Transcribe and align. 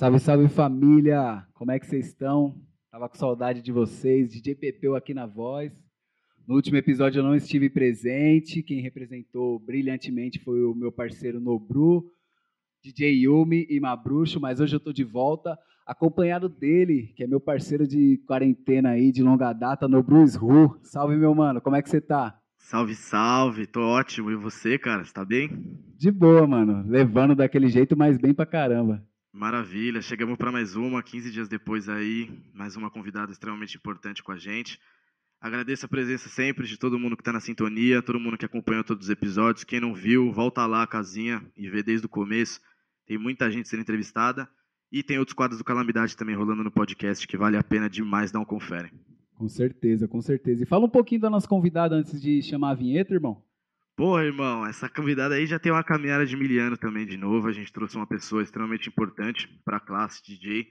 Salve, 0.00 0.18
salve 0.18 0.48
família! 0.48 1.46
Como 1.52 1.70
é 1.70 1.78
que 1.78 1.84
vocês 1.86 2.06
estão? 2.06 2.56
Tava 2.90 3.06
com 3.06 3.18
saudade 3.18 3.60
de 3.60 3.70
vocês, 3.70 4.32
DJ 4.32 4.54
Pepeu 4.54 4.96
aqui 4.96 5.12
na 5.12 5.26
voz. 5.26 5.70
No 6.48 6.54
último 6.54 6.78
episódio 6.78 7.18
eu 7.18 7.22
não 7.22 7.34
estive 7.34 7.68
presente, 7.68 8.62
quem 8.62 8.80
representou 8.80 9.58
brilhantemente 9.58 10.38
foi 10.38 10.64
o 10.64 10.74
meu 10.74 10.90
parceiro 10.90 11.38
Nobru, 11.38 12.10
DJ 12.82 13.24
Yumi 13.24 13.66
e 13.68 13.78
Mabruxo, 13.78 14.40
mas 14.40 14.58
hoje 14.58 14.74
eu 14.74 14.78
estou 14.78 14.90
de 14.90 15.04
volta, 15.04 15.58
acompanhado 15.86 16.48
dele, 16.48 17.12
que 17.14 17.22
é 17.22 17.26
meu 17.26 17.38
parceiro 17.38 17.86
de 17.86 18.16
quarentena 18.26 18.92
aí, 18.92 19.12
de 19.12 19.22
longa 19.22 19.52
data, 19.52 19.86
Nobru 19.86 20.26
Sru. 20.26 20.80
Salve, 20.82 21.14
meu 21.14 21.34
mano, 21.34 21.60
como 21.60 21.76
é 21.76 21.82
que 21.82 21.90
você 21.90 22.00
tá? 22.00 22.40
Salve, 22.56 22.94
salve, 22.94 23.66
tô 23.66 23.82
ótimo. 23.82 24.30
E 24.30 24.34
você, 24.34 24.78
cara, 24.78 25.04
você 25.04 25.12
tá 25.12 25.26
bem? 25.26 25.50
De 25.98 26.10
boa, 26.10 26.46
mano, 26.46 26.88
levando 26.88 27.34
daquele 27.34 27.68
jeito, 27.68 27.94
mas 27.94 28.16
bem 28.16 28.32
pra 28.32 28.46
caramba. 28.46 29.06
Maravilha, 29.32 30.02
chegamos 30.02 30.36
para 30.36 30.50
mais 30.50 30.74
uma, 30.74 31.04
15 31.04 31.30
dias 31.30 31.48
depois 31.48 31.88
aí, 31.88 32.28
mais 32.52 32.74
uma 32.74 32.90
convidada 32.90 33.30
extremamente 33.30 33.76
importante 33.76 34.24
com 34.24 34.32
a 34.32 34.36
gente. 34.36 34.76
Agradeço 35.40 35.86
a 35.86 35.88
presença 35.88 36.28
sempre 36.28 36.66
de 36.66 36.76
todo 36.76 36.98
mundo 36.98 37.16
que 37.16 37.22
está 37.22 37.32
na 37.32 37.38
sintonia, 37.38 38.02
todo 38.02 38.18
mundo 38.18 38.36
que 38.36 38.44
acompanhou 38.44 38.82
todos 38.82 39.06
os 39.06 39.10
episódios. 39.10 39.62
Quem 39.62 39.78
não 39.78 39.94
viu, 39.94 40.32
volta 40.32 40.66
lá 40.66 40.82
a 40.82 40.86
casinha 40.86 41.40
e 41.56 41.70
vê 41.70 41.80
desde 41.80 42.06
o 42.06 42.08
começo. 42.08 42.60
Tem 43.06 43.16
muita 43.16 43.48
gente 43.52 43.68
sendo 43.68 43.82
entrevistada 43.82 44.48
e 44.90 45.00
tem 45.00 45.18
outros 45.18 45.34
quadros 45.34 45.58
do 45.58 45.64
Calamidade 45.64 46.16
também 46.16 46.34
rolando 46.34 46.64
no 46.64 46.70
podcast 46.70 47.26
que 47.26 47.36
vale 47.36 47.56
a 47.56 47.62
pena 47.62 47.88
demais 47.88 48.32
dar 48.32 48.40
um 48.40 48.44
confere. 48.44 48.90
Com 49.36 49.48
certeza, 49.48 50.08
com 50.08 50.20
certeza. 50.20 50.64
E 50.64 50.66
fala 50.66 50.86
um 50.86 50.90
pouquinho 50.90 51.20
da 51.20 51.30
nossa 51.30 51.46
convidada 51.46 51.94
antes 51.94 52.20
de 52.20 52.42
chamar 52.42 52.72
a 52.72 52.74
vinheta, 52.74 53.14
irmão. 53.14 53.42
Porra, 54.00 54.24
irmão, 54.24 54.64
essa 54.64 54.88
convidada 54.88 55.34
aí 55.34 55.44
já 55.44 55.58
tem 55.58 55.70
uma 55.70 55.84
caminhada 55.84 56.24
de 56.24 56.34
miliano 56.34 56.74
também 56.74 57.04
de 57.04 57.18
novo. 57.18 57.46
A 57.46 57.52
gente 57.52 57.70
trouxe 57.70 57.96
uma 57.96 58.06
pessoa 58.06 58.42
extremamente 58.42 58.88
importante 58.88 59.46
para 59.62 59.76
a 59.76 59.80
classe 59.80 60.22
DJ. 60.24 60.68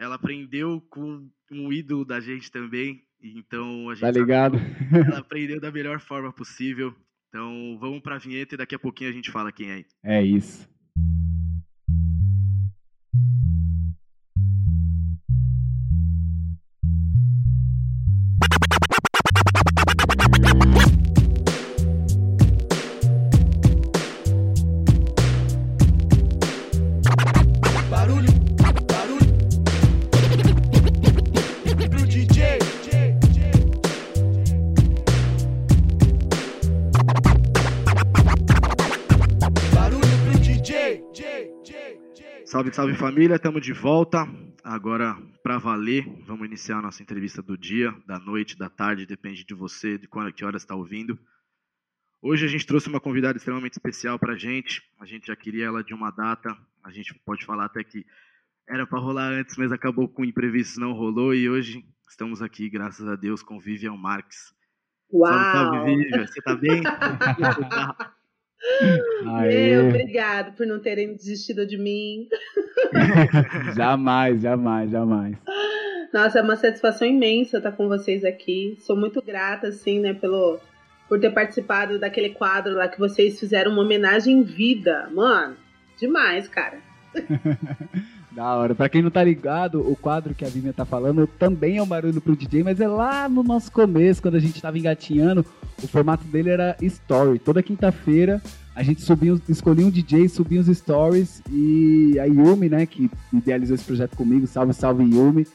Ela 0.00 0.14
aprendeu 0.14 0.80
com 0.88 1.28
um 1.52 1.70
ídolo 1.70 2.02
da 2.02 2.18
gente 2.18 2.50
também, 2.50 3.02
então 3.20 3.90
a 3.90 3.94
gente 3.94 4.00
Tá 4.00 4.10
ligado? 4.10 4.56
ela 5.06 5.18
aprendeu 5.18 5.60
da 5.60 5.70
melhor 5.70 6.00
forma 6.00 6.32
possível. 6.32 6.94
Então 7.28 7.76
vamos 7.78 8.00
para 8.00 8.14
a 8.14 8.18
vinheta 8.18 8.54
e 8.54 8.56
daqui 8.56 8.74
a 8.74 8.78
pouquinho 8.78 9.10
a 9.10 9.12
gente 9.12 9.30
fala 9.30 9.52
quem 9.52 9.70
é. 9.70 9.84
É 10.02 10.24
isso. 10.24 10.66
Salve, 42.66 42.74
salve 42.74 42.94
família, 42.94 43.36
estamos 43.36 43.62
de 43.62 43.72
volta. 43.72 44.26
Agora 44.64 45.16
para 45.42 45.58
valer, 45.58 46.04
vamos 46.26 46.46
iniciar 46.46 46.78
a 46.78 46.82
nossa 46.82 47.02
entrevista 47.02 47.40
do 47.42 47.56
dia, 47.56 47.94
da 48.06 48.18
noite, 48.18 48.58
da 48.58 48.68
tarde, 48.68 49.06
depende 49.06 49.44
de 49.44 49.54
você, 49.54 49.98
de 49.98 50.08
quando, 50.08 50.32
que 50.32 50.44
horas 50.44 50.62
está 50.62 50.74
ouvindo. 50.74 51.18
Hoje 52.20 52.44
a 52.44 52.48
gente 52.48 52.66
trouxe 52.66 52.88
uma 52.88 52.98
convidada 52.98 53.36
extremamente 53.36 53.74
especial 53.74 54.18
para 54.18 54.32
a 54.32 54.36
gente. 54.36 54.82
A 55.00 55.06
gente 55.06 55.26
já 55.28 55.36
queria 55.36 55.66
ela 55.66 55.84
de 55.84 55.94
uma 55.94 56.10
data. 56.10 56.56
A 56.82 56.90
gente 56.90 57.14
pode 57.24 57.44
falar 57.44 57.66
até 57.66 57.84
que 57.84 58.04
era 58.68 58.86
para 58.86 58.98
rolar 58.98 59.30
antes, 59.32 59.56
mas 59.56 59.70
acabou 59.70 60.08
com 60.08 60.24
imprevisto, 60.24 60.80
não 60.80 60.92
rolou. 60.92 61.34
E 61.34 61.48
hoje 61.48 61.84
estamos 62.08 62.42
aqui, 62.42 62.68
graças 62.68 63.06
a 63.06 63.14
Deus, 63.14 63.42
com 63.42 63.60
Vivian 63.60 63.96
Marques. 63.96 64.52
Salve, 65.10 65.52
salve, 65.52 65.76
Uau! 65.76 65.86
Vivian. 65.86 66.26
Você 66.26 66.42
tá 66.42 66.54
bem? 66.56 66.82
Meu, 69.48 69.88
obrigado 69.88 70.52
por 70.56 70.66
não 70.66 70.78
terem 70.78 71.14
desistido 71.14 71.66
de 71.66 71.76
mim. 71.76 72.28
jamais, 73.76 74.40
jamais, 74.40 74.90
jamais. 74.90 75.36
Nossa, 76.12 76.38
é 76.38 76.42
uma 76.42 76.56
satisfação 76.56 77.06
imensa 77.06 77.58
estar 77.58 77.72
com 77.72 77.88
vocês 77.88 78.24
aqui. 78.24 78.76
Sou 78.80 78.96
muito 78.96 79.22
grata, 79.22 79.68
assim, 79.68 80.00
né, 80.00 80.14
pelo 80.14 80.58
por 81.08 81.20
ter 81.20 81.30
participado 81.30 81.98
daquele 81.98 82.30
quadro 82.30 82.74
lá 82.74 82.88
que 82.88 82.98
vocês 82.98 83.38
fizeram 83.38 83.72
uma 83.72 83.82
homenagem 83.82 84.38
em 84.38 84.42
vida. 84.42 85.08
Mano, 85.12 85.56
demais, 85.98 86.48
cara. 86.48 86.78
Da 88.36 88.54
hora. 88.54 88.74
Pra 88.74 88.86
quem 88.90 89.00
não 89.00 89.10
tá 89.10 89.24
ligado, 89.24 89.80
o 89.80 89.96
quadro 89.96 90.34
que 90.34 90.44
a 90.44 90.48
Vivian 90.48 90.70
tá 90.70 90.84
falando 90.84 91.26
também 91.26 91.78
é 91.78 91.82
um 91.82 91.86
barulho 91.86 92.20
pro 92.20 92.36
DJ, 92.36 92.62
mas 92.62 92.78
é 92.82 92.86
lá 92.86 93.30
no 93.30 93.42
nosso 93.42 93.72
começo, 93.72 94.20
quando 94.20 94.34
a 94.34 94.38
gente 94.38 94.60
tava 94.60 94.78
engatinhando, 94.78 95.42
o 95.82 95.88
formato 95.88 96.22
dele 96.24 96.50
era 96.50 96.76
story. 96.82 97.38
Toda 97.38 97.62
quinta-feira 97.62 98.42
a 98.74 98.82
gente 98.82 99.00
subia, 99.00 99.34
escolhia 99.48 99.86
um 99.86 99.90
DJ, 99.90 100.28
subia 100.28 100.60
os 100.60 100.66
stories 100.66 101.42
e 101.50 102.18
a 102.20 102.26
Yumi, 102.26 102.68
né, 102.68 102.84
que 102.84 103.10
idealizou 103.32 103.74
esse 103.74 103.84
projeto 103.84 104.14
comigo, 104.14 104.46
salve, 104.46 104.74
salve 104.74 105.02
Yumi. 105.02 105.46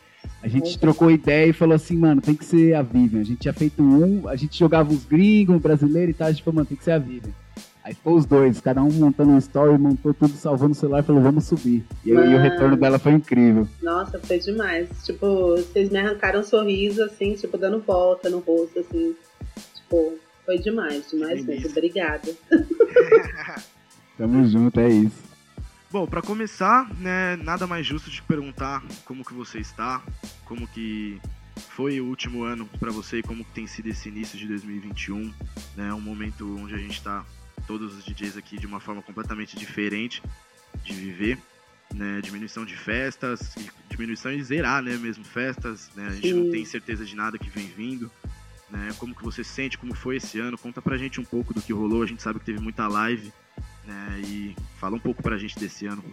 A 0.41 0.47
gente 0.47 0.79
trocou 0.79 1.11
ideia 1.11 1.51
e 1.51 1.53
falou 1.53 1.75
assim, 1.75 1.95
mano, 1.95 2.19
tem 2.19 2.33
que 2.33 2.43
ser 2.43 2.73
a 2.73 2.81
Vivian. 2.81 3.21
A 3.21 3.23
gente 3.23 3.41
tinha 3.41 3.53
feito 3.53 3.83
um, 3.83 4.27
a 4.27 4.35
gente 4.35 4.57
jogava 4.57 4.91
os 4.91 5.05
gringos, 5.05 5.55
um 5.55 5.59
brasileiro 5.59 6.09
e 6.09 6.13
tal, 6.15 6.29
a 6.29 6.31
gente 6.31 6.41
falou, 6.41 6.55
mano, 6.55 6.65
tem 6.65 6.77
que 6.77 6.83
ser 6.83 6.93
a 6.93 6.97
Vivian. 6.97 7.31
Aí 7.83 7.95
ficou 7.95 8.15
os 8.15 8.25
dois, 8.27 8.61
cada 8.61 8.83
um 8.83 8.91
montando 8.91 9.31
um 9.31 9.37
story, 9.39 9.77
montou 9.77 10.13
tudo, 10.13 10.35
salvando 10.35 10.73
o 10.73 10.75
celular 10.75 10.99
e 10.99 11.03
falou, 11.03 11.21
vamos 11.21 11.45
subir. 11.45 11.83
E, 12.05 12.15
aí 12.15 12.35
o 12.35 12.39
retorno 12.39 12.77
dela 12.77 12.99
foi 12.99 13.13
incrível. 13.13 13.67
Nossa, 13.81 14.19
foi 14.19 14.37
demais. 14.37 14.87
Tipo, 15.03 15.55
vocês 15.55 15.89
me 15.89 15.97
arrancaram 15.97 16.41
um 16.41 16.43
sorriso, 16.43 17.03
assim, 17.03 17.33
tipo, 17.33 17.57
dando 17.57 17.79
volta 17.79 18.29
no 18.29 18.37
rosto, 18.39 18.79
assim. 18.79 19.15
Tipo, 19.75 20.13
foi 20.45 20.59
demais, 20.59 21.09
demais 21.09 21.43
mesmo. 21.43 21.69
Obrigada. 21.69 22.31
Tamo 24.15 24.47
junto, 24.47 24.79
é 24.79 24.89
isso. 24.89 25.31
Bom, 25.89 26.05
para 26.05 26.21
começar, 26.21 26.87
né, 26.99 27.35
nada 27.37 27.65
mais 27.65 27.85
justo 27.85 28.11
de 28.11 28.21
perguntar 28.21 28.83
como 29.05 29.25
que 29.25 29.33
você 29.33 29.57
está, 29.57 30.03
como 30.45 30.67
que 30.67 31.19
foi 31.69 31.99
o 31.99 32.05
último 32.05 32.43
ano 32.43 32.69
para 32.79 32.91
você 32.91 33.17
e 33.17 33.23
como 33.23 33.43
que 33.43 33.51
tem 33.51 33.65
sido 33.65 33.87
esse 33.87 34.07
início 34.07 34.37
de 34.37 34.47
2021, 34.47 35.33
né, 35.75 35.93
um 35.93 35.99
momento 35.99 36.57
onde 36.61 36.75
a 36.75 36.77
gente 36.77 36.93
está 36.93 37.25
todos 37.71 37.97
os 37.97 38.03
DJs 38.03 38.35
aqui 38.35 38.59
de 38.59 38.67
uma 38.67 38.81
forma 38.81 39.01
completamente 39.01 39.55
diferente 39.55 40.21
de 40.83 40.91
viver, 40.91 41.37
né, 41.95 42.19
diminuição 42.21 42.65
de 42.65 42.75
festas, 42.75 43.55
diminuição 43.89 44.33
e 44.33 44.43
zerar, 44.43 44.83
né, 44.83 44.97
mesmo 44.97 45.23
festas, 45.23 45.89
né, 45.95 46.07
a 46.07 46.11
gente 46.11 46.33
não 46.33 46.43
Sim. 46.43 46.51
tem 46.51 46.65
certeza 46.65 47.05
de 47.05 47.15
nada 47.15 47.37
que 47.37 47.49
vem 47.49 47.67
vindo, 47.67 48.11
né, 48.69 48.93
como 48.97 49.15
que 49.15 49.23
você 49.23 49.41
sente, 49.41 49.77
como 49.77 49.95
foi 49.95 50.17
esse 50.17 50.37
ano, 50.37 50.57
conta 50.57 50.81
pra 50.81 50.97
gente 50.97 51.21
um 51.21 51.23
pouco 51.23 51.53
do 51.53 51.61
que 51.61 51.71
rolou, 51.71 52.03
a 52.03 52.05
gente 52.05 52.21
sabe 52.21 52.39
que 52.39 52.45
teve 52.45 52.59
muita 52.59 52.89
live, 52.89 53.31
né, 53.87 54.21
e 54.25 54.53
fala 54.77 54.97
um 54.97 54.99
pouco 54.99 55.23
pra 55.23 55.37
gente 55.37 55.57
desse 55.57 55.85
ano. 55.85 56.03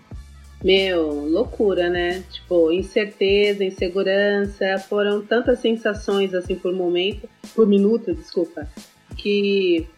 Meu, 0.62 1.08
loucura, 1.10 1.88
né? 1.88 2.24
Tipo, 2.32 2.72
incerteza, 2.72 3.62
insegurança, 3.62 4.76
foram 4.88 5.24
tantas 5.24 5.60
sensações 5.60 6.34
assim 6.34 6.56
por 6.56 6.72
momento, 6.72 7.28
por 7.54 7.64
minuto, 7.64 8.12
desculpa, 8.12 8.68
que 9.16 9.88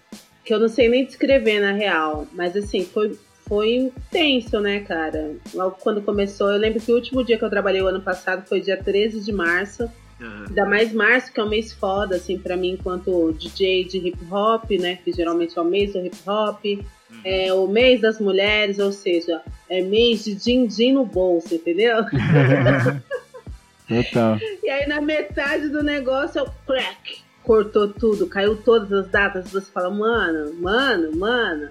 que 0.50 0.54
eu 0.54 0.58
não 0.58 0.68
sei 0.68 0.88
nem 0.88 1.04
descrever 1.04 1.60
na 1.60 1.70
real, 1.70 2.26
mas 2.32 2.56
assim, 2.56 2.84
foi 2.84 3.16
foi 3.46 3.74
intenso, 3.74 4.58
né, 4.58 4.80
cara? 4.80 5.36
Logo 5.54 5.76
quando 5.80 6.02
começou, 6.02 6.50
eu 6.50 6.58
lembro 6.58 6.80
que 6.80 6.90
o 6.90 6.94
último 6.96 7.24
dia 7.24 7.38
que 7.38 7.44
eu 7.44 7.50
trabalhei 7.50 7.80
o 7.80 7.86
ano 7.86 8.00
passado 8.00 8.44
foi 8.48 8.60
dia 8.60 8.76
13 8.76 9.20
de 9.20 9.32
março. 9.32 9.90
Aham. 10.20 10.46
Ainda 10.48 10.66
mais 10.66 10.92
março, 10.92 11.32
que 11.32 11.38
é 11.38 11.44
um 11.44 11.48
mês 11.48 11.72
foda, 11.72 12.16
assim, 12.16 12.36
pra 12.38 12.56
mim, 12.56 12.70
enquanto 12.72 13.32
DJ 13.32 13.84
de 13.84 13.98
hip 13.98 14.18
hop, 14.30 14.70
né? 14.72 14.98
Que 15.04 15.12
geralmente 15.12 15.56
é 15.56 15.62
o 15.62 15.64
mês 15.64 15.92
do 15.92 16.04
hip 16.04 16.16
hop. 16.26 16.64
Uhum. 16.64 17.20
É 17.24 17.52
o 17.52 17.66
mês 17.68 18.00
das 18.00 18.20
mulheres, 18.20 18.78
ou 18.80 18.92
seja, 18.92 19.40
é 19.68 19.80
mês 19.82 20.24
de 20.24 20.34
din-din 20.34 20.92
no 20.92 21.04
bolso, 21.04 21.54
entendeu? 21.54 22.04
Total. 23.88 24.38
E 24.62 24.68
aí 24.68 24.86
na 24.86 25.00
metade 25.00 25.68
do 25.68 25.82
negócio 25.82 26.38
é 26.41 26.42
o 26.42 26.50
crack. 26.66 27.29
Cortou 27.50 27.88
tudo, 27.88 28.28
caiu 28.28 28.54
todas 28.54 28.92
as 28.92 29.08
datas. 29.08 29.50
Você 29.50 29.68
fala, 29.72 29.91
mano, 29.91 30.54
mano, 30.54 31.16
mano. 31.16 31.68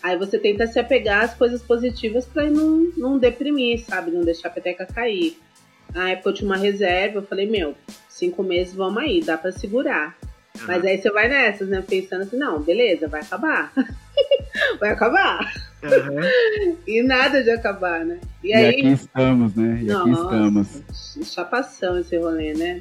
Aí 0.00 0.16
você 0.16 0.38
tenta 0.38 0.68
se 0.68 0.78
apegar 0.78 1.24
às 1.24 1.34
coisas 1.34 1.60
positivas 1.60 2.24
pra 2.26 2.48
não, 2.48 2.92
não 2.96 3.18
deprimir, 3.18 3.84
sabe? 3.84 4.12
Não 4.12 4.20
deixar 4.22 4.46
a 4.46 4.50
peteca 4.52 4.86
cair. 4.86 5.36
Na 5.92 6.10
época 6.10 6.28
eu 6.30 6.34
tinha 6.34 6.48
uma 6.48 6.56
reserva, 6.56 7.18
eu 7.18 7.22
falei, 7.24 7.50
meu, 7.50 7.74
cinco 8.08 8.44
meses 8.44 8.72
vamos 8.72 9.02
aí, 9.02 9.20
dá 9.20 9.36
pra 9.36 9.50
segurar. 9.50 10.16
Mas 10.64 10.84
aí 10.84 10.96
você 10.96 11.10
vai 11.10 11.26
nessas, 11.28 11.68
né? 11.68 11.82
Pensando 11.82 12.22
assim, 12.22 12.36
não, 12.36 12.60
beleza, 12.60 13.08
vai 13.08 13.22
acabar. 13.22 13.72
vai 14.78 14.90
acabar. 14.90 15.40
Aham. 15.82 16.20
E 16.86 17.02
nada 17.02 17.42
de 17.42 17.50
acabar, 17.50 18.04
né? 18.04 18.20
E 18.44 18.50
E, 18.50 18.54
aí. 18.54 18.68
aqui 18.74 18.92
estamos, 18.92 19.56
né? 19.56 19.80
E 19.82 19.90
aqui 19.90 20.10
estamos. 20.12 20.82
chapação 21.34 21.98
esse 21.98 22.16
rolê, 22.16 22.54
né? 22.54 22.80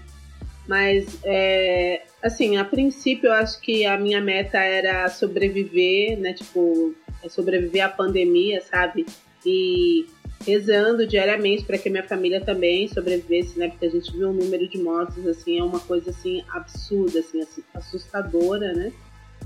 Mas, 0.68 1.20
é, 1.24 2.04
assim, 2.22 2.58
a 2.58 2.66
princípio 2.66 3.28
eu 3.28 3.34
acho 3.34 3.60
que 3.62 3.86
a 3.86 3.98
minha 3.98 4.20
meta 4.20 4.58
era 4.58 5.08
sobreviver, 5.10 6.18
né? 6.20 6.34
Tipo, 6.34 6.94
é 7.24 7.30
sobreviver 7.30 7.86
à 7.86 7.90
pandemia, 7.90 8.62
sabe? 8.62 9.06
E 9.46 10.08
rezando 10.46 11.08
diariamente 11.08 11.64
para 11.64 11.78
que 11.78 11.90
minha 11.90 12.04
família 12.04 12.42
também 12.42 12.88
sobrevivesse, 12.88 13.58
né? 13.58 13.70
Porque 13.70 13.86
a 13.86 13.90
gente 13.90 14.12
viu 14.12 14.30
um 14.30 14.34
número 14.34 14.68
de 14.68 14.78
mortos 14.78 15.26
assim, 15.28 15.60
é 15.60 15.64
uma 15.64 15.80
coisa 15.80 16.10
assim 16.10 16.44
absurda, 16.50 17.20
assim, 17.20 17.44
assustadora, 17.74 18.74
né? 18.74 18.92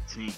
Sim. 0.07 0.33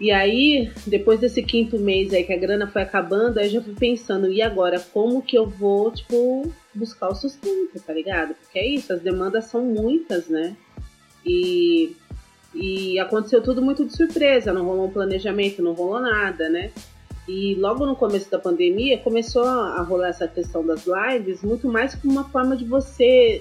E 0.00 0.10
aí, 0.10 0.72
depois 0.86 1.20
desse 1.20 1.42
quinto 1.42 1.78
mês 1.78 2.12
aí 2.12 2.24
que 2.24 2.32
a 2.32 2.38
grana 2.38 2.66
foi 2.66 2.82
acabando, 2.82 3.38
aí 3.38 3.46
eu 3.46 3.52
já 3.52 3.62
fui 3.62 3.74
pensando, 3.74 4.30
e 4.30 4.42
agora, 4.42 4.80
como 4.92 5.22
que 5.22 5.38
eu 5.38 5.46
vou, 5.46 5.90
tipo, 5.92 6.52
buscar 6.74 7.08
o 7.08 7.14
sustento, 7.14 7.80
tá 7.80 7.92
ligado? 7.92 8.34
Porque 8.34 8.58
é 8.58 8.66
isso, 8.66 8.92
as 8.92 9.00
demandas 9.00 9.44
são 9.46 9.64
muitas, 9.64 10.28
né? 10.28 10.56
E, 11.24 11.94
e 12.54 12.98
aconteceu 12.98 13.40
tudo 13.40 13.62
muito 13.62 13.84
de 13.84 13.96
surpresa, 13.96 14.52
não 14.52 14.64
rolou 14.64 14.86
um 14.86 14.92
planejamento, 14.92 15.62
não 15.62 15.72
rolou 15.72 16.00
nada, 16.00 16.48
né? 16.48 16.72
E 17.26 17.54
logo 17.54 17.86
no 17.86 17.96
começo 17.96 18.30
da 18.30 18.38
pandemia 18.38 18.98
começou 18.98 19.44
a 19.44 19.80
rolar 19.80 20.08
essa 20.08 20.28
questão 20.28 20.66
das 20.66 20.84
lives 20.86 21.42
muito 21.42 21.68
mais 21.68 21.94
como 21.94 22.12
uma 22.12 22.28
forma 22.28 22.54
de 22.54 22.64
você 22.64 23.40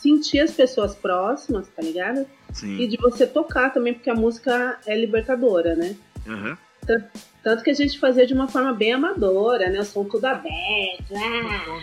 sentir 0.00 0.40
as 0.40 0.52
pessoas 0.52 0.94
próximas, 0.94 1.68
tá 1.68 1.82
ligado? 1.82 2.26
Sim. 2.52 2.78
E 2.78 2.86
de 2.86 2.96
você 2.96 3.26
tocar 3.26 3.72
também, 3.72 3.94
porque 3.94 4.10
a 4.10 4.14
música 4.14 4.78
é 4.86 4.96
libertadora, 4.96 5.74
né? 5.74 5.96
Uhum. 6.26 6.56
Tanto, 6.86 7.08
tanto 7.42 7.62
que 7.62 7.70
a 7.70 7.74
gente 7.74 7.98
fazia 7.98 8.26
de 8.26 8.34
uma 8.34 8.48
forma 8.48 8.72
bem 8.72 8.92
amadora, 8.92 9.68
né? 9.68 9.80
O 9.80 9.84
som 9.84 10.04
tudo 10.04 10.24
aberto. 10.24 11.14
Ah! 11.14 11.80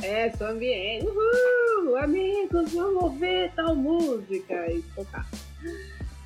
é, 0.02 0.30
som 0.30 0.46
ambiente. 0.46 1.06
Uhul, 1.06 1.96
amigos, 1.96 2.72
vamos 2.72 3.02
ouvir 3.02 3.50
tal 3.54 3.74
música 3.74 4.70
e 4.70 4.82
tocar. 4.94 5.26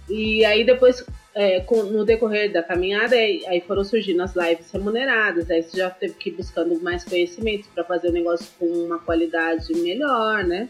E 0.08 0.44
aí 0.44 0.64
depois, 0.64 1.04
é, 1.34 1.60
com, 1.60 1.82
no 1.82 2.04
decorrer 2.04 2.50
da 2.50 2.62
caminhada, 2.62 3.14
aí 3.14 3.62
foram 3.66 3.84
surgindo 3.84 4.22
as 4.22 4.34
lives 4.34 4.70
remuneradas, 4.72 5.50
aí 5.50 5.62
você 5.62 5.76
já 5.76 5.90
teve 5.90 6.14
que 6.14 6.30
ir 6.30 6.32
buscando 6.32 6.80
mais 6.80 7.04
conhecimentos 7.04 7.68
para 7.74 7.84
fazer 7.84 8.08
o 8.08 8.12
negócio 8.12 8.46
com 8.58 8.66
uma 8.66 8.98
qualidade 8.98 9.72
melhor, 9.74 10.44
né? 10.44 10.68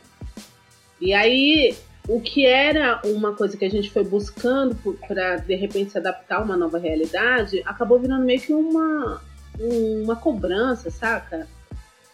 E 1.01 1.15
aí, 1.15 1.77
o 2.09 2.21
que 2.21 2.47
era 2.47 3.01
uma 3.05 3.35
coisa 3.35 3.57
que 3.57 3.65
a 3.65 3.71
gente 3.71 3.91
foi 3.91 4.05
buscando 4.05 4.75
para 5.07 5.37
de 5.37 5.55
repente 5.55 5.93
se 5.93 5.99
adaptar 5.99 6.37
a 6.37 6.43
uma 6.43 6.57
nova 6.57 6.79
realidade, 6.79 7.63
acabou 7.65 7.99
virando 7.99 8.25
meio 8.25 8.41
que 8.41 8.53
uma, 8.53 9.23
uma 9.59 10.17
cobrança, 10.17 10.91
saca? 10.91 11.47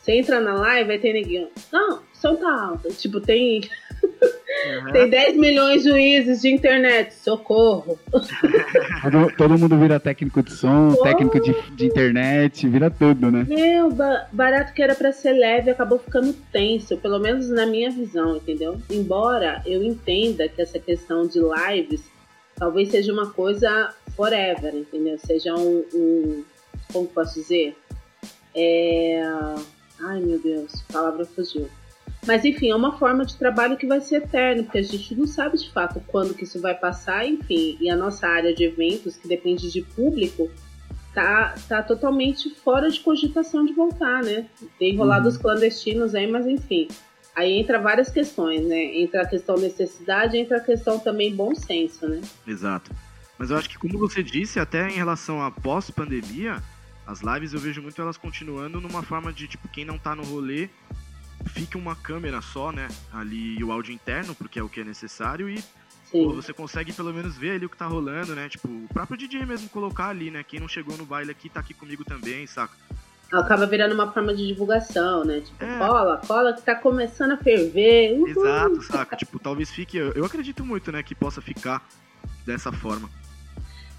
Você 0.00 0.12
entra 0.12 0.38
na 0.38 0.52
live, 0.54 0.92
aí 0.92 0.98
tem 0.98 1.14
neguinho. 1.14 1.48
Não, 1.72 2.02
tá 2.36 2.62
alto. 2.62 2.92
Tipo, 2.92 3.20
tem. 3.20 3.62
Uhum. 4.66 4.92
tem 4.92 5.10
10 5.10 5.36
milhões 5.36 5.82
de 5.82 5.90
juízes 5.90 6.40
de 6.42 6.48
internet. 6.50 7.14
Socorro. 7.14 7.98
todo, 9.02 9.36
todo, 9.36 9.58
mundo 9.58 9.78
vira 9.78 10.00
técnico 10.00 10.42
de 10.42 10.52
som, 10.52 10.94
técnico 11.02 11.40
de, 11.40 11.54
de, 11.72 11.86
internet, 11.86 12.66
vira 12.68 12.90
tudo, 12.90 13.30
né? 13.30 13.46
Meu, 13.48 13.90
barato 14.32 14.72
que 14.72 14.82
era 14.82 14.94
pra 14.94 15.12
ser 15.12 15.32
leve 15.32 15.70
acabou 15.70 15.98
ficando 15.98 16.32
tenso, 16.52 16.96
pelo 16.96 17.18
menos 17.18 17.48
na 17.50 17.66
minha 17.66 17.90
visão, 17.90 18.36
entendeu? 18.36 18.80
Embora 18.90 19.62
eu 19.66 19.82
entenda 19.82 20.48
que 20.48 20.62
essa 20.62 20.78
questão 20.78 21.26
de 21.26 21.40
lives 21.40 22.02
talvez 22.56 22.90
seja 22.90 23.12
uma 23.12 23.30
coisa 23.30 23.92
forever, 24.16 24.74
entendeu? 24.74 25.18
Seja 25.18 25.54
um. 25.54 25.84
um 25.92 26.44
como 26.92 27.06
posso 27.08 27.34
dizer? 27.34 27.76
É 28.54 29.22
Ai 30.00 30.20
meu 30.20 30.38
Deus, 30.38 30.84
a 30.88 30.92
palavra 30.92 31.24
fugiu. 31.24 31.68
Mas 32.26 32.44
enfim, 32.44 32.70
é 32.70 32.74
uma 32.74 32.96
forma 32.98 33.24
de 33.24 33.36
trabalho 33.36 33.76
que 33.76 33.86
vai 33.86 34.00
ser 34.00 34.16
eterno, 34.16 34.64
porque 34.64 34.78
a 34.78 34.82
gente 34.82 35.14
não 35.14 35.26
sabe 35.26 35.58
de 35.58 35.70
fato 35.70 36.00
quando 36.06 36.34
que 36.34 36.44
isso 36.44 36.60
vai 36.60 36.74
passar, 36.74 37.26
enfim. 37.26 37.76
E 37.80 37.90
a 37.90 37.96
nossa 37.96 38.26
área 38.26 38.54
de 38.54 38.64
eventos, 38.64 39.16
que 39.16 39.28
depende 39.28 39.70
de 39.70 39.82
público, 39.82 40.50
tá, 41.12 41.54
tá 41.68 41.82
totalmente 41.82 42.50
fora 42.50 42.90
de 42.90 43.00
cogitação 43.00 43.64
de 43.64 43.72
voltar, 43.72 44.22
né? 44.22 44.46
Tem 44.78 44.96
rolado 44.96 45.24
uhum. 45.24 45.28
os 45.30 45.36
clandestinos 45.36 46.14
aí, 46.14 46.26
mas 46.26 46.46
enfim. 46.46 46.88
Aí 47.36 47.58
entra 47.58 47.78
várias 47.78 48.10
questões, 48.10 48.64
né? 48.64 48.96
Entra 48.96 49.22
a 49.22 49.26
questão 49.26 49.56
necessidade, 49.56 50.36
entra 50.36 50.58
a 50.58 50.60
questão 50.60 50.98
também 50.98 51.34
bom 51.34 51.54
senso, 51.54 52.08
né? 52.08 52.20
Exato. 52.46 52.90
Mas 53.38 53.50
eu 53.50 53.56
acho 53.56 53.68
que, 53.68 53.76
como 53.76 53.98
você 53.98 54.22
disse, 54.22 54.60
até 54.60 54.88
em 54.88 54.94
relação 54.94 55.42
à 55.42 55.50
pós-pandemia, 55.50 56.62
as 57.06 57.20
lives 57.20 57.52
eu 57.52 57.58
vejo 57.58 57.82
muito 57.82 58.00
elas 58.00 58.16
continuando 58.16 58.80
numa 58.80 59.02
forma 59.02 59.32
de, 59.32 59.48
tipo, 59.48 59.68
quem 59.68 59.84
não 59.84 59.98
tá 59.98 60.14
no 60.14 60.22
rolê, 60.22 60.68
fica 61.46 61.78
uma 61.78 61.94
câmera 61.94 62.40
só, 62.40 62.72
né? 62.72 62.88
Ali 63.12 63.62
o 63.62 63.72
áudio 63.72 63.92
interno, 63.92 64.34
porque 64.34 64.58
é 64.58 64.62
o 64.62 64.68
que 64.68 64.80
é 64.80 64.84
necessário, 64.84 65.48
e 65.48 65.62
pô, 66.10 66.32
você 66.32 66.52
consegue 66.52 66.92
pelo 66.92 67.12
menos 67.12 67.36
ver 67.36 67.52
ali 67.52 67.66
o 67.66 67.68
que 67.68 67.76
tá 67.76 67.86
rolando, 67.86 68.34
né? 68.34 68.48
Tipo, 68.48 68.68
o 68.68 68.88
próprio 68.92 69.16
DJ 69.16 69.44
mesmo 69.44 69.68
colocar 69.68 70.08
ali, 70.08 70.30
né? 70.30 70.42
Quem 70.42 70.60
não 70.60 70.68
chegou 70.68 70.96
no 70.96 71.04
baile 71.04 71.30
aqui 71.30 71.48
tá 71.48 71.60
aqui 71.60 71.74
comigo 71.74 72.04
também, 72.04 72.46
saca? 72.46 72.74
Acaba 73.32 73.66
virando 73.66 73.94
uma 73.94 74.12
forma 74.12 74.34
de 74.34 74.46
divulgação, 74.46 75.24
né? 75.24 75.40
Tipo, 75.40 75.64
é. 75.64 75.78
cola, 75.78 76.20
cola 76.24 76.52
que 76.52 76.62
tá 76.62 76.74
começando 76.74 77.32
a 77.32 77.36
ferver. 77.36 78.12
Uhul. 78.12 78.28
Exato, 78.28 78.82
saca? 78.82 79.16
tipo, 79.16 79.38
talvez 79.38 79.70
fique. 79.70 79.96
Eu 79.96 80.24
acredito 80.24 80.64
muito, 80.64 80.92
né, 80.92 81.02
que 81.02 81.14
possa 81.14 81.40
ficar 81.40 81.84
dessa 82.46 82.70
forma. 82.70 83.10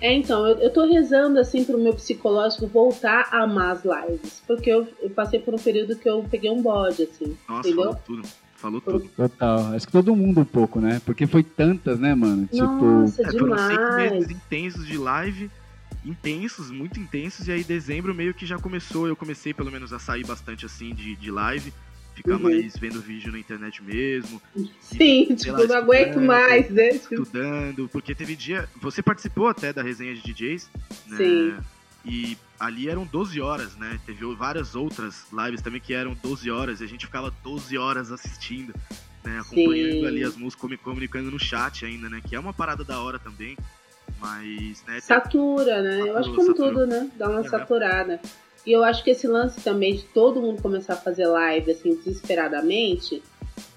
É, 0.01 0.13
então, 0.13 0.45
eu, 0.45 0.57
eu 0.57 0.74
tô 0.74 0.86
rezando 0.86 1.39
assim 1.39 1.63
pro 1.63 1.77
meu 1.77 1.94
psicológico 1.94 2.68
voltar 2.68 3.30
a 3.31 3.44
amar 3.44 3.71
as 3.71 3.83
lives. 3.83 4.44
Porque 4.45 4.69
eu, 4.69 4.88
eu 5.01 5.09
passei 5.09 5.39
por 5.39 5.53
um 5.53 5.57
período 5.57 5.95
que 5.95 6.07
eu 6.07 6.24
peguei 6.30 6.50
um 6.50 6.62
bode, 6.62 7.03
assim. 7.03 7.38
Nossa, 7.47 7.69
entendeu? 7.69 7.86
falou 7.86 8.01
tudo. 8.06 8.27
Falou 8.56 8.81
tudo. 8.81 9.09
Total. 9.15 9.74
Acho 9.74 9.86
que 9.86 9.92
todo 9.92 10.15
mundo 10.15 10.42
um 10.42 10.45
pouco, 10.45 10.80
né? 10.80 11.01
Porque 11.06 11.25
foi 11.27 11.44
tantas, 11.44 12.00
né, 12.00 12.13
mano? 12.13 12.47
Nossa, 12.51 13.24
tipo. 13.24 13.36
É, 13.36 13.39
foram 13.39 13.57
seis 13.57 14.12
meses 14.12 14.31
intensos 14.31 14.86
de 14.86 14.97
live. 14.97 15.51
Intensos, 16.03 16.69
muito 16.69 17.00
intensos. 17.00 17.48
E 17.48 17.51
aí, 17.51 17.63
dezembro 17.63 18.13
meio 18.13 18.33
que 18.33 18.45
já 18.45 18.57
começou. 18.57 19.07
Eu 19.07 19.15
comecei, 19.15 19.53
pelo 19.53 19.71
menos, 19.71 19.94
a 19.94 20.00
sair 20.00 20.25
bastante 20.25 20.65
assim 20.65 20.94
de, 20.94 21.15
de 21.15 21.31
live 21.31 21.74
ficar 22.15 22.35
uhum. 22.35 22.44
mais 22.44 22.77
vendo 22.77 23.01
vídeo 23.01 23.31
na 23.31 23.38
internet 23.38 23.83
mesmo. 23.83 24.41
Sim, 24.79 25.27
e, 25.29 25.35
tipo, 25.35 25.57
lá, 25.57 25.67
não 25.67 25.75
aguento 25.75 26.19
mais, 26.19 26.69
né? 26.69 26.89
Estudando, 26.89 27.89
porque 27.89 28.15
teve 28.15 28.35
dia. 28.35 28.67
Você 28.81 29.01
participou 29.03 29.47
até 29.47 29.73
da 29.73 29.83
resenha 29.83 30.15
de 30.15 30.21
DJs, 30.21 30.69
né? 31.07 31.17
Sim. 31.17 31.57
E 32.06 32.38
ali 32.59 32.88
eram 32.88 33.06
12 33.06 33.41
horas, 33.41 33.75
né? 33.75 34.00
Teve 34.06 34.25
várias 34.35 34.75
outras 34.75 35.25
lives 35.31 35.62
também 35.62 35.81
que 35.81 35.94
eram 35.94 36.15
12 36.21 36.50
horas, 36.50 36.81
e 36.81 36.83
a 36.83 36.88
gente 36.88 37.06
ficava 37.06 37.33
12 37.44 37.77
horas 37.77 38.12
assistindo, 38.12 38.73
né? 39.23 39.39
Acompanhando 39.39 40.00
Sim. 40.00 40.06
ali 40.06 40.23
as 40.23 40.38
músicas, 40.38 40.79
comunicando 40.81 41.29
no 41.29 41.39
chat 41.39 41.85
ainda, 41.85 42.09
né? 42.09 42.21
Que 42.25 42.35
é 42.35 42.39
uma 42.39 42.53
parada 42.53 42.83
da 42.83 43.01
hora 43.01 43.19
também. 43.19 43.57
Mas, 44.19 44.83
né? 44.88 45.01
Satura, 45.01 45.81
né? 45.81 45.97
Satura, 45.97 46.07
Eu 46.09 46.17
acho 46.17 46.29
que 46.29 46.35
como 46.35 46.47
satura. 46.47 46.69
tudo, 46.69 46.88
né? 46.88 47.12
Dá 47.17 47.29
uma 47.29 47.41
é. 47.41 47.50
saturada. 47.50 48.21
E 48.65 48.71
eu 48.71 48.83
acho 48.83 49.03
que 49.03 49.12
esse 49.12 49.27
lance 49.27 49.62
também 49.62 49.95
de 49.95 50.03
todo 50.03 50.41
mundo 50.41 50.62
começar 50.62 50.93
a 50.93 50.98
fazer 50.98 51.27
live 51.27 51.72
assim 51.72 51.95
desesperadamente, 51.95 53.22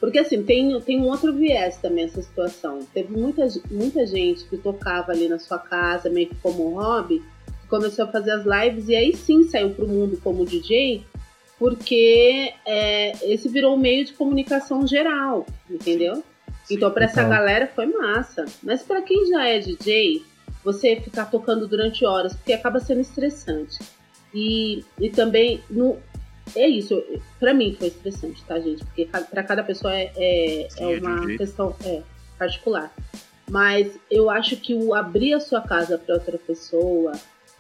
porque 0.01 0.19
assim, 0.19 0.43
tem, 0.43 0.81
tem 0.81 1.01
um 1.01 1.09
outro 1.09 1.33
viés 1.33 1.77
também 1.79 2.05
essa 2.05 2.23
situação. 2.23 2.81
Teve 2.95 3.13
muita, 3.13 3.47
muita 3.71 4.07
gente 4.07 4.45
que 4.45 4.57
tocava 4.57 5.13
ali 5.13 5.29
na 5.29 5.39
sua 5.39 5.59
casa, 5.59 6.09
meio 6.09 6.29
que 6.29 6.37
como 6.37 6.71
um 6.71 6.75
hobby, 6.75 7.23
que 7.63 7.69
começou 7.69 8.05
a 8.05 8.09
fazer 8.09 8.31
as 8.31 8.45
lives 8.45 8.89
e 8.89 8.97
aí 8.97 9.15
sim 9.15 9.43
saiu 9.45 9.71
pro 9.71 9.89
mundo 9.89 10.19
como 10.23 10.47
DJ, 10.47 11.05
porque 11.59 12.53
é, 12.65 13.13
esse 13.33 13.49
virou 13.49 13.75
um 13.75 13.79
meio 13.79 14.05
de 14.05 14.13
comunicação 14.13 14.87
geral, 14.87 15.45
entendeu? 15.69 16.23
Sim, 16.65 16.77
então 16.77 16.91
para 16.91 17.07
essa 17.07 17.25
galera 17.25 17.67
foi 17.67 17.87
massa. 17.87 18.45
Mas 18.63 18.83
para 18.83 19.03
quem 19.03 19.27
já 19.27 19.47
é 19.47 19.59
DJ, 19.59 20.23
você 20.65 20.97
ficar 20.97 21.27
tocando 21.27 21.67
durante 21.67 22.05
horas, 22.05 22.35
porque 22.35 22.53
acaba 22.53 22.79
sendo 22.79 23.01
estressante. 23.01 23.79
E, 24.35 24.85
e 25.01 25.11
também, 25.11 25.61
no, 25.71 25.99
é 26.55 26.69
isso, 26.69 27.03
para 27.39 27.55
mim 27.55 27.75
foi 27.79 27.89
estressante, 27.89 28.43
tá, 28.45 28.59
gente? 28.61 28.85
Porque 28.85 29.07
para 29.07 29.43
cada 29.43 29.63
pessoa 29.63 29.95
é, 29.95 30.13
é, 30.17 30.69
Sim, 30.71 30.95
é 30.95 30.99
uma 30.99 31.27
questão 31.37 31.75
é, 31.85 32.03
particular. 32.39 32.93
Mas 33.51 33.99
eu 34.11 34.29
acho 34.29 34.57
que 34.57 34.75
o 34.75 34.95
abrir 34.95 35.35
a 35.35 35.41
sua 35.41 35.63
casa 35.63 35.97
para 35.97 36.15
outra 36.15 36.39
pessoa, 36.39 37.13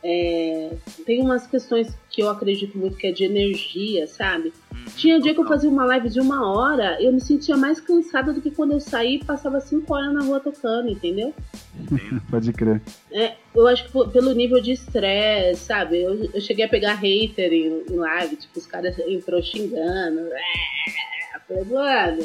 é, 0.02 0.70
tem 1.04 1.20
umas 1.20 1.46
questões 1.46 1.96
que 2.10 2.22
eu 2.22 2.30
acredito 2.30 2.78
muito 2.78 2.96
que 2.96 3.06
é 3.06 3.12
de 3.12 3.24
energia, 3.24 4.06
sabe? 4.06 4.52
Uhum, 4.72 4.84
Tinha 4.96 5.20
dia 5.20 5.34
que 5.34 5.40
eu 5.40 5.46
fazia 5.46 5.68
uma 5.68 5.84
live 5.84 6.08
de 6.08 6.20
uma 6.20 6.48
hora, 6.50 7.00
eu 7.02 7.12
me 7.12 7.20
sentia 7.20 7.56
mais 7.56 7.80
cansada 7.80 8.32
do 8.32 8.40
que 8.40 8.50
quando 8.50 8.72
eu 8.72 8.80
saí 8.80 9.16
e 9.16 9.24
passava 9.24 9.60
cinco 9.60 9.92
horas 9.94 10.12
na 10.14 10.22
rua 10.22 10.40
tocando, 10.40 10.88
entendeu? 10.88 11.34
Pode 12.30 12.52
crer. 12.52 12.80
É, 13.10 13.34
eu 13.54 13.66
acho 13.66 13.84
que 13.84 14.10
pelo 14.12 14.32
nível 14.32 14.60
de 14.60 14.72
estresse, 14.72 15.62
sabe? 15.62 16.00
Eu, 16.00 16.30
eu, 16.32 16.40
cheguei 16.40 16.64
a 16.64 16.68
pegar 16.68 16.94
hater 16.94 17.52
em, 17.52 17.84
em 17.90 17.96
live, 17.96 18.36
tipo, 18.36 18.58
os 18.58 18.66
caras 18.66 18.98
entrou 19.00 19.42
xingando. 19.42 20.20
É, 20.32 21.38
falei, 21.48 21.64
mano, 21.64 22.24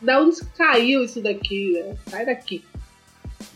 da 0.00 0.20
onde 0.20 0.36
caiu 0.56 1.02
isso 1.02 1.20
daqui? 1.20 1.72
Né? 1.72 1.96
Sai 2.08 2.26
daqui. 2.26 2.64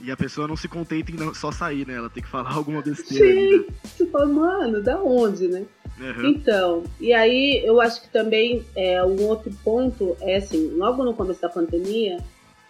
E 0.03 0.11
a 0.11 0.17
pessoa 0.17 0.49
não 0.49 0.57
se 0.57 0.67
contenta 0.67 1.13
em 1.13 1.35
só 1.35 1.53
sair, 1.53 1.87
né? 1.87 1.95
Ela 1.95 2.11
tem 2.11 2.23
que 2.23 2.29
falar 2.29 2.53
alguma 2.53 2.83
besteira. 2.83 3.25
Sim, 3.25 3.67
você 3.85 4.05
fala, 4.07 4.27
mano, 4.27 4.83
da 4.83 5.01
onde, 5.01 5.47
né? 5.47 5.65
Uhum. 6.01 6.27
Então, 6.27 6.83
e 7.01 7.13
aí 7.13 7.63
eu 7.65 7.81
acho 7.81 8.03
que 8.03 8.09
também 8.09 8.67
é, 8.75 9.03
um 9.05 9.23
outro 9.29 9.53
ponto 9.63 10.17
é 10.21 10.37
assim, 10.39 10.73
logo 10.75 11.05
no 11.05 11.15
começo 11.15 11.41
da 11.41 11.49
pandemia, 11.49 12.19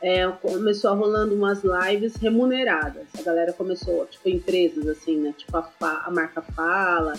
é, 0.03 0.27
começou 0.43 0.91
a 0.91 0.95
rolando 0.95 1.35
umas 1.35 1.62
lives 1.65 2.17
remuneradas. 2.17 3.07
A 3.19 3.23
galera 3.23 3.53
começou, 3.55 4.05
tipo, 4.07 4.29
empresas 4.29 4.87
assim, 4.87 5.17
né? 5.17 5.33
Tipo 5.37 5.57
a, 5.57 5.73
a 6.05 6.11
marca 6.11 6.43
Fala, 6.43 7.15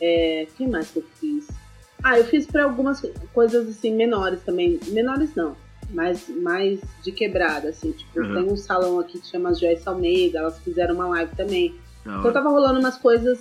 É, 0.00 0.46
que 0.56 0.66
mais 0.66 0.90
que 0.90 0.98
eu 0.98 1.04
fiz? 1.18 1.48
Ah, 2.02 2.18
eu 2.18 2.24
fiz 2.24 2.46
para 2.46 2.64
algumas 2.64 3.02
coisas 3.32 3.68
assim 3.68 3.92
menores 3.92 4.42
também. 4.42 4.78
Menores 4.88 5.34
não, 5.34 5.56
mas 5.90 6.28
mais 6.28 6.80
de 7.02 7.12
quebrada, 7.12 7.68
assim. 7.70 7.92
Tipo, 7.92 8.20
Uhum. 8.20 8.34
tem 8.34 8.52
um 8.52 8.56
salão 8.56 8.98
aqui 9.00 9.18
que 9.18 9.26
chama 9.26 9.54
Joyce 9.54 9.88
Almeida, 9.88 10.38
elas 10.38 10.58
fizeram 10.60 10.94
uma 10.94 11.08
live 11.08 11.34
também. 11.36 11.74
Da 12.04 12.18
Então 12.18 12.32
tava 12.32 12.48
rolando 12.50 12.78
umas 12.80 12.96
coisas 12.96 13.40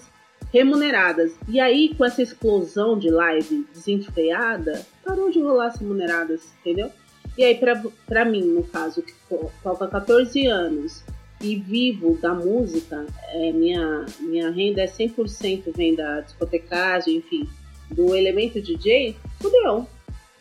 remuneradas. 0.53 1.33
E 1.47 1.59
aí, 1.59 1.93
com 1.95 2.05
essa 2.05 2.21
explosão 2.21 2.97
de 2.97 3.09
live 3.09 3.65
desenfreada, 3.73 4.85
parou 5.03 5.29
de 5.29 5.39
rolar 5.41 5.67
as 5.67 5.75
remuneradas, 5.79 6.41
entendeu? 6.61 6.89
E 7.37 7.43
aí, 7.43 7.55
pra, 7.55 7.81
pra 8.07 8.23
mim, 8.23 8.41
no 8.43 8.63
caso, 8.63 9.01
que 9.01 9.13
toca 9.61 9.87
14 9.87 10.47
anos 10.47 11.03
e 11.41 11.55
vivo 11.57 12.17
da 12.21 12.33
música, 12.33 13.05
é, 13.33 13.51
minha, 13.51 14.05
minha 14.21 14.49
renda 14.49 14.81
é 14.81 14.85
100% 14.87 15.63
vem 15.75 15.93
da 15.93 16.21
discotecagem, 16.21 17.17
enfim, 17.17 17.47
do 17.91 18.15
elemento 18.15 18.61
DJ, 18.61 19.15
fudeu. 19.41 19.85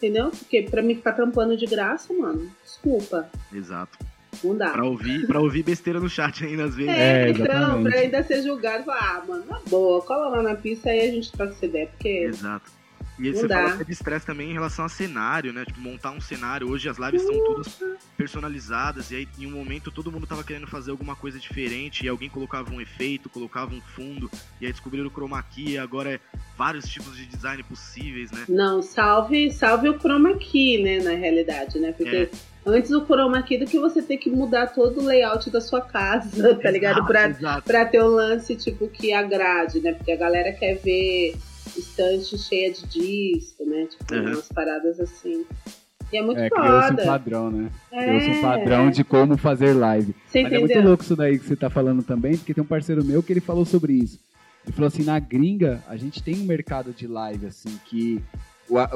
Entendeu? 0.04 0.30
Porque 0.30 0.60
pra 0.60 0.82
mim 0.82 0.94
ficar 0.96 1.12
trampando 1.14 1.56
de 1.56 1.64
graça, 1.64 2.12
mano, 2.12 2.50
desculpa, 2.62 3.26
Exato. 3.50 3.98
não 4.44 4.54
dá. 4.54 4.68
Pra 4.68 4.84
ouvir, 4.84 5.26
pra 5.26 5.40
ouvir 5.40 5.62
besteira 5.62 5.98
no 5.98 6.10
chat 6.10 6.44
ainda 6.44 6.64
às 6.64 6.74
vezes. 6.74 6.92
É, 6.92 7.28
É, 7.28 7.30
então, 7.30 7.82
pra 7.82 7.98
ainda 7.98 8.22
ser 8.22 8.42
julgado, 8.42 8.84
falar, 8.84 9.22
ah, 9.22 9.24
mano, 9.26 9.46
na 9.48 9.60
boa, 9.66 10.02
cola 10.02 10.28
lá 10.28 10.42
na 10.42 10.54
pista 10.56 10.90
aí 10.90 11.08
a 11.08 11.10
gente 11.10 11.32
troca 11.32 11.52
essa 11.54 11.64
ideia, 11.64 11.86
porque 11.86 12.08
Exato. 12.08 12.70
E 13.18 13.30
Não 13.30 13.32
você 13.40 13.46
dá. 13.46 13.56
fala 13.62 13.74
até 13.74 13.84
de 13.84 13.92
estresse 13.92 14.26
também 14.26 14.50
em 14.50 14.52
relação 14.54 14.84
a 14.84 14.88
cenário, 14.88 15.52
né? 15.52 15.64
Tipo, 15.64 15.80
montar 15.80 16.10
um 16.10 16.20
cenário. 16.20 16.68
Hoje 16.68 16.88
as 16.88 16.98
lives 16.98 17.22
são 17.22 17.44
todas 17.44 17.68
personalizadas. 18.16 19.10
E 19.10 19.16
aí, 19.16 19.28
em 19.38 19.46
um 19.46 19.50
momento, 19.52 19.90
todo 19.90 20.10
mundo 20.10 20.26
tava 20.26 20.42
querendo 20.42 20.66
fazer 20.66 20.90
alguma 20.90 21.14
coisa 21.14 21.38
diferente. 21.38 22.04
E 22.04 22.08
alguém 22.08 22.28
colocava 22.28 22.72
um 22.72 22.80
efeito, 22.80 23.28
colocava 23.28 23.72
um 23.74 23.80
fundo. 23.80 24.30
E 24.60 24.66
aí 24.66 24.72
descobriram 24.72 25.06
o 25.06 25.10
chroma 25.10 25.40
key. 25.42 25.78
Agora 25.78 26.14
é 26.14 26.20
vários 26.56 26.86
tipos 26.88 27.16
de 27.16 27.26
design 27.26 27.62
possíveis, 27.62 28.30
né? 28.32 28.44
não, 28.48 28.82
salve, 28.82 29.50
salve 29.52 29.88
o 29.88 29.98
chroma 29.98 30.36
key, 30.36 30.82
né, 30.82 31.00
na 31.00 31.10
realidade, 31.12 31.78
né? 31.78 31.92
Porque 31.92 32.16
É. 32.16 32.30
antes 32.66 32.90
o 32.92 33.04
chroma 33.04 33.42
key 33.42 33.58
do 33.58 33.66
que 33.66 33.78
você 33.78 34.00
ter 34.02 34.16
que 34.18 34.30
mudar 34.30 34.68
todo 34.68 35.00
o 35.00 35.04
layout 35.04 35.50
da 35.50 35.60
sua 35.60 35.80
casa, 35.80 36.54
tá 36.62 36.70
ligado? 36.70 36.98
Exato, 36.98 37.06
Pra, 37.06 37.28
Exato. 37.28 37.62
pra 37.62 37.84
ter 37.84 38.02
um 38.02 38.08
lance, 38.08 38.54
tipo, 38.56 38.88
que 38.88 39.12
agrade, 39.12 39.80
né? 39.80 39.92
Porque 39.92 40.12
a 40.12 40.16
galera 40.16 40.52
quer 40.52 40.74
ver 40.78 41.36
estante 41.76 42.36
cheia 42.38 42.72
de 42.72 42.86
disco, 42.86 43.64
né? 43.64 43.86
Tipo, 43.86 44.14
Uhum. 44.14 44.26
umas 44.32 44.48
paradas 44.48 45.00
assim. 45.00 45.44
E 46.12 46.16
é 46.16 46.22
muito 46.22 46.38
É, 46.38 46.48
criou-se 46.50 46.86
um 46.92 46.96
foda. 46.96 47.04
padrão, 47.06 47.50
né? 47.50 47.70
É, 47.90 48.04
Criou-se 48.04 48.30
um 48.30 48.40
padrão 48.40 48.90
de 48.90 49.02
como 49.04 49.36
fazer 49.36 49.72
live. 49.72 50.14
Você 50.28 50.42
Mas 50.42 50.52
é 50.52 50.58
muito 50.58 50.70
entendeu? 50.72 50.88
louco 50.90 51.02
isso 51.02 51.16
daí 51.16 51.38
que 51.38 51.44
você 51.46 51.56
tá 51.56 51.68
falando 51.70 52.02
também, 52.02 52.36
porque 52.36 52.54
tem 52.54 52.62
um 52.62 52.66
parceiro 52.66 53.04
meu 53.04 53.22
que 53.22 53.32
ele 53.32 53.40
falou 53.40 53.64
sobre 53.64 53.94
isso. 53.94 54.20
Ele 54.64 54.72
falou 54.72 54.88
assim, 54.88 55.02
na 55.02 55.18
gringa, 55.18 55.82
a 55.88 55.96
gente 55.96 56.22
tem 56.22 56.36
um 56.36 56.44
mercado 56.44 56.92
de 56.92 57.06
live, 57.06 57.46
assim, 57.46 57.78
que 57.86 58.22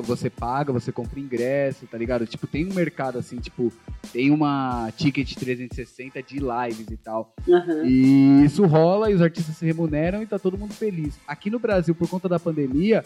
você 0.03 0.29
paga, 0.31 0.73
você 0.73 0.91
compra 0.93 1.21
ingresso, 1.21 1.87
tá 1.87 1.97
ligado? 1.97 2.27
Tipo, 2.27 2.47
tem 2.47 2.67
um 2.67 2.75
mercado, 2.75 3.19
assim, 3.19 3.37
tipo, 3.39 3.73
tem 4.13 4.31
uma 4.31 4.91
ticket 4.97 5.35
360 5.35 6.23
de 6.23 6.39
lives 6.39 6.87
e 6.91 6.97
tal. 6.97 7.35
Aham. 7.49 7.85
E 7.85 8.45
isso 8.45 8.65
rola 8.67 9.11
e 9.11 9.15
os 9.15 9.23
artistas 9.23 9.57
se 9.57 9.65
remuneram 9.65 10.23
e 10.23 10.27
tá 10.27 10.39
todo 10.39 10.59
mundo 10.59 10.73
feliz. 10.73 11.19
Aqui 11.27 11.51
no 11.51 11.59
Brasil, 11.59 11.95
por 11.95 12.09
conta 12.09 12.29
da 12.29 12.39
pandemia, 12.39 13.05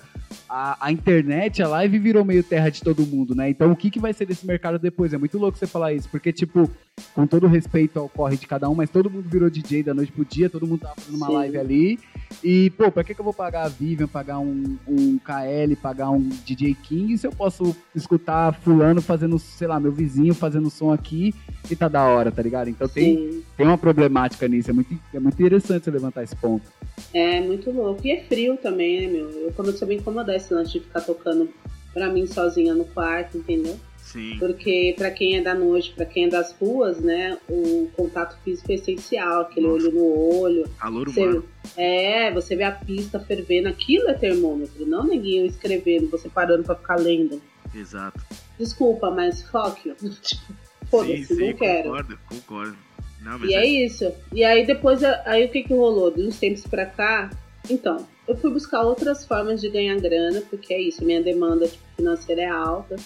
a, 0.49 0.87
a 0.87 0.93
internet, 0.93 1.63
a 1.63 1.69
live 1.69 1.99
virou 1.99 2.25
meio 2.25 2.43
terra 2.43 2.71
de 2.71 2.83
todo 2.83 3.07
mundo, 3.07 3.35
né? 3.35 3.51
Então 3.51 3.73
o 3.73 3.77
que, 3.77 3.91
que 3.91 4.01
vai 4.01 4.13
ser 4.13 4.27
desse 4.27 4.47
mercado 4.47 4.79
depois? 4.79 5.13
É 5.13 5.19
muito 5.19 5.39
louco 5.39 5.59
você 5.59 5.67
falar 5.67 5.93
isso, 5.93 6.09
porque, 6.09 6.33
tipo, 6.33 6.71
com 7.15 7.27
todo 7.27 7.47
respeito 7.47 7.99
ao 7.99 8.09
corre 8.09 8.37
de 8.37 8.47
cada 8.47 8.69
um, 8.69 8.75
mas 8.75 8.91
todo 8.91 9.11
mundo 9.11 9.29
virou 9.29 9.51
DJ 9.51 9.83
da 9.83 9.95
noite 9.95 10.13
pro 10.13 10.25
dia, 10.25 10.49
todo 10.49 10.67
mundo 10.67 10.81
tava 10.81 10.95
fazendo 10.97 11.17
uma 11.17 11.27
Sim. 11.27 11.33
live 11.35 11.59
ali. 11.59 11.99
E, 12.43 12.71
pô, 12.71 12.91
pra 12.91 13.05
que, 13.05 13.15
que 13.15 13.21
eu 13.21 13.25
vou 13.25 13.35
pagar 13.35 13.65
a 13.65 13.69
Vivian, 13.69 14.07
pagar 14.07 14.39
um, 14.39 14.79
um 14.87 15.19
KL, 15.19 15.77
pagar 15.81 16.11
um 16.11 16.21
DJ 16.21 16.62
King, 16.75 17.17
se 17.19 17.27
eu 17.27 17.33
posso 17.33 17.75
escutar 17.95 18.55
fulano 18.61 19.01
fazendo, 19.01 19.39
sei 19.39 19.67
lá, 19.67 19.81
meu 19.81 19.93
vizinho 19.93 20.35
fazendo 20.35 20.71
som 20.71 20.93
aqui 20.93 21.35
e 21.71 21.77
tá 21.77 21.89
da 21.89 22.05
hora, 22.05 22.31
tá 22.31 22.43
ligado? 22.43 22.69
Então 22.69 22.89
tem, 22.89 23.17
Sim. 23.17 23.43
tem 23.57 23.67
uma 23.67 23.79
problemática 23.79 24.47
nisso. 24.49 24.71
É 24.71 24.73
muito, 24.73 24.99
é 25.13 25.19
muito 25.19 25.35
interessante 25.35 25.85
você 25.85 25.91
levantar 25.91 26.23
esse 26.23 26.37
ponto. 26.37 26.65
É 27.13 27.41
muito 27.41 27.71
louco. 27.71 28.01
E 28.07 28.13
é 28.13 28.23
frio 28.25 28.57
também, 28.57 29.01
né, 29.01 29.13
meu? 29.13 29.31
Eu 29.31 29.53
comecei 29.53 29.85
a 29.85 29.89
me 29.89 29.97
incomodar 29.97 30.37
esse 30.37 30.53
lance 30.53 30.73
de 30.73 30.81
ficar 30.81 31.01
tocando 31.01 31.49
pra 31.93 32.09
mim 32.09 32.27
sozinha 32.27 32.75
no 32.75 32.85
quarto, 32.85 33.39
entendeu? 33.39 33.79
Sim. 34.13 34.37
Porque 34.39 34.95
pra 34.97 35.11
quem 35.11 35.37
é 35.39 35.41
da 35.41 35.55
noite, 35.55 35.93
pra 35.95 36.05
quem 36.05 36.27
é 36.27 36.29
das 36.29 36.53
ruas, 36.53 37.01
né, 37.01 37.39
o 37.49 37.89
contato 37.97 38.37
físico 38.45 38.71
é 38.71 38.75
essencial, 38.75 39.43
aquele 39.43 39.67
Nossa. 39.67 39.87
olho 39.87 39.95
no 39.95 40.39
olho. 40.41 40.69
Calor 40.79 41.09
Você, 41.09 41.21
humano. 41.23 41.45
é, 41.77 42.31
você 42.31 42.55
vê 42.55 42.65
a 42.65 42.73
pista 42.73 43.19
fervendo, 43.19 43.69
aquilo 43.69 44.09
é 44.09 44.15
termômetro, 44.15 44.85
não 44.85 45.05
ninguém 45.05 45.47
escrevendo, 45.47 46.11
você 46.11 46.29
parando 46.29 46.63
pra 46.63 46.75
ficar 46.75 46.97
lendo. 46.97 47.41
Exato. 47.75 48.21
Desculpa, 48.59 49.11
mas 49.11 49.43
fuck 49.49 49.89
you. 49.89 49.97
Tipo, 50.23 50.43
Foda-se, 50.91 51.35
não 51.35 51.53
quero. 51.55 51.85
concordo, 51.89 52.19
concordo. 52.29 52.77
Não, 53.23 53.43
E 53.47 53.55
é 53.55 53.65
isso. 53.67 54.13
E 54.31 54.45
aí 54.45 54.67
depois, 54.67 55.03
aí 55.03 55.47
o 55.47 55.49
que 55.49 55.63
que 55.63 55.73
rolou? 55.73 56.11
De 56.11 56.21
uns 56.23 56.39
tempos 56.39 56.67
pra 56.67 56.85
cá, 56.85 57.31
então, 57.71 58.07
eu 58.29 58.37
fui 58.37 58.51
buscar 58.51 58.83
outras 58.83 59.25
formas 59.25 59.61
de 59.61 59.71
ganhar 59.71 59.97
grana, 59.99 60.43
porque 60.51 60.75
é 60.75 60.81
isso, 60.83 61.03
minha 61.03 61.23
demanda 61.23 61.67
tipo, 61.67 61.83
financeira 61.97 62.43
é 62.43 62.49
alta. 62.49 62.97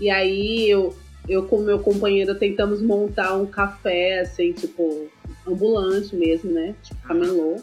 E 0.00 0.10
aí 0.10 0.68
eu, 0.68 0.94
eu 1.28 1.44
com 1.46 1.58
meu 1.58 1.78
companheiro 1.78 2.34
tentamos 2.34 2.80
montar 2.80 3.34
um 3.34 3.46
café, 3.46 4.20
assim, 4.20 4.52
tipo, 4.52 5.08
ambulante 5.46 6.14
mesmo, 6.14 6.52
né? 6.52 6.74
Tipo, 6.82 7.02
camelô. 7.02 7.56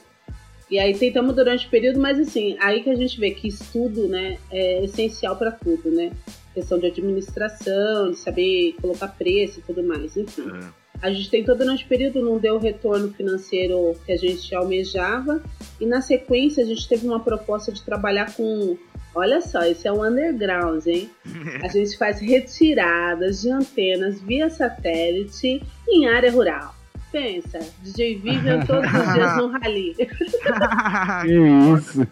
E 0.69 0.79
aí 0.79 0.97
tentamos 0.97 1.35
durante 1.35 1.67
o 1.67 1.69
período, 1.69 1.99
mas 1.99 2.19
assim, 2.19 2.57
aí 2.59 2.81
que 2.81 2.89
a 2.89 2.95
gente 2.95 3.19
vê 3.19 3.31
que 3.31 3.47
estudo, 3.47 4.07
né, 4.07 4.39
é 4.51 4.83
essencial 4.83 5.35
pra 5.35 5.51
tudo, 5.51 5.91
né? 5.91 6.11
Questão 6.53 6.79
de 6.79 6.87
administração, 6.87 8.11
de 8.11 8.17
saber 8.17 8.75
colocar 8.81 9.09
preço 9.09 9.59
e 9.59 9.61
tudo 9.61 9.83
mais, 9.83 10.17
enfim. 10.17 10.49
É, 10.49 10.84
A 11.01 11.11
gente 11.11 11.29
tentou 11.29 11.55
durante 11.55 11.83
o 11.83 11.87
período, 11.87 12.21
não 12.21 12.37
deu 12.37 12.55
o 12.55 12.59
retorno 12.59 13.11
financeiro 13.13 13.95
que 14.05 14.11
a 14.11 14.17
gente 14.17 14.53
almejava. 14.55 15.41
E 15.79 15.85
na 15.85 16.01
sequência 16.01 16.63
a 16.63 16.67
gente 16.67 16.87
teve 16.87 17.05
uma 17.05 17.19
proposta 17.19 17.71
de 17.71 17.81
trabalhar 17.83 18.33
com. 18.33 18.77
Olha 19.13 19.39
só, 19.41 19.63
esse 19.63 19.87
é 19.87 19.91
um 19.91 20.03
underground, 20.03 20.85
hein? 20.85 21.09
A 21.63 21.69
gente 21.69 21.97
faz 21.97 22.19
retiradas 22.19 23.41
de 23.41 23.49
antenas 23.49 24.19
via 24.21 24.49
satélite 24.49 25.63
em 25.87 26.05
área 26.05 26.29
rural. 26.29 26.75
Pensa, 27.13 27.59
DJ 27.81 28.15
Vivian 28.17 28.59
todos 28.67 28.91
os 28.91 29.13
dias 29.13 29.37
no 29.37 29.47
rally. 29.47 29.95
Que 31.21 31.31
isso? 31.77 32.07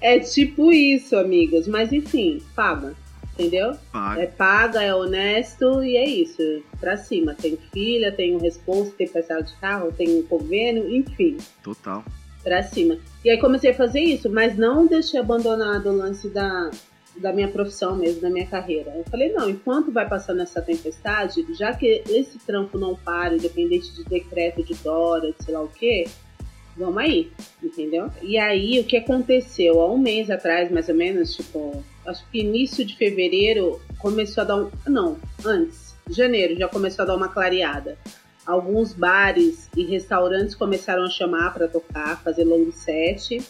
É 0.00 0.18
tipo 0.18 0.72
isso, 0.72 1.14
amigos. 1.14 1.68
Mas 1.68 1.92
enfim, 1.92 2.40
paga. 2.56 2.94
Entendeu? 3.40 3.72
Paga. 3.90 4.22
É 4.22 4.26
paga, 4.26 4.82
é 4.82 4.94
honesto 4.94 5.82
e 5.82 5.96
é 5.96 6.06
isso. 6.06 6.62
Pra 6.78 6.96
cima. 6.98 7.34
Tem 7.34 7.56
filha, 7.72 8.12
tem 8.12 8.36
um 8.36 8.38
responsa, 8.38 8.92
tem 8.96 9.08
parcela 9.08 9.42
de 9.42 9.54
carro, 9.56 9.92
tem 9.92 10.18
um 10.18 10.22
convênio, 10.22 10.94
enfim. 10.94 11.38
Total. 11.62 12.04
Pra 12.42 12.62
cima. 12.62 12.98
E 13.24 13.30
aí 13.30 13.38
comecei 13.38 13.70
a 13.70 13.74
fazer 13.74 14.00
isso, 14.00 14.30
mas 14.30 14.56
não 14.56 14.86
deixei 14.86 15.18
abandonado 15.18 15.88
o 15.88 15.96
lance 15.96 16.28
da, 16.28 16.70
da 17.16 17.32
minha 17.32 17.48
profissão 17.48 17.96
mesmo, 17.96 18.20
da 18.20 18.30
minha 18.30 18.46
carreira. 18.46 18.92
Eu 18.94 19.04
falei, 19.04 19.32
não, 19.32 19.48
enquanto 19.48 19.90
vai 19.90 20.08
passando 20.08 20.42
essa 20.42 20.60
tempestade, 20.60 21.46
já 21.54 21.74
que 21.74 22.02
esse 22.08 22.38
trampo 22.38 22.78
não 22.78 22.94
para, 22.94 23.34
independente 23.34 23.94
de 23.94 24.04
decreto 24.04 24.62
de 24.62 24.74
Dora, 24.74 25.32
de 25.32 25.44
sei 25.44 25.54
lá 25.54 25.62
o 25.62 25.68
quê, 25.68 26.06
vamos 26.76 26.98
aí, 26.98 27.30
entendeu? 27.62 28.10
E 28.22 28.38
aí, 28.38 28.80
o 28.80 28.84
que 28.84 28.96
aconteceu? 28.96 29.80
Há 29.80 29.92
um 29.92 29.98
mês 29.98 30.30
atrás, 30.30 30.70
mais 30.70 30.88
ou 30.88 30.94
menos, 30.94 31.36
tipo, 31.36 31.84
acho 32.10 32.28
que 32.30 32.40
início 32.40 32.84
de 32.84 32.96
fevereiro, 32.96 33.80
começou 33.98 34.42
a 34.42 34.44
dar 34.44 34.56
um. 34.56 34.70
Não, 34.86 35.16
antes, 35.44 35.94
janeiro 36.08 36.56
já 36.58 36.68
começou 36.68 37.04
a 37.04 37.06
dar 37.06 37.16
uma 37.16 37.28
clareada. 37.28 37.96
Alguns 38.46 38.92
bares 38.92 39.68
e 39.76 39.84
restaurantes 39.84 40.54
começaram 40.54 41.04
a 41.04 41.10
chamar 41.10 41.54
para 41.54 41.68
tocar, 41.68 42.20
fazer 42.22 42.44
long 42.44 42.72
set. 42.72 43.40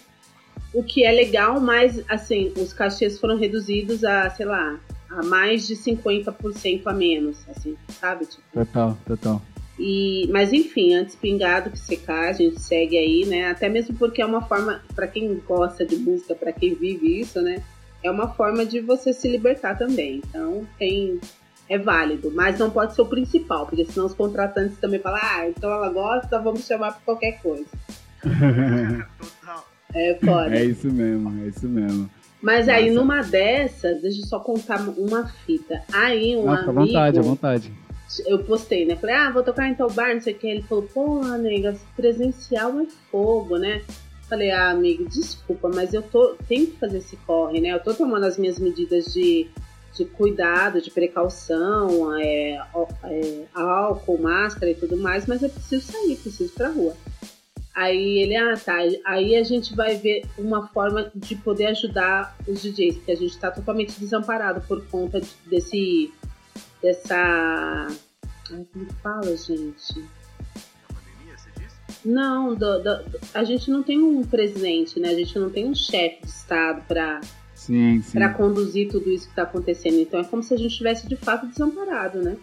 O 0.74 0.82
que 0.84 1.04
é 1.04 1.10
legal, 1.10 1.60
mas 1.60 2.02
assim, 2.08 2.52
os 2.56 2.72
cachês 2.72 3.18
foram 3.18 3.36
reduzidos 3.36 4.04
a, 4.04 4.30
sei 4.30 4.46
lá, 4.46 4.78
a 5.08 5.22
mais 5.24 5.66
de 5.66 5.74
50% 5.74 6.82
a 6.84 6.92
menos, 6.92 7.38
assim, 7.48 7.76
sabe? 8.00 8.26
Tipo, 8.26 8.42
Total, 8.52 8.96
total. 9.06 9.42
e, 9.78 10.28
mas 10.30 10.52
enfim, 10.52 10.94
antes 10.94 11.16
pingado 11.16 11.70
que 11.70 11.78
secar, 11.78 12.28
a 12.28 12.32
gente 12.32 12.60
segue 12.60 12.96
aí, 12.96 13.24
né? 13.26 13.50
Até 13.50 13.68
mesmo 13.68 13.96
porque 13.96 14.22
é 14.22 14.26
uma 14.26 14.42
forma, 14.42 14.80
para 14.94 15.08
quem 15.08 15.34
gosta 15.46 15.84
de 15.84 15.96
música, 15.96 16.34
para 16.34 16.52
quem 16.52 16.74
vive 16.74 17.20
isso, 17.20 17.40
né? 17.40 17.62
É 18.02 18.10
uma 18.10 18.28
forma 18.28 18.64
de 18.64 18.80
você 18.80 19.12
se 19.12 19.28
libertar 19.28 19.76
também. 19.76 20.22
Então 20.28 20.66
tem 20.78 21.20
é 21.68 21.78
válido, 21.78 22.32
mas 22.34 22.58
não 22.58 22.68
pode 22.68 22.94
ser 22.96 23.02
o 23.02 23.06
principal, 23.06 23.64
porque 23.64 23.84
senão 23.84 24.06
os 24.06 24.14
contratantes 24.14 24.76
também 24.78 24.98
falam, 24.98 25.20
ah, 25.22 25.48
então 25.48 25.70
ela 25.70 25.88
gosta, 25.88 26.40
vamos 26.40 26.66
chamar 26.66 26.94
por 26.94 27.02
qualquer 27.04 27.40
coisa. 27.40 27.66
Total. 28.20 29.64
É 29.92 30.16
foda. 30.24 30.54
É 30.54 30.64
isso 30.64 30.86
mesmo, 30.86 31.42
é 31.42 31.48
isso 31.48 31.68
mesmo. 31.68 32.08
Mas 32.40 32.68
aí 32.68 32.90
Massa. 32.90 33.00
numa 33.00 33.22
dessas, 33.22 34.00
deixa 34.00 34.20
eu 34.20 34.26
só 34.26 34.38
contar 34.38 34.80
uma 34.96 35.26
fita. 35.26 35.82
Aí 35.92 36.36
um 36.36 36.44
Não, 36.44 36.56
fica 36.58 36.70
à 36.70 36.70
amigo, 36.70 36.86
vontade, 36.86 37.18
à 37.18 37.22
vontade. 37.22 37.72
eu 38.24 38.38
postei, 38.44 38.86
né? 38.86 38.94
Falei, 38.94 39.16
ah, 39.16 39.30
vou 39.30 39.42
tocar 39.42 39.68
em 39.68 39.74
tal 39.74 39.90
bar, 39.90 40.14
não 40.14 40.20
sei 40.20 40.32
o 40.32 40.38
que. 40.38 40.46
Ele 40.46 40.62
falou, 40.62 40.84
porra, 40.84 41.36
nega, 41.38 41.76
presencial 41.96 42.78
é 42.78 42.86
fogo, 43.10 43.58
né? 43.58 43.82
Falei, 44.30 44.52
ah, 44.52 44.70
amigo, 44.70 45.08
desculpa, 45.08 45.68
mas 45.74 45.92
eu 45.92 46.02
tô, 46.02 46.36
tenho 46.46 46.68
que 46.68 46.78
fazer 46.78 46.98
esse 46.98 47.16
corre, 47.16 47.60
né? 47.60 47.70
Eu 47.70 47.80
tô 47.80 47.92
tomando 47.92 48.24
as 48.24 48.38
minhas 48.38 48.60
medidas 48.60 49.06
de, 49.06 49.50
de 49.92 50.04
cuidado, 50.04 50.80
de 50.80 50.88
precaução, 50.88 52.16
é, 52.16 52.62
é, 53.02 53.44
álcool, 53.52 54.18
máscara 54.18 54.70
e 54.70 54.76
tudo 54.76 54.96
mais, 54.96 55.26
mas 55.26 55.42
eu 55.42 55.50
preciso 55.50 55.90
sair, 55.90 56.14
preciso 56.14 56.44
ir 56.44 56.54
pra 56.54 56.68
rua. 56.68 56.96
Aí 57.74 58.18
ele, 58.18 58.36
ah, 58.36 58.56
tá. 58.56 58.76
Aí 59.04 59.34
a 59.34 59.42
gente 59.42 59.74
vai 59.74 59.96
ver 59.96 60.24
uma 60.38 60.68
forma 60.68 61.10
de 61.12 61.34
poder 61.34 61.66
ajudar 61.66 62.36
os 62.46 62.62
DJs, 62.62 62.98
porque 62.98 63.10
a 63.10 63.16
gente 63.16 63.36
tá 63.36 63.50
totalmente 63.50 63.98
desamparado 63.98 64.60
por 64.60 64.86
conta 64.86 65.20
desse. 65.46 66.12
dessa. 66.80 67.16
Ai, 68.52 68.66
como 68.72 68.86
fala, 69.02 69.36
gente? 69.36 70.19
Não, 72.04 72.54
do, 72.54 72.82
do, 72.82 73.04
a 73.34 73.44
gente 73.44 73.70
não 73.70 73.82
tem 73.82 73.98
um 74.02 74.22
presidente, 74.22 74.98
né? 74.98 75.10
A 75.10 75.14
gente 75.14 75.38
não 75.38 75.50
tem 75.50 75.66
um 75.66 75.74
chefe 75.74 76.22
de 76.22 76.28
Estado 76.28 76.82
para 76.88 77.20
para 78.12 78.32
conduzir 78.34 78.90
tudo 78.90 79.10
isso 79.10 79.26
que 79.26 79.32
está 79.32 79.42
acontecendo. 79.42 80.00
Então 80.00 80.18
é 80.18 80.24
como 80.24 80.42
se 80.42 80.54
a 80.54 80.56
gente 80.56 80.70
estivesse 80.70 81.06
de 81.06 81.16
fato 81.16 81.46
desamparado, 81.46 82.22
né? 82.22 82.36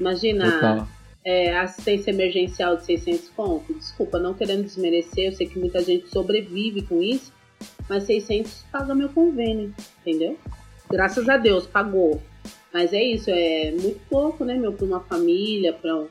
Imagina 0.00 0.88
é, 1.24 1.58
assistência 1.58 2.10
emergencial 2.10 2.76
de 2.76 2.84
600 2.84 3.28
pontos. 3.30 3.76
Desculpa, 3.76 4.18
não 4.18 4.32
querendo 4.32 4.64
desmerecer, 4.64 5.26
eu 5.26 5.32
sei 5.32 5.46
que 5.46 5.58
muita 5.58 5.82
gente 5.82 6.08
sobrevive 6.08 6.82
com 6.82 7.02
isso, 7.02 7.32
mas 7.88 8.04
600 8.04 8.64
paga 8.72 8.94
meu 8.94 9.08
convênio, 9.08 9.74
entendeu? 10.00 10.38
Graças 10.90 11.28
a 11.28 11.36
Deus, 11.36 11.66
pagou. 11.66 12.22
Mas 12.72 12.92
é 12.92 13.02
isso, 13.02 13.30
é 13.30 13.72
muito 13.72 14.00
pouco, 14.08 14.44
né, 14.44 14.54
meu, 14.54 14.72
para 14.72 14.86
uma 14.86 15.00
família, 15.00 15.72
para 15.72 16.04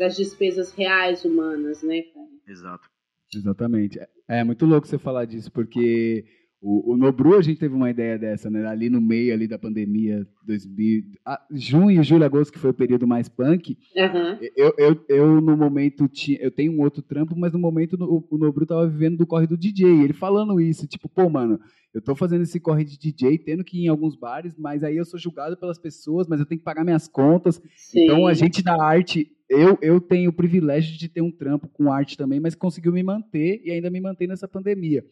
as 0.00 0.16
despesas 0.16 0.72
reais 0.72 1.24
humanas, 1.24 1.82
né, 1.82 2.02
cara? 2.02 2.26
Exato. 2.46 2.88
Exatamente. 3.34 3.98
É, 3.98 4.08
é 4.28 4.44
muito 4.44 4.66
louco 4.66 4.86
você 4.86 4.98
falar 4.98 5.24
disso, 5.24 5.50
porque 5.50 6.24
o, 6.62 6.92
o, 6.92 6.96
Nobru, 6.96 7.36
a 7.36 7.42
gente 7.42 7.58
teve 7.58 7.74
uma 7.74 7.90
ideia 7.90 8.16
dessa, 8.16 8.48
né? 8.48 8.64
Ali 8.68 8.88
no 8.88 9.00
meio 9.00 9.34
ali 9.34 9.48
da 9.48 9.58
pandemia, 9.58 10.24
2000, 10.44 11.02
ah, 11.26 11.40
junho, 11.50 12.04
julho, 12.04 12.24
agosto, 12.24 12.52
que 12.52 12.58
foi 12.58 12.70
o 12.70 12.74
período 12.74 13.04
mais 13.04 13.28
punk. 13.28 13.76
Uhum. 13.96 14.38
Eu, 14.56 14.72
eu, 14.78 15.04
eu, 15.08 15.40
no 15.40 15.56
momento, 15.56 16.06
tinha, 16.06 16.38
eu 16.40 16.52
tenho 16.52 16.72
um 16.72 16.80
outro 16.80 17.02
trampo, 17.02 17.34
mas 17.36 17.52
no 17.52 17.58
momento 17.58 17.96
o, 18.00 18.24
o 18.30 18.38
Nobru 18.38 18.64
tava 18.64 18.86
vivendo 18.86 19.16
do 19.16 19.26
corre 19.26 19.44
do 19.44 19.56
DJ. 19.56 20.04
Ele 20.04 20.12
falando 20.12 20.60
isso, 20.60 20.86
tipo, 20.86 21.08
pô, 21.08 21.28
mano, 21.28 21.58
eu 21.92 22.00
tô 22.00 22.14
fazendo 22.14 22.42
esse 22.42 22.60
corre 22.60 22.84
de 22.84 22.96
DJ, 22.96 23.38
tendo 23.38 23.64
que 23.64 23.78
ir 23.78 23.86
em 23.86 23.88
alguns 23.88 24.14
bares, 24.14 24.54
mas 24.56 24.84
aí 24.84 24.96
eu 24.96 25.04
sou 25.04 25.18
julgado 25.18 25.56
pelas 25.56 25.78
pessoas, 25.78 26.28
mas 26.28 26.38
eu 26.38 26.46
tenho 26.46 26.60
que 26.60 26.64
pagar 26.64 26.84
minhas 26.84 27.08
contas. 27.08 27.60
Sim. 27.74 28.04
Então 28.04 28.24
a 28.24 28.34
gente 28.34 28.62
da 28.62 28.80
arte, 28.80 29.32
eu, 29.48 29.76
eu 29.82 30.00
tenho 30.00 30.30
o 30.30 30.32
privilégio 30.32 30.96
de 30.96 31.08
ter 31.08 31.22
um 31.22 31.30
trampo 31.30 31.66
com 31.66 31.92
arte 31.92 32.16
também, 32.16 32.38
mas 32.38 32.54
conseguiu 32.54 32.92
me 32.92 33.02
manter 33.02 33.60
e 33.64 33.72
ainda 33.72 33.90
me 33.90 34.00
manter 34.00 34.28
nessa 34.28 34.46
pandemia. 34.46 35.04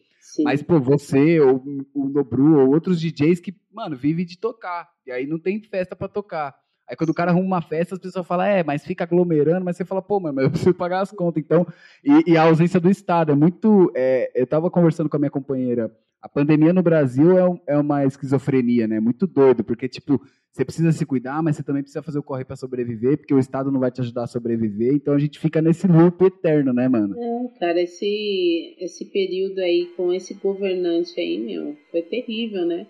Mas, 0.43 0.61
pô, 0.61 0.79
você, 0.79 1.39
ou 1.39 1.63
o 1.93 2.09
Nobru, 2.09 2.59
ou 2.59 2.69
outros 2.69 2.99
DJs 2.99 3.39
que, 3.39 3.55
mano, 3.71 3.97
vivem 3.97 4.25
de 4.25 4.37
tocar. 4.37 4.89
E 5.05 5.11
aí 5.11 5.25
não 5.25 5.39
tem 5.39 5.61
festa 5.61 5.95
para 5.95 6.07
tocar. 6.07 6.55
Aí 6.91 6.97
quando 6.97 7.11
o 7.11 7.13
cara 7.13 7.31
arruma 7.31 7.47
uma 7.47 7.61
festa, 7.61 7.95
as 7.95 8.01
pessoas 8.01 8.27
falam, 8.27 8.45
é, 8.45 8.63
mas 8.63 8.83
fica 8.83 9.05
aglomerando, 9.05 9.63
mas 9.63 9.77
você 9.77 9.85
fala, 9.85 10.01
pô, 10.01 10.19
mano, 10.19 10.41
eu 10.41 10.51
preciso 10.51 10.73
pagar 10.75 10.99
as 10.99 11.11
contas. 11.11 11.41
Então, 11.41 11.65
e, 12.03 12.33
e 12.33 12.37
a 12.37 12.43
ausência 12.43 12.81
do 12.81 12.89
Estado 12.89 13.31
é 13.31 13.35
muito. 13.35 13.89
É, 13.95 14.29
eu 14.35 14.45
tava 14.45 14.69
conversando 14.69 15.09
com 15.09 15.15
a 15.15 15.19
minha 15.19 15.31
companheira 15.31 15.89
a 16.21 16.29
pandemia 16.29 16.71
no 16.71 16.83
Brasil 16.83 17.37
é, 17.37 17.73
é 17.73 17.77
uma 17.77 18.05
esquizofrenia, 18.05 18.87
né? 18.87 18.99
Muito 18.99 19.25
doido, 19.25 19.63
porque, 19.63 19.89
tipo, 19.89 20.21
você 20.51 20.63
precisa 20.63 20.91
se 20.91 21.03
cuidar, 21.03 21.41
mas 21.41 21.55
você 21.55 21.63
também 21.63 21.81
precisa 21.81 22.03
fazer 22.03 22.19
o 22.19 22.23
corre 22.23 22.45
para 22.45 22.55
sobreviver, 22.55 23.17
porque 23.17 23.33
o 23.33 23.39
Estado 23.39 23.71
não 23.71 23.79
vai 23.79 23.89
te 23.89 24.01
ajudar 24.01 24.25
a 24.25 24.27
sobreviver, 24.27 24.93
então 24.93 25.15
a 25.15 25.19
gente 25.19 25.39
fica 25.39 25.61
nesse 25.61 25.87
loop 25.87 26.23
eterno, 26.23 26.73
né, 26.73 26.87
mano? 26.87 27.15
É, 27.17 27.59
cara, 27.59 27.81
esse, 27.81 28.75
esse 28.79 29.05
período 29.05 29.59
aí 29.59 29.89
com 29.97 30.13
esse 30.13 30.35
governante 30.35 31.19
aí, 31.19 31.39
meu, 31.39 31.75
foi 31.89 32.03
terrível, 32.03 32.67
né? 32.67 32.85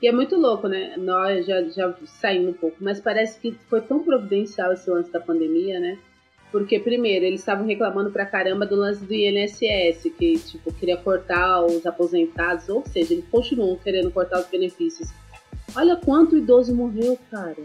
E 0.00 0.06
é 0.06 0.12
muito 0.12 0.36
louco, 0.36 0.68
né? 0.68 0.94
Nós 0.98 1.46
já, 1.46 1.62
já 1.64 1.94
saímos 2.04 2.50
um 2.50 2.52
pouco, 2.52 2.76
mas 2.80 3.00
parece 3.00 3.40
que 3.40 3.52
foi 3.68 3.80
tão 3.80 4.02
providencial 4.02 4.72
esse 4.72 4.90
lance 4.90 5.10
da 5.10 5.20
pandemia, 5.20 5.80
né? 5.80 5.98
Porque, 6.52 6.78
primeiro, 6.78 7.24
eles 7.24 7.40
estavam 7.40 7.66
reclamando 7.66 8.10
pra 8.10 8.24
caramba 8.24 8.66
do 8.66 8.76
lance 8.76 9.04
do 9.04 9.12
INSS, 9.12 10.10
que, 10.16 10.38
tipo, 10.38 10.72
queria 10.72 10.96
cortar 10.96 11.64
os 11.64 11.84
aposentados, 11.84 12.68
ou 12.68 12.84
seja, 12.86 13.14
eles 13.14 13.26
continuam 13.30 13.76
querendo 13.76 14.10
cortar 14.10 14.40
os 14.40 14.46
benefícios. 14.46 15.08
Olha 15.74 15.96
quanto 15.96 16.36
idoso 16.36 16.74
morreu, 16.74 17.18
cara. 17.30 17.62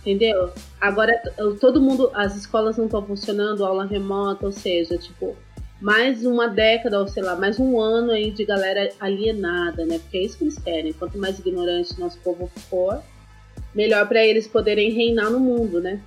Entendeu? 0.00 0.50
Agora, 0.80 1.12
todo 1.60 1.80
mundo, 1.80 2.10
as 2.14 2.36
escolas 2.36 2.76
não 2.76 2.84
estão 2.84 3.04
funcionando, 3.04 3.64
aula 3.64 3.84
remota, 3.86 4.46
ou 4.46 4.52
seja, 4.52 4.96
tipo, 4.98 5.36
mais 5.84 6.24
uma 6.24 6.48
década, 6.48 6.98
ou 6.98 7.06
sei 7.06 7.22
lá, 7.22 7.36
mais 7.36 7.60
um 7.60 7.78
ano 7.78 8.10
aí 8.10 8.30
de 8.30 8.42
galera 8.42 8.90
alienada, 8.98 9.84
né? 9.84 9.98
Porque 9.98 10.16
é 10.16 10.22
isso 10.22 10.38
que 10.38 10.44
eles 10.44 10.58
querem. 10.58 10.94
Quanto 10.94 11.18
mais 11.18 11.38
ignorante 11.38 12.00
nosso 12.00 12.18
povo 12.20 12.50
for, 12.70 13.02
melhor 13.74 14.08
para 14.08 14.24
eles 14.24 14.48
poderem 14.48 14.90
reinar 14.92 15.28
no 15.30 15.38
mundo, 15.38 15.82
né? 15.82 16.00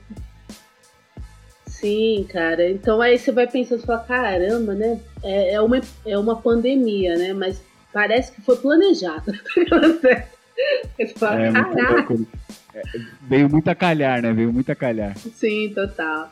Sim, 1.67 2.25
cara. 2.27 2.67
Então 2.71 2.99
aí 2.99 3.19
você 3.19 3.31
vai 3.31 3.45
pensando, 3.45 3.79
você 3.79 3.85
fala, 3.85 3.99
caramba, 3.99 4.73
né? 4.73 4.99
É, 5.21 5.53
é, 5.53 5.61
uma, 5.61 5.79
é 6.07 6.17
uma 6.17 6.41
pandemia, 6.41 7.15
né? 7.15 7.33
Mas 7.33 7.61
parece 7.93 8.31
que 8.31 8.41
foi 8.41 8.57
planejado. 8.57 9.31
você 10.97 11.07
fala, 11.15 11.39
é, 11.39 11.51
caraca. 11.51 12.15
É, 12.73 12.81
veio 13.21 13.47
muito 13.47 13.67
a 13.67 13.75
calhar, 13.75 14.23
né? 14.23 14.33
Veio 14.33 14.51
muito 14.51 14.71
a 14.71 14.75
calhar. 14.75 15.15
Sim, 15.19 15.71
total. 15.75 16.31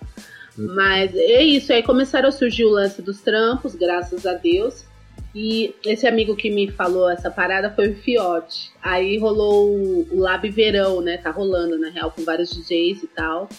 Mas 0.57 1.13
é 1.15 1.43
isso, 1.43 1.73
aí 1.73 1.83
começaram 1.83 2.29
a 2.29 2.31
surgir 2.31 2.65
o 2.65 2.69
lance 2.69 3.01
dos 3.01 3.21
trampos, 3.21 3.75
graças 3.75 4.25
a 4.25 4.33
Deus. 4.33 4.85
E 5.33 5.75
esse 5.85 6.07
amigo 6.07 6.35
que 6.35 6.49
me 6.49 6.71
falou 6.71 7.09
essa 7.09 7.29
parada 7.29 7.69
foi 7.69 7.89
o 7.89 7.95
Fiote. 7.95 8.71
Aí 8.81 9.17
rolou 9.17 9.69
o, 9.69 10.07
o 10.11 10.19
Lab 10.19 10.49
Verão, 10.49 11.01
né? 11.01 11.17
Tá 11.17 11.29
rolando, 11.29 11.77
na 11.77 11.89
real, 11.89 12.09
com 12.09 12.23
vários 12.23 12.49
DJs 12.51 13.03
e 13.03 13.07
tal. 13.07 13.49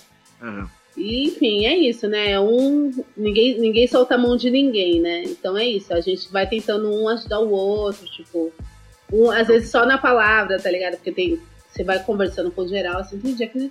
Uhum. 0.40 0.66
E, 0.96 1.28
enfim, 1.28 1.66
é 1.66 1.76
isso, 1.76 2.08
né? 2.08 2.40
Um, 2.40 2.90
ninguém, 3.14 3.60
ninguém 3.60 3.86
solta 3.86 4.14
a 4.14 4.18
mão 4.18 4.36
de 4.36 4.48
ninguém, 4.48 5.00
né? 5.00 5.24
Então 5.24 5.56
é 5.56 5.66
isso, 5.66 5.92
a 5.92 6.00
gente 6.00 6.32
vai 6.32 6.46
tentando 6.48 6.90
um 6.90 7.06
ajudar 7.10 7.40
o 7.40 7.50
outro, 7.50 8.06
tipo, 8.06 8.50
um, 9.12 9.30
às 9.30 9.46
vezes 9.46 9.70
só 9.70 9.84
na 9.84 9.98
palavra, 9.98 10.58
tá 10.58 10.70
ligado? 10.70 10.94
Porque 10.94 11.12
tem, 11.12 11.38
você 11.68 11.84
vai 11.84 12.02
conversando 12.02 12.50
com 12.50 12.62
o 12.62 12.68
geral, 12.68 13.00
assim, 13.00 13.18
tem 13.18 13.34
dia 13.34 13.46
que 13.46 13.70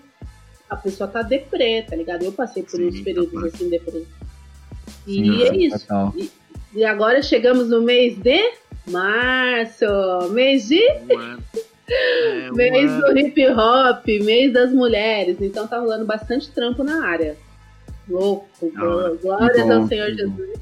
a 0.70 0.76
pessoa 0.76 1.08
tá 1.08 1.22
deprê, 1.22 1.84
tá 1.84 1.96
ligado? 1.96 2.24
Eu 2.24 2.32
passei 2.32 2.64
por 2.64 2.72
Sim, 2.72 2.88
uns 2.88 3.00
períodos 3.02 3.40
tá 3.40 3.48
assim, 3.48 3.70
deprê. 3.70 4.04
E 5.08 5.14
Sim, 5.14 5.44
é 5.44 5.56
isso. 5.56 5.86
E, 6.16 6.32
e, 6.74 6.86
agora 6.86 7.22
chegamos 7.22 7.70
no 7.70 7.82
mês 7.82 8.18
de 8.18 8.54
março, 8.88 9.86
mês 10.32 10.68
de. 10.68 10.82
É, 10.82 12.52
mês 12.54 12.92
do 12.92 13.18
hip 13.18 13.48
hop, 13.50 14.06
mês 14.24 14.52
das 14.52 14.72
mulheres. 14.72 15.38
Então 15.40 15.68
tá 15.68 15.80
rolando 15.80 16.06
bastante 16.06 16.50
trampo 16.52 16.84
na 16.84 17.06
área. 17.06 17.38
Louco, 18.08 18.48
ah, 18.76 19.18
glórias 19.22 19.70
ao 19.70 19.88
Senhor 19.88 20.12
Jesus. 20.12 20.60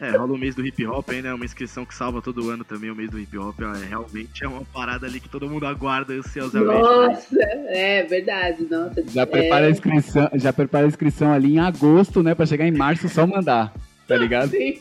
É, 0.00 0.10
rola 0.10 0.32
o 0.32 0.38
mês 0.38 0.54
do 0.54 0.66
hip 0.66 0.84
hop 0.86 1.08
aí, 1.10 1.22
né? 1.22 1.32
Uma 1.32 1.44
inscrição 1.44 1.86
que 1.86 1.94
salva 1.94 2.20
todo 2.20 2.50
ano 2.50 2.64
também, 2.64 2.90
o 2.90 2.94
mês 2.94 3.08
do 3.08 3.18
hip 3.18 3.38
hop. 3.38 3.58
É, 3.60 3.86
realmente 3.86 4.44
é 4.44 4.48
uma 4.48 4.62
parada 4.64 5.06
ali 5.06 5.20
que 5.20 5.28
todo 5.28 5.48
mundo 5.48 5.64
aguarda 5.64 6.12
ansiosamente. 6.12 6.82
Nossa, 6.82 7.38
é 7.68 8.02
verdade. 8.02 8.66
Nossa, 8.68 9.02
já, 9.08 9.26
prepara 9.26 9.66
a 9.66 9.70
inscrição, 9.70 10.28
já 10.34 10.52
prepara 10.52 10.84
a 10.84 10.88
inscrição 10.88 11.32
ali 11.32 11.54
em 11.54 11.60
agosto, 11.60 12.22
né? 12.22 12.34
Pra 12.34 12.44
chegar 12.44 12.66
em 12.66 12.72
março 12.72 13.08
só 13.08 13.26
mandar, 13.26 13.72
tá 14.06 14.16
ligado? 14.16 14.50
Sim. 14.50 14.80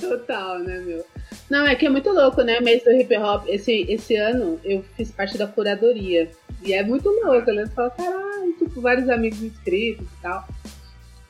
Total, 0.00 0.58
né, 0.60 0.80
meu? 0.80 1.04
Não, 1.48 1.66
é 1.66 1.74
que 1.74 1.86
é 1.86 1.88
muito 1.88 2.10
louco, 2.10 2.42
né? 2.42 2.60
Mês 2.60 2.82
do 2.84 2.90
hip 2.90 3.16
hop. 3.16 3.44
Esse, 3.46 3.86
esse 3.88 4.16
ano 4.16 4.60
eu 4.64 4.84
fiz 4.96 5.10
parte 5.10 5.38
da 5.38 5.46
curadoria. 5.46 6.30
E 6.62 6.72
é 6.72 6.82
muito 6.82 7.08
louco, 7.08 7.52
né? 7.52 7.64
Você 7.64 7.72
fala, 7.72 7.90
caralho, 7.90 8.52
tipo, 8.58 8.80
vários 8.80 9.08
amigos 9.08 9.42
inscritos 9.42 10.06
e 10.06 10.22
tal. 10.22 10.48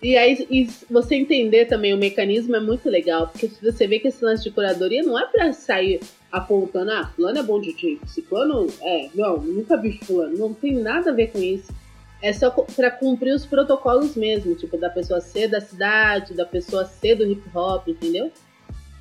E 0.03 0.17
aí, 0.17 0.47
e 0.51 0.69
você 0.91 1.15
entender 1.15 1.65
também 1.67 1.95
o 1.95 1.97
mecanismo 1.97 2.55
é 2.55 2.61
muito 2.61 2.89
legal, 2.89 3.29
porque 3.29 3.51
você 3.63 3.87
vê 3.87 3.99
que 3.99 4.09
esse 4.09 4.23
lance 4.25 4.45
de 4.45 4.51
curadoria 4.51 5.03
não 5.03 5.19
é 5.19 5.27
pra 5.27 5.53
sair 5.53 6.01
apontando, 6.31 6.91
ah, 6.91 7.11
fulano 7.17 7.39
é 7.39 7.43
bom 7.43 7.61
de 7.61 7.73
tipo, 7.73 8.07
ciclano 8.07 8.67
é, 8.83 9.09
não, 9.15 9.39
nunca 9.39 9.77
vi 9.77 9.99
fulano, 10.05 10.37
não 10.37 10.53
tem 10.53 10.75
nada 10.75 11.11
a 11.11 11.15
ver 11.15 11.29
com 11.29 11.39
isso. 11.39 11.73
É 12.23 12.33
só 12.33 12.51
para 12.51 12.91
cumprir 12.91 13.35
os 13.35 13.47
protocolos 13.47 14.17
mesmo, 14.17 14.55
tipo, 14.55 14.77
da 14.77 14.91
pessoa 14.91 15.21
ser 15.21 15.49
da 15.49 15.61
cidade, 15.61 16.35
da 16.35 16.47
pessoa 16.47 16.85
ser 16.85 17.15
do 17.15 17.27
hip 17.27 17.43
hop, 17.55 17.89
entendeu? 17.89 18.31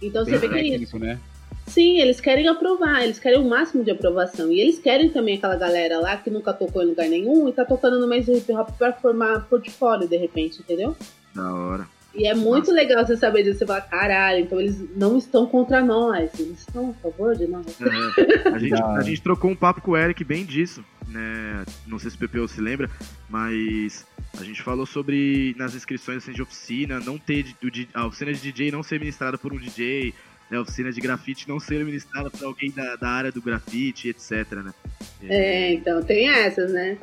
Então 0.01 0.23
Bem 0.23 0.33
você 0.33 0.39
vê 0.39 0.49
que 0.49 0.59
é 0.59 0.77
isso. 0.77 0.99
Né? 0.99 1.19
Sim, 1.67 1.99
eles 1.99 2.21
querem 2.21 2.47
aprovar, 2.47 3.03
eles 3.03 3.19
querem 3.19 3.39
o 3.39 3.47
máximo 3.47 3.83
de 3.83 3.91
aprovação. 3.91 4.51
E 4.51 4.59
eles 4.59 4.79
querem 4.79 5.09
também 5.09 5.37
aquela 5.37 5.55
galera 5.55 5.99
lá 5.99 6.15
que 6.17 6.29
nunca 6.29 6.53
tocou 6.53 6.83
em 6.83 6.87
lugar 6.87 7.09
nenhum 7.09 7.49
e 7.49 7.53
tá 7.53 7.65
tocando 7.65 7.99
no 7.99 8.07
mês 8.07 8.25
do 8.25 8.37
hip 8.37 8.51
hop 8.53 8.69
pra 8.77 8.93
formar 8.93 9.41
portfólio 9.49 10.07
de 10.07 10.15
repente, 10.15 10.59
entendeu? 10.59 10.95
Da 11.33 11.53
hora. 11.53 11.95
E 12.15 12.25
é 12.25 12.33
muito 12.33 12.71
legal 12.71 13.05
você 13.05 13.17
saber 13.17 13.43
disso. 13.43 13.59
Você 13.59 13.65
fala, 13.65 13.81
caralho, 13.81 14.39
então 14.39 14.59
eles 14.59 14.81
não 14.95 15.17
estão 15.17 15.45
contra 15.45 15.83
nós, 15.83 16.31
eles 16.39 16.59
estão 16.59 16.91
a 16.91 16.93
favor 16.93 17.35
de 17.35 17.45
nós. 17.45 17.65
É, 17.81 18.49
a, 18.49 18.57
gente, 18.57 18.73
a 18.81 19.01
gente 19.01 19.21
trocou 19.21 19.51
um 19.51 19.55
papo 19.55 19.81
com 19.81 19.91
o 19.91 19.97
Eric 19.97 20.23
bem 20.23 20.45
disso, 20.45 20.83
né? 21.09 21.65
Não 21.85 21.99
sei 21.99 22.09
se 22.09 22.15
o 22.15 22.19
PPO 22.19 22.47
se 22.47 22.61
lembra, 22.61 22.89
mas 23.29 24.05
a 24.39 24.43
gente 24.43 24.61
falou 24.61 24.85
sobre 24.85 25.53
nas 25.57 25.75
inscrições 25.75 26.19
assim, 26.19 26.31
de 26.31 26.41
oficina, 26.41 27.01
não 27.01 27.17
ter 27.17 27.45
a 27.93 28.05
oficina 28.05 28.33
de 28.33 28.39
DJ 28.39 28.71
não 28.71 28.81
ser 28.81 28.97
ministrada 28.97 29.37
por 29.37 29.51
um 29.51 29.57
DJ, 29.57 30.13
né? 30.49 30.59
oficina 30.59 30.91
de 30.91 31.01
grafite 31.01 31.47
não 31.47 31.59
ser 31.59 31.83
ministrada 31.83 32.29
por 32.29 32.43
alguém 32.43 32.71
da, 32.71 32.95
da 32.95 33.07
área 33.07 33.31
do 33.31 33.41
grafite, 33.41 34.09
etc, 34.09 34.51
né? 34.63 34.73
É, 35.27 35.73
então 35.73 36.03
tem 36.03 36.29
essas, 36.29 36.71
né? 36.71 36.97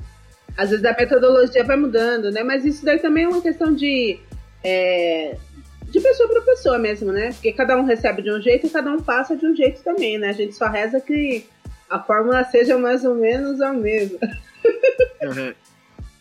Às 0.57 0.71
vezes 0.71 0.85
a 0.85 0.95
metodologia 0.95 1.65
vai 1.65 1.77
mudando, 1.77 2.31
né? 2.31 2.43
Mas 2.43 2.65
isso 2.65 2.85
daí 2.85 2.99
também 2.99 3.25
é 3.25 3.29
uma 3.29 3.41
questão 3.41 3.75
de. 3.75 4.19
é, 4.63 5.37
de 5.85 6.01
pessoa 6.01 6.29
para 6.29 6.43
pessoa 6.43 6.79
mesmo, 6.79 7.13
né? 7.13 7.33
Porque 7.33 7.53
cada 7.53 7.77
um 7.77 7.85
recebe 7.85 8.23
de 8.23 8.31
um 8.31 8.41
jeito 8.41 8.67
e 8.67 8.71
cada 8.71 8.91
um 8.91 9.01
passa 9.01 9.37
de 9.37 9.47
um 9.47 9.55
jeito 9.55 9.83
também, 9.83 10.19
né? 10.19 10.31
A 10.31 10.33
gente 10.33 10.55
só 10.55 10.67
reza 10.67 11.01
que 11.01 11.47
a 11.89 11.99
fórmula 11.99 12.45
seja 12.45 12.79
mais 12.79 13.05
ou 13.05 13.15
menos 13.15 13.61
a 13.61 13.73
mesma. 13.73 14.19
É. 15.21 15.55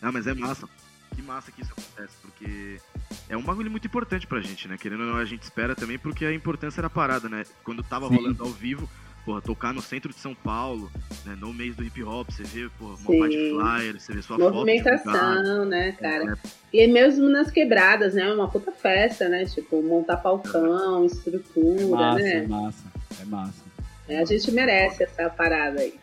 Ah, 0.00 0.12
mas 0.12 0.26
é 0.28 0.34
massa. 0.34 0.68
Que 1.14 1.22
massa 1.22 1.50
que 1.52 1.60
isso 1.62 1.72
acontece, 1.72 2.14
porque 2.22 2.80
é 3.32 3.36
um 3.36 3.42
bagulho 3.42 3.70
muito 3.70 3.86
importante 3.86 4.26
pra 4.26 4.40
gente, 4.42 4.68
né? 4.68 4.76
Querendo 4.78 5.00
ou 5.00 5.06
não, 5.06 5.16
a 5.16 5.24
gente 5.24 5.42
espera 5.42 5.74
também 5.74 5.98
porque 5.98 6.24
a 6.26 6.32
importância 6.34 6.82
da 6.82 6.90
parada, 6.90 7.30
né? 7.30 7.44
Quando 7.64 7.82
tava 7.82 8.06
Sim. 8.08 8.16
rolando 8.16 8.42
ao 8.42 8.50
vivo, 8.50 8.86
porra, 9.24 9.40
tocar 9.40 9.72
no 9.72 9.80
centro 9.80 10.12
de 10.12 10.18
São 10.18 10.34
Paulo, 10.34 10.90
né? 11.24 11.34
No 11.40 11.50
mês 11.52 11.74
do 11.74 11.82
hip 11.82 12.02
hop, 12.04 12.28
você 12.30 12.42
vê, 12.42 12.68
porra, 12.78 12.94
uma 13.08 13.28
de 13.30 13.50
flyer, 13.50 13.98
você 13.98 14.12
vê 14.12 14.20
sua 14.20 14.36
foto. 14.38 14.50
divulgada. 14.66 14.90
Movimentação, 15.40 15.64
né, 15.64 15.92
cara? 15.92 16.38
É, 16.74 16.84
E 16.84 16.86
mesmo 16.86 17.26
nas 17.30 17.50
quebradas, 17.50 18.12
né? 18.12 18.30
Uma 18.30 18.48
puta 18.48 18.70
festa, 18.70 19.26
né? 19.30 19.46
Tipo, 19.46 19.82
montar 19.82 20.18
palcão, 20.18 21.02
É 21.02 21.06
estrutura, 21.06 21.86
massa, 21.86 22.20
é 22.20 22.40
né? 22.40 22.46
massa, 22.46 22.84
é 23.18 23.24
massa. 23.24 23.64
É, 24.08 24.18
a 24.18 24.24
gente 24.26 24.52
merece 24.52 25.04
essa 25.04 25.30
parada 25.30 25.80
aí. 25.80 25.94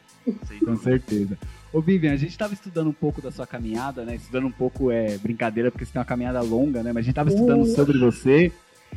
Com 0.65 0.75
certeza. 0.77 1.37
Ô 1.71 1.81
Vivian, 1.81 2.13
a 2.13 2.17
gente 2.17 2.35
tava 2.37 2.53
estudando 2.53 2.87
um 2.89 2.93
pouco 2.93 3.21
da 3.21 3.31
sua 3.31 3.45
caminhada, 3.45 4.03
né? 4.03 4.15
Estudando 4.15 4.47
um 4.47 4.51
pouco 4.51 4.89
é 4.89 5.17
brincadeira, 5.19 5.69
porque 5.69 5.85
você 5.85 5.91
tem 5.93 5.99
uma 5.99 6.05
caminhada 6.05 6.41
longa, 6.41 6.81
né? 6.81 6.91
Mas 6.91 7.03
a 7.03 7.05
gente 7.05 7.15
tava 7.15 7.29
estudando 7.29 7.61
Uh. 7.61 7.75
sobre 7.75 7.97
você. 7.99 8.51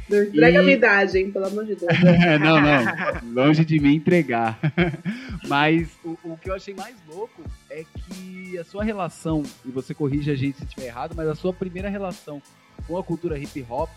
Não 0.08 0.22
entrega 0.22 0.56
E- 0.56 0.58
a 0.58 0.62
minha 0.62 0.74
idade, 0.76 1.18
hein? 1.18 1.30
Pelo 1.30 1.46
amor 1.46 1.66
de 1.66 1.74
Deus. 1.74 1.92
não, 2.40 2.61
não. 2.62 3.35
Longe 3.44 3.62
de 3.62 3.78
me 3.78 3.94
entregar. 3.94 4.58
Mas 5.46 5.87
o, 6.02 6.16
o 6.24 6.38
que 6.38 6.48
eu 6.48 6.54
achei 6.54 6.72
mais 6.72 6.96
louco 7.06 7.42
é 7.70 7.85
que 8.08 8.56
a 8.58 8.64
sua 8.64 8.82
relação, 8.82 9.42
e 9.66 9.70
você 9.70 9.92
corrige 9.92 10.30
a 10.30 10.35
gente 10.35 10.56
se 10.56 10.64
estiver 10.64 10.87
errado, 10.87 11.14
mas 11.16 11.26
a 11.28 11.35
sua 11.35 11.52
primeira 11.52 11.88
relação 11.88 12.40
com 12.87 12.96
a 12.96 13.02
cultura 13.02 13.38
hip 13.38 13.64
hop, 13.68 13.90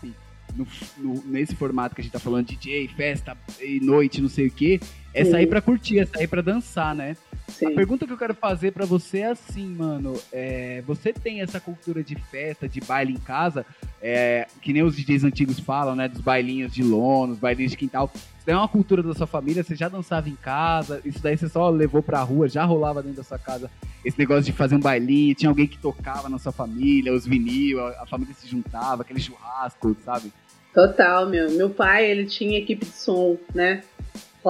no- 0.54 0.66
no- 0.98 1.22
nesse 1.26 1.54
formato 1.54 1.94
que 1.94 2.00
a 2.00 2.04
gente 2.04 2.12
tá 2.12 2.18
falando, 2.18 2.46
DJ, 2.46 2.88
festa 2.88 3.36
e 3.60 3.80
noite, 3.80 4.20
não 4.20 4.28
sei 4.28 4.48
o 4.48 4.50
quê, 4.50 4.80
é 5.14 5.24
Sim. 5.24 5.30
sair 5.30 5.46
pra 5.46 5.60
curtir, 5.60 5.98
é 6.00 6.06
sair 6.06 6.26
pra 6.26 6.42
dançar, 6.42 6.94
né? 6.94 7.16
A 7.48 7.52
Sim. 7.52 7.74
pergunta 7.74 8.06
que 8.06 8.12
eu 8.12 8.18
quero 8.18 8.34
fazer 8.34 8.72
pra 8.72 8.84
você 8.84 9.18
é 9.18 9.26
assim, 9.30 9.66
mano. 9.68 10.14
é, 10.32 10.82
você 10.86 11.12
tem 11.12 11.40
essa 11.40 11.60
cultura 11.60 12.02
de 12.02 12.16
festa, 12.16 12.68
de 12.68 12.80
baile 12.80 13.12
em 13.12 13.18
casa, 13.18 13.64
é, 14.02 14.46
que 14.60 14.72
nem 14.72 14.82
os 14.82 14.96
DJs 14.96 15.24
antigos 15.24 15.60
falam, 15.60 15.94
né? 15.94 16.08
Dos 16.08 16.20
bailinhos 16.20 16.72
de 16.72 16.82
lona, 16.82 17.32
os 17.32 17.38
bailinhos 17.38 17.70
de 17.70 17.78
quintal. 17.78 18.10
Isso 18.14 18.50
é 18.50 18.56
uma 18.56 18.68
cultura 18.68 19.02
da 19.02 19.14
sua 19.14 19.26
família? 19.26 19.62
Você 19.62 19.74
já 19.74 19.88
dançava 19.88 20.28
em 20.28 20.34
casa? 20.36 21.00
Isso 21.04 21.20
daí 21.22 21.36
você 21.36 21.48
só 21.48 21.70
levou 21.70 22.02
pra 22.02 22.20
rua? 22.22 22.48
Já 22.48 22.64
rolava 22.64 23.02
dentro 23.02 23.18
da 23.18 23.24
sua 23.24 23.38
casa 23.38 23.70
esse 24.04 24.18
negócio 24.18 24.44
de 24.44 24.52
fazer 24.52 24.74
um 24.74 24.80
bailinho? 24.80 25.34
Tinha 25.34 25.48
alguém 25.48 25.66
que 25.66 25.78
tocava 25.78 26.28
na 26.28 26.38
sua 26.38 26.52
família, 26.52 27.12
os 27.12 27.26
vinil, 27.26 27.80
a, 27.84 28.02
a 28.02 28.06
família 28.06 28.34
se 28.34 28.48
juntava, 28.48 29.02
aquele 29.02 29.20
churrasco, 29.20 29.96
sabe? 30.04 30.32
Total, 30.74 31.28
meu. 31.28 31.50
Meu 31.52 31.70
pai, 31.70 32.10
ele 32.10 32.26
tinha 32.26 32.58
equipe 32.58 32.84
de 32.84 32.92
som, 32.92 33.36
né? 33.54 33.82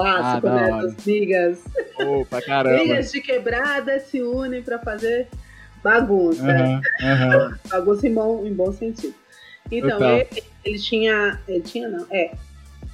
Clássico, 0.02 0.46
Ah, 0.46 0.54
né? 0.54 0.72
hora. 0.72 0.82
Das 0.82 0.94
brigas. 0.96 1.64
Opa, 1.98 2.42
caramba. 2.42 2.78
Brigas 2.78 3.12
de 3.12 3.20
quebrada 3.22 3.98
se 3.98 4.20
unem 4.22 4.62
pra 4.62 4.78
fazer 4.78 5.26
bagunça. 5.82 6.42
Aham, 6.42 6.80
aham. 7.02 7.58
Bagunça 7.70 8.06
em 8.06 8.12
bom, 8.12 8.44
em 8.46 8.52
bom 8.52 8.72
sentido. 8.72 9.14
Então, 9.72 9.98
ele, 10.02 10.42
ele 10.64 10.78
tinha. 10.78 11.40
Ele 11.48 11.60
tinha, 11.60 11.88
não. 11.88 12.06
É. 12.10 12.32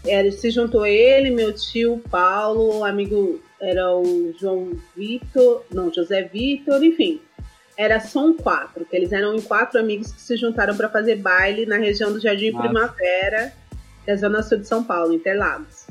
Era, 0.06 0.30
se 0.32 0.50
juntou 0.50 0.84
ele, 0.86 1.30
meu 1.30 1.52
tio 1.52 2.02
Paulo, 2.10 2.78
o 2.78 2.84
amigo 2.84 3.40
era 3.60 3.94
o 3.96 4.34
João 4.40 4.72
Vitor, 4.96 5.64
não, 5.72 5.92
José 5.92 6.22
Vitor, 6.22 6.82
enfim. 6.82 7.20
Era 7.76 8.00
Som 8.00 8.34
quatro, 8.34 8.84
que 8.84 8.94
eles 8.96 9.12
eram 9.12 9.34
em 9.34 9.40
quatro 9.40 9.78
amigos 9.78 10.12
que 10.12 10.20
se 10.20 10.36
juntaram 10.36 10.76
para 10.76 10.88
fazer 10.88 11.16
baile 11.16 11.66
na 11.66 11.76
região 11.78 12.12
do 12.12 12.20
Jardim 12.20 12.50
Massa. 12.50 12.68
Primavera, 12.68 13.52
da 14.06 14.16
Zona 14.16 14.42
Sul 14.42 14.58
de 14.58 14.66
São 14.66 14.82
Paulo, 14.82 15.12
Interlagos. 15.12 15.86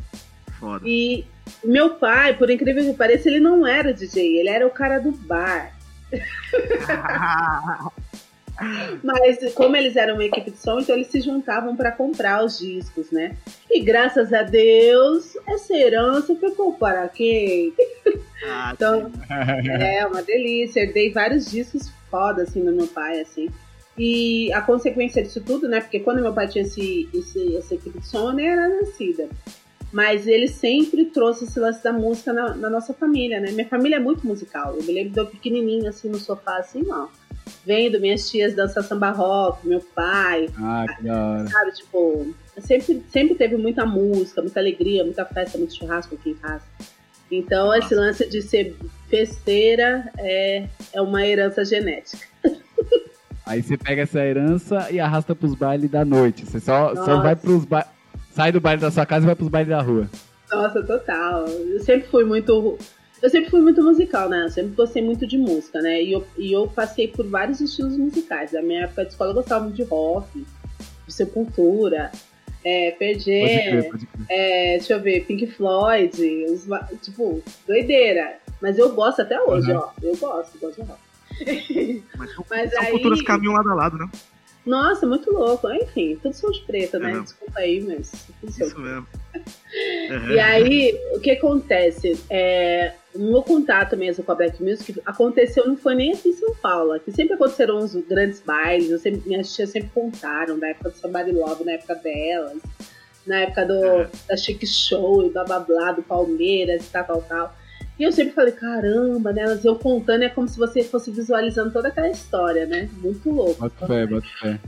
Foda. 0.61 0.87
E 0.87 1.25
meu 1.63 1.95
pai, 1.95 2.37
por 2.37 2.51
incrível 2.51 2.83
que 2.83 2.93
pareça, 2.93 3.27
ele 3.27 3.39
não 3.39 3.65
era 3.65 3.91
DJ, 3.91 4.37
ele 4.37 4.49
era 4.49 4.65
o 4.65 4.69
cara 4.69 4.99
do 4.99 5.11
bar. 5.11 5.75
Mas 9.03 9.53
como 9.55 9.75
eles 9.75 9.95
eram 9.95 10.13
uma 10.13 10.23
equipe 10.23 10.51
de 10.51 10.57
som, 10.57 10.79
então 10.79 10.95
eles 10.95 11.07
se 11.07 11.19
juntavam 11.19 11.75
para 11.75 11.91
comprar 11.91 12.45
os 12.45 12.59
discos, 12.59 13.09
né? 13.09 13.35
E 13.71 13.81
graças 13.81 14.31
a 14.31 14.43
Deus, 14.43 15.35
essa 15.47 15.73
herança 15.73 16.35
ficou 16.35 16.73
para 16.73 17.07
quem? 17.09 17.73
Ah, 18.45 18.71
Então, 18.75 19.11
é 19.79 20.05
uma 20.05 20.21
delícia. 20.21 20.81
Herdei 20.81 21.11
vários 21.11 21.49
discos 21.49 21.91
foda, 22.11 22.43
assim, 22.43 22.63
do 22.63 22.71
meu 22.71 22.85
pai, 22.85 23.21
assim. 23.21 23.49
E 23.97 24.53
a 24.53 24.61
consequência 24.61 25.23
disso 25.23 25.41
tudo, 25.41 25.67
né? 25.67 25.81
Porque 25.81 25.99
quando 25.99 26.21
meu 26.21 26.33
pai 26.33 26.47
tinha 26.47 26.63
esse, 26.63 27.09
esse, 27.13 27.55
essa 27.57 27.73
equipe 27.73 27.99
de 27.99 28.07
som, 28.07 28.29
eu 28.29 28.33
nem 28.33 28.47
era 28.47 28.69
nascida. 28.69 29.27
Mas 29.91 30.25
ele 30.25 30.47
sempre 30.47 31.05
trouxe 31.05 31.43
esse 31.43 31.59
lance 31.59 31.83
da 31.83 31.91
música 31.91 32.31
na, 32.31 32.55
na 32.55 32.69
nossa 32.69 32.93
família, 32.93 33.39
né? 33.41 33.51
Minha 33.51 33.67
família 33.67 33.97
é 33.97 33.99
muito 33.99 34.25
musical. 34.25 34.75
Eu 34.75 34.83
me 34.83 34.93
lembro 34.93 35.11
de 35.11 35.19
eu 35.19 35.25
pequenininho, 35.25 35.89
assim, 35.89 36.09
no 36.09 36.17
sofá, 36.17 36.57
assim, 36.57 36.83
ó. 36.89 37.07
Vendo 37.65 37.99
minhas 37.99 38.29
tias 38.29 38.55
dançar 38.55 38.83
samba 38.83 39.11
rock, 39.11 39.67
meu 39.67 39.81
pai, 39.93 40.49
Ah, 40.57 40.85
que 40.95 41.03
da 41.03 41.27
hora. 41.27 41.47
sabe? 41.47 41.71
Tipo, 41.73 42.33
sempre, 42.59 43.03
sempre 43.09 43.35
teve 43.35 43.57
muita 43.57 43.85
música, 43.85 44.41
muita 44.41 44.59
alegria, 44.59 45.03
muita 45.03 45.25
festa, 45.25 45.57
muito 45.57 45.75
churrasco 45.75 46.15
aqui 46.15 46.29
em 46.31 46.35
casa. 46.35 46.63
Então, 47.29 47.73
esse 47.73 47.93
lance 47.95 48.27
de 48.29 48.41
ser 48.41 48.75
festeira 49.09 50.11
é, 50.17 50.67
é 50.93 51.01
uma 51.01 51.25
herança 51.25 51.63
genética. 51.65 52.25
Aí 53.45 53.61
você 53.61 53.77
pega 53.77 54.03
essa 54.03 54.19
herança 54.23 54.87
e 54.91 54.99
arrasta 54.99 55.35
pros 55.35 55.55
bailes 55.55 55.89
da 55.89 56.05
noite. 56.05 56.45
Você 56.45 56.59
só, 56.59 56.95
só 56.95 57.05
Nossa. 57.07 57.21
vai 57.21 57.35
pros 57.35 57.65
ba... 57.65 57.85
Sai 58.31 58.51
do 58.51 58.61
baile 58.61 58.81
da 58.81 58.89
sua 58.91 59.05
casa 59.05 59.25
e 59.25 59.27
vai 59.27 59.35
pros 59.35 59.49
bailes 59.49 59.69
da 59.69 59.81
rua. 59.81 60.09
Nossa, 60.51 60.81
total. 60.83 61.45
Eu 61.47 61.79
sempre 61.81 62.07
fui 62.09 62.23
muito. 62.23 62.77
Eu 63.21 63.29
sempre 63.29 63.49
fui 63.51 63.61
muito 63.61 63.83
musical, 63.83 64.27
né? 64.29 64.45
Eu 64.45 64.49
sempre 64.49 64.71
gostei 64.75 65.01
muito 65.03 65.27
de 65.27 65.37
música, 65.37 65.79
né? 65.81 66.01
E 66.01 66.11
eu, 66.11 66.25
e 66.37 66.51
eu 66.51 66.67
passei 66.67 67.07
por 67.07 67.25
vários 67.27 67.61
estilos 67.61 67.95
musicais. 67.97 68.51
Na 68.51 68.61
minha 68.61 68.83
época 68.85 69.03
de 69.05 69.11
escola 69.11 69.29
eu 69.31 69.35
gostava 69.35 69.63
muito 69.65 69.75
de 69.75 69.83
rock, 69.83 70.45
de 71.07 71.13
sepultura, 71.13 72.11
é, 72.65 72.91
Pode 72.91 72.99
PG, 72.99 73.23
crer, 73.23 73.91
pode 73.91 74.05
crer. 74.07 74.25
é, 74.29 74.77
deixa 74.77 74.93
eu 74.93 74.99
ver, 75.01 75.25
Pink 75.25 75.47
Floyd, 75.47 76.11
os 76.45 76.65
tipo, 77.01 77.43
doideira. 77.67 78.37
Mas 78.61 78.77
eu 78.77 78.93
gosto 78.93 79.21
até 79.21 79.39
hoje, 79.41 79.71
Uhum. 79.71 79.77
ó. 79.79 79.89
Eu 80.01 80.15
gosto, 80.17 80.57
gosto 80.59 80.81
de 80.81 80.87
rock. 80.87 82.03
Mas 82.17 82.33
são, 82.33 82.45
Mas 82.49 82.71
são 82.71 82.81
aí- 82.83 82.91
culturas 82.91 83.19
que 83.19 83.25
caminham 83.25 83.53
lado 83.53 83.69
a 83.71 83.73
lado, 83.75 83.97
né? 83.97 84.09
Nossa, 84.65 85.05
muito 85.07 85.31
louco. 85.31 85.71
Enfim, 85.71 86.19
tudo 86.21 86.33
são 86.33 86.51
de 86.51 86.61
preta, 86.61 86.99
né? 86.99 87.13
Uhum. 87.15 87.23
Desculpa 87.23 87.59
aí, 87.59 87.81
mas 87.81 88.11
Isso 88.43 88.79
mesmo. 88.79 89.07
E 90.29 90.39
aí, 90.39 90.99
o 91.15 91.19
que 91.19 91.31
acontece? 91.31 92.19
É, 92.29 92.93
o 93.15 93.19
meu 93.19 93.41
contato 93.41 93.97
mesmo 93.97 94.23
com 94.23 94.31
a 94.31 94.35
Black 94.35 94.61
Music 94.61 95.01
aconteceu, 95.05 95.65
não 95.65 95.77
foi 95.77 95.95
nem 95.95 96.13
aqui 96.13 96.29
em 96.29 96.33
São 96.33 96.53
Paulo. 96.55 96.91
Aqui 96.91 97.11
sempre 97.11 97.33
aconteceram 97.33 97.77
uns 97.77 97.95
grandes 97.95 98.41
bailes, 98.41 98.89
eu 98.91 98.99
sempre, 98.99 99.27
minhas 99.27 99.53
tias 99.53 99.69
sempre 99.69 99.89
contaram, 99.93 100.59
da 100.59 100.67
época 100.69 100.89
do 100.89 100.97
Somebody 100.97 101.31
Love, 101.31 101.63
na 101.63 101.71
época 101.73 101.95
delas, 101.95 102.57
na 103.25 103.37
época 103.41 103.65
do, 103.65 103.73
Uhum. 103.73 104.07
da 104.27 104.37
Chic 104.37 104.65
Show, 104.65 105.25
e 105.25 105.29
blá 105.29 105.43
blá 105.43 105.59
blá, 105.59 105.91
do 105.93 106.03
Palmeiras 106.03 106.85
e 106.85 106.89
tal, 106.89 107.05
tal, 107.05 107.21
tal. 107.23 107.55
E 107.99 108.03
eu 108.03 108.11
sempre 108.11 108.33
falei, 108.33 108.53
caramba, 108.53 109.31
né? 109.31 109.43
Elas 109.43 109.63
eu 109.63 109.75
contando, 109.75 110.23
é 110.23 110.29
como 110.29 110.47
se 110.47 110.57
você 110.57 110.83
fosse 110.83 111.11
visualizando 111.11 111.71
toda 111.71 111.89
aquela 111.89 112.09
história, 112.09 112.65
né? 112.65 112.89
Muito 112.93 113.29
louco. 113.29 113.61
Bota 113.61 113.87
fé, 113.87 114.07
bota 114.07 114.27
fé. 114.39 114.59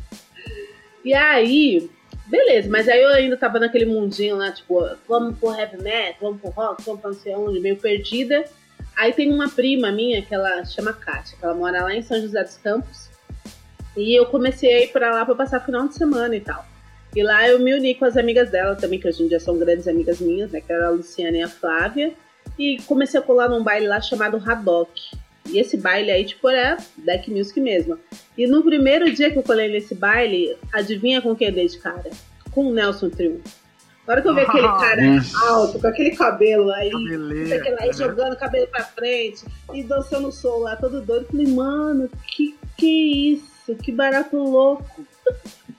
E 1.04 1.14
aí, 1.14 1.90
beleza, 2.28 2.70
mas 2.70 2.88
aí 2.88 3.02
eu 3.02 3.10
ainda 3.10 3.36
tava 3.36 3.60
naquele 3.60 3.86
mundinho 3.86 4.38
lá, 4.38 4.52
tipo, 4.52 4.88
vamos 5.08 5.38
pro 5.38 5.54
heavy 5.54 5.82
metal, 5.82 6.16
vamos 6.22 6.42
pro 6.42 6.50
rock, 6.52 6.84
vamos 6.86 7.02
pra 7.02 7.10
não 7.12 7.18
sei 7.18 7.36
onde, 7.36 7.60
meio 7.60 7.76
perdida. 7.78 8.46
Aí 8.96 9.12
tem 9.12 9.32
uma 9.32 9.50
prima 9.50 9.92
minha 9.92 10.22
que 10.22 10.34
ela 10.34 10.64
chama 10.66 10.94
Kátia, 10.94 11.38
que 11.38 11.44
ela 11.44 11.56
mora 11.56 11.84
lá 11.84 11.94
em 11.94 12.04
São 12.04 12.22
José 12.22 12.44
dos 12.44 12.58
Campos. 12.58 13.10
E 13.98 14.18
eu 14.18 14.26
comecei 14.28 14.74
a 14.74 14.84
ir 14.84 14.92
pra 14.92 15.12
lá 15.12 15.26
pra 15.26 15.36
passar 15.36 15.60
final 15.60 15.88
de 15.88 15.96
semana 15.96 16.36
e 16.36 16.40
tal. 16.40 16.66
E 17.16 17.22
lá 17.22 17.48
eu 17.48 17.60
me 17.60 17.74
uni 17.74 17.96
com 17.96 18.06
as 18.06 18.18
amigas 18.18 18.50
dela 18.50 18.76
também, 18.76 19.00
que 19.00 19.08
hoje 19.08 19.24
em 19.24 19.28
dia 19.28 19.40
são 19.40 19.58
grandes 19.58 19.88
amigas 19.88 20.20
minhas, 20.20 20.52
né? 20.52 20.62
Que 20.62 20.72
era 20.72 20.88
a 20.88 20.92
Luciana 20.92 21.38
e 21.38 21.42
a 21.44 21.48
Flávia. 21.48 22.14
E 22.58 22.78
comecei 22.84 23.20
a 23.20 23.24
colar 23.24 23.50
num 23.50 23.64
baile 23.64 23.88
lá 23.88 24.00
chamado 24.02 24.38
Haddock. 24.38 24.92
E 25.50 25.60
esse 25.60 25.76
baile 25.76 26.12
aí, 26.12 26.26
tipo, 26.26 26.48
era 26.48 26.78
deck 26.98 27.30
music 27.30 27.60
mesmo. 27.60 28.00
E 28.38 28.48
no 28.48 28.64
primeiro 28.64 29.12
dia 29.12 29.30
que 29.30 29.38
eu 29.38 29.44
colei 29.44 29.70
nesse 29.70 29.94
baile, 29.94 30.56
adivinha 30.72 31.22
com 31.22 31.36
quem 31.36 31.50
eu 31.50 31.54
dei 31.54 31.68
de 31.68 31.78
cara? 31.78 32.10
Com 32.52 32.68
o 32.68 32.74
Nelson 32.74 33.10
Triunfo. 33.10 33.64
Na 34.08 34.14
hora 34.14 34.22
que 34.22 34.28
eu 34.28 34.36
vi 34.36 34.42
aquele 34.42 34.68
cara 34.68 35.02
alto, 35.48 35.80
com 35.80 35.88
aquele 35.88 36.12
cabelo 36.12 36.70
aí, 36.72 36.90
que 36.90 37.70
lá, 37.70 37.78
aí 37.80 37.94
jogando 37.94 38.34
o 38.34 38.38
cabelo 38.38 38.68
pra 38.68 38.84
frente 38.84 39.46
e 39.74 39.82
dançando 39.82 40.28
o 40.28 40.32
som 40.32 40.58
lá, 40.58 40.76
todo 40.76 41.02
doido, 41.02 41.24
eu 41.24 41.30
falei, 41.30 41.48
mano, 41.48 42.10
que 42.28 42.54
que 42.78 42.86
é 42.86 43.34
isso? 43.34 43.76
Que 43.82 43.92
barato 43.92 44.38
louco. 44.38 45.06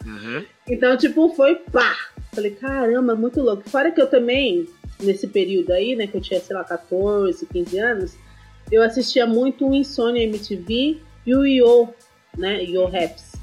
Uhum. 0.06 0.44
Então, 0.68 0.96
tipo, 0.96 1.34
foi 1.34 1.56
pá. 1.56 1.94
Falei, 2.34 2.52
caramba, 2.52 3.14
muito 3.14 3.40
louco. 3.40 3.68
Fora 3.68 3.90
que 3.90 4.00
eu 4.00 4.08
também, 4.08 4.66
nesse 5.04 5.26
período 5.26 5.72
aí, 5.72 5.94
né, 5.94 6.06
que 6.06 6.16
eu 6.16 6.20
tinha, 6.20 6.40
sei 6.40 6.56
lá, 6.56 6.64
14, 6.64 7.46
15 7.46 7.78
anos, 7.78 8.16
eu 8.70 8.82
assistia 8.82 9.26
muito 9.26 9.68
o 9.68 9.74
Insônia 9.74 10.22
MTV 10.24 11.00
e 11.26 11.34
o 11.34 11.44
Yo, 11.44 11.88
né, 12.36 12.62
Yo 12.64 12.86
Raps. 12.86 13.34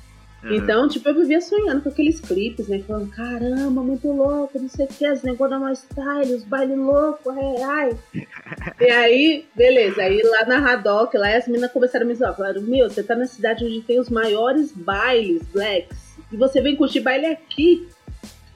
Uhum. 0.43 0.55
Então, 0.55 0.87
tipo, 0.87 1.07
eu 1.07 1.13
vivia 1.13 1.39
sonhando 1.39 1.81
com 1.81 1.89
aqueles 1.89 2.19
clipes, 2.19 2.67
né? 2.67 2.81
Falando, 2.87 3.11
caramba, 3.11 3.83
muito 3.83 4.11
louco, 4.11 4.59
não 4.59 4.67
sei 4.67 4.85
o 4.85 4.87
que, 4.87 5.07
os 5.07 5.21
negócios 5.21 5.49
da 5.51 5.59
mais 5.59 5.79
style, 5.79 6.33
os 6.33 6.43
bailes 6.43 6.77
loucos, 6.77 7.37
ai, 7.37 7.61
ai. 7.61 8.25
e 8.81 8.89
aí, 8.89 9.45
beleza, 9.55 10.01
aí 10.01 10.19
lá 10.23 10.45
na 10.45 10.57
Haddock, 10.57 11.15
lá 11.15 11.35
as 11.35 11.47
meninas 11.47 11.71
começaram 11.71 12.05
a 12.05 12.07
me 12.07 12.15
zoar. 12.15 12.35
Falaram, 12.35 12.61
meu, 12.63 12.89
você 12.89 13.03
tá 13.03 13.15
na 13.15 13.27
cidade 13.27 13.63
onde 13.63 13.81
tem 13.81 13.99
os 13.99 14.09
maiores 14.09 14.71
bailes 14.71 15.43
blacks, 15.43 16.15
e 16.31 16.37
você 16.37 16.59
vem 16.59 16.75
curtir 16.75 17.01
baile 17.01 17.27
aqui. 17.27 17.87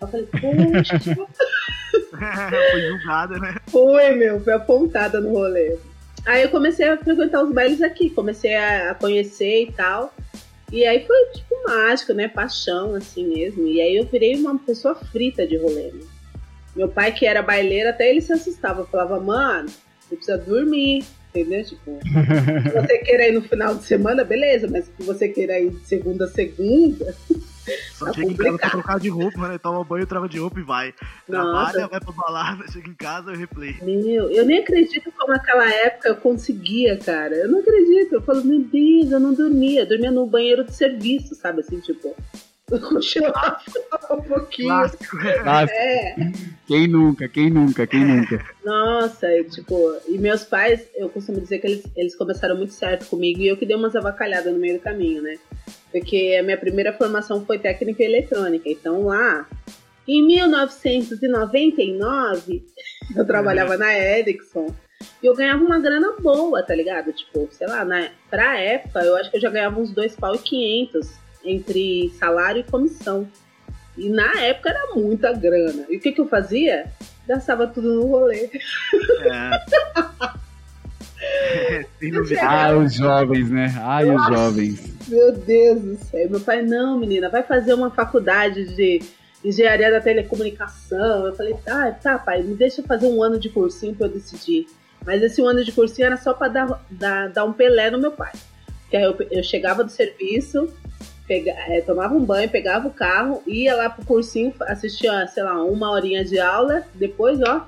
Eu 0.02 0.08
falei, 0.08 0.26
poxa, 0.26 1.00
Foi 2.72 2.82
julgada, 2.82 3.38
né? 3.40 3.56
foi, 3.68 4.16
meu, 4.16 4.40
foi 4.40 4.54
apontada 4.54 5.20
no 5.20 5.30
rolê. 5.30 5.78
Aí 6.26 6.44
eu 6.44 6.50
comecei 6.50 6.88
a 6.88 6.98
frequentar 6.98 7.44
os 7.44 7.54
bailes 7.54 7.82
aqui, 7.82 8.10
comecei 8.10 8.56
a 8.56 8.96
conhecer 8.96 9.64
e 9.64 9.72
tal. 9.72 10.14
E 10.72 10.84
aí 10.86 11.06
foi, 11.06 11.26
tipo, 11.36 11.56
mágico, 11.68 12.14
né? 12.14 12.28
Paixão, 12.28 12.96
assim 12.96 13.28
mesmo. 13.28 13.68
E 13.68 13.80
aí 13.80 13.96
eu 13.96 14.06
virei 14.06 14.36
uma 14.36 14.58
pessoa 14.58 14.96
frita 14.96 15.46
de 15.46 15.58
rolê. 15.58 15.92
né? 15.92 16.02
Meu 16.76 16.90
pai, 16.90 17.12
que 17.12 17.26
era 17.26 17.42
baileiro, 17.42 17.90
até 17.90 18.10
ele 18.10 18.22
se 18.22 18.34
assustava. 18.34 18.86
Falava, 18.86 19.20
mano, 19.20 19.70
você 20.02 20.16
precisa 20.16 20.38
dormir, 20.38 21.06
entendeu? 21.30 21.64
Tipo, 21.64 22.00
se 22.04 22.74
você 22.74 22.98
queira 22.98 23.28
ir 23.28 23.34
no 23.34 23.44
final 23.44 23.76
de 23.76 23.84
semana, 23.86 24.24
beleza. 24.24 24.68
Mas 24.70 24.86
se 24.86 25.04
você 25.04 25.30
queira 25.30 25.60
ir 25.60 25.70
de 25.70 25.86
segunda 25.86 26.26
a 26.26 26.30
segunda, 26.30 27.16
Só 27.94 28.06
Tá 28.06 28.14
chega 28.14 28.32
em 28.32 28.36
casa 28.36 28.58
pra 28.58 28.70
trocar 28.70 29.00
de 29.00 29.10
roupa, 29.10 29.48
né? 29.48 29.58
Toma 29.58 29.84
banho, 29.84 30.06
troca 30.06 30.30
de 30.30 30.40
roupa 30.40 30.60
e 30.60 30.64
vai. 30.64 30.94
Nossa. 31.28 31.72
Trabalha, 31.72 31.88
vai 31.88 32.00
pra 32.00 32.12
balada, 32.12 32.66
chega 32.72 32.90
em 32.90 32.94
casa 32.94 33.34
e 33.34 33.38
replay. 33.38 33.76
Meu, 33.82 34.30
eu 34.30 34.46
nem 34.46 34.60
acredito 34.60 35.12
como 35.12 35.34
naquela 35.34 35.70
época 35.70 36.10
eu 36.10 36.16
conseguia, 36.16 36.98
cara. 36.98 37.36
Eu 37.36 37.50
não 37.50 37.60
acredito. 37.60 38.14
Eu 38.14 38.22
falo, 38.22 38.44
meu 38.44 38.60
Deus, 38.60 39.12
eu 39.12 39.20
não 39.20 39.34
dormia. 39.34 39.82
Eu 39.82 39.88
dormia 39.88 40.12
no 40.12 40.26
banheiro 40.26 40.64
de 40.64 40.74
serviço, 40.74 41.36
sabe? 41.36 41.62
Assim, 41.62 41.80
tipo, 41.80 42.16
eu 42.72 42.80
continuava 42.80 43.60
um 44.12 44.22
pouquinho. 44.22 44.70
Clássico. 44.70 45.18
É, 45.72 46.16
quem 46.68 46.88
nunca, 46.88 47.28
quem 47.28 47.52
nunca, 47.52 47.86
quem 47.86 48.04
nunca. 48.04 48.44
nossa, 48.64 49.32
e, 49.32 49.44
tipo, 49.46 49.96
e 50.08 50.18
meus 50.18 50.44
pais, 50.44 50.90
eu 50.96 51.08
costumo 51.10 51.40
dizer 51.40 51.60
que 51.60 51.68
eles, 51.68 51.84
eles 51.96 52.16
começaram 52.16 52.58
muito 52.58 52.74
certo 52.74 53.06
comigo 53.06 53.42
e 53.42 53.48
eu 53.48 53.58
que 53.58 53.66
dei 53.66 53.76
umas 53.76 53.96
avacalhadas 53.96 54.52
no 54.52 54.58
meio 54.60 54.80
do 54.80 54.82
caminho, 54.82 55.22
né? 55.22 55.38
Porque 55.92 56.36
a 56.40 56.44
minha 56.44 56.58
primeira 56.58 56.92
formação 56.94 57.46
foi 57.46 57.60
técnica 57.60 58.02
eletrônica, 58.04 58.68
então 58.68 59.06
lá, 59.06 59.48
em 60.08 60.26
1999, 60.26 62.66
eu 63.16 63.26
trabalhava 63.26 63.78
na 63.78 63.94
Ericsson 63.94 64.74
e 65.22 65.28
eu 65.28 65.36
ganhava 65.36 65.64
uma 65.64 65.78
grana 65.80 66.16
boa, 66.20 66.64
tá 66.64 66.74
ligado? 66.74 67.14
Tipo, 67.14 67.48
sei 67.52 67.68
lá, 67.68 67.86
na, 67.86 68.10
pra 68.30 68.60
época, 68.60 69.02
eu 69.02 69.16
acho 69.16 69.30
que 69.30 69.38
eu 69.38 69.42
já 69.42 69.52
ganhava 69.52 69.80
uns 69.80 69.92
dois 69.92 70.16
pau 70.16 70.34
e 70.34 70.40
quinhentos 70.40 71.24
entre 71.46 72.12
salário 72.20 72.62
e 72.62 72.64
comissão. 72.64 73.28
E 73.98 74.10
na 74.10 74.42
época 74.42 74.70
era 74.70 74.94
muita 74.94 75.32
grana. 75.32 75.86
E 75.90 75.98
o 75.98 76.00
que, 76.00 76.12
que 76.12 76.20
eu 76.20 76.28
fazia? 76.28 76.92
Gastava 77.28 77.66
tudo 77.68 77.94
no 77.94 78.08
rolê. 78.08 78.50
É. 79.24 80.36
Ah, 82.42 82.76
os 82.76 82.94
jovens, 82.94 83.50
né? 83.50 83.74
Ai, 83.80 84.10
os 84.10 84.26
jovens. 84.28 84.96
Meu 85.08 85.32
Deus 85.32 85.82
do 85.82 85.98
céu. 85.98 86.30
Meu 86.30 86.40
pai, 86.40 86.62
não, 86.62 87.00
menina, 87.00 87.30
vai 87.30 87.44
fazer 87.44 87.74
uma 87.74 87.90
faculdade 87.90 88.76
de 88.76 89.02
engenharia 89.44 89.92
da 89.92 90.02
telecomunicação. 90.02 91.28
Eu 91.28 91.36
falei, 91.36 91.56
ah, 91.68 91.92
tá, 91.92 92.18
pai, 92.18 92.44
me 92.44 92.56
deixa 92.56 92.84
fazer 92.84 93.08
um 93.08 93.22
ano 93.22 93.40
de 93.40 93.50
cursinho 93.50 93.96
pra 93.96 94.08
eu 94.08 94.12
decidir. 94.12 94.68
Mas 95.06 95.22
esse 95.22 95.42
ano 95.42 95.64
de 95.64 95.72
cursinho 95.72 96.08
era 96.08 96.18
só 96.18 96.34
pra 96.34 96.48
dar, 96.48 96.86
dar, 96.90 97.30
dar 97.30 97.46
um 97.46 97.54
pelé 97.54 97.92
no 97.92 98.00
meu 98.00 98.12
pai. 98.12 98.32
Que 98.90 98.98
aí 98.98 99.04
eu, 99.04 99.16
eu 99.32 99.44
chegava 99.44 99.84
do 99.84 99.92
serviço, 99.92 100.68
pega, 101.28 101.52
eh, 101.52 101.82
tomava 101.82 102.14
um 102.14 102.24
banho, 102.24 102.50
pegava 102.50 102.88
o 102.88 102.94
carro, 102.94 103.42
ia 103.48 103.76
lá 103.76 103.90
pro 103.90 104.06
cursinho, 104.06 104.54
assistia, 104.62 105.28
sei 105.28 105.44
lá, 105.44 105.64
uma 105.64 105.92
horinha 105.92 106.24
de 106.24 106.40
aula, 106.40 106.84
depois, 106.94 107.40
ó, 107.42 107.66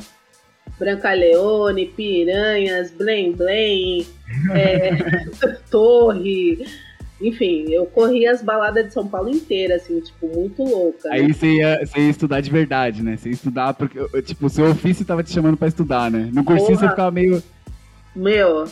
Brancaleone, 0.80 1.88
Piranhas, 1.88 2.92
Blém 2.92 3.32
Blém, 3.32 4.06
é, 4.54 5.26
Torre, 5.72 6.66
enfim, 7.20 7.66
eu 7.72 7.86
corri 7.88 8.28
as 8.28 8.44
baladas 8.44 8.86
de 8.86 8.94
São 8.94 9.08
Paulo 9.08 9.30
inteira, 9.30 9.76
assim, 9.76 10.00
tipo, 10.00 10.28
muito 10.28 10.64
louca. 10.64 11.12
Aí 11.12 11.34
você 11.34 11.48
ia, 11.48 11.80
você 11.84 12.00
ia 12.00 12.10
estudar 12.10 12.42
de 12.42 12.52
verdade, 12.52 13.02
né? 13.02 13.18
Você 13.18 13.30
ia 13.30 13.34
estudar 13.34 13.74
porque, 13.74 14.00
tipo, 14.22 14.46
o 14.46 14.50
seu 14.50 14.70
ofício 14.70 15.04
tava 15.04 15.24
te 15.24 15.34
chamando 15.34 15.58
pra 15.58 15.68
estudar, 15.68 16.12
né? 16.12 16.30
No 16.32 16.44
cursinho 16.44 16.78
Porra. 16.78 16.80
você 16.80 16.90
ficava 16.90 17.12
meio. 17.12 17.42
Meu, 18.16 18.66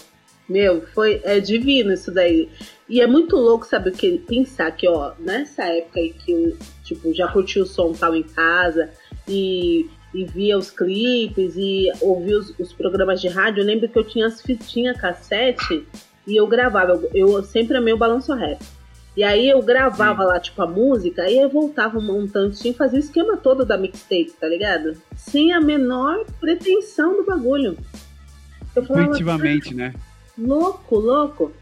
meu, 0.48 0.84
foi 0.94 1.22
é 1.24 1.40
divino 1.40 1.92
isso 1.92 2.12
daí. 2.12 2.50
E 2.88 3.02
é 3.02 3.08
muito 3.08 3.36
louco, 3.36 3.66
sabe, 3.66 3.90
o 3.90 3.92
que 3.92 4.20
pensar 4.20 4.72
que, 4.72 4.88
ó, 4.88 5.14
nessa 5.20 5.64
época 5.64 6.00
aí 6.00 6.14
que 6.14 6.32
eu, 6.32 6.58
tipo, 6.84 7.14
já 7.14 7.28
curti 7.28 7.60
o 7.60 7.66
som 7.66 7.94
tal 7.94 8.16
em 8.16 8.22
casa 8.22 8.92
e, 9.28 9.90
e 10.14 10.24
via 10.24 10.56
os 10.56 10.70
clipes 10.70 11.56
e 11.58 11.92
ouvia 12.00 12.38
os, 12.38 12.54
os 12.60 12.72
programas 12.74 13.20
de 13.20 13.28
rádio, 13.28 13.62
eu 13.62 13.66
lembro 13.66 13.90
que 13.90 13.98
eu 13.98 14.04
tinha 14.04 14.28
as 14.28 14.40
fitinhas 14.40 15.00
cassete 15.00 15.88
e 16.28 16.36
eu 16.36 16.46
gravava. 16.48 16.92
Eu, 16.92 17.10
eu 17.14 17.44
sempre 17.44 17.78
amei 17.78 17.94
o 17.94 17.98
balanço 17.98 18.34
rap. 18.34 18.60
E 19.18 19.24
aí 19.24 19.50
eu 19.50 19.62
gravava 19.62 20.26
lá, 20.26 20.40
tipo, 20.40 20.62
a 20.62 20.68
música, 20.68 21.24
aí 21.24 21.40
eu 21.40 21.50
voltava 21.50 22.02
montando, 22.02 22.54
tinha 22.54 22.74
que 22.74 22.78
fazer 22.78 22.98
o 22.98 23.00
esquema 23.00 23.38
todo 23.38 23.66
da 23.66 23.78
mixtape, 23.78 24.34
tá 24.40 24.48
ligado? 24.48 24.98
Sem 25.16 25.54
a 25.54 25.62
menor 25.62 26.26
pretensão 26.40 27.16
do 27.16 27.24
bagulho. 27.24 27.78
Eu 28.76 28.86
falava, 28.86 29.06
Intuitivamente, 29.06 29.74
né? 29.74 29.94
Louco, 30.38 30.98
louco. 30.98 31.54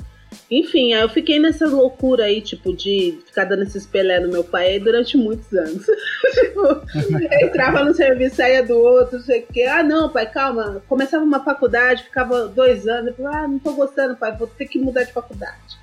Enfim, 0.60 0.94
aí 0.94 1.02
eu 1.02 1.10
fiquei 1.10 1.40
nessa 1.40 1.68
loucura 1.68 2.26
aí, 2.26 2.42
tipo, 2.42 2.76
de 2.76 3.18
ficar 3.26 3.46
dando 3.46 3.64
esses 3.64 3.88
pelé 3.88 4.20
no 4.20 4.32
meu 4.32 4.44
pai 4.44 4.80
durante 4.80 5.18
muitos 5.18 5.52
anos. 5.54 5.84
tipo, 6.34 6.60
eu 6.60 7.48
entrava 7.48 7.84
no 7.84 7.94
serviço, 7.94 8.36
saía 8.36 8.62
do 8.62 8.78
outro, 8.78 9.18
não 9.18 9.26
sei 9.26 9.42
o 9.42 9.46
quê. 9.52 9.64
Ah, 9.64 9.82
não, 9.82 10.10
pai, 10.10 10.30
calma. 10.30 10.84
Começava 10.88 11.24
uma 11.24 11.44
faculdade, 11.44 12.04
ficava 12.04 12.48
dois 12.48 12.88
anos. 12.88 13.16
Falava, 13.16 13.38
ah, 13.38 13.48
não 13.48 13.58
tô 13.58 13.74
gostando, 13.74 14.16
pai, 14.16 14.36
vou 14.38 14.48
ter 14.48 14.68
que 14.68 14.78
mudar 14.78 15.04
de 15.04 15.14
faculdade. 15.14 15.78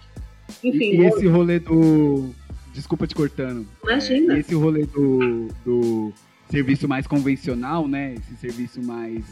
Enfim, 0.63 0.91
E, 0.93 0.97
e 1.01 1.07
esse 1.07 1.27
rolê 1.27 1.59
do. 1.59 2.31
Desculpa 2.73 3.07
te 3.07 3.15
cortando. 3.15 3.67
Imagina. 3.83 4.35
É, 4.35 4.37
e 4.37 4.41
esse 4.41 4.55
rolê 4.55 4.87
do, 4.87 5.49
do 5.65 6.13
serviço 6.49 6.87
mais 6.87 7.07
convencional, 7.07 7.89
né? 7.89 8.15
Esse 8.15 8.37
serviço 8.37 8.81
mais 8.81 9.25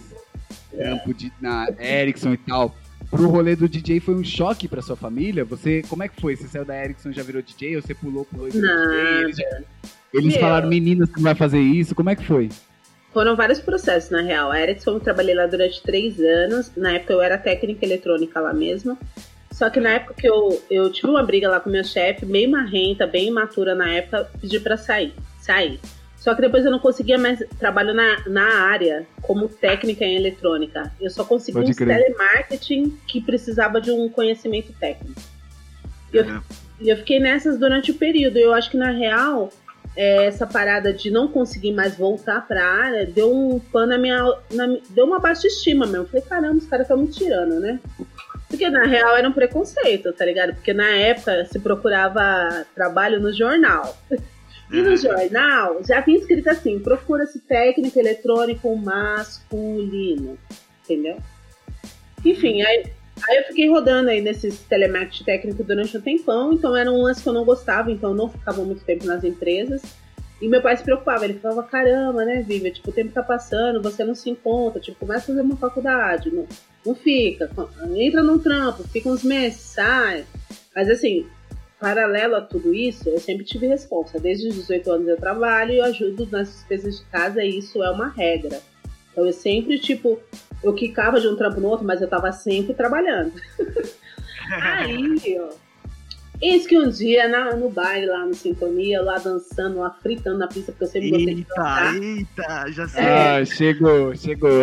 trampo 0.70 1.14
de, 1.14 1.33
na 1.40 1.68
Ericsson 1.79 2.33
e 2.33 2.38
tal. 2.38 2.74
Pro 3.11 3.29
rolê 3.29 3.57
do 3.57 3.68
DJ 3.68 4.01
foi 4.01 4.14
um 4.14 4.23
choque 4.25 4.68
pra 4.68 4.83
sua 4.83 4.94
família? 4.97 5.44
Você, 5.44 5.83
como 5.88 6.03
é 6.03 6.09
que 6.09 6.21
foi? 6.21 6.37
Você 6.37 6.47
saiu 6.49 6.64
da 6.64 6.77
Ericsson 6.83 7.11
e 7.11 7.12
já 7.14 7.23
virou 7.23 7.40
DJ? 7.40 7.77
Ou 7.77 7.83
você 7.83 7.94
pulou, 7.94 8.25
pulou 8.25 8.49
e 8.49 8.51
virou 8.51 8.68
DJ? 8.71 9.23
Eles, 9.23 9.37
já- 9.37 9.61
eles 10.12 10.37
falaram, 10.37 10.68
menina, 10.68 11.07
você 11.07 11.12
não 11.16 11.23
vai 11.23 11.35
fazer 11.35 11.59
isso? 11.61 11.94
Como 11.94 12.11
é 12.11 12.16
que 12.16 12.25
foi? 12.25 12.51
Foram 13.12 13.35
vários 13.35 13.59
processos, 13.61 14.11
na 14.11 14.21
real. 14.21 14.51
A 14.53 14.61
Ericsson 14.61 14.92
eu 14.92 15.01
trabalhei 15.01 15.35
lá 15.35 15.47
durante 15.47 15.83
três 15.83 16.21
anos. 16.21 16.71
Na 16.77 16.92
época 16.92 17.14
eu 17.14 17.23
era 17.23 17.38
técnica 17.38 17.85
eletrônica 17.87 18.38
lá 18.38 18.53
mesmo. 18.53 18.99
Só 19.51 19.71
que 19.71 19.81
na 19.81 19.90
época 19.94 20.14
que 20.14 20.29
eu, 20.29 20.62
eu 20.71 20.92
tive 20.92 21.09
uma 21.09 21.23
briga 21.23 21.49
lá 21.49 21.59
com 21.59 21.71
meu 21.71 21.83
chefe, 21.83 22.27
meio 22.27 22.51
marrenta, 22.51 23.07
bem 23.07 23.29
imatura 23.29 23.75
na 23.75 23.90
época, 23.90 24.31
pedi 24.40 24.61
pra 24.61 24.77
sair. 24.77 25.14
Sair. 25.40 25.81
Só 26.28 26.34
que 26.34 26.42
depois 26.42 26.62
eu 26.62 26.70
não 26.70 26.78
conseguia 26.78 27.16
mais 27.16 27.42
trabalho 27.58 27.94
na, 27.94 28.22
na 28.26 28.44
área 28.66 29.06
como 29.22 29.48
técnica 29.48 30.04
em 30.04 30.14
eletrônica. 30.14 30.92
Eu 31.00 31.08
só 31.08 31.24
consegui 31.24 31.56
Pode 31.56 31.70
um 31.72 31.74
crer. 31.74 31.88
telemarketing 32.04 32.98
que 33.06 33.18
precisava 33.18 33.80
de 33.80 33.90
um 33.90 34.10
conhecimento 34.10 34.70
técnico. 34.78 35.18
E 36.12 36.18
eu, 36.18 36.24
É. 36.24 36.40
eu 36.82 36.96
fiquei 36.98 37.18
nessas 37.18 37.58
durante 37.58 37.92
o 37.92 37.94
período. 37.94 38.36
Eu 38.36 38.52
acho 38.52 38.70
que 38.70 38.76
na 38.76 38.90
real, 38.90 39.50
é, 39.96 40.26
essa 40.26 40.46
parada 40.46 40.92
de 40.92 41.10
não 41.10 41.28
conseguir 41.28 41.72
mais 41.72 41.96
voltar 41.96 42.46
pra 42.46 42.62
área 42.62 43.06
deu 43.06 43.34
um 43.34 43.58
pano 43.58 43.86
na 43.86 43.96
minha. 43.96 44.22
na 44.52 44.66
deu 44.90 45.06
uma 45.06 45.18
baixa 45.18 45.46
estima 45.46 45.86
mesmo. 45.86 46.02
Eu 46.02 46.08
falei, 46.08 46.22
caramba, 46.26 46.56
os 46.58 46.66
caras 46.66 46.84
estão 46.84 46.98
me 46.98 47.08
tirando, 47.08 47.58
né? 47.58 47.80
Porque 48.50 48.68
na 48.68 48.84
real 48.84 49.16
era 49.16 49.26
um 49.26 49.32
preconceito, 49.32 50.12
tá 50.12 50.26
ligado? 50.26 50.52
Porque 50.54 50.74
na 50.74 50.90
época 50.90 51.46
se 51.46 51.58
procurava 51.58 52.66
trabalho 52.74 53.18
no 53.18 53.32
jornal. 53.32 53.96
E 54.70 54.83
no 54.83 54.96
jornal 54.96 55.83
já 55.85 56.00
vinha 56.00 56.18
escrito 56.18 56.48
assim: 56.48 56.78
procura-se 56.78 57.40
técnico 57.40 57.98
eletrônico 57.98 58.76
masculino. 58.76 60.38
Entendeu? 60.85 61.18
Enfim, 62.24 62.62
aí 62.62 62.90
Aí 63.26 63.38
eu 63.38 63.44
fiquei 63.44 63.68
rodando 63.68 64.11
aí 64.11 64.20
nesses 64.20 64.61
telemarketing 64.61 65.24
técnico 65.24 65.64
durante 65.64 65.96
um 65.96 66.00
tempão, 66.00 66.52
então 66.52 66.76
era 66.76 66.90
um 66.90 67.02
lance 67.02 67.22
que 67.22 67.28
eu 67.28 67.33
não 67.33 67.44
gostava, 67.44 67.90
então 67.90 68.11
eu 68.11 68.16
não 68.16 68.28
ficava 68.28 68.62
muito 68.62 68.85
tempo 68.85 69.07
nas 69.07 69.24
empresas. 69.24 69.83
E 70.40 70.46
meu 70.46 70.62
pai 70.62 70.76
se 70.76 70.85
preocupava, 70.85 71.24
ele 71.24 71.35
falava, 71.35 71.64
caramba, 71.64 72.24
né, 72.24 72.44
Viva, 72.46 72.70
tipo, 72.70 72.90
o 72.90 72.92
tempo 72.92 73.11
tá 73.11 73.24
passando, 73.24 73.83
você 73.83 74.04
não 74.04 74.14
se 74.14 74.31
encontra, 74.31 74.81
tipo, 74.81 74.96
começa 74.96 75.24
a 75.24 75.26
fazer 75.26 75.40
uma 75.40 75.57
faculdade, 75.57 76.33
não, 76.33 76.46
não 76.87 76.94
fica, 76.94 77.50
entra 77.96 78.22
num 78.22 78.38
trampo, 78.38 78.85
fica 78.85 79.09
uns 79.09 79.24
meses, 79.24 79.61
sai. 79.61 80.24
Mas 80.74 80.88
assim, 80.88 81.26
paralelo 81.80 82.36
a 82.36 82.40
tudo 82.40 82.74
isso, 82.74 83.08
eu 83.08 83.18
sempre 83.18 83.44
tive 83.44 83.66
resposta. 83.66 84.18
Desde 84.18 84.48
os 84.48 84.54
18 84.54 84.90
anos 84.90 85.08
eu 85.08 85.16
trabalho 85.16 85.72
e 85.72 85.78
eu 85.78 85.84
ajudo 85.84 86.28
nas 86.30 86.48
despesas 86.48 86.98
de 86.98 87.04
casa 87.06 87.42
e 87.42 87.58
isso 87.58 87.82
é 87.82 87.90
uma 87.90 88.08
regra. 88.08 88.60
Então 89.12 89.26
eu 89.26 89.32
sempre, 89.32 89.78
tipo, 89.78 90.20
eu 90.62 90.74
quicava 90.74 91.20
de 91.20 91.28
um 91.28 91.36
trampo 91.36 91.60
no 91.60 91.68
outro, 91.68 91.86
mas 91.86 92.00
eu 92.00 92.08
tava 92.08 92.32
sempre 92.32 92.74
trabalhando. 92.74 93.32
Aí, 94.50 95.38
ó. 95.40 95.50
Eis 96.40 96.66
que 96.66 96.78
um 96.78 96.88
dia, 96.88 97.26
na, 97.26 97.56
no 97.56 97.68
baile 97.68 98.06
lá 98.06 98.24
no 98.24 98.32
Sintonia, 98.32 99.02
lá 99.02 99.18
dançando, 99.18 99.80
lá 99.80 99.90
fritando 99.90 100.38
na 100.38 100.46
pista, 100.46 100.70
porque 100.70 100.84
eu 100.84 100.88
sempre 100.88 101.10
gostei 101.10 101.34
de 101.34 101.44
dançar. 101.44 101.96
Eita, 101.96 102.72
já 102.72 102.88
sei. 102.88 103.04
Ah, 103.04 103.44
chegou, 103.44 104.14
chegou. 104.14 104.62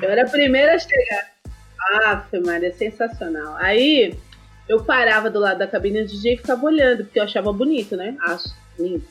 Eu 0.00 0.08
era 0.08 0.22
a 0.22 0.30
primeira 0.30 0.74
a 0.74 0.78
chegar. 0.78 1.32
Ah, 1.94 2.24
Maria, 2.46 2.72
sensacional. 2.72 3.56
Aí 3.56 4.16
eu 4.68 4.84
parava 4.84 5.30
do 5.30 5.38
lado 5.38 5.58
da 5.58 5.66
cabine 5.66 6.02
do 6.02 6.08
DJ 6.08 6.34
e 6.34 6.36
ficava 6.36 6.64
olhando, 6.64 7.04
porque 7.04 7.18
eu 7.18 7.24
achava 7.24 7.52
bonito, 7.52 7.96
né? 7.96 8.16
Acho 8.20 8.54
lindo. 8.78 9.04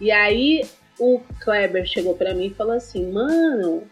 E 0.00 0.10
aí 0.10 0.64
o 0.98 1.20
Kleber 1.40 1.86
chegou 1.86 2.14
pra 2.14 2.34
mim 2.34 2.46
e 2.46 2.54
falou 2.54 2.74
assim, 2.74 3.10
mano, 3.10 3.84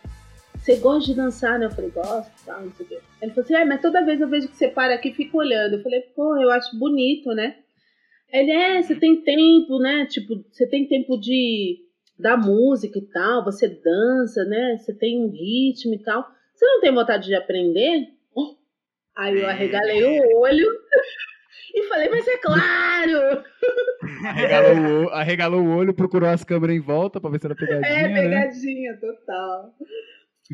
você 0.58 0.76
gosta 0.76 1.10
de 1.10 1.16
dançar, 1.16 1.58
né? 1.58 1.66
Eu 1.66 1.70
falei, 1.70 1.90
gosto, 1.90 2.30
tal, 2.44 2.62
não 2.62 2.72
sei 2.72 2.86
o 2.86 2.88
quê. 2.88 2.98
Ele 3.22 3.32
falou 3.32 3.44
assim, 3.44 3.54
é, 3.54 3.64
mas 3.64 3.80
toda 3.80 4.04
vez 4.04 4.20
eu 4.20 4.28
vejo 4.28 4.48
que 4.48 4.56
você 4.56 4.68
para 4.68 4.94
aqui 4.94 5.08
e 5.10 5.14
fica 5.14 5.36
olhando. 5.36 5.76
Eu 5.76 5.82
falei, 5.82 6.00
pô, 6.14 6.36
eu 6.36 6.50
acho 6.50 6.76
bonito, 6.78 7.30
né? 7.32 7.56
Ele, 8.32 8.50
é, 8.50 8.82
você 8.82 8.94
tem 8.94 9.22
tempo, 9.22 9.78
né? 9.78 10.06
Tipo, 10.06 10.44
você 10.50 10.66
tem 10.66 10.86
tempo 10.86 11.18
de 11.18 11.84
da 12.18 12.36
música 12.36 12.98
e 12.98 13.06
tal, 13.06 13.44
você 13.44 13.68
dança, 13.68 14.44
né? 14.44 14.76
Você 14.76 14.92
tem 14.92 15.24
um 15.24 15.30
ritmo 15.30 15.94
e 15.94 15.98
tal. 15.98 16.28
Você 16.52 16.66
não 16.66 16.80
tem 16.80 16.92
vontade 16.92 17.26
de 17.26 17.34
aprender? 17.34 18.08
Aí 19.18 19.40
eu 19.40 19.48
arregalei 19.48 20.20
o 20.20 20.38
olho 20.40 20.66
e 21.74 21.82
falei, 21.88 22.08
mas 22.08 22.26
é 22.28 22.38
claro! 22.38 23.42
Arregalou 24.24 25.04
o, 25.04 25.08
arregalou 25.10 25.60
o 25.62 25.76
olho, 25.76 25.92
procurou 25.94 26.28
as 26.28 26.42
câmeras 26.44 26.76
em 26.76 26.80
volta 26.80 27.20
pra 27.20 27.30
ver 27.30 27.40
se 27.40 27.46
era 27.46 27.54
pegadinha, 27.54 27.86
É, 27.88 28.08
né? 28.08 28.22
pegadinha, 28.22 28.96
total. 28.98 29.74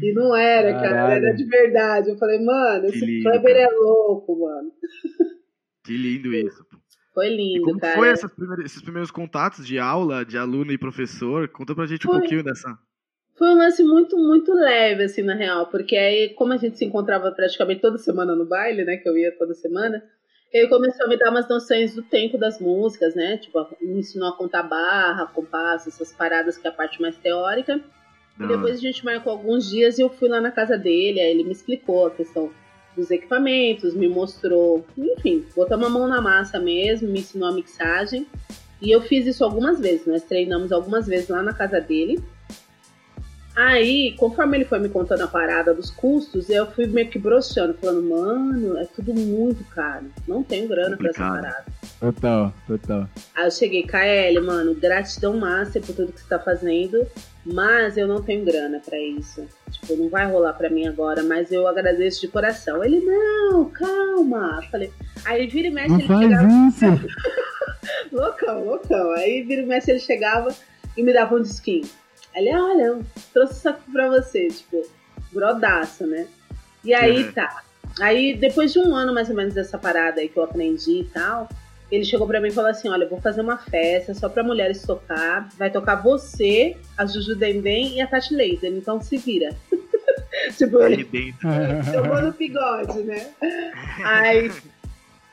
E 0.02 0.12
não 0.12 0.34
era, 0.34 0.72
cara, 0.72 0.88
Caralho. 0.88 1.26
era 1.26 1.34
de 1.36 1.44
verdade. 1.44 2.10
Eu 2.10 2.16
falei, 2.18 2.42
mano, 2.44 2.82
Que 2.90 2.96
esse 2.96 3.06
lindo, 3.06 3.22
Kleber 3.30 3.54
cara. 3.54 3.60
é 3.60 3.68
louco, 3.78 4.40
mano. 4.40 4.72
Que 5.84 5.96
lindo 5.96 6.34
isso. 6.34 6.64
pô. 6.68 6.76
Foi 7.14 7.28
E 7.28 7.36
lindo, 7.36 7.62
como 7.64 7.78
cara. 7.78 7.94
foi 7.94 8.08
essas 8.08 8.32
primeiras- 8.34 8.64
esses 8.66 8.82
primeiros 8.82 9.10
contatos 9.12 9.64
de 9.66 9.78
aula, 9.78 10.24
de 10.24 10.36
aluno 10.36 10.72
e 10.72 10.78
professor? 10.78 11.46
Conta 11.48 11.74
pra 11.74 11.86
gente 11.86 12.06
um 12.08 12.10
Foi. 12.10 12.18
pouquinho 12.20 12.42
dessa. 12.42 12.76
Foi 13.36 13.48
um 13.48 13.58
lance 13.58 13.82
muito, 13.82 14.16
muito 14.16 14.52
leve, 14.54 15.04
assim, 15.04 15.22
na 15.22 15.34
real, 15.34 15.66
porque 15.66 15.96
aí, 15.96 16.28
como 16.30 16.52
a 16.52 16.56
gente 16.56 16.78
se 16.78 16.84
encontrava 16.84 17.32
praticamente 17.32 17.80
toda 17.80 17.98
semana 17.98 18.34
no 18.36 18.44
baile, 18.44 18.84
né, 18.84 18.96
que 18.96 19.08
eu 19.08 19.16
ia 19.18 19.32
toda 19.36 19.54
semana, 19.54 20.04
ele 20.52 20.68
começou 20.68 21.06
a 21.06 21.08
me 21.08 21.18
dar 21.18 21.30
umas 21.30 21.48
noções 21.48 21.94
do 21.96 22.02
tempo 22.02 22.38
das 22.38 22.60
músicas, 22.60 23.14
né, 23.16 23.36
tipo, 23.38 23.66
me 23.82 23.98
ensinou 23.98 24.28
a 24.28 24.36
contar 24.36 24.62
barra, 24.62 25.26
compasso, 25.26 25.88
essas 25.88 26.12
paradas 26.12 26.56
que 26.56 26.66
é 26.66 26.70
a 26.70 26.72
parte 26.72 27.02
mais 27.02 27.16
teórica, 27.18 27.80
Da 28.38 28.44
e 28.44 28.48
depois 28.48 28.78
a 28.78 28.80
gente 28.80 29.04
marcou 29.04 29.32
alguns 29.32 29.68
dias 29.68 29.98
e 29.98 30.02
eu 30.02 30.08
fui 30.08 30.28
lá 30.28 30.40
na 30.40 30.52
casa 30.52 30.78
dele, 30.78 31.20
aí 31.20 31.30
ele 31.30 31.42
me 31.42 31.52
explicou 31.52 32.06
a 32.06 32.10
questão 32.12 32.52
dos 32.96 33.10
equipamentos, 33.10 33.94
me 33.94 34.06
mostrou, 34.06 34.86
enfim, 34.96 35.44
botou 35.56 35.76
uma 35.76 35.88
mão 35.88 36.06
na 36.06 36.20
massa 36.20 36.60
mesmo, 36.60 37.08
me 37.08 37.18
ensinou 37.18 37.48
a 37.48 37.52
mixagem, 37.52 38.24
e 38.80 38.92
eu 38.92 39.00
fiz 39.00 39.26
isso 39.26 39.42
algumas 39.42 39.80
vezes, 39.80 40.06
nós 40.06 40.22
treinamos 40.22 40.70
algumas 40.70 41.08
vezes 41.08 41.28
lá 41.28 41.42
na 41.42 41.52
casa 41.52 41.80
dele, 41.80 42.22
Aí, 43.56 44.12
conforme 44.18 44.56
ele 44.56 44.64
foi 44.64 44.80
me 44.80 44.88
contando 44.88 45.22
a 45.22 45.28
parada 45.28 45.72
dos 45.72 45.88
custos, 45.88 46.50
eu 46.50 46.66
fui 46.72 46.86
meio 46.86 47.08
que 47.08 47.20
broxando, 47.20 47.74
falando, 47.74 48.02
mano, 48.02 48.76
é 48.78 48.84
tudo 48.84 49.14
muito 49.14 49.62
caro. 49.72 50.06
Não 50.26 50.42
tenho 50.42 50.66
grana 50.66 50.96
pra 50.96 51.10
essa 51.10 51.22
Complicado. 51.24 51.42
parada. 51.42 51.64
Total, 52.00 52.54
total. 52.66 53.08
Aí 53.34 53.44
eu 53.46 53.50
cheguei, 53.52 53.84
KL, 53.84 54.40
mano, 54.44 54.74
gratidão 54.74 55.36
master 55.38 55.80
por 55.82 55.94
tudo 55.94 56.12
que 56.12 56.20
você 56.20 56.28
tá 56.28 56.38
fazendo, 56.40 57.06
mas 57.46 57.96
eu 57.96 58.08
não 58.08 58.20
tenho 58.20 58.44
grana 58.44 58.80
pra 58.84 58.98
isso. 58.98 59.46
Tipo, 59.70 59.94
não 59.96 60.08
vai 60.08 60.26
rolar 60.28 60.54
pra 60.54 60.68
mim 60.68 60.88
agora, 60.88 61.22
mas 61.22 61.52
eu 61.52 61.68
agradeço 61.68 62.20
de 62.22 62.28
coração. 62.28 62.82
Ele, 62.82 62.98
não, 63.00 63.66
calma. 63.70 64.62
Falei, 64.68 64.90
aí 65.24 65.46
vira 65.46 65.68
e 65.68 65.70
mexe, 65.70 65.90
Não 65.90 65.98
ele 66.00 66.08
faz 66.08 66.20
chegava. 66.22 66.48
isso! 66.68 67.14
Loucão, 68.12 68.64
loucão. 68.64 69.12
Aí 69.12 69.42
vira 69.42 69.62
e 69.62 69.66
mexe, 69.66 69.90
ele 69.92 70.00
chegava 70.00 70.52
e 70.96 71.02
me 71.02 71.12
dava 71.12 71.36
um 71.36 71.42
disquinho. 71.42 71.86
Aí 72.34 72.46
Ele, 72.48 72.56
olha, 72.56 72.82
eu 72.82 73.02
trouxe 73.32 73.54
isso 73.54 73.68
aqui 73.68 73.90
pra 73.92 74.08
você, 74.08 74.48
tipo, 74.48 74.82
brodaço, 75.32 76.06
né? 76.06 76.26
E 76.84 76.92
aí 76.94 77.24
Uhum. 77.24 77.32
tá. 77.32 77.62
Aí, 78.00 78.34
depois 78.34 78.72
de 78.72 78.78
um 78.80 78.94
ano 78.94 79.14
mais 79.14 79.28
ou 79.30 79.36
menos 79.36 79.54
dessa 79.54 79.78
parada 79.78 80.20
aí 80.20 80.28
que 80.28 80.36
eu 80.36 80.42
aprendi 80.42 81.00
e 81.00 81.04
tal, 81.04 81.48
ele 81.92 82.04
chegou 82.04 82.26
pra 82.26 82.40
mim 82.40 82.48
e 82.48 82.50
falou 82.50 82.70
assim: 82.70 82.88
Olha, 82.88 83.04
eu 83.04 83.08
vou 83.08 83.20
fazer 83.20 83.40
uma 83.40 83.56
festa 83.56 84.12
só 84.14 84.28
pra 84.28 84.42
mulheres 84.42 84.82
tocar. 84.82 85.48
Vai 85.56 85.70
tocar 85.70 85.96
você, 85.96 86.76
a 86.98 87.06
Juju 87.06 87.36
Dendem 87.36 87.96
e 87.96 88.00
a 88.00 88.06
Tati 88.06 88.34
Laser. 88.34 88.72
Então 88.72 89.00
se 89.00 89.16
vira. 89.16 89.54
tipo, 90.58 90.82
ele 90.82 90.94
Arrebenta. 90.94 91.82
jogou 91.92 92.20
no 92.22 92.32
bigode, 92.32 93.02
né? 93.04 93.30
Aí, 94.04 94.50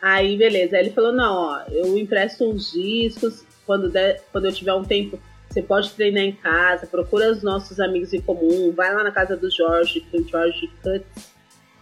aí, 0.01 0.37
beleza. 0.37 0.75
Aí 0.77 0.83
ele 0.83 0.91
falou: 0.93 1.11
não, 1.11 1.33
ó, 1.35 1.61
eu 1.71 1.97
empresto 1.97 2.47
uns 2.47 2.71
discos. 2.71 3.43
Quando, 3.65 3.89
der, 3.89 4.21
quando 4.31 4.45
eu 4.45 4.51
tiver 4.53 4.73
um 4.73 4.83
tempo, 4.83 5.19
você 5.51 5.61
pode 5.61 5.91
treinar 5.91 6.23
em 6.23 6.31
casa, 6.31 6.87
procura 6.87 7.29
os 7.31 7.43
nossos 7.43 7.79
amigos 7.79 8.13
em 8.13 8.21
comum, 8.21 8.71
vai 8.71 8.93
lá 8.93 9.03
na 9.03 9.11
casa 9.11 9.35
do 9.35 9.49
Jorge, 9.51 9.99
que 10.01 10.17
o 10.17 10.27
Jorge 10.27 10.69
Cuts 10.81 11.29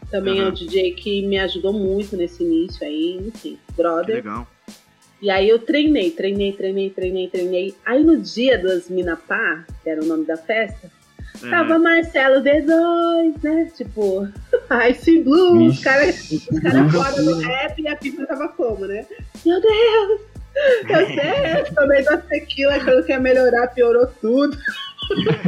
também 0.10 0.40
é 0.40 0.42
Aham. 0.42 0.50
um 0.50 0.54
DJ 0.54 0.94
que 0.94 1.22
me 1.28 1.38
ajudou 1.38 1.72
muito 1.72 2.18
nesse 2.18 2.44
início 2.44 2.84
aí, 2.86 3.18
enfim, 3.28 3.60
Que 3.68 3.74
brother. 3.76 4.16
legal. 4.16 4.48
E 5.22 5.30
aí 5.30 5.48
eu 5.50 5.60
treinei, 5.60 6.10
treinei, 6.12 6.54
treinei, 6.54 6.90
treinei, 6.90 7.28
treinei. 7.28 7.76
Aí 7.86 8.04
no 8.04 8.18
dia 8.18 8.58
das 8.58 8.90
Minapá, 8.90 9.66
que 9.84 9.90
era 9.90 10.02
o 10.02 10.06
nome 10.06 10.26
da 10.26 10.38
festa, 10.38 10.90
É, 11.44 11.50
Tava 11.50 11.78
Marcelo 11.78 12.42
D2, 12.44 13.44
né? 13.44 13.72
Tipo, 13.78 14.28
Ice 14.90 15.20
Blue, 15.22 15.68
os 15.68 15.80
caras 15.80 16.32
os 16.32 16.60
cara 16.60 16.90
fora 16.90 17.22
do 17.22 17.38
rap 17.38 17.80
e 17.82 17.88
a 17.88 17.96
pipa 17.96 18.26
tava 18.26 18.48
como, 18.50 18.86
né? 18.88 19.06
Meu 19.46 19.62
Deus! 19.62 20.22
Eu 20.90 21.06
sei, 21.08 21.74
tomei 21.76 22.04
duas 22.04 22.24
tequila 22.26 22.76
achando 22.76 23.04
que 23.04 23.12
ia 23.12 23.20
melhorar, 23.20 23.68
piorou 23.68 24.08
tudo. 24.22 24.58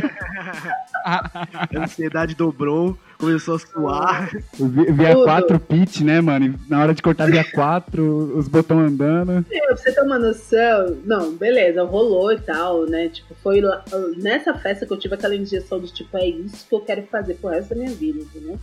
a 1.06 1.68
ansiedade 1.76 2.36
dobrou, 2.36 2.98
começou 3.18 3.56
a 3.56 3.60
suar. 3.60 4.30
Eu 4.60 4.68
vi- 4.68 4.92
Via 4.92 5.14
Tudo. 5.14 5.24
4 5.26 5.60
pitch, 5.60 6.02
né, 6.02 6.22
mano? 6.22 6.60
Na 6.70 6.82
hora 6.82 6.94
de 6.94 7.02
cortar 7.02 7.30
via 7.30 7.44
4, 7.52 8.38
os 8.38 8.48
botões 8.48 8.92
andando. 8.92 9.46
Meu, 9.50 9.66
pra 9.68 9.78
você 9.78 9.92
ter 9.92 10.02
uma 10.02 10.18
noção, 10.20 10.98
não, 11.06 11.36
beleza, 11.36 11.84
rolou 11.84 12.32
e 12.32 12.40
tal, 12.40 12.86
né? 12.88 13.10
Tipo, 13.10 13.36
foi 13.44 13.62
lá- 13.62 13.84
nessa 14.18 14.54
festa 14.56 14.86
que 14.86 14.94
eu 14.94 14.98
tive 15.00 15.16
aquela 15.16 15.36
injeção 15.36 15.80
de 15.80 15.94
tipo, 15.94 16.18
é 16.18 16.28
isso 16.28 16.66
que 16.68 16.74
eu 16.76 16.82
quero 16.82 17.04
fazer 17.04 17.36
pro 17.36 17.50
resto 17.50 17.70
da 17.70 17.76
minha 17.76 17.92
vida, 17.92 18.20
entendeu? 18.20 18.58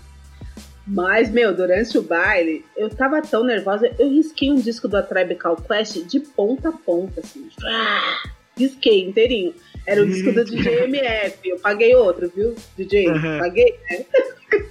Mas, 0.89 1.31
meu, 1.31 1.55
durante 1.55 1.99
o 1.99 2.03
baile, 2.03 2.65
eu 2.77 2.89
tava 2.89 3.21
tão 3.21 3.45
nervosa, 3.45 3.91
eu 3.99 4.09
risquei 4.09 4.51
um 4.51 4.57
disco 4.57 4.89
do 4.89 5.03
Tribe 5.03 5.35
Called 5.35 5.63
Quest 5.63 6.05
de 6.07 6.19
ponta 6.19 6.71
a 6.71 6.73
ponta, 6.73 7.21
assim. 7.21 7.47
Ah, 7.63 8.31
Risquei 8.59 9.05
inteirinho. 9.05 9.55
Era 9.87 10.03
o 10.03 10.07
disco 10.07 10.33
do 10.33 10.45
DJ 10.45 10.85
MF. 10.85 11.49
Eu 11.49 11.59
paguei 11.61 11.95
outro, 11.95 12.31
viu, 12.35 12.55
DJ? 12.77 13.09
Uhum. 13.09 13.39
Paguei, 13.39 13.79
né? 13.89 14.05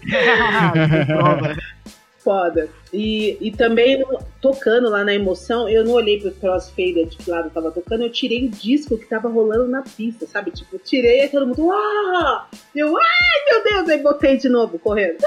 Foda. 2.20 2.70
E, 2.92 3.38
e 3.40 3.52
também 3.52 4.04
tocando 4.42 4.90
lá 4.90 5.06
na 5.06 5.14
emoção, 5.14 5.70
eu 5.70 5.86
não 5.86 5.94
olhei 5.94 6.20
pro 6.20 6.32
crossfader 6.32 7.08
de 7.08 7.16
que 7.16 7.30
lado 7.30 7.50
tava 7.50 7.72
tocando, 7.72 8.04
eu 8.04 8.12
tirei 8.12 8.46
o 8.46 8.50
disco 8.50 8.98
que 8.98 9.06
tava 9.06 9.30
rolando 9.30 9.70
na 9.70 9.82
pista, 9.82 10.28
sabe? 10.28 10.52
Tipo, 10.52 10.78
tirei 10.78 11.24
e 11.24 11.30
todo 11.30 11.48
mundo, 11.48 11.72
ah! 11.72 12.48
Eu, 12.76 12.98
ai 12.98 13.46
meu 13.50 13.64
Deus! 13.64 13.90
Aí 13.90 14.04
botei 14.04 14.36
de 14.36 14.50
novo, 14.50 14.78
correndo. 14.78 15.20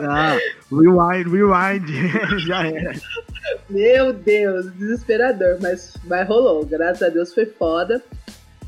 Ah, 0.00 0.38
rewind, 0.70 1.28
rewind. 1.28 1.88
Já 2.46 2.66
era. 2.66 2.92
Meu 3.68 4.12
Deus, 4.12 4.72
desesperador, 4.74 5.58
mas, 5.60 5.96
mas 6.04 6.26
rolou. 6.26 6.64
Graças 6.64 7.02
a 7.02 7.08
Deus 7.08 7.32
foi 7.34 7.46
foda. 7.46 8.02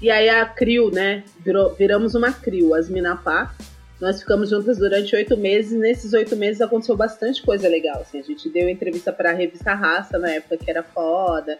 E 0.01 0.11
aí 0.11 0.29
a 0.29 0.45
Crio, 0.45 0.91
né? 0.91 1.25
Virou, 1.45 1.75
viramos 1.75 2.15
uma 2.15 2.33
Crio, 2.33 2.75
as 2.75 2.89
Minapá. 2.89 3.55
Nós 4.01 4.21
ficamos 4.21 4.51
juntas 4.51 4.79
durante 4.79 5.15
oito 5.17 5.37
meses. 5.37 5.73
Nesses 5.73 6.13
oito 6.13 6.37
meses 6.37 6.61
aconteceu 6.61 6.97
bastante 6.97 7.43
coisa 7.43 7.69
legal. 7.69 8.03
Assim. 8.03 8.19
A 8.19 8.23
gente 8.23 8.49
deu 8.49 8.69
entrevista 8.69 9.13
pra 9.13 9.33
revista 9.33 9.73
Raça 9.75 10.19
na 10.19 10.31
época, 10.31 10.59
que 10.59 10.71
era 10.71 10.83
foda. 10.83 11.57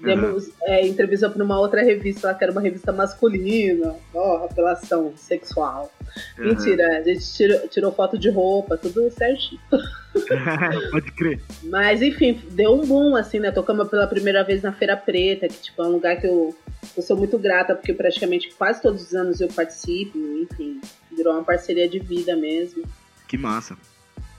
Demos, 0.00 0.50
é, 0.62 0.86
entrevistou 0.86 1.30
para 1.30 1.42
uma 1.42 1.58
outra 1.58 1.82
revista 1.82 2.28
lá, 2.28 2.34
que 2.34 2.44
era 2.44 2.52
uma 2.52 2.60
revista 2.60 2.92
masculina. 2.92 3.94
Ó, 4.12 4.44
apelação 4.44 5.12
sexual. 5.16 5.92
Uhum. 6.38 6.46
Mentira, 6.46 6.98
a 6.98 7.02
gente 7.02 7.32
tirou, 7.32 7.68
tirou 7.68 7.92
foto 7.92 8.18
de 8.18 8.28
roupa, 8.28 8.76
tudo 8.76 9.10
certinho. 9.10 9.60
Pode 10.90 11.10
crer. 11.12 11.40
Mas 11.64 12.02
enfim, 12.02 12.40
deu 12.50 12.74
um 12.74 12.86
boom, 12.86 13.16
assim, 13.16 13.38
né? 13.38 13.50
Tocamos 13.50 13.88
pela 13.88 14.06
primeira 14.06 14.44
vez 14.44 14.62
na 14.62 14.72
Feira 14.72 14.96
Preta, 14.96 15.48
que 15.48 15.54
tipo, 15.54 15.82
é 15.82 15.86
um 15.86 15.92
lugar 15.92 16.20
que 16.20 16.26
eu, 16.26 16.54
eu 16.96 17.02
sou 17.02 17.16
muito 17.16 17.38
grata, 17.38 17.74
porque 17.74 17.92
praticamente 17.92 18.52
quase 18.54 18.82
todos 18.82 19.02
os 19.02 19.14
anos 19.14 19.40
eu 19.40 19.48
participo, 19.48 20.18
enfim, 20.18 20.80
virou 21.10 21.32
uma 21.32 21.44
parceria 21.44 21.88
de 21.88 21.98
vida 21.98 22.36
mesmo. 22.36 22.84
Que 23.26 23.38
massa. 23.38 23.76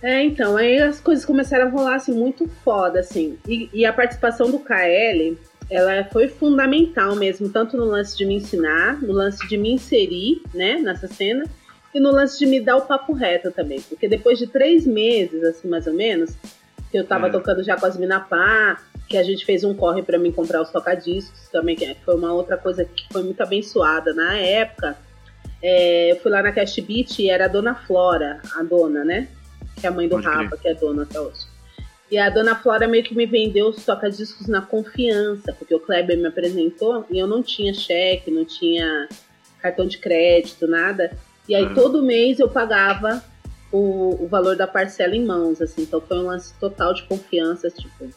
É, 0.05 0.21
então, 0.23 0.55
aí 0.55 0.77
as 0.77 1.01
coisas 1.01 1.25
começaram 1.25 1.65
a 1.65 1.69
rolar 1.69 1.95
assim, 1.95 2.13
muito 2.13 2.47
foda, 2.63 2.99
assim. 2.99 3.39
E, 3.47 3.67
e 3.73 3.85
a 3.87 3.91
participação 3.91 4.51
do 4.51 4.59
KL, 4.59 5.35
ela 5.67 6.03
foi 6.13 6.27
fundamental 6.27 7.15
mesmo, 7.15 7.49
tanto 7.49 7.75
no 7.75 7.85
lance 7.85 8.15
de 8.15 8.23
me 8.23 8.35
ensinar, 8.35 9.01
no 9.01 9.11
lance 9.11 9.47
de 9.47 9.57
me 9.57 9.71
inserir, 9.71 10.43
né, 10.53 10.75
nessa 10.75 11.07
cena, 11.07 11.43
e 11.91 11.99
no 11.99 12.11
lance 12.11 12.37
de 12.37 12.45
me 12.45 12.59
dar 12.61 12.77
o 12.77 12.81
papo 12.81 13.13
reto 13.13 13.51
também. 13.51 13.81
Porque 13.81 14.07
depois 14.07 14.37
de 14.37 14.45
três 14.45 14.85
meses, 14.85 15.43
assim, 15.43 15.67
mais 15.67 15.87
ou 15.87 15.93
menos, 15.93 16.35
que 16.91 16.99
eu 16.99 17.03
tava 17.03 17.25
É. 17.25 17.31
tocando 17.31 17.63
já 17.63 17.75
com 17.75 17.87
as 17.87 17.97
Minapá, 17.97 18.79
que 19.09 19.17
a 19.17 19.23
gente 19.23 19.43
fez 19.43 19.63
um 19.63 19.73
corre 19.73 20.03
pra 20.03 20.19
mim 20.19 20.31
comprar 20.31 20.61
os 20.61 20.69
tocadiscos 20.69 21.49
também, 21.51 21.75
que 21.75 21.95
foi 22.05 22.15
uma 22.15 22.31
outra 22.31 22.57
coisa 22.57 22.85
que 22.85 23.11
foi 23.11 23.23
muito 23.23 23.41
abençoada 23.41 24.13
na 24.13 24.37
época. 24.37 24.95
É, 25.63 26.11
eu 26.11 26.17
fui 26.17 26.29
lá 26.29 26.43
na 26.43 26.51
Cash 26.51 26.77
Beat 26.77 27.17
e 27.17 27.27
era 27.27 27.45
a 27.45 27.47
Dona 27.47 27.73
Flora, 27.73 28.39
a 28.55 28.61
dona, 28.61 29.03
né? 29.03 29.29
Que 29.79 29.85
é 29.85 29.89
a 29.89 29.91
mãe 29.91 30.07
do 30.07 30.15
Pode 30.15 30.27
crer. 30.27 30.37
Rafa, 30.43 30.57
que 30.57 30.67
é 30.67 30.73
dona 30.73 31.03
até 31.03 31.19
hoje. 31.19 31.45
E 32.11 32.17
a 32.19 32.29
Dona 32.29 32.55
Flora 32.55 32.87
meio 32.87 33.03
que 33.03 33.15
me 33.15 33.25
vendeu 33.25 33.67
os 33.69 33.83
toca-discos 33.83 34.47
na 34.47 34.61
confiança, 34.61 35.51
porque 35.53 35.73
o 35.73 35.79
Kleber 35.79 36.17
me 36.17 36.27
apresentou 36.27 37.03
e 37.09 37.17
eu 37.17 37.25
não 37.25 37.41
tinha 37.41 37.73
cheque, 37.73 38.29
não 38.29 38.45
tinha 38.45 39.09
cartão 39.59 39.87
de 39.87 39.97
crédito, 39.97 40.67
nada. 40.67 41.11
E 41.49 41.55
aí 41.55 41.65
Uhum. 41.65 41.73
todo 41.73 42.03
mês 42.03 42.39
eu 42.39 42.47
pagava 42.47 43.23
o, 43.71 44.23
o 44.23 44.27
valor 44.27 44.55
da 44.55 44.67
parcela 44.67 45.15
em 45.15 45.25
mãos, 45.25 45.59
assim. 45.61 45.81
Então 45.81 45.99
foi 45.99 46.17
um 46.19 46.27
lance 46.27 46.53
total 46.59 46.93
de 46.93 47.03
confiança, 47.03 47.69
tipo. 47.71 48.07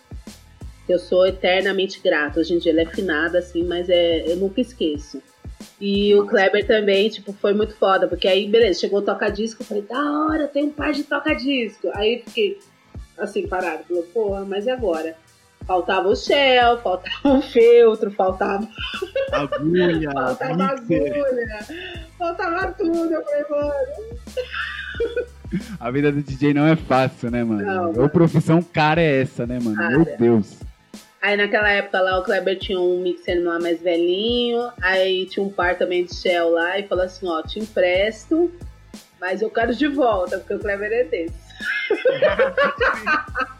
Eu 0.86 0.98
sou 0.98 1.26
eternamente 1.26 1.98
grata. 2.00 2.40
Hoje 2.40 2.54
em 2.54 2.58
dia 2.58 2.72
ele 2.72 2.82
é 2.82 2.86
finada, 2.86 3.38
assim, 3.38 3.64
mas 3.64 3.88
é, 3.88 4.30
eu 4.30 4.36
nunca 4.36 4.60
esqueço. 4.60 5.22
E 5.80 6.14
o 6.14 6.26
Kleber 6.26 6.66
também, 6.66 7.08
tipo, 7.08 7.32
foi 7.32 7.52
muito 7.54 7.74
foda, 7.76 8.08
porque 8.08 8.26
aí, 8.26 8.48
beleza, 8.48 8.80
chegou 8.80 8.98
o 9.00 9.02
toca-disco, 9.02 9.62
eu 9.62 9.66
falei, 9.66 9.82
da 9.82 10.26
hora, 10.26 10.48
tem 10.48 10.64
um 10.64 10.70
par 10.70 10.92
de 10.92 11.04
toca-disco. 11.04 11.88
Aí 11.94 12.22
fiquei 12.24 12.58
assim, 13.18 13.46
parado, 13.46 13.84
falou, 13.84 14.02
porra, 14.04 14.44
mas 14.44 14.66
e 14.66 14.70
agora? 14.70 15.16
Faltava 15.66 16.08
o 16.08 16.16
Shell, 16.16 16.78
faltava 16.82 17.38
o 17.38 17.42
feltro, 17.42 18.10
faltava, 18.12 18.66
Agulha, 19.32 20.10
faltava 20.14 20.64
agulha, 20.64 21.58
faltava 22.18 22.72
tudo. 22.72 23.12
Eu 23.12 23.24
falei, 23.24 23.44
mano, 23.50 23.72
A 25.80 25.90
vida 25.90 26.10
do 26.12 26.22
DJ 26.22 26.54
não 26.54 26.66
é 26.66 26.76
fácil, 26.76 27.30
né, 27.30 27.44
mano? 27.44 27.62
Não, 27.62 28.02
Ou 28.02 28.08
profissão 28.08 28.62
cara 28.62 29.00
é 29.00 29.22
essa, 29.22 29.46
né, 29.46 29.58
mano? 29.60 29.76
Cara. 29.76 29.90
Meu 29.90 30.16
Deus. 30.18 30.67
Aí 31.20 31.36
naquela 31.36 31.68
época 31.70 32.00
lá 32.00 32.18
o 32.18 32.22
Kleber 32.22 32.58
tinha 32.58 32.78
um 32.78 33.00
mixer 33.00 33.42
lá 33.42 33.58
mais 33.58 33.80
velhinho, 33.80 34.70
aí 34.80 35.26
tinha 35.26 35.44
um 35.44 35.50
par 35.50 35.76
também 35.76 36.04
de 36.04 36.14
Shell 36.14 36.50
lá 36.50 36.78
e 36.78 36.86
falou 36.86 37.04
assim, 37.04 37.26
ó, 37.28 37.42
te 37.42 37.58
empresto, 37.58 38.52
mas 39.20 39.42
eu 39.42 39.50
quero 39.50 39.74
de 39.74 39.88
volta, 39.88 40.38
porque 40.38 40.54
o 40.54 40.58
Kleber 40.60 40.92
é 40.92 41.04
desse. 41.04 41.34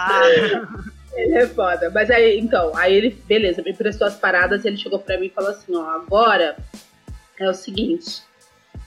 Ah, 0.00 0.22
Ele 1.14 1.34
é 1.34 1.46
foda. 1.48 1.90
Mas 1.90 2.08
aí, 2.10 2.38
então, 2.38 2.76
aí 2.76 2.94
ele, 2.94 3.10
beleza, 3.26 3.62
me 3.62 3.72
emprestou 3.72 4.06
as 4.06 4.16
paradas, 4.16 4.64
ele 4.64 4.76
chegou 4.76 5.00
pra 5.00 5.18
mim 5.18 5.26
e 5.26 5.30
falou 5.30 5.50
assim, 5.50 5.74
ó, 5.74 5.82
agora 5.90 6.56
é 7.38 7.48
o 7.48 7.54
seguinte, 7.54 8.22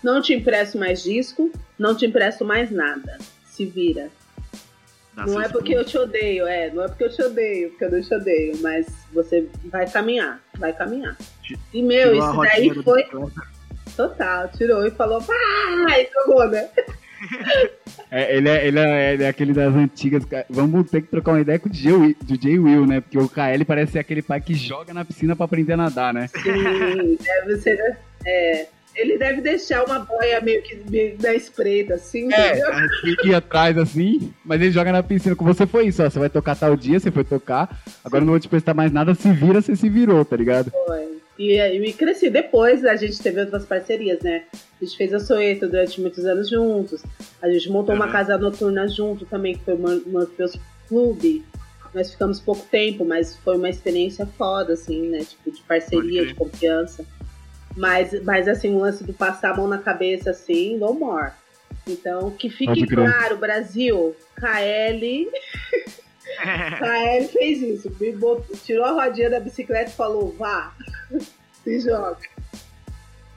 não 0.02 0.22
te 0.22 0.34
empresto 0.34 0.78
mais 0.78 1.04
disco, 1.04 1.52
não 1.78 1.96
te 1.96 2.06
empresto 2.06 2.46
mais 2.46 2.72
nada. 2.72 3.18
Se 3.44 3.66
vira. 3.66 4.10
Dá 5.26 5.32
não 5.32 5.42
é 5.42 5.50
porque 5.50 5.74
eu 5.74 5.86
te 5.86 5.98
odeio, 5.98 6.48
é, 6.48 6.70
não 6.72 6.84
é 6.84 6.88
porque 6.88 7.04
eu 7.04 7.10
te 7.10 7.22
odeio, 7.22 7.70
porque 7.70 7.86
eu 7.86 7.92
não 7.92 8.02
te 8.02 8.14
odeio, 8.14 8.58
mas 8.62 8.88
você 9.14 9.48
vai 9.66 9.90
caminhar, 9.90 10.42
vai 10.58 10.74
caminhar. 10.74 11.18
E 11.74 11.82
meu, 11.82 12.14
tirou 12.14 12.30
isso 12.30 12.42
daí 12.42 12.84
foi 12.84 13.06
total, 13.96 14.48
tirou 14.50 14.86
e 14.86 14.92
falou, 14.92 15.20
vai, 15.22 16.08
jogou, 16.14 16.48
né? 16.48 16.70
É, 18.10 18.36
ele, 18.36 18.50
é, 18.50 18.68
ele, 18.68 18.80
é, 18.80 19.14
ele 19.14 19.24
é 19.24 19.28
aquele 19.30 19.54
das 19.54 19.74
antigas. 19.74 20.24
Vamos 20.50 20.90
ter 20.90 21.02
que 21.02 21.08
trocar 21.08 21.32
uma 21.32 21.40
ideia 21.40 21.58
com 21.58 21.70
o 21.70 21.72
DJ 21.72 21.94
Will, 21.94 22.16
DJ 22.22 22.60
Will, 22.60 22.86
né? 22.86 23.00
Porque 23.00 23.18
o 23.18 23.30
KL 23.30 23.64
parece 23.66 23.94
ser 23.94 24.00
aquele 24.00 24.22
pai 24.22 24.42
que 24.42 24.54
joga 24.54 24.94
na 24.94 25.06
piscina 25.06 25.34
pra 25.34 25.46
aprender 25.46 25.74
a 25.74 25.78
nadar, 25.78 26.14
né? 26.14 26.28
Sim, 26.28 27.18
deve 27.18 27.58
ser, 27.62 27.98
é, 28.26 28.68
ele 28.96 29.18
deve 29.18 29.42
deixar 29.42 29.84
uma 29.86 30.00
boia 30.00 30.40
meio 30.42 30.62
que 30.62 30.76
meio 30.90 31.18
da 31.18 31.34
espreita, 31.34 31.96
assim? 31.96 32.32
É, 32.34 32.60
ir 33.26 33.34
atrás 33.36 33.78
assim, 33.78 34.34
mas 34.44 34.62
ele 34.62 34.72
joga 34.72 34.92
na 34.92 35.02
piscina. 35.04 35.36
Com 35.36 35.46
você 35.46 35.66
foi 35.66 35.88
isso, 35.88 36.04
ó. 36.04 36.10
Você 36.10 36.20
vai 36.20 36.30
tocar 36.30 36.56
tal 36.56 36.76
dia, 36.76 37.00
você 37.00 37.12
foi 37.12 37.24
tocar. 37.24 37.82
Agora 38.04 38.24
não 38.24 38.32
vou 38.32 38.40
te 38.40 38.50
prestar 38.50 38.74
mais 38.74 38.92
nada, 38.92 39.14
se 39.16 39.32
vira, 39.32 39.62
você 39.62 39.76
se 39.76 39.90
virou, 39.90 40.24
tá 40.26 40.36
ligado? 40.36 40.72
Foi. 40.72 41.20
E, 41.40 41.58
e 41.60 41.94
cresci. 41.94 42.30
Depois 42.30 42.86
a 42.86 42.96
gente 42.96 43.18
teve 43.20 43.42
outras 43.42 43.66
parcerias, 43.66 44.20
né? 44.22 44.44
A 44.54 44.86
gente 44.86 44.96
fez 44.98 45.14
a 45.14 45.20
Soeto 45.20 45.68
durante 45.68 46.00
muitos 46.00 46.26
anos 46.26 46.50
juntos. 46.50 47.02
A 47.42 47.50
gente 47.50 47.70
montou 47.70 47.96
uma 47.96 48.06
Uhum. 48.06 48.12
casa 48.12 48.38
noturna 48.38 48.88
junto 48.88 49.26
também, 49.26 49.56
que 49.56 49.64
foi 49.64 49.74
o 49.74 49.78
Mor- 49.80 50.02
Morpheus 50.06 50.56
Clube. 50.88 51.44
Nós 51.96 52.12
ficamos 52.12 52.40
pouco 52.40 52.66
tempo, 52.72 53.04
mas 53.04 53.36
foi 53.38 53.58
uma 53.58 53.70
experiência 53.70 54.26
foda, 54.38 54.74
assim, 54.74 55.10
né? 55.10 55.20
Tipo, 55.20 55.52
de 55.52 55.62
parceria, 55.64 56.22
Pode 56.22 56.28
de 56.30 56.36
confiança. 56.36 57.06
Mas, 57.76 58.24
mas 58.24 58.48
assim, 58.48 58.74
o 58.76 58.80
lance 58.80 59.04
do 59.04 59.14
passar 59.14 59.52
a 59.52 59.58
mão 59.58 59.68
na 59.68 59.78
cabeça, 59.78 60.32
assim, 60.32 60.78
no 60.78 60.94
more. 60.94 61.32
Então, 61.88 62.32
que 62.32 62.50
fique 62.50 62.86
claro, 62.86 63.38
Brasil, 63.38 64.16
KL 64.36 64.64
Ellie 64.64 65.30
fez 67.32 67.62
isso, 67.62 67.92
tirou 68.64 68.86
a 68.86 68.92
rodinha 68.92 69.30
da 69.30 69.40
bicicleta 69.40 69.90
e 69.90 69.94
falou, 69.94 70.36
vá, 70.38 70.74
se 71.64 71.80
joga. 71.80 72.20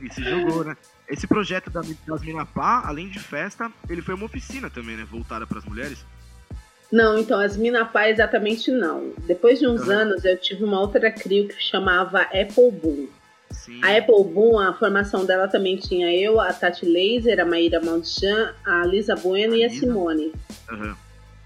E 0.01 0.13
se 0.13 0.23
jogou, 0.23 0.65
né? 0.65 0.77
Esse 1.09 1.27
projeto 1.27 1.71
da, 1.71 1.83
das 2.07 2.23
Minapá, 2.23 2.83
além 2.85 3.09
de 3.09 3.19
festa, 3.19 3.71
ele 3.89 4.03
foi 4.03 4.15
uma 4.15 4.27
oficina 4.27 4.69
também, 4.69 4.97
né? 4.97 5.07
Voltada 5.11 5.47
pras 5.47 5.65
mulheres. 5.65 6.05
Não, 6.91 7.19
então, 7.19 7.41
as 7.41 7.57
Minapá 7.57 8.09
exatamente 8.09 8.71
não. 8.71 9.13
Depois 9.27 9.59
de 9.59 9.67
uns 9.67 9.89
Ah. 9.89 9.95
anos, 9.95 10.25
eu 10.25 10.37
tive 10.39 10.65
uma 10.65 10.81
outra 10.81 11.11
crio 11.11 11.49
que 11.49 11.63
chamava 11.63 12.23
Apple 12.23 12.71
Boom. 12.71 13.09
Sim. 13.55 13.81
A 13.83 13.97
Apple 13.97 14.25
Boom, 14.25 14.59
a 14.59 14.75
formação 14.75 15.25
dela 15.25 15.49
também 15.49 15.77
tinha 15.77 16.15
eu, 16.15 16.41
a 16.41 16.53
Tati 16.53 16.85
Laser, 16.85 17.41
a 17.41 17.45
Maíra 17.45 17.81
Malchan, 17.81 18.53
a 18.65 18.85
Lisa 18.85 19.15
Bueno 19.15 19.55
e 19.55 19.65
a. 19.65 19.71
Simone. 19.71 20.33
Aham. 20.71 20.97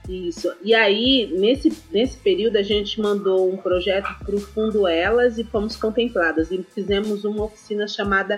Isso. 0.09 0.51
E 0.63 0.75
aí, 0.75 1.31
nesse, 1.39 1.71
nesse 1.93 2.17
período, 2.17 2.57
a 2.57 2.63
gente 2.63 2.99
mandou 2.99 3.53
um 3.53 3.59
projeto 3.59 4.09
para 4.25 4.35
o 4.35 4.41
Fundo 4.41 4.89
Elas 4.89 5.37
e 5.37 5.45
fomos 5.45 5.77
contempladas. 5.77 6.51
E 6.51 6.65
fizemos 6.75 7.25
uma 7.25 7.45
oficina 7.45 7.87
chamada 7.87 8.37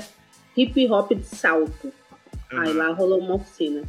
Hip 0.56 0.90
Hop 0.90 1.12
de 1.12 1.24
Salto. 1.24 1.92
Aí 2.50 2.70
aham. 2.70 2.72
lá 2.72 2.92
rolou 2.92 3.20
uma 3.20 3.36
oficina. 3.36 3.82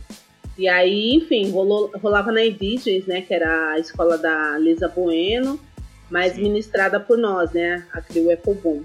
E 0.55 0.67
aí, 0.67 1.15
enfim, 1.15 1.49
rolou, 1.49 1.91
rolava 1.95 2.32
na 2.32 2.45
EDJs, 2.45 3.07
né? 3.07 3.21
Que 3.21 3.34
era 3.34 3.71
a 3.71 3.79
escola 3.79 4.15
da 4.15 4.59
Lisa 4.59 4.88
Bueno, 4.88 5.59
mas 6.07 6.34
Sim. 6.34 6.43
ministrada 6.43 6.99
por 6.99 7.17
nós, 7.17 7.51
né? 7.51 7.88
A 7.91 7.99
Crio 7.99 8.32
Apple 8.32 8.53
Boom. 8.53 8.84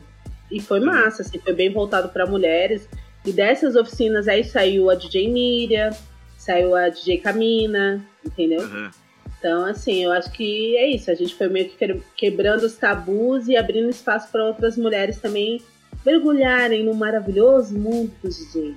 E 0.51 0.61
foi 0.61 0.79
Uhum. 0.81 0.87
massa, 0.87 1.23
assim, 1.23 1.39
foi 1.39 1.53
bem 1.53 1.73
voltado 1.73 2.09
para 2.11 2.27
mulheres. 2.27 2.89
E 3.25 3.33
dessas 3.33 3.75
oficinas 3.77 4.29
aí 4.29 4.45
saiu 4.45 4.89
a 4.91 4.95
DJ 4.95 5.29
Miriam, 5.33 5.91
saiu 6.39 6.75
a 6.77 6.89
DJ 6.89 7.19
Camina, 7.19 8.05
entendeu? 8.25 8.63
aham. 8.63 8.91
Então, 9.39 9.65
assim, 9.67 10.03
eu 10.05 10.13
acho 10.13 10.31
que 10.33 10.77
é 10.77 10.89
isso. 10.89 11.11
A 11.11 11.15
gente 11.15 11.35
foi 11.35 11.49
meio 11.49 11.69
que 11.69 11.77
que- 11.77 12.03
quebrando 12.17 12.63
os 12.63 12.75
tabus 12.77 13.47
e 13.49 13.57
abrindo 13.57 13.91
espaço 13.91 14.31
para 14.33 14.45
outras 14.45 14.77
mulheres 14.77 15.19
também 15.19 15.61
mergulharem 16.05 16.85
no 16.85 16.95
maravilhoso 16.95 17.77
mundo 17.79 18.11
dos 18.23 18.37
DJs. 18.39 18.77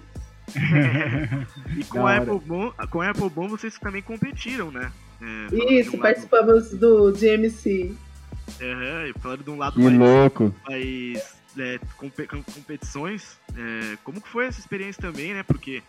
E 1.77 1.83
com 1.89 2.05
a. 2.05 2.17
Apple 2.17 2.39
Bom, 2.45 2.71
com 2.91 3.01
a 3.01 3.09
Apple 3.11 3.29
Bom 3.29 3.47
vocês 3.47 3.77
também 3.79 4.01
competiram, 4.01 4.69
né? 4.71 4.91
É, 5.21 5.73
Isso, 5.73 5.89
um 5.89 5.93
lado- 5.93 6.01
participamos 6.01 6.71
do 6.71 7.11
DMC. 7.11 7.93
Aham, 8.61 9.07
e 9.07 9.13
falando 9.21 9.43
de 9.43 9.49
um 9.51 9.57
lado 9.57 9.73
Que 9.75 9.79
mais, 9.81 9.97
louco. 9.97 10.55
mais 10.67 11.38
é, 11.57 11.79
compe- 11.97 12.27
com- 12.27 12.43
competições, 12.43 13.37
é, 13.57 13.97
como 14.03 14.21
que 14.21 14.27
foi 14.29 14.45
essa 14.45 14.59
experiência 14.59 15.01
também, 15.01 15.33
né? 15.33 15.43
Porque 15.43 15.81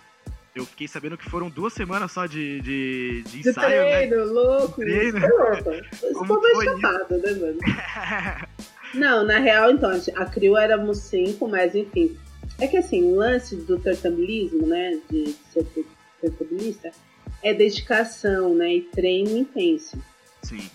eu 0.54 0.66
fiquei 0.66 0.88
sabendo 0.88 1.16
que 1.16 1.28
foram 1.30 1.48
duas 1.48 1.72
semanas 1.72 2.10
só 2.12 2.26
de, 2.26 2.60
de, 2.60 3.22
de 3.22 3.42
De 3.42 3.48
ensaio, 3.50 3.82
né? 3.82 4.06
treino, 4.06 4.24
louco. 4.32 4.80
Treino. 4.80 5.18
Isso 5.92 6.12
Como 6.14 6.40
foi 6.40 6.64
chapado, 6.64 7.18
né, 7.18 7.32
mano? 7.32 7.58
Não, 8.94 9.24
na 9.24 9.38
real, 9.38 9.70
então, 9.70 9.90
a 10.16 10.24
Crio 10.26 10.56
éramos 10.56 10.98
cinco, 10.98 11.48
mas 11.48 11.74
enfim. 11.74 12.18
É 12.58 12.66
que 12.66 12.76
assim, 12.76 13.04
o 13.04 13.14
lance 13.16 13.54
do 13.56 13.78
tortabilismo, 13.78 14.66
né? 14.66 14.98
De 15.08 15.34
ser 15.52 15.64
tortabilista, 16.20 16.90
é 17.42 17.54
dedicação, 17.54 18.54
né? 18.54 18.74
E 18.74 18.80
treino 18.82 19.36
intenso. 19.38 19.96
Sim. 20.42 20.68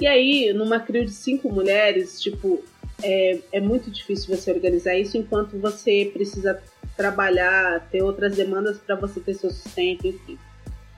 E 0.00 0.06
aí, 0.06 0.52
numa 0.52 0.80
crew 0.80 1.04
de 1.04 1.12
cinco 1.12 1.52
mulheres, 1.52 2.20
tipo, 2.20 2.64
é, 3.02 3.38
é 3.52 3.60
muito 3.60 3.90
difícil 3.90 4.34
você 4.34 4.52
organizar 4.52 4.96
isso 4.96 5.16
enquanto 5.16 5.58
você 5.58 6.10
precisa 6.12 6.62
trabalhar, 6.96 7.88
ter 7.90 8.02
outras 8.02 8.36
demandas 8.36 8.78
para 8.78 8.94
você 8.94 9.20
ter 9.20 9.34
seu 9.34 9.50
sustento, 9.50 10.06
enfim. 10.06 10.38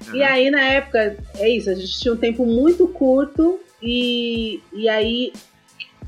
Uhum. 0.08 0.16
E 0.16 0.22
aí, 0.22 0.50
na 0.50 0.62
época, 0.62 1.16
é 1.36 1.48
isso, 1.48 1.70
a 1.70 1.74
gente 1.74 1.98
tinha 1.98 2.14
um 2.14 2.16
tempo 2.16 2.44
muito 2.44 2.88
curto 2.88 3.60
e, 3.80 4.60
e 4.72 4.88
aí 4.88 5.32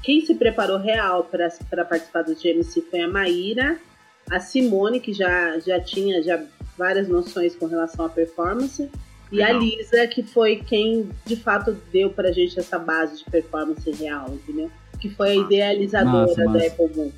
quem 0.02 0.24
se 0.24 0.34
preparou 0.34 0.78
real 0.78 1.24
para 1.24 1.84
participar 1.84 2.22
do 2.22 2.34
GMC 2.34 2.82
foi 2.90 3.00
a 3.00 3.08
Maíra, 3.08 3.78
a 4.30 4.38
Simone, 4.38 5.00
que 5.00 5.12
já, 5.12 5.58
já 5.58 5.80
tinha 5.80 6.22
já 6.22 6.42
várias 6.76 7.08
noções 7.08 7.54
com 7.54 7.66
relação 7.66 8.04
à 8.04 8.08
performance, 8.08 8.90
e 9.32 9.36
Legal. 9.36 9.56
a 9.56 9.58
Lisa, 9.58 10.06
que 10.06 10.22
foi 10.22 10.56
quem 10.56 11.08
de 11.24 11.36
fato 11.36 11.72
deu 11.90 12.10
pra 12.10 12.32
gente 12.32 12.58
essa 12.58 12.78
base 12.78 13.18
de 13.18 13.30
performance 13.30 13.90
real, 13.90 14.28
entendeu? 14.28 14.70
Que 15.04 15.10
foi 15.10 15.32
a 15.32 15.34
idealizadora 15.34 16.26
massa, 16.26 16.44
massa. 16.46 16.58
da 16.58 16.66
Apple 16.66 16.88
Boom. 16.88 17.12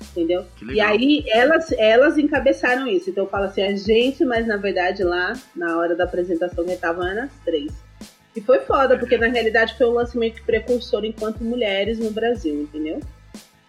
Entendeu? 0.00 0.46
E 0.62 0.80
aí 0.80 1.22
elas, 1.28 1.70
elas 1.72 2.16
encabeçaram 2.16 2.86
isso. 2.86 3.10
Então 3.10 3.24
eu 3.24 3.28
falo 3.28 3.44
assim, 3.44 3.60
a 3.60 3.76
gente, 3.76 4.24
mas 4.24 4.46
na 4.46 4.56
verdade 4.56 5.04
lá, 5.04 5.34
na 5.54 5.76
hora 5.76 5.94
da 5.94 6.04
apresentação, 6.04 6.64
estavam 6.64 7.04
as 7.04 7.30
três. 7.44 7.70
E 8.34 8.40
foi 8.40 8.60
foda, 8.60 8.98
porque 8.98 9.18
na 9.18 9.26
realidade 9.26 9.76
foi 9.76 9.86
um 9.86 9.92
lance 9.92 10.16
meio 10.16 10.32
que 10.32 10.40
precursor 10.40 11.04
enquanto 11.04 11.44
mulheres 11.44 11.98
no 11.98 12.10
Brasil, 12.10 12.62
entendeu? 12.62 12.98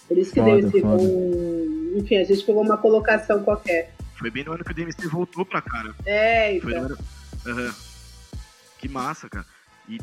Por 0.07 0.17
isso 0.17 0.31
que 0.31 0.39
foda, 0.39 0.55
deu 0.55 0.69
esse 0.69 0.85
um... 0.85 1.93
Enfim, 1.97 2.15
a 2.19 2.23
gente 2.23 2.45
pegou 2.45 2.63
uma 2.63 2.77
colocação 2.77 3.43
qualquer. 3.43 3.91
Foi 4.15 4.31
bem 4.31 4.45
no 4.45 4.53
ano 4.53 4.63
que 4.63 4.71
o 4.71 4.73
DMC 4.73 5.05
voltou 5.09 5.45
pra 5.45 5.61
cara. 5.61 5.93
É, 6.05 6.55
então. 6.55 6.69
Foi 6.69 6.79
no... 6.79 7.61
Uhum. 7.61 7.71
Que 8.79 8.87
massa, 8.87 9.27
cara. 9.27 9.45
E 9.89 9.99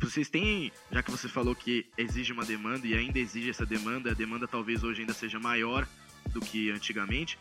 vocês 0.00 0.28
têm, 0.28 0.72
já 0.90 1.02
que 1.02 1.10
você 1.10 1.28
falou 1.28 1.54
que 1.54 1.86
exige 1.96 2.32
uma 2.32 2.44
demanda 2.44 2.86
e 2.86 2.94
ainda 2.94 3.18
exige 3.18 3.50
essa 3.50 3.66
demanda, 3.66 4.10
a 4.10 4.14
demanda 4.14 4.46
talvez 4.46 4.82
hoje 4.82 5.00
ainda 5.00 5.12
seja 5.12 5.38
maior 5.38 5.86
do 6.32 6.40
que 6.40 6.70
antigamente. 6.70 7.38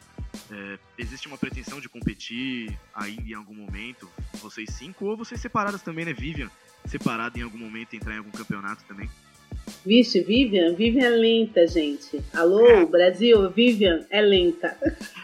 É, 0.52 0.80
existe 0.98 1.28
uma 1.28 1.38
pretensão 1.38 1.80
de 1.80 1.88
competir 1.88 2.78
ainda 2.94 3.30
em 3.30 3.34
algum 3.34 3.54
momento, 3.54 4.10
vocês 4.42 4.70
cinco, 4.74 5.06
ou 5.06 5.18
vocês 5.18 5.40
separadas 5.40 5.82
também, 5.82 6.06
né? 6.06 6.14
Vivian, 6.14 6.50
separada 6.86 7.38
em 7.40 7.42
algum 7.42 7.58
momento, 7.58 7.96
entrar 7.96 8.16
em 8.16 8.18
algum 8.18 8.32
campeonato 8.32 8.84
também? 8.86 9.10
Vixe, 9.86 10.22
Vivian, 10.22 10.74
Vivian 10.74 11.06
é 11.06 11.10
lenta, 11.10 11.68
gente. 11.68 12.22
Alô, 12.34 12.68
é. 12.68 12.86
Brasil, 12.86 13.50
Vivian 13.52 14.06
é 14.10 14.22
lenta. 14.22 14.78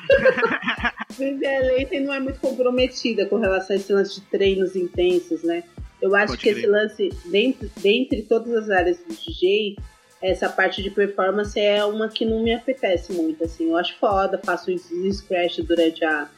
Vivian 1.17 1.49
é 1.49 1.59
lenta 1.59 1.95
e 1.95 1.99
não 1.99 2.13
é 2.13 2.19
muito 2.19 2.39
comprometida 2.39 3.25
com 3.25 3.37
relação 3.37 3.75
a 3.75 3.79
esse 3.79 3.91
lance 3.91 4.19
de 4.19 4.25
treinos 4.27 4.75
intensos, 4.75 5.43
né? 5.43 5.63
Eu 6.01 6.15
acho 6.15 6.33
Pode 6.33 6.41
que 6.41 6.49
crer. 6.49 6.57
esse 6.57 6.67
lance, 6.67 7.09
dentre, 7.25 7.71
dentre 7.81 8.21
todas 8.23 8.53
as 8.55 8.69
áreas 8.69 8.97
do 8.97 9.13
DJ, 9.13 9.77
essa 10.21 10.49
parte 10.49 10.81
de 10.81 10.89
performance 10.89 11.59
é 11.59 11.83
uma 11.83 12.07
que 12.07 12.25
não 12.25 12.43
me 12.43 12.53
apetece 12.53 13.11
muito, 13.11 13.43
assim. 13.43 13.69
Eu 13.69 13.77
acho 13.77 13.97
foda, 13.97 14.39
faço 14.43 14.71
isso 14.71 14.93
scratch 15.13 15.59
durante 15.59 16.03
a, 16.05 16.29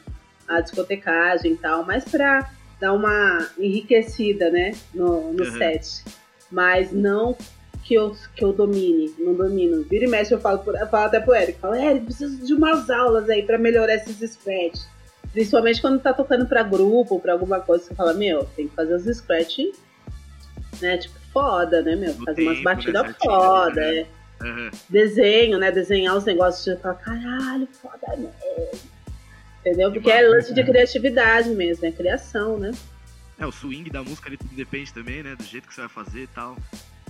a 0.48 0.60
discotecagem 0.60 1.52
e 1.52 1.56
tal, 1.56 1.84
mas 1.84 2.04
pra 2.04 2.50
dar 2.80 2.92
uma 2.92 3.48
enriquecida, 3.58 4.50
né, 4.50 4.72
no, 4.94 5.32
no 5.32 5.44
uhum. 5.44 5.58
set. 5.58 6.04
Mas 6.50 6.92
não 6.92 7.36
que 7.84 7.94
eu, 7.94 8.16
que 8.34 8.42
eu 8.42 8.52
domine, 8.52 9.14
não 9.18 9.34
domino. 9.34 9.82
Vira 9.84 10.04
e 10.04 10.08
mexe, 10.08 10.32
eu 10.32 10.40
falo, 10.40 10.62
eu 10.66 10.86
falo 10.88 11.06
até 11.06 11.20
pro 11.20 11.34
Eric, 11.34 11.58
falo, 11.58 11.74
Eric, 11.74 12.06
preciso 12.06 12.44
de 12.44 12.54
umas 12.54 12.88
aulas 12.88 13.28
aí 13.28 13.42
pra 13.42 13.58
melhorar 13.58 13.94
esses 13.94 14.18
scratch. 14.32 14.80
Principalmente 15.34 15.80
quando 15.80 16.00
tá 16.00 16.12
tocando 16.12 16.46
pra 16.46 16.62
grupo, 16.62 17.18
pra 17.18 17.32
alguma 17.32 17.58
coisa, 17.58 17.84
você 17.84 17.94
fala, 17.94 18.14
meu, 18.14 18.44
tem 18.56 18.68
que 18.68 18.74
fazer 18.76 18.94
os 18.94 19.04
scratch, 19.04 19.58
né, 20.80 20.96
tipo, 20.96 21.18
foda, 21.32 21.82
né, 21.82 21.96
meu? 21.96 22.14
Fazer 22.14 22.42
umas 22.42 22.62
batidas 22.62 23.02
né, 23.02 23.14
foda, 23.20 23.80
né? 23.80 23.98
é. 23.98 24.06
Uhum. 24.44 24.70
Desenho, 24.88 25.58
né? 25.58 25.72
Desenhar 25.72 26.16
os 26.16 26.24
negócios 26.24 26.64
de 26.64 26.80
falar, 26.80 26.94
caralho, 26.94 27.66
foda 27.82 28.16
mesmo. 28.16 28.32
Entendeu? 29.60 29.90
Porque 29.90 30.10
é 30.10 30.22
lance 30.22 30.54
de 30.54 30.62
criatividade 30.62 31.48
mesmo, 31.50 31.84
é 31.84 31.90
criação, 31.90 32.56
né? 32.56 32.70
É, 33.36 33.44
o 33.44 33.50
swing 33.50 33.90
da 33.90 34.04
música 34.04 34.28
ali 34.28 34.36
tudo 34.36 34.54
depende 34.54 34.92
também, 34.92 35.22
né? 35.22 35.34
Do 35.34 35.42
jeito 35.42 35.66
que 35.66 35.74
você 35.74 35.80
vai 35.80 35.90
fazer 35.90 36.22
e 36.22 36.26
tal. 36.28 36.56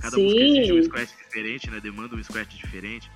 Cada 0.00 0.16
Sim. 0.16 0.24
música 0.24 0.42
exige 0.42 0.72
um 0.72 0.82
scratch 0.82 1.10
diferente, 1.18 1.70
né? 1.70 1.80
Demanda 1.80 2.16
um 2.16 2.22
scratch 2.24 2.54
diferente. 2.56 3.10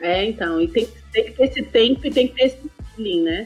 É, 0.00 0.24
então, 0.24 0.60
e 0.60 0.68
tem, 0.68 0.86
tem 1.12 1.24
que 1.24 1.32
ter 1.32 1.44
esse 1.44 1.62
tempo 1.62 2.06
e 2.06 2.10
tem 2.10 2.28
que 2.28 2.34
ter 2.34 2.44
esse 2.44 2.70
feeling, 2.94 3.22
né? 3.22 3.44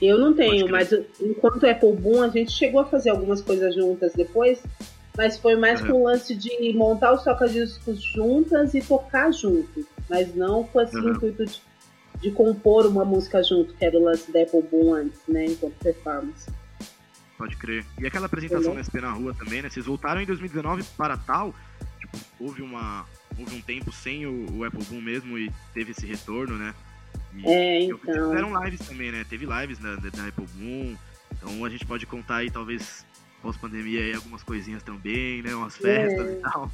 Eu 0.00 0.18
não 0.18 0.32
tenho, 0.32 0.68
mas 0.68 0.92
enquanto 1.20 1.66
Apple 1.66 1.92
Boom, 1.92 2.22
a 2.22 2.28
gente 2.28 2.52
chegou 2.52 2.80
a 2.80 2.84
fazer 2.84 3.10
algumas 3.10 3.40
coisas 3.40 3.74
juntas 3.74 4.12
depois, 4.12 4.62
mas 5.16 5.36
foi 5.36 5.56
mais 5.56 5.80
uhum. 5.80 5.86
com 5.88 5.92
o 5.94 6.04
lance 6.04 6.34
de 6.36 6.72
montar 6.74 7.12
os 7.12 7.24
toca-discos 7.24 8.00
juntas 8.00 8.74
e 8.74 8.80
tocar 8.80 9.32
junto, 9.32 9.84
mas 10.08 10.32
não 10.36 10.62
com 10.62 10.80
esse 10.80 10.96
uhum. 10.96 11.10
intuito 11.10 11.44
de, 11.44 11.60
de, 12.20 12.30
compor 12.30 12.86
uma 12.86 13.04
música 13.04 13.42
junto, 13.42 13.74
que 13.74 13.84
era 13.84 13.98
o 13.98 14.04
lance 14.04 14.30
da 14.30 14.42
Apple 14.42 14.62
Boom 14.62 14.94
antes, 14.94 15.20
né, 15.26 15.46
enquanto 15.46 15.74
performance. 15.74 16.48
Pode 17.36 17.56
crer. 17.56 17.84
E 18.00 18.06
aquela 18.06 18.26
apresentação 18.26 18.74
na 18.74 18.82
SP 18.82 19.00
na 19.00 19.12
rua 19.12 19.34
também, 19.34 19.62
né? 19.62 19.70
Vocês 19.70 19.86
voltaram 19.86 20.20
em 20.20 20.26
2019 20.26 20.82
para 20.96 21.16
tal, 21.16 21.54
tipo, 22.00 22.18
houve 22.40 22.62
uma 22.62 23.06
houve 23.38 23.54
um 23.54 23.60
tempo 23.60 23.92
sem 23.92 24.26
o, 24.26 24.58
o 24.58 24.64
Apple 24.64 24.84
Boom 24.84 25.00
mesmo 25.00 25.38
e 25.38 25.50
teve 25.72 25.92
esse 25.92 26.04
retorno, 26.04 26.56
né? 26.56 26.74
É, 27.44 27.82
então. 27.82 28.30
Fizeram 28.30 28.64
lives 28.64 28.86
também, 28.86 29.12
né? 29.12 29.24
Teve 29.28 29.46
lives 29.46 29.78
na, 29.78 29.96
na 29.96 30.28
Apple 30.28 30.46
Boom. 30.54 30.96
Então 31.32 31.64
a 31.64 31.68
gente 31.68 31.86
pode 31.86 32.06
contar 32.06 32.36
aí, 32.36 32.50
talvez, 32.50 33.04
pós-pandemia, 33.42 34.00
aí 34.00 34.14
algumas 34.14 34.42
coisinhas 34.42 34.82
também, 34.82 35.42
né? 35.42 35.54
Umas 35.54 35.76
festas 35.76 36.26
é. 36.26 36.32
e 36.32 36.36
tal. 36.36 36.70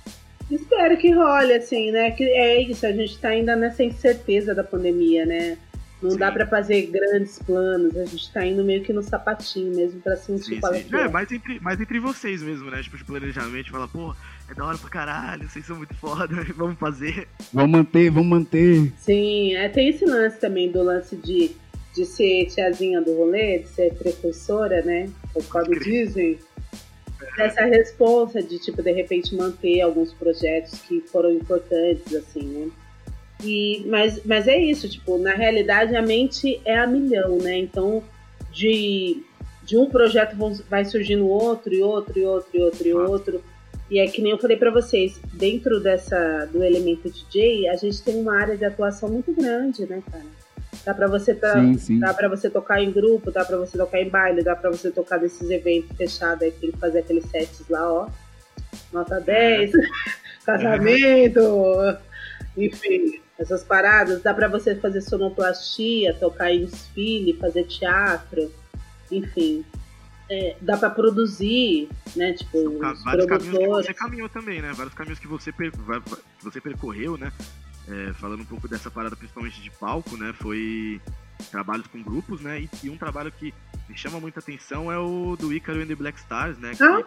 Espero 0.51 0.97
que 0.99 1.11
role, 1.11 1.55
assim, 1.55 1.91
né? 1.91 2.11
Que 2.11 2.25
é 2.25 2.61
isso, 2.63 2.87
a 2.87 2.93
gente 2.93 3.19
tá 3.19 3.29
ainda 3.29 3.57
nessa 3.57 3.83
incerteza 3.83 4.55
da 4.55 4.63
pandemia, 4.63 5.25
né? 5.25 5.59
Não 6.03 6.11
sim. 6.11 6.19
dá 6.19 6.31
para 6.31 6.47
fazer 6.47 6.87
grandes 6.89 7.39
planos, 7.39 7.97
a 7.97 8.05
gente 8.05 8.31
tá 8.31 8.45
indo 8.45 8.63
meio 8.63 8.83
que 8.83 8.93
no 8.93 9.03
sapatinho 9.03 9.75
mesmo 9.75 10.03
pra 10.03 10.17
sentir 10.17 10.57
sim, 10.57 10.61
qual 10.61 10.75
sim. 10.75 10.85
é. 10.93 11.01
É, 11.01 11.09
mais 11.09 11.33
entre, 11.33 11.59
mais 11.61 11.81
entre 11.81 11.99
vocês 11.99 12.43
mesmo, 12.43 12.71
né? 12.71 12.83
Tipo, 12.83 12.99
de 12.99 13.05
planejamento, 13.05 13.71
fala, 13.71 13.89
pô, 13.89 14.15
é 14.49 14.55
da 14.55 14.65
hora 14.65 14.79
pra 14.79 14.91
caralho, 14.91 15.49
vocês 15.49 15.65
são 15.65 15.77
muito 15.77 15.95
foda, 15.95 16.35
vamos 16.57 16.79
fazer. 16.79 17.29
Vamos 17.53 17.71
manter, 17.71 18.11
vamos 18.11 18.29
manter. 18.29 18.93
Sim, 18.99 19.55
é, 19.55 19.69
tem 19.69 19.89
esse 19.89 20.05
lance 20.05 20.39
também 20.39 20.71
do 20.71 20.83
lance 20.83 21.17
de, 21.17 21.53
de 21.95 22.05
ser 22.05 22.47
tiazinha 22.47 23.01
do 23.01 23.17
rolê, 23.17 23.61
de 23.61 23.69
ser 23.69 23.95
precursora, 23.95 24.83
né? 24.83 25.09
Conforme 25.33 25.79
dizem. 25.81 26.39
Essa 27.39 27.65
responsa 27.65 28.43
de, 28.43 28.59
tipo, 28.59 28.83
de 28.83 28.93
repente 28.93 29.35
manter 29.35 29.81
alguns 29.81 30.13
projetos 30.13 30.81
que 30.83 31.01
foram 31.01 31.33
importantes, 31.33 32.15
assim, 32.15 32.43
né? 32.43 32.71
E, 33.43 33.85
mas, 33.87 34.21
mas 34.25 34.47
é 34.47 34.59
isso, 34.59 34.89
tipo, 34.89 35.19
na 35.19 35.33
realidade 35.33 35.97
a 35.97 36.03
mente 36.03 36.61
é 36.65 36.79
a 36.79 36.87
milhão, 36.87 37.39
né? 37.39 37.59
Então, 37.59 38.03
de, 38.53 39.23
de 39.65 39.77
um 39.77 39.89
projeto 39.89 40.37
vai 40.69 40.85
surgindo 40.85 41.27
outro, 41.27 41.75
e 41.75 41.83
outro, 41.83 42.19
e 42.19 42.25
outro, 42.25 42.51
e 42.55 42.63
outro, 42.63 42.89
e 42.89 42.95
outro. 42.95 43.45
E 43.95 44.01
é 44.01 44.09
que 44.09 44.21
nem 44.21 44.33
eu 44.33 44.39
falei 44.39 44.57
para 44.57 44.73
vocês, 44.73 45.21
dentro 45.35 45.79
dessa 45.79 46.47
do 46.47 46.65
elemento 46.65 47.09
DJ, 47.09 47.69
a 47.69 47.77
gente 47.77 48.03
tem 48.03 48.17
uma 48.17 48.37
área 48.37 48.57
de 48.57 48.65
atuação 48.65 49.09
muito 49.09 49.33
grande, 49.33 49.87
né, 49.87 50.03
cara? 50.11 50.25
Dá 50.85 50.93
para 50.93 51.07
você 51.07 51.33
pra, 51.33 51.53
sim, 51.61 51.79
sim. 51.79 52.01
dá 52.01 52.13
para 52.13 52.29
você 52.29 52.51
tocar 52.51 52.83
em 52.83 52.91
grupo, 52.91 53.31
dá 53.31 53.45
para 53.45 53.57
você 53.57 53.79
tocar 53.79 54.01
em 54.01 54.09
baile, 54.09 54.43
dá 54.43 54.57
para 54.57 54.69
você 54.69 54.91
tocar 54.91 55.21
nesses 55.21 55.49
eventos 55.49 55.97
fechados 55.97 56.43
aí 56.43 56.51
tem 56.51 56.73
que 56.73 56.79
fazer 56.79 56.99
aqueles 56.99 57.25
sets 57.27 57.69
lá, 57.71 57.89
ó. 57.89 58.09
Nota 58.93 59.21
10, 59.21 59.71
casamento, 60.45 61.41
enfim, 62.57 63.21
essas 63.39 63.63
paradas, 63.63 64.21
dá 64.21 64.35
para 64.35 64.49
você 64.49 64.75
fazer 64.75 65.03
sonoplastia, 65.03 66.15
tocar 66.15 66.51
em 66.51 66.65
desfile, 66.65 67.35
fazer 67.35 67.63
teatro, 67.63 68.53
enfim 69.09 69.65
é, 70.35 70.57
dá 70.61 70.77
para 70.77 70.91
produzir, 70.91 71.89
né? 72.17 72.33
Tipo, 72.33 72.79
vários 73.05 73.27
caminhos 73.27 73.59
que 73.59 73.69
você 73.69 73.95
caminhou 73.95 74.29
também, 74.29 74.61
né? 74.61 74.73
Vários 74.75 74.95
caminhos 74.95 75.19
que 75.19 75.29
você, 75.29 75.53
per... 75.53 75.71
que 75.71 76.45
você 76.45 76.61
percorreu, 76.61 77.17
né? 77.17 77.33
É, 77.89 78.13
falando 78.15 78.41
um 78.41 78.47
pouco 78.47 78.67
dessa 78.67 78.91
parada, 78.91 79.15
principalmente 79.15 79.63
de 79.63 79.71
palco, 79.71 80.17
né? 80.17 80.35
Foi 80.41 81.01
trabalhos 81.51 81.87
com 81.87 82.03
grupos, 82.03 82.41
né? 82.41 82.61
E, 82.61 82.71
e, 82.83 82.91
um 82.91 82.97
trabalho 82.97 83.31
que 83.31 83.55
me 83.89 83.97
chama 83.97 84.19
muita 84.19 84.41
atenção 84.41 84.91
é 84.91 84.99
o 84.99 85.37
do 85.37 85.53
Icaro 85.53 85.81
and 85.81 85.87
the 85.87 85.95
Black 85.95 86.19
Stars, 86.19 86.59
né? 86.59 86.73
Que, 86.75 86.83
ah, 86.83 87.03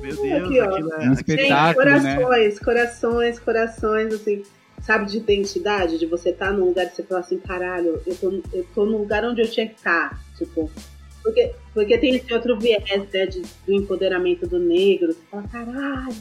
meu 0.00 0.14
Deus, 0.14 0.44
aqui, 0.44 0.60
aquilo 0.60 0.92
é 0.92 1.08
um 1.08 1.12
espetáculo, 1.12 1.88
Gente, 1.88 2.16
corações, 2.16 2.54
né? 2.54 2.64
corações, 2.64 3.38
corações, 3.40 4.14
assim, 4.14 4.42
sabe, 4.82 5.06
de 5.06 5.16
identidade, 5.16 5.98
de 5.98 6.06
você 6.06 6.30
estar 6.30 6.46
tá 6.46 6.52
num 6.52 6.66
lugar 6.66 6.86
e 6.86 6.90
você 6.90 7.02
falar 7.02 7.20
assim, 7.20 7.38
caralho, 7.38 8.00
eu 8.06 8.14
tô, 8.14 8.42
eu 8.52 8.66
tô 8.74 8.84
no 8.84 8.98
lugar 8.98 9.24
onde 9.24 9.40
eu 9.40 9.50
tinha 9.50 9.66
que 9.66 9.76
estar, 9.76 10.10
tá. 10.10 10.18
tipo, 10.36 10.70
porque, 11.22 11.52
porque 11.74 11.98
tem 11.98 12.16
esse 12.16 12.32
outro 12.32 12.58
viés, 12.58 12.84
né, 13.12 13.26
de, 13.26 13.42
do 13.66 13.72
empoderamento 13.72 14.46
do 14.46 14.58
negro. 14.58 15.12
Você 15.12 15.20
fala, 15.30 15.42
caralho. 15.48 16.16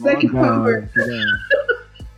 Black 0.00 0.28
Power. 0.28 0.88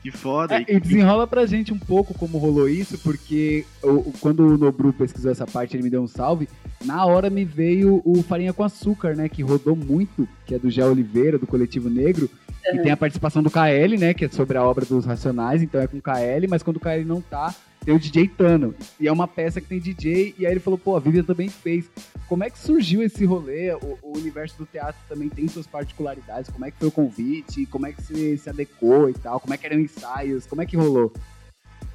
Que 0.03 0.11
foda. 0.11 0.57
É, 0.57 0.65
e 0.69 0.81
desenrola 0.81 1.29
pra 1.29 1.47
gente 1.47 1.73
um 1.73 1.79
pouco 1.79 2.13
como 2.13 2.37
rolou 2.37 2.69
isso, 2.69 2.99
porque 2.99 3.65
o, 3.83 4.13
quando 4.21 4.41
o 4.41 4.59
Nobru 4.59 4.93
pesquisou 4.93 5.31
essa 5.31 5.47
parte, 5.47 5.77
ele 5.77 5.85
me 5.85 5.91
deu 5.91 6.03
um 6.03 6.09
salve. 6.09 6.49
Na 6.85 7.05
hora 7.07 7.31
me 7.31 7.45
veio 7.45 8.03
o 8.05 8.21
Farinha 8.23 8.53
com 8.53 8.65
Açúcar, 8.65 9.15
né? 9.15 9.29
Que 9.29 9.43
rodou 9.43 9.77
muito, 9.77 10.29
que 10.45 10.57
é 10.57 10.59
do 10.59 10.69
Gé 10.69 10.85
Oliveira, 10.85 11.39
do 11.39 11.47
Coletivo 11.47 11.89
Negro. 11.89 12.29
E 12.73 12.79
tem 12.79 12.91
a 12.91 12.97
participação 12.97 13.45
do 13.45 13.51
KL, 13.51 13.97
né? 13.97 14.13
Que 14.13 14.25
é 14.25 14.29
sobre 14.29 14.59
a 14.59 14.65
obra 14.65 14.85
dos 14.85 15.05
Racionais, 15.05 15.63
então 15.63 15.81
é 15.81 15.87
com 15.87 15.99
o 15.99 16.03
KL, 16.03 16.49
mas 16.49 16.65
quando 16.65 16.79
o 16.79 16.81
KL 16.81 17.05
não 17.05 17.21
tá, 17.21 17.55
tem 17.85 17.95
o 17.95 17.99
DJ 17.99 18.29
Tano. 18.29 18.75
E 18.99 19.09
é 19.09 19.13
uma 19.13 19.29
peça 19.29 19.61
que 19.61 19.67
tem 19.67 19.79
DJ, 19.79 20.35
e 20.39 20.47
aí 20.47 20.53
ele 20.53 20.61
falou, 20.61 20.79
pô, 20.79 20.97
a 20.97 21.01
Vivian 21.01 21.25
também 21.25 21.49
fez. 21.49 21.91
Como 22.29 22.45
é 22.45 22.51
que 22.51 22.59
surgiu 22.59 23.03
esse 23.03 23.25
rolê? 23.25 23.73
O, 23.75 23.99
o, 24.03 24.17
universo 24.17 24.57
do 24.59 24.67
teatro 24.67 25.01
também 25.09 25.29
tem 25.29 25.49
suas 25.49 25.67
particularidades. 25.67 26.51
Como 26.51 26.65
é 26.65 26.71
que 26.71 26.79
foi 26.79 26.89
o 26.89 26.93
convite? 26.93 27.67
Como 27.67 27.87
é 27.87 27.93
que 27.93 28.03
se, 28.03 28.39
se 28.39 28.49
adequou 28.49 29.11
e 29.11 29.15
tal? 29.15 29.41
Como 29.41 29.53
é 29.53 29.57
que 29.57 29.67
eram 29.67 29.81
ensaios? 29.81 30.47
Como 30.47 30.63
é 30.63 30.67
que 30.67 30.77
rolou? 30.77 31.13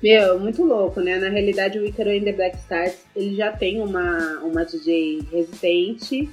Meu, 0.02 0.40
muito 0.40 0.64
louco, 0.64 1.00
né? 1.02 1.18
Na 1.18 1.30
realidade, 1.30 1.80
o 1.80 1.86
Icaro 1.86 2.12
in 2.12 2.24
the 2.24 2.34
Black 2.34 2.58
Stars, 2.58 2.96
ele 3.16 3.36
já 3.36 3.52
tem 3.52 3.82
uma, 3.82 4.40
uma 4.44 4.64
DJ 4.64 5.22
residente. 5.32 6.30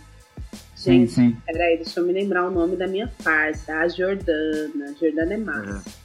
Gente, 0.77 1.13
sim, 1.13 1.31
sim. 1.31 1.37
peraí, 1.47 1.77
deixa 1.77 2.01
eu 2.01 2.07
me 2.07 2.13
lembrar 2.13 2.47
o 2.47 2.51
nome 2.51 2.77
da 2.77 2.87
minha 2.87 3.09
farsa, 3.09 3.73
a 3.75 3.89
Jordana. 3.89 4.95
Jordana 5.01 5.35
é 5.35 5.39
massa. 5.39 5.89
É. 5.89 6.04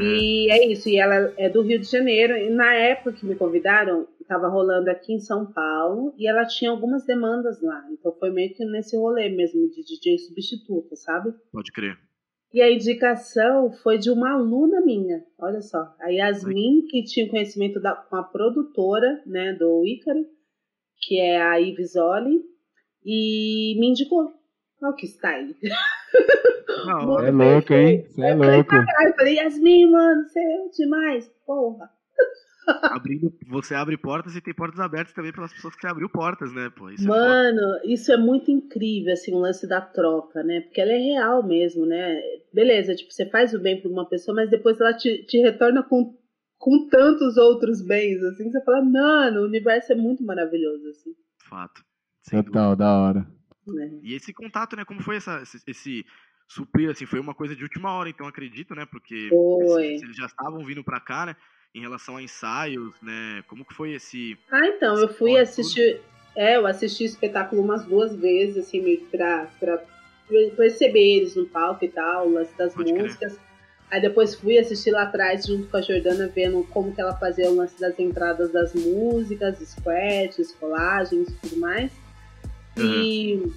E 0.00 0.50
é 0.50 0.66
isso, 0.66 0.88
e 0.88 0.96
ela 0.96 1.32
é 1.36 1.48
do 1.48 1.62
Rio 1.62 1.78
de 1.78 1.86
Janeiro. 1.86 2.36
E 2.36 2.50
na 2.50 2.72
época 2.74 3.12
que 3.12 3.26
me 3.26 3.34
convidaram, 3.34 4.06
estava 4.20 4.48
rolando 4.48 4.90
aqui 4.90 5.12
em 5.12 5.20
São 5.20 5.50
Paulo 5.50 6.12
e 6.18 6.28
ela 6.28 6.44
tinha 6.44 6.70
algumas 6.70 7.06
demandas 7.06 7.62
lá. 7.62 7.84
Então 7.90 8.12
foi 8.18 8.30
meio 8.30 8.52
que 8.54 8.64
nesse 8.64 8.96
rolê 8.96 9.28
mesmo 9.28 9.68
de 9.70 9.82
DJ 9.82 10.18
substituta, 10.18 10.96
sabe? 10.96 11.32
Pode 11.52 11.72
crer. 11.72 11.96
E 12.52 12.62
a 12.62 12.70
indicação 12.70 13.70
foi 13.82 13.98
de 13.98 14.10
uma 14.10 14.32
aluna 14.32 14.80
minha, 14.80 15.24
olha 15.38 15.60
só. 15.60 15.94
A 16.00 16.08
Yasmin, 16.08 16.86
que 16.86 17.04
tinha 17.04 17.28
conhecimento 17.28 17.80
da, 17.80 17.94
com 17.94 18.16
a 18.16 18.22
produtora 18.22 19.22
né, 19.26 19.52
do 19.52 19.84
Ícaro, 19.84 20.24
que 21.00 21.18
é 21.20 21.40
a 21.40 21.60
Ivisoli, 21.60 22.40
e 23.04 23.76
me 23.78 23.88
indicou. 23.88 24.32
Olha 24.82 24.94
que 24.94 25.06
style. 25.06 25.54
Não, 26.86 27.20
é 27.20 27.30
louco, 27.30 27.72
hein? 27.72 28.06
Você 28.08 28.22
é 28.22 28.34
louco. 28.34 28.74
Eu 28.74 29.14
falei, 29.16 29.34
Yasmin, 29.36 29.90
mano, 29.90 30.28
você 30.28 30.38
é 30.38 30.68
demais, 30.76 31.28
porra. 31.44 31.90
Abrindo, 32.92 33.32
você 33.48 33.74
abre 33.74 33.96
portas 33.96 34.34
e 34.34 34.40
tem 34.40 34.52
portas 34.52 34.80
abertas 34.80 35.14
também 35.14 35.32
pelas 35.32 35.52
pessoas 35.52 35.74
que 35.74 35.80
você 35.80 35.86
abriu 35.86 36.08
portas, 36.08 36.52
né? 36.52 36.70
Pô, 36.76 36.90
isso 36.90 37.04
é 37.04 37.08
Mano, 37.08 37.78
é 37.82 37.86
isso 37.86 38.12
é 38.12 38.16
muito 38.16 38.50
incrível, 38.50 39.12
assim, 39.12 39.32
o 39.32 39.38
lance 39.38 39.68
da 39.68 39.80
troca, 39.80 40.42
né? 40.42 40.62
Porque 40.62 40.80
ela 40.80 40.92
é 40.92 40.98
real 40.98 41.46
mesmo, 41.46 41.86
né? 41.86 42.20
Beleza, 42.52 42.94
tipo, 42.94 43.12
você 43.12 43.26
faz 43.26 43.54
o 43.54 43.60
bem 43.60 43.80
pra 43.80 43.90
uma 43.90 44.08
pessoa, 44.08 44.34
mas 44.34 44.50
depois 44.50 44.80
ela 44.80 44.94
te, 44.94 45.24
te 45.24 45.38
retorna 45.38 45.82
com, 45.84 46.16
com 46.58 46.88
tantos 46.88 47.36
outros 47.36 47.80
bens, 47.80 48.22
assim, 48.24 48.50
você 48.50 48.60
fala, 48.64 48.82
mano, 48.82 49.42
o 49.42 49.46
universo 49.46 49.92
é 49.92 49.96
muito 49.96 50.24
maravilhoso, 50.24 50.88
assim. 50.88 51.14
Fato. 51.48 51.84
Total, 52.28 52.74
da 52.74 52.92
hora. 52.98 53.35
É. 53.68 53.90
E 54.02 54.14
esse 54.14 54.32
contato, 54.32 54.76
né? 54.76 54.84
Como 54.84 55.02
foi 55.02 55.16
essa, 55.16 55.42
esse, 55.42 55.62
esse 55.66 56.06
suprir, 56.48 56.90
assim, 56.90 57.06
foi 57.06 57.18
uma 57.18 57.34
coisa 57.34 57.54
de 57.56 57.62
última 57.62 57.92
hora, 57.92 58.08
então 58.08 58.26
acredito, 58.26 58.74
né? 58.74 58.86
Porque 58.86 59.30
eles, 59.32 60.02
eles 60.02 60.16
já 60.16 60.26
estavam 60.26 60.64
vindo 60.64 60.84
para 60.84 61.00
cá, 61.00 61.26
né? 61.26 61.36
Em 61.74 61.80
relação 61.80 62.16
a 62.16 62.22
ensaios, 62.22 62.94
né? 63.02 63.42
Como 63.48 63.64
que 63.64 63.74
foi 63.74 63.92
esse. 63.92 64.38
Ah, 64.50 64.66
então, 64.66 64.94
esse 64.94 65.02
eu 65.02 65.08
fui 65.14 65.38
assistir. 65.38 65.96
Tudo? 65.96 66.16
É, 66.36 66.56
eu 66.56 66.66
assisti 66.66 67.04
o 67.04 67.06
espetáculo 67.06 67.62
umas 67.62 67.84
duas 67.84 68.14
vezes, 68.14 68.58
assim, 68.58 68.80
meio 68.82 68.98
que 68.98 69.16
pra, 69.16 69.46
pra 69.58 69.82
perceber 70.54 71.16
eles 71.16 71.34
no 71.34 71.46
palco 71.46 71.84
e 71.84 71.88
tal, 71.88 72.28
o 72.28 72.32
lance 72.34 72.56
das 72.56 72.74
Pode 72.74 72.92
músicas. 72.92 73.32
Crer. 73.32 73.46
Aí 73.90 74.00
depois 74.00 74.34
fui 74.34 74.58
assistir 74.58 74.90
lá 74.90 75.04
atrás 75.04 75.46
junto 75.46 75.68
com 75.68 75.76
a 75.76 75.80
Jordana, 75.80 76.28
vendo 76.28 76.64
como 76.64 76.92
que 76.94 77.00
ela 77.00 77.16
fazia 77.16 77.48
o 77.48 77.54
lance 77.54 77.80
das 77.80 77.98
entradas 77.98 78.52
das 78.52 78.74
músicas, 78.74 79.58
scratches, 79.60 80.52
colagens 80.52 81.28
e 81.28 81.32
tudo 81.36 81.56
mais. 81.58 81.92
Uhum. 82.76 83.02
E 83.02 83.52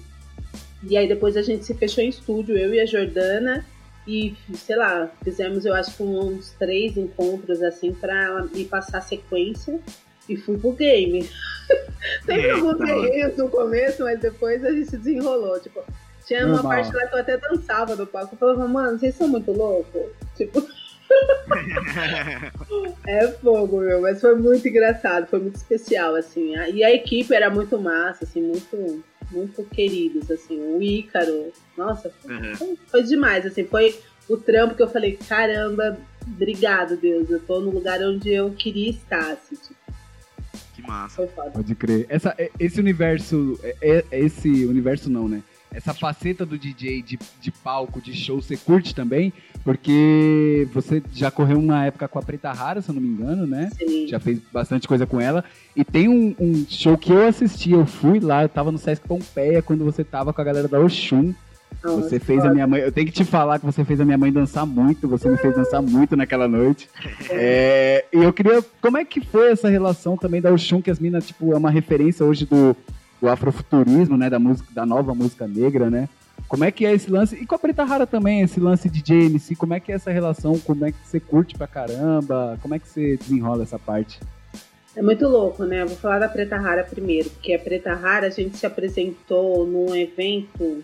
e 0.82 0.96
aí 0.96 1.06
depois 1.06 1.36
a 1.36 1.42
gente 1.42 1.64
se 1.64 1.74
fechou 1.74 2.02
em 2.02 2.08
estúdio, 2.08 2.56
eu 2.56 2.72
e 2.74 2.80
a 2.80 2.86
Jordana, 2.86 3.66
e 4.06 4.34
sei 4.54 4.76
lá, 4.76 5.10
fizemos 5.22 5.66
eu 5.66 5.74
acho 5.74 5.94
que 5.94 6.02
uns 6.02 6.52
três 6.58 6.96
encontros 6.96 7.62
assim 7.62 7.92
para 7.92 8.24
ela 8.24 8.42
me 8.44 8.64
passar 8.64 8.98
a 8.98 9.02
sequência 9.02 9.78
e 10.28 10.36
fui 10.36 10.56
pro 10.58 10.72
game. 10.72 11.28
Teve 12.24 12.50
alguns 12.50 12.80
erros 12.80 13.36
no 13.36 13.48
começo, 13.50 14.02
mas 14.02 14.20
depois 14.20 14.64
a 14.64 14.72
gente 14.72 14.96
desenrolou. 14.96 15.60
Tipo, 15.60 15.82
tinha 16.26 16.46
uma 16.46 16.62
parte 16.62 16.94
lá 16.94 17.06
que 17.06 17.14
eu 17.14 17.20
até 17.20 17.36
dançava 17.36 17.94
no 17.94 18.06
palco. 18.06 18.34
Eu 18.34 18.38
falava, 18.38 18.66
mano, 18.66 18.98
vocês 18.98 19.14
são 19.14 19.28
muito 19.28 19.52
loucos? 19.52 20.02
Tipo. 20.36 20.66
é 23.06 23.28
fogo, 23.28 23.80
meu, 23.80 24.00
mas 24.00 24.20
foi 24.20 24.36
muito 24.36 24.66
engraçado, 24.66 25.26
foi 25.26 25.40
muito 25.40 25.56
especial, 25.56 26.14
assim. 26.14 26.54
E 26.72 26.84
a 26.84 26.92
equipe 26.92 27.34
era 27.34 27.50
muito 27.50 27.78
massa, 27.78 28.24
assim, 28.24 28.40
muito 28.40 29.02
muito 29.30 29.62
queridos, 29.64 30.30
assim, 30.30 30.60
o 30.60 30.82
Ícaro, 30.82 31.52
nossa, 31.76 32.12
uhum. 32.24 32.54
foi, 32.56 32.78
foi, 32.86 33.02
demais, 33.02 33.46
assim, 33.46 33.64
foi 33.64 33.98
o 34.28 34.36
trampo 34.36 34.74
que 34.74 34.82
eu 34.82 34.88
falei, 34.88 35.16
caramba, 35.28 35.98
obrigado, 36.26 36.96
Deus, 36.96 37.30
eu 37.30 37.40
tô 37.40 37.60
no 37.60 37.70
lugar 37.70 38.00
onde 38.02 38.30
eu 38.30 38.50
queria 38.50 38.90
estar, 38.90 39.32
assim, 39.32 39.56
tipo. 39.56 39.80
Que 40.74 40.82
massa. 40.82 41.26
Pode 41.26 41.74
crer. 41.74 42.06
Essa, 42.08 42.34
esse 42.58 42.80
universo, 42.80 43.58
é, 43.62 44.04
é, 44.10 44.18
esse 44.18 44.64
universo 44.66 45.10
não, 45.10 45.28
né? 45.28 45.42
Essa 45.72 45.94
faceta 45.94 46.44
do 46.44 46.58
DJ 46.58 47.02
de, 47.02 47.18
de 47.40 47.50
palco, 47.50 48.00
de 48.00 48.12
show, 48.12 48.40
você 48.40 48.56
curte 48.56 48.94
também? 48.94 49.32
Porque 49.62 50.66
você 50.72 51.02
já 51.12 51.30
correu 51.30 51.58
uma 51.58 51.84
época 51.86 52.08
com 52.08 52.18
a 52.18 52.22
Preta 52.22 52.52
Rara, 52.52 52.82
se 52.82 52.90
eu 52.90 52.94
não 52.94 53.02
me 53.02 53.08
engano, 53.08 53.46
né? 53.46 53.70
Sim. 53.78 54.08
Já 54.08 54.18
fez 54.18 54.40
bastante 54.52 54.88
coisa 54.88 55.06
com 55.06 55.20
ela. 55.20 55.44
E 55.76 55.84
tem 55.84 56.08
um, 56.08 56.34
um, 56.40 56.66
show 56.68 56.96
que 56.98 57.12
eu 57.12 57.26
assisti, 57.26 57.72
eu 57.72 57.86
fui 57.86 58.18
lá, 58.20 58.42
eu 58.42 58.48
tava 58.48 58.72
no 58.72 58.78
Sesc 58.78 59.06
Pompeia, 59.06 59.62
quando 59.62 59.84
você 59.84 60.02
tava 60.02 60.32
com 60.32 60.40
a 60.40 60.44
galera 60.44 60.66
da 60.66 60.80
Oxum. 60.80 61.32
Você 61.82 62.18
fez 62.18 62.44
a 62.44 62.52
minha 62.52 62.66
mãe. 62.66 62.80
Eu 62.80 62.92
tenho 62.92 63.06
que 63.06 63.12
te 63.12 63.24
falar 63.24 63.58
que 63.58 63.64
você 63.64 63.84
fez 63.84 64.00
a 64.00 64.04
minha 64.04 64.18
mãe 64.18 64.30
dançar 64.30 64.66
muito. 64.66 65.08
Você 65.08 65.30
me 65.30 65.38
fez 65.38 65.54
dançar 65.54 65.80
muito 65.80 66.14
naquela 66.14 66.46
noite. 66.46 66.90
É, 67.30 68.04
e 68.12 68.18
eu 68.18 68.32
queria. 68.34 68.62
Como 68.82 68.98
é 68.98 69.04
que 69.04 69.24
foi 69.24 69.52
essa 69.52 69.68
relação 69.68 70.14
também 70.14 70.42
da 70.42 70.52
Oxum, 70.52 70.82
que 70.82 70.90
as 70.90 70.98
minas, 70.98 71.26
tipo, 71.26 71.54
é 71.54 71.56
uma 71.56 71.70
referência 71.70 72.26
hoje 72.26 72.44
do, 72.44 72.76
do 73.20 73.28
afrofuturismo, 73.28 74.16
né, 74.16 74.30
da 74.30 74.38
música, 74.38 74.68
da 74.72 74.86
nova 74.86 75.14
música 75.14 75.46
negra, 75.46 75.90
né? 75.90 76.08
Como 76.48 76.64
é 76.64 76.70
que 76.72 76.84
é 76.84 76.92
esse 76.92 77.10
lance? 77.10 77.36
E 77.36 77.46
com 77.46 77.54
a 77.54 77.58
Preta 77.58 77.84
Rara 77.84 78.06
também, 78.06 78.40
esse 78.40 78.58
lance 78.58 78.88
de 78.88 79.02
JMC, 79.02 79.54
como 79.54 79.74
é 79.74 79.78
que 79.78 79.92
é 79.92 79.94
essa 79.94 80.10
relação? 80.10 80.58
Como 80.58 80.84
é 80.84 80.90
que 80.90 80.98
você 81.04 81.20
curte 81.20 81.56
pra 81.56 81.66
caramba? 81.66 82.58
Como 82.60 82.74
é 82.74 82.78
que 82.78 82.88
você 82.88 83.16
desenrola 83.16 83.62
essa 83.62 83.78
parte? 83.78 84.18
É 84.96 85.02
muito 85.02 85.28
louco, 85.28 85.64
né? 85.64 85.82
Eu 85.82 85.88
vou 85.88 85.96
falar 85.96 86.18
da 86.18 86.28
Preta 86.28 86.56
Rara 86.56 86.82
primeiro, 86.82 87.30
porque 87.30 87.54
a 87.54 87.58
Preta 87.58 87.94
Rara 87.94 88.26
a 88.26 88.30
gente 88.30 88.56
se 88.56 88.66
apresentou 88.66 89.64
num 89.64 89.94
evento 89.94 90.82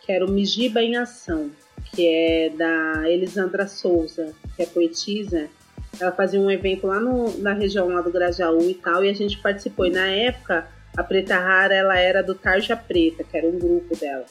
que 0.00 0.12
era 0.12 0.24
o 0.24 0.30
Mijiba 0.30 0.80
em 0.80 0.96
Ação, 0.96 1.50
que 1.84 2.06
é 2.06 2.50
da 2.50 3.10
Elisandra 3.10 3.66
Souza, 3.66 4.32
que 4.54 4.62
é 4.62 4.66
poetisa. 4.66 5.48
Ela 6.00 6.12
fazia 6.12 6.40
um 6.40 6.50
evento 6.50 6.86
lá 6.86 6.98
no, 6.98 7.36
na 7.38 7.52
região 7.52 7.88
lá 7.88 8.00
do 8.00 8.10
Grajaú 8.10 8.62
e 8.70 8.74
tal, 8.74 9.04
e 9.04 9.10
a 9.10 9.14
gente 9.14 9.36
participou. 9.38 9.84
E 9.84 9.90
na 9.90 10.06
época 10.06 10.66
a 10.96 11.04
Preta 11.04 11.38
Rara, 11.38 11.74
ela 11.74 11.98
era 11.98 12.22
do 12.22 12.34
Tarja 12.34 12.76
Preta, 12.76 13.22
que 13.22 13.36
era 13.36 13.46
um 13.46 13.58
grupo 13.58 13.96
dela. 13.96 14.24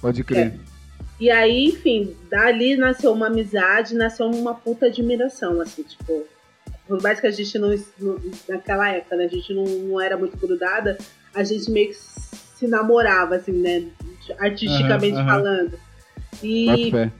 Pode 0.00 0.24
crer. 0.24 0.46
É. 0.48 0.72
E 1.20 1.30
aí, 1.30 1.66
enfim, 1.66 2.16
dali 2.28 2.76
nasceu 2.76 3.12
uma 3.12 3.28
amizade, 3.28 3.94
nasceu 3.94 4.26
uma 4.26 4.54
puta 4.54 4.86
admiração, 4.86 5.60
assim, 5.60 5.82
tipo... 5.82 6.26
Por 6.88 7.00
mais 7.00 7.20
que 7.20 7.26
a 7.28 7.30
gente 7.30 7.56
não... 7.58 7.70
Naquela 8.48 8.90
época, 8.90 9.16
né, 9.16 9.26
a 9.26 9.28
gente 9.28 9.54
não, 9.54 9.64
não 9.64 10.00
era 10.00 10.16
muito 10.16 10.36
grudada, 10.36 10.98
a 11.32 11.44
gente 11.44 11.70
meio 11.70 11.90
que 11.90 11.94
se 11.94 12.66
namorava, 12.66 13.36
assim, 13.36 13.52
né? 13.52 13.86
Artisticamente 14.38 15.14
uhum, 15.14 15.20
uhum. 15.20 15.26
falando. 15.26 15.78
E, 16.42 16.88
e 16.88 17.10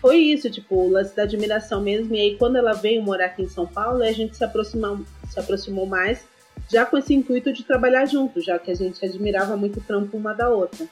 foi 0.00 0.16
isso, 0.16 0.50
tipo, 0.50 0.74
o 0.74 0.90
lance 0.90 1.14
da 1.14 1.22
admiração 1.22 1.80
mesmo. 1.80 2.14
E 2.14 2.20
aí, 2.20 2.36
quando 2.36 2.56
ela 2.56 2.72
veio 2.72 3.00
morar 3.02 3.26
aqui 3.26 3.42
em 3.42 3.48
São 3.48 3.66
Paulo, 3.66 4.02
a 4.02 4.10
gente 4.10 4.36
se 4.36 4.42
aproximou, 4.42 5.00
se 5.30 5.38
aproximou 5.38 5.86
mais 5.86 6.24
já 6.70 6.86
com 6.86 6.96
esse 6.96 7.12
intuito 7.12 7.52
de 7.52 7.64
trabalhar 7.64 8.06
junto, 8.06 8.40
já 8.40 8.58
que 8.58 8.70
a 8.70 8.74
gente 8.74 9.04
admirava 9.04 9.56
muito 9.56 9.78
o 9.78 9.82
trampo 9.82 10.16
uma 10.16 10.32
da 10.32 10.48
outra. 10.48 10.86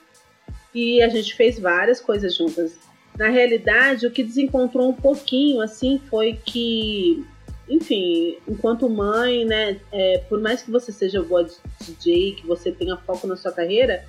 E 0.75 1.03
a 1.03 1.09
gente 1.09 1.35
fez 1.35 1.59
várias 1.59 2.01
coisas 2.01 2.35
juntas. 2.35 2.79
Na 3.19 3.29
realidade, 3.29 4.07
o 4.07 4.11
que 4.11 4.23
desencontrou 4.23 4.89
um 4.89 4.93
pouquinho, 4.93 5.61
assim, 5.61 6.01
foi 6.09 6.39
que, 6.45 7.25
enfim, 7.69 8.37
enquanto 8.47 8.89
mãe, 8.89 9.45
né, 9.45 9.81
é, 9.91 10.19
por 10.29 10.41
mais 10.41 10.63
que 10.63 10.71
você 10.71 10.93
seja 10.93 11.23
boa 11.23 11.47
DJ, 11.81 12.33
que 12.33 12.47
você 12.47 12.71
tenha 12.71 12.97
foco 12.97 13.27
na 13.27 13.37
sua 13.37 13.51
carreira, 13.51 14.05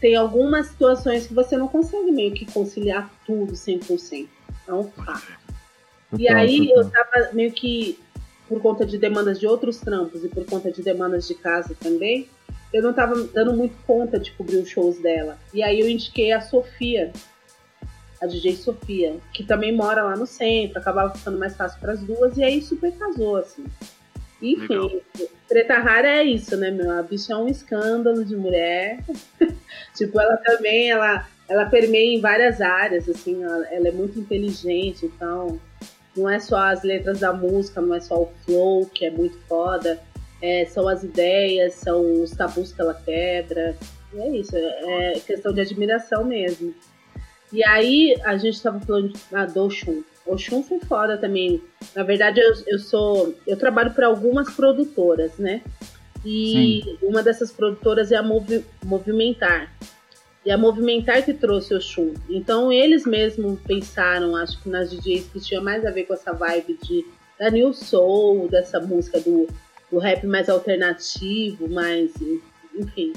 tem 0.00 0.16
algumas 0.16 0.66
situações 0.66 1.26
que 1.26 1.34
você 1.34 1.56
não 1.56 1.68
consegue 1.68 2.10
meio 2.12 2.32
que 2.32 2.44
conciliar 2.44 3.10
tudo 3.26 3.54
100%. 3.54 4.28
É 4.66 4.72
um 4.72 4.84
fato. 4.84 5.44
E 6.18 6.28
aí 6.28 6.70
eu 6.70 6.88
tava 6.90 7.32
meio 7.32 7.52
que 7.52 7.98
por 8.54 8.62
conta 8.62 8.86
de 8.86 8.96
demandas 8.96 9.40
de 9.40 9.48
outros 9.48 9.78
trampos 9.78 10.24
e 10.24 10.28
por 10.28 10.44
conta 10.46 10.70
de 10.70 10.80
demandas 10.80 11.26
de 11.26 11.34
casa 11.34 11.74
também, 11.80 12.28
eu 12.72 12.80
não 12.80 12.90
estava 12.90 13.20
dando 13.24 13.52
muito 13.52 13.74
conta 13.84 14.16
de 14.16 14.30
cobrir 14.30 14.58
os 14.58 14.68
shows 14.68 14.96
dela. 14.98 15.36
E 15.52 15.60
aí 15.60 15.80
eu 15.80 15.88
indiquei 15.88 16.30
a 16.30 16.40
Sofia. 16.40 17.12
a 18.22 18.26
DJ 18.26 18.54
Sofia, 18.54 19.16
que 19.32 19.42
também 19.42 19.74
mora 19.74 20.04
lá 20.04 20.16
no 20.16 20.24
centro, 20.24 20.78
acabava 20.78 21.12
ficando 21.14 21.36
mais 21.36 21.56
fácil 21.56 21.80
para 21.80 21.94
as 21.94 22.00
duas, 22.00 22.36
e 22.36 22.44
aí 22.44 22.62
super 22.62 22.92
casou, 22.92 23.36
assim. 23.36 23.64
Enfim, 24.40 24.78
Legal. 24.78 24.90
Treta 25.48 25.78
Rara 25.78 26.08
é 26.08 26.22
isso, 26.22 26.56
né, 26.56 26.70
meu? 26.70 26.92
A 26.92 27.02
bicha 27.02 27.32
é 27.32 27.36
um 27.36 27.48
escândalo 27.48 28.24
de 28.24 28.36
mulher. 28.36 29.00
tipo, 29.96 30.20
ela 30.20 30.36
também, 30.36 30.90
ela, 30.90 31.26
ela 31.48 31.66
permeia 31.66 32.16
em 32.16 32.20
várias 32.20 32.60
áreas, 32.60 33.08
assim, 33.08 33.42
ela, 33.42 33.66
ela 33.66 33.88
é 33.88 33.92
muito 33.92 34.18
inteligente, 34.18 35.06
então 35.06 35.60
não 36.16 36.28
é 36.28 36.38
só 36.38 36.56
as 36.56 36.82
letras 36.82 37.20
da 37.20 37.32
música, 37.32 37.80
não 37.80 37.94
é 37.94 38.00
só 38.00 38.22
o 38.22 38.30
flow, 38.44 38.86
que 38.86 39.04
é 39.04 39.10
muito 39.10 39.36
foda, 39.48 40.00
é, 40.40 40.64
são 40.66 40.86
as 40.88 41.02
ideias, 41.02 41.74
são 41.74 42.22
os 42.22 42.30
tabus 42.32 42.72
que 42.72 42.80
ela 42.80 42.94
quebra. 42.94 43.76
E 44.12 44.18
é 44.18 44.28
isso, 44.36 44.56
é 44.56 45.20
questão 45.26 45.52
de 45.52 45.60
admiração 45.60 46.24
mesmo. 46.24 46.74
E 47.52 47.64
aí, 47.64 48.16
a 48.24 48.36
gente 48.36 48.60
tava 48.62 48.80
falando 48.80 49.12
ah, 49.32 49.46
do 49.46 49.64
Oxum. 49.64 50.02
Oxum 50.26 50.62
foi 50.62 50.80
foda 50.80 51.16
também. 51.18 51.62
Na 51.94 52.02
verdade, 52.02 52.40
eu, 52.40 52.52
eu 52.66 52.78
sou. 52.78 53.34
Eu 53.46 53.56
trabalho 53.56 53.92
para 53.92 54.06
algumas 54.06 54.52
produtoras, 54.52 55.36
né? 55.38 55.62
E 56.24 56.98
uma 57.02 57.22
dessas 57.22 57.52
produtoras 57.52 58.10
é 58.10 58.16
a 58.16 58.22
Movi- 58.22 58.64
Movimentar. 58.84 59.72
E 60.44 60.50
a 60.50 60.58
Movimentar 60.58 61.24
que 61.24 61.32
trouxe 61.32 61.72
o 61.72 61.78
Oxum. 61.78 62.12
Então, 62.28 62.70
eles 62.72 63.06
mesmos 63.06 63.58
pensaram, 63.60 64.36
acho 64.36 64.60
que 64.62 64.68
nas 64.68 64.90
DJs 64.90 65.28
que 65.32 65.40
tinha 65.40 65.60
mais 65.60 65.84
a 65.86 65.90
ver 65.90 66.04
com 66.04 66.12
essa 66.14 66.32
vibe 66.32 66.78
de, 66.82 67.04
da 67.38 67.50
New 67.50 67.72
Soul, 67.72 68.48
dessa 68.48 68.78
música 68.78 69.18
do, 69.20 69.46
do 69.90 69.98
rap 69.98 70.26
mais 70.26 70.48
alternativo, 70.48 71.68
mais. 71.68 72.12
Enfim. 72.74 73.12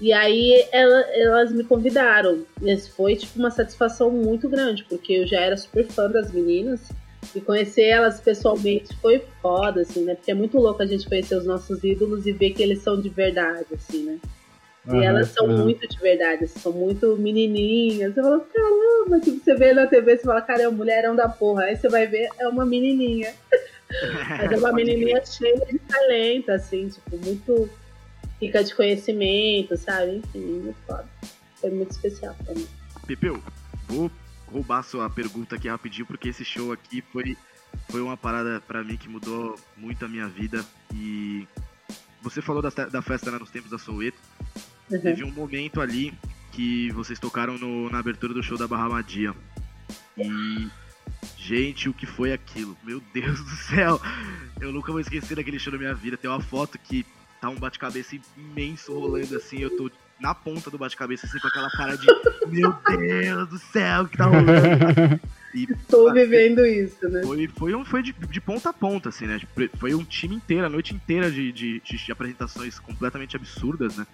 E 0.00 0.12
aí 0.12 0.66
ela- 0.72 1.06
elas 1.14 1.52
me 1.52 1.64
convidaram. 1.64 2.44
E 2.60 2.76
foi 2.78 3.16
tipo 3.16 3.38
uma 3.38 3.50
satisfação 3.50 4.10
muito 4.10 4.48
grande, 4.48 4.84
porque 4.88 5.12
eu 5.14 5.26
já 5.26 5.40
era 5.40 5.56
super 5.56 5.86
fã 5.86 6.10
das 6.10 6.30
meninas. 6.32 6.80
E 7.34 7.40
conhecer 7.40 7.84
elas 7.84 8.20
pessoalmente 8.20 8.94
foi 9.00 9.22
foda, 9.40 9.82
assim, 9.82 10.04
né? 10.04 10.16
Porque 10.16 10.32
é 10.32 10.34
muito 10.34 10.58
louco 10.58 10.82
a 10.82 10.86
gente 10.86 11.08
conhecer 11.08 11.36
os 11.36 11.46
nossos 11.46 11.82
ídolos 11.84 12.26
e 12.26 12.32
ver 12.32 12.50
que 12.50 12.62
eles 12.62 12.82
são 12.82 13.00
de 13.00 13.08
verdade, 13.08 13.66
assim, 13.72 14.02
né? 14.02 14.18
E 14.86 14.90
Aham, 14.90 15.02
elas 15.04 15.28
são 15.28 15.46
aham. 15.46 15.64
muito 15.64 15.86
de 15.86 15.98
verdade, 15.98 16.44
assim, 16.44 16.58
são 16.58 16.72
muito 16.72 17.16
menininhas. 17.16 18.14
Você 18.14 18.20
fala, 18.20 18.40
caramba, 18.40 19.20
tipo, 19.20 19.44
você 19.44 19.54
vê 19.54 19.72
na 19.72 19.86
TV, 19.86 20.16
você 20.16 20.24
fala, 20.24 20.42
cara, 20.42 20.62
é 20.62 20.68
um 20.68 20.72
mulherão 20.72 21.14
da 21.14 21.28
porra. 21.28 21.64
Aí 21.64 21.76
você 21.76 21.88
vai 21.88 22.06
ver, 22.06 22.28
é 22.38 22.48
uma 22.48 22.66
menininha. 22.66 23.32
Mas 24.38 24.50
é 24.50 24.56
uma 24.56 24.72
menininha 24.72 25.24
cheia 25.24 25.64
de 25.66 25.78
talento, 25.78 26.50
assim, 26.50 26.88
tipo, 26.88 27.16
muito 27.18 27.70
rica 28.40 28.64
de 28.64 28.74
conhecimento, 28.74 29.76
sabe? 29.76 30.16
Enfim, 30.16 30.40
muito 30.40 30.78
foda. 30.84 31.08
Foi 31.60 31.70
muito 31.70 31.92
especial 31.92 32.34
pra 32.44 32.52
mim. 32.54 32.66
Pepeu, 33.06 33.40
vou 33.86 34.10
roubar 34.50 34.82
sua 34.82 35.08
pergunta 35.08 35.54
aqui 35.54 35.68
rapidinho, 35.68 36.06
porque 36.06 36.30
esse 36.30 36.44
show 36.44 36.72
aqui 36.72 37.02
foi, 37.12 37.36
foi 37.88 38.00
uma 38.00 38.16
parada 38.16 38.60
pra 38.66 38.82
mim 38.82 38.96
que 38.96 39.08
mudou 39.08 39.56
muito 39.76 40.04
a 40.04 40.08
minha 40.08 40.26
vida. 40.26 40.64
E 40.92 41.46
você 42.20 42.42
falou 42.42 42.60
da, 42.60 42.70
da 42.70 43.00
festa 43.00 43.30
né, 43.30 43.38
nos 43.38 43.50
tempos 43.50 43.70
da 43.70 43.78
Soueto. 43.78 44.18
Uhum. 44.96 45.00
Teve 45.02 45.24
um 45.24 45.30
momento 45.32 45.80
ali 45.80 46.12
que 46.52 46.90
vocês 46.92 47.18
tocaram 47.18 47.56
no- 47.58 47.88
na 47.90 47.98
abertura 47.98 48.34
do 48.34 48.42
show 48.42 48.58
da 48.58 48.66
Barra 48.68 48.88
Madia. 48.88 49.34
E. 50.18 50.68
Gente, 51.36 51.88
o 51.88 51.94
que 51.94 52.06
foi 52.06 52.32
aquilo? 52.32 52.76
Meu 52.84 53.02
Deus 53.12 53.38
do 53.42 53.50
céu! 53.50 54.00
Eu 54.60 54.72
nunca 54.72 54.92
vou 54.92 55.00
esquecer 55.00 55.34
daquele 55.36 55.58
show 55.58 55.72
da 55.72 55.78
minha 55.78 55.94
vida. 55.94 56.16
Tem 56.16 56.30
uma 56.30 56.40
foto 56.40 56.78
que 56.78 57.04
tá 57.40 57.48
um 57.48 57.56
bate-cabeça 57.56 58.16
imenso 58.36 58.96
rolando 58.98 59.36
assim. 59.36 59.58
Eu 59.58 59.76
tô 59.76 59.90
na 60.20 60.34
ponta 60.34 60.70
do 60.70 60.78
bate-cabeça, 60.78 61.26
assim, 61.26 61.38
com 61.40 61.48
aquela 61.48 61.68
cara 61.70 61.96
de 61.96 62.06
Meu 62.48 62.72
Deus 62.96 63.48
do 63.48 63.58
céu, 63.58 64.02
o 64.02 64.08
que 64.08 64.16
tá 64.16 64.26
rolando? 64.26 65.20
E 65.54 65.66
Tô 65.86 66.10
vivendo 66.14 66.64
isso, 66.64 67.06
né? 67.10 67.20
foi, 67.26 67.46
foi, 67.46 67.74
um, 67.74 67.84
foi 67.84 68.02
de, 68.02 68.14
de 68.14 68.40
ponta 68.40 68.70
a 68.70 68.72
ponta, 68.72 69.10
assim, 69.10 69.26
né? 69.26 69.38
Foi 69.78 69.94
um 69.94 70.02
time 70.02 70.34
inteiro, 70.36 70.64
a 70.64 70.68
noite 70.70 70.94
inteira 70.94 71.30
de, 71.30 71.52
de- 71.52 71.80
de 71.84 72.10
apresentações 72.10 72.78
completamente 72.78 73.36
absurdas, 73.36 73.98
né? 73.98 74.06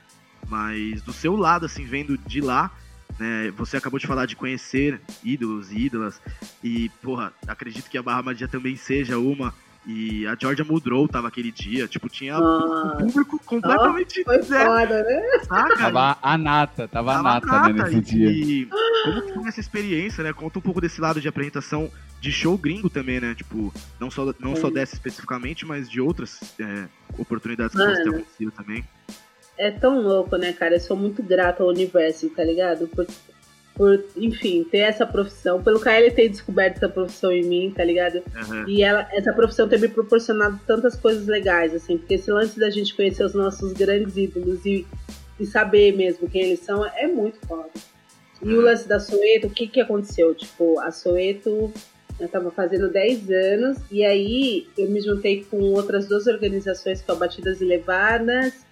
Mas 0.49 1.03
do 1.03 1.13
seu 1.13 1.37
lado, 1.37 1.67
assim, 1.67 1.85
vendo 1.85 2.17
de 2.17 2.41
lá, 2.41 2.71
né? 3.19 3.53
Você 3.57 3.77
acabou 3.77 3.99
de 3.99 4.07
falar 4.07 4.27
de 4.27 4.35
conhecer 4.37 5.01
ídolos 5.23 5.71
e 5.71 5.79
ídolas. 5.87 6.21
E, 6.65 6.89
porra, 7.03 7.33
acredito 7.47 7.91
que 7.91 7.99
a 7.99 8.03
Barra 8.03 8.23
Madia 8.23 8.49
também 8.49 8.77
seja 8.77 9.19
uma. 9.19 9.55
E 9.87 10.27
a 10.27 10.37
Georgia 10.39 10.65
Muldrow 10.65 11.09
tava 11.09 11.29
aquele 11.29 11.51
dia. 11.51 11.87
Tipo, 11.89 12.09
tinha 12.09 12.37
o 12.37 12.41
Nossa, 12.41 12.97
público 12.97 13.41
completamente. 13.45 14.23
foi 14.25 14.37
né, 14.39 14.43
foda, 14.65 15.03
né? 15.03 15.23
saca? 15.45 15.77
Tava 15.77 16.19
a 16.21 16.37
nata, 16.39 16.89
tava 16.89 17.13
a 17.13 17.15
Tava 17.15 17.29
nata, 17.29 17.47
né, 17.47 17.73
nata, 17.73 17.91
nesse 17.91 17.97
e- 17.97 18.01
dia. 18.01 18.31
E 18.31 18.69
como 19.05 19.23
que 19.23 19.33
foi 19.35 19.49
essa 19.49 19.61
experiência, 19.61 20.23
né? 20.25 20.33
Conta 20.33 20.59
um 20.59 20.63
pouco 20.63 20.81
desse 20.81 21.01
lado 21.01 21.21
de 21.21 21.29
apresentação 21.29 21.91
de 22.21 22.31
show 22.33 22.59
gringo 22.59 22.91
também, 22.91 23.21
né? 23.21 23.35
Tipo, 23.35 23.73
não 23.99 24.11
só, 24.11 24.35
não 24.39 24.55
só 24.57 24.69
dessa 24.69 24.95
especificamente, 24.95 25.65
mas 25.65 25.89
de 25.89 26.01
outras 26.01 26.39
é, 26.61 26.87
oportunidades 27.17 27.73
que 27.73 27.79
Mano. 27.79 27.91
possam 27.91 28.05
ter 28.05 28.11
acontecido 28.17 28.51
também. 28.51 28.85
É 29.59 29.71
tão 29.73 30.01
louco, 30.01 30.37
né, 30.37 30.53
cara? 30.53 30.77
Eu 30.77 30.81
sou 30.81 30.97
muito 30.97 31.23
grata 31.23 31.63
ao 31.63 31.69
universo, 31.69 32.31
tá 32.31 32.45
ligado? 32.45 32.87
Por, 32.87 33.07
por, 33.75 34.05
enfim, 34.17 34.65
ter 34.65 34.79
essa 34.79 35.05
profissão. 35.05 35.63
Pelo 35.63 35.81
KL 35.81 36.11
ter 36.15 36.29
descoberto 36.29 36.77
essa 36.77 36.89
profissão 36.89 37.33
em 37.33 37.45
mim, 37.45 37.73
tá 37.75 37.83
ligado? 37.85 38.23
Aham. 38.37 38.65
E 38.69 38.83
ela, 38.83 39.09
essa 39.13 39.33
profissão 39.33 39.69
ter 39.69 39.81
me 39.81 39.89
proporcionado 39.89 40.61
tantas 40.65 40.95
coisas 40.95 41.27
legais, 41.27 41.75
assim, 41.75 41.99
porque 41.99 42.15
esse 42.15 42.31
lance 42.31 42.59
da 42.59 42.71
gente 42.71 42.95
conhecer 42.95 43.25
os 43.25 43.35
nossos 43.35 43.73
grandes 43.73 44.17
ídolos 44.17 44.65
e, 44.65 44.87
e 45.41 45.45
saber 45.45 45.97
mesmo 45.97 46.31
quem 46.31 46.43
eles 46.43 46.61
são 46.61 46.87
é 46.87 47.09
muito 47.09 47.39
foda. 47.47 47.71
E 48.41 48.55
o 48.55 48.61
lance 48.61 48.89
da 48.89 49.01
Soeto, 49.01 49.49
o 49.49 49.51
que 49.51 49.67
que 49.67 49.81
aconteceu? 49.81 50.33
Tipo, 50.33 50.79
a 50.79 50.93
Soeto, 50.93 51.73
eu 52.21 52.29
tava 52.29 52.53
fazendo 52.53 52.89
10 52.89 53.31
anos, 53.31 53.79
e 53.91 54.05
aí 54.05 54.69
eu 54.79 54.89
me 54.89 55.01
juntei 55.01 55.45
com 55.51 55.59
outras 55.73 56.07
duas 56.07 56.29
organizações, 56.29 57.03
que 57.03 57.11
é 57.11 57.15
o 57.15 57.17
Batidas 57.17 57.61
e 57.61 57.65
Levadas, 57.65 58.55
Certo. 58.55 58.68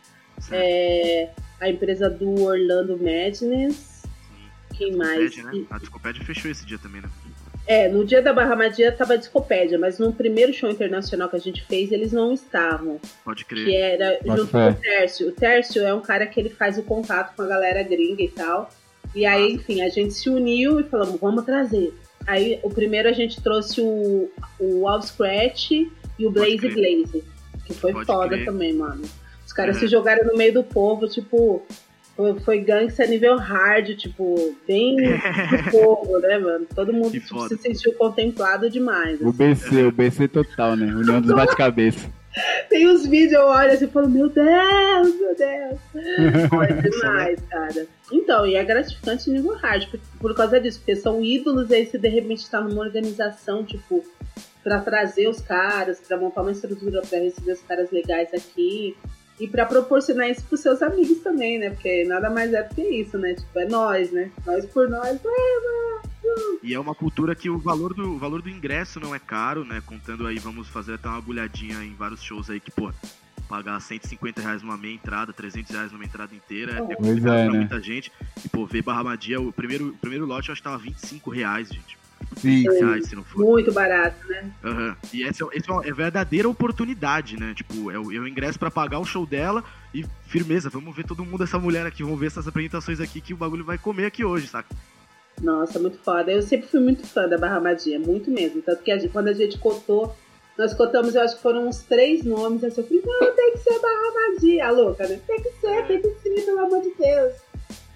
É, 0.51 1.31
a 1.61 1.69
empresa 1.69 2.09
do 2.11 2.43
Orlando 2.43 2.97
Madness, 2.99 4.03
quem 4.77 4.95
mais? 4.97 5.31
Discopédia, 5.33 5.61
né? 5.61 5.67
A 5.71 5.79
Discopédia 5.79 6.25
fechou 6.25 6.51
esse 6.51 6.67
dia 6.67 6.79
também, 6.79 7.01
né? 7.01 7.09
É, 7.69 7.89
no 7.89 8.05
dia 8.05 8.23
da 8.23 8.33
Barra 8.33 8.55
Madia 8.55 8.93
tava 8.93 9.15
a 9.15 9.17
Discopédia, 9.17 9.77
mas 9.77 9.99
no 9.99 10.13
primeiro 10.13 10.53
show 10.53 10.71
internacional 10.71 11.29
que 11.29 11.35
a 11.35 11.41
gente 11.41 11.65
fez, 11.65 11.91
eles 11.91 12.13
não 12.13 12.33
estavam. 12.33 13.01
Pode 13.25 13.45
Que 13.45 13.55
crer. 13.65 13.75
era 13.75 14.19
Bota 14.23 14.37
junto 14.41 14.51
fé. 14.53 14.73
com 14.73 14.79
o 14.79 14.81
Tércio. 14.81 15.29
O 15.29 15.33
Tércio 15.33 15.83
é 15.85 15.93
um 15.93 16.01
cara 16.01 16.27
que 16.27 16.39
ele 16.39 16.51
faz 16.51 16.79
o 16.79 16.83
contato 16.85 17.35
com 17.35 17.43
a 17.43 17.47
galera 17.47 17.83
gringa 17.83 18.23
e 18.23 18.29
tal. 18.29 18.71
E 19.17 19.27
aí, 19.27 19.55
enfim, 19.55 19.83
a 19.83 19.89
gente 19.89 20.15
se 20.15 20.29
uniu 20.29 20.79
e 20.79 20.85
falamos, 20.85 21.19
vamos 21.19 21.45
trazer. 21.45 21.93
Aí, 22.25 22.61
o 22.63 22.71
primeiro 22.71 23.09
a 23.09 23.13
gente 23.13 23.41
trouxe 23.43 23.81
o, 23.81 24.31
o 24.61 24.87
All 24.87 25.03
Scratch 25.03 25.71
e 25.73 25.89
o 26.21 26.33
Pode 26.33 26.57
Blaze. 26.59 26.69
Blaze. 26.75 27.25
Que 27.65 27.75
foi 27.75 27.93
Pode 27.93 28.07
foda 28.07 28.29
crer. 28.37 28.45
também, 28.45 28.75
mano. 28.75 29.03
Os 29.57 29.57
caras 29.57 29.77
Uhum. 29.77 29.81
se 29.81 29.89
jogaram 29.89 30.27
no 30.27 30.37
meio 30.37 30.53
do 30.53 30.63
povo, 30.63 31.09
tipo... 31.09 31.63
Foi, 32.15 32.41
foi 32.41 32.61
gangsta 32.61 33.07
nível 33.07 33.37
hard, 33.37 33.95
tipo, 33.97 34.55
bem 34.67 34.97
do 35.51 35.71
povo, 35.71 36.19
né, 36.19 36.39
mano? 36.39 36.67
Todo 36.75 36.93
mundo 36.93 37.11
tipo, 37.11 37.47
se 37.49 37.57
sentiu 37.59 37.93
contemplado 37.95 38.71
demais. 38.71 39.21
O 39.21 39.29
assim. 39.29 39.37
BC, 39.55 39.83
o 39.85 39.93
BC 39.93 40.29
total, 40.29 40.77
né? 40.77 40.87
União 40.95 41.21
dos 41.21 41.35
bate-cabeça. 41.35 42.09
Tem 42.71 42.87
os 42.87 43.07
vídeos, 43.07 43.33
eu 43.33 43.47
olho 43.47 43.71
assim 43.71 43.85
e 43.85 43.89
falo, 43.89 44.09
meu 44.09 44.29
Deus, 44.31 45.15
meu 45.21 45.37
Deus. 45.37 45.79
É 46.69 46.89
demais, 46.89 47.41
cara. 47.51 47.87
Então, 48.13 48.47
e 48.47 48.55
é 48.57 48.65
gratificante 48.65 49.31
nível 49.31 49.55
hard, 49.57 49.87
por, 49.91 50.01
por 50.21 50.35
causa 50.35 50.59
disso, 50.61 50.79
porque 50.79 50.97
são 50.97 51.23
ídolos, 51.23 51.71
e 51.71 51.75
aí 51.75 51.87
você 51.87 51.99
de 51.99 52.09
repente 52.09 52.49
tá 52.51 52.61
numa 52.63 52.81
organização, 52.83 53.63
tipo, 53.63 54.03
pra 54.63 54.81
trazer 54.81 55.29
os 55.29 55.41
caras, 55.41 56.01
pra 56.01 56.17
montar 56.17 56.41
uma 56.43 56.53
estrutura 56.53 57.03
pra 57.03 57.19
receber 57.19 57.53
os 57.53 57.63
caras 57.63 57.91
legais 57.91 58.29
aqui. 58.33 58.97
E 59.39 59.47
pra 59.47 59.67
proporcionar 59.67 60.31
isso 60.31 60.43
pros 60.45 60.61
seus 60.61 60.83
amigos 60.83 61.19
também, 61.19 61.59
né? 61.59 61.71
Porque 61.71 62.05
nada 62.05 62.31
mais 62.31 62.53
é 62.55 62.63
do 62.63 62.75
que 62.75 62.83
isso, 62.83 63.19
né? 63.19 63.35
Tipo, 63.35 63.59
é 63.59 63.67
nós, 63.67 64.11
né? 64.11 64.31
Nós 64.47 64.65
por 64.67 64.89
nós. 64.89 65.21
E 66.63 66.75
é 66.75 66.81
uma 66.81 66.95
cultura 66.95 67.35
que 67.35 67.49
o 67.51 67.59
valor 67.59 67.95
do, 67.95 68.15
o 68.15 68.19
valor 68.19 68.43
do 68.43 68.49
ingresso 68.49 68.99
não 68.99 69.15
é 69.15 69.19
caro, 69.19 69.65
né? 69.65 69.83
Contando 69.85 70.27
aí, 70.27 70.39
vamos 70.39 70.69
fazer 70.69 70.95
até 70.95 71.09
uma 71.09 71.19
agulhadinha 71.19 71.85
em 71.85 71.95
vários 71.95 72.23
shows 72.23 72.49
aí 72.49 72.59
que, 72.59 72.71
pô, 72.71 72.91
pagar 73.49 73.81
150 73.81 74.41
reais 74.41 74.63
numa 74.63 74.77
meia 74.77 74.95
entrada, 74.95 75.33
300 75.33 75.71
reais 75.71 75.93
numa 75.93 76.05
entrada 76.05 76.35
inteira, 76.35 76.73
é 76.73 76.93
é, 76.93 76.97
pra 76.97 77.07
né? 77.45 77.49
muita 77.51 77.81
gente. 77.81 78.11
E, 78.45 78.49
pô, 78.49 78.67
ver 78.67 78.83
Barra 78.83 79.05
Madia, 79.05 79.41
o 79.41 79.53
primeiro, 79.53 79.89
o 79.89 79.99
primeiro 79.99 80.27
lote 80.27 80.49
eu 80.49 80.53
acho 80.53 80.63
que 80.63 80.69
tava 80.69 80.79
25 80.79 81.31
reais, 81.31 81.69
gente. 81.69 81.97
Sim, 82.37 82.63
20 82.65 82.73
sim. 82.73 82.85
reais, 82.85 83.07
se 83.09 83.17
não 83.17 83.25
for. 83.25 83.39
Muito 83.41 83.73
barato, 83.73 84.27
né? 84.29 84.51
Aham. 84.65 84.97
E 85.13 85.23
essa, 85.25 85.45
é- 85.45 85.57
essa 85.59 85.71
é 85.71 85.73
uma 85.73 85.87
é 85.87 85.93
verdadeira 85.93 86.49
oportunidade, 86.49 87.39
né? 87.39 87.55
Tipo, 87.55 87.91
eu, 87.91 88.13
eu 88.13 88.27
ingresso 88.27 88.59
pra 88.59 88.71
pagar 88.71 88.99
o 88.99 89.05
show 89.05 89.25
dela 89.27 89.63
e 89.95 90.05
firmeza, 90.27 90.69
vamos 90.69 90.95
ver 90.95 91.05
todo 91.07 91.25
mundo, 91.25 91.45
essa 91.45 91.59
mulher 91.59 91.87
aqui, 91.87 92.03
vamos 92.03 92.19
ver 92.21 92.27
essas 92.27 92.47
apresentações 92.47 93.01
aqui 93.01 93.21
que 93.21 93.33
o 93.33 93.37
bagulho 93.37 93.65
vai 93.65 93.79
comer 93.79 94.07
aqui 94.07 94.25
hoje, 94.25 94.47
saca? 94.49 94.69
Nossa, 95.41 95.79
muito 95.79 95.99
foda. 95.99 96.31
Eu 96.33 96.43
sempre 96.43 96.67
fui 96.69 96.81
muito 96.81 97.07
fã 97.07 97.29
da 97.29 97.37
Barra 97.39 97.61
Madia, 97.61 97.99
muito 97.99 98.31
mesmo. 98.31 98.63
Tanto 98.63 98.83
que 98.83 98.91
a 98.91 98.99
gente- 98.99 99.11
quando 99.13 99.29
a 99.29 99.35
gente 99.35 99.59
cotou, 99.59 100.17
nós 100.57 100.73
cotamos, 100.73 101.15
eu 101.15 101.21
acho 101.23 101.37
que 101.37 101.43
foram 101.43 101.69
uns 101.69 101.83
três 101.83 102.25
nomes. 102.25 102.65
Assim, 102.65 102.81
eu 102.81 102.87
falei, 102.87 103.03
não, 103.05 103.35
tem 103.35 103.53
que 103.53 103.59
ser 103.59 103.79
Barra 103.79 104.33
Madia. 104.33 104.67
A 104.67 104.71
louca, 104.71 105.07
né? 105.07 105.21
Tem 105.27 105.37
que 105.43 105.51
ser, 105.61 105.87
tem 105.87 106.01
que 106.01 106.09
ser, 106.23 106.45
pelo 106.47 106.61
amor 106.61 106.81
de 106.83 106.93
Deus. 106.99 107.35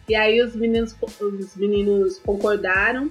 E 0.09 0.15
aí 0.15 0.43
os 0.43 0.55
meninos, 0.55 0.95
os 1.21 1.57
meninos 1.57 2.19
concordaram. 2.19 3.11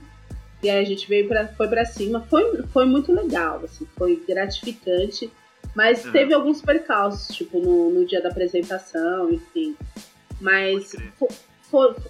E 0.61 0.69
aí 0.69 0.83
a 0.83 0.85
gente 0.85 1.07
veio 1.07 1.27
pra, 1.27 1.47
foi 1.47 1.67
pra 1.67 1.85
cima. 1.85 2.25
Foi, 2.29 2.63
foi 2.73 2.85
muito 2.85 3.13
legal, 3.13 3.61
assim, 3.63 3.87
foi 3.97 4.21
gratificante. 4.27 5.31
Mas 5.75 6.03
Uhum. 6.05 6.11
teve 6.11 6.33
alguns 6.33 6.61
percalços, 6.61 7.35
tipo, 7.35 7.59
no, 7.59 7.91
no 7.91 8.05
dia 8.05 8.21
da 8.21 8.29
apresentação, 8.29 9.31
enfim. 9.31 9.75
Mas 10.41 10.93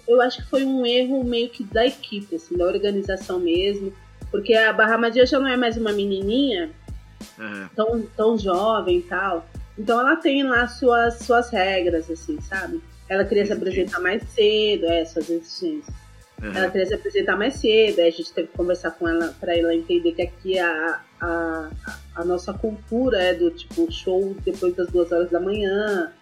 eu 0.08 0.20
acho 0.22 0.38
que 0.42 0.48
foi 0.50 0.64
um 0.64 0.84
erro 0.86 1.22
meio 1.24 1.50
que 1.50 1.62
da 1.64 1.86
equipe, 1.86 2.34
assim, 2.36 2.56
da 2.56 2.64
organização 2.64 3.38
mesmo. 3.38 3.92
Porque 4.30 4.54
a 4.54 4.72
Barra 4.72 4.96
Madia 4.96 5.26
já 5.26 5.38
não 5.38 5.48
é 5.48 5.56
mais 5.56 5.76
uma 5.76 5.92
menininha 5.92 6.70
É, 7.38 7.68
tão, 7.76 8.02
tão 8.16 8.38
jovem 8.38 8.98
e 8.98 9.02
tal. 9.02 9.46
Então 9.78 9.98
ela 10.00 10.16
tem 10.16 10.42
lá 10.42 10.66
suas, 10.68 11.18
suas 11.18 11.50
regras, 11.50 12.10
assim, 12.10 12.40
sabe? 12.40 12.80
Ela 13.08 13.24
queria 13.24 13.44
se 13.44 13.52
apresentar 13.52 14.00
mais 14.00 14.22
cedo, 14.30 14.86
é, 14.86 15.04
suas 15.04 15.28
exigências. 15.28 15.94
É. 16.42 16.58
Ela 16.58 16.70
queria 16.70 16.86
se 16.86 16.94
apresentar 16.94 17.36
mais 17.36 17.54
cedo, 17.54 17.98
aí 18.00 18.08
a 18.08 18.10
gente 18.10 18.32
teve 18.32 18.48
que 18.48 18.56
conversar 18.56 18.92
com 18.92 19.08
ela 19.08 19.34
para 19.40 19.56
ela 19.56 19.74
entender 19.74 20.12
que 20.12 20.22
aqui 20.22 20.58
a, 20.58 21.00
a, 21.20 21.70
a 22.16 22.24
nossa 22.24 22.52
cultura 22.52 23.22
é 23.22 23.34
do 23.34 23.50
tipo 23.50 23.90
show 23.92 24.34
depois 24.44 24.74
das 24.74 24.88
duas 24.88 25.10
horas 25.12 25.30
da 25.30 25.38
manhã. 25.40 26.12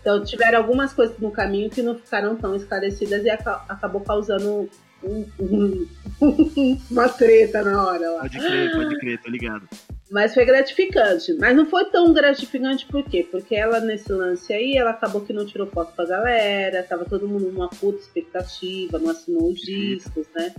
Então 0.00 0.22
tiveram 0.24 0.58
algumas 0.58 0.92
coisas 0.92 1.18
no 1.18 1.30
caminho 1.30 1.68
que 1.68 1.82
não 1.82 1.94
ficaram 1.96 2.36
tão 2.36 2.54
esclarecidas 2.54 3.24
e 3.24 3.30
aca- 3.30 3.64
acabou 3.68 4.00
causando 4.00 4.68
um- 5.02 5.26
um- 6.20 6.78
uma 6.90 7.08
treta 7.08 7.62
na 7.62 7.86
hora 7.86 8.10
lá. 8.10 8.20
Pode 8.20 8.38
crer, 8.38 8.72
pode 8.72 8.98
crer, 8.98 9.20
tô 9.22 9.30
ligado. 9.30 9.68
Mas 10.10 10.32
foi 10.32 10.44
gratificante. 10.46 11.34
Mas 11.34 11.54
não 11.54 11.66
foi 11.66 11.84
tão 11.86 12.12
gratificante 12.14 12.86
por 12.86 13.04
quê? 13.04 13.26
Porque 13.30 13.54
ela, 13.54 13.78
nesse 13.80 14.10
lance 14.10 14.52
aí, 14.52 14.76
ela 14.76 14.90
acabou 14.90 15.20
que 15.20 15.32
não 15.34 15.44
tirou 15.44 15.66
foto 15.66 15.92
pra 15.94 16.06
galera, 16.06 16.82
tava 16.82 17.04
todo 17.04 17.28
mundo 17.28 17.50
numa 17.52 17.68
puta 17.68 17.98
expectativa, 18.00 18.98
não 18.98 19.10
assinou 19.10 19.50
os 19.50 19.60
discos, 19.60 20.26
né? 20.34 20.54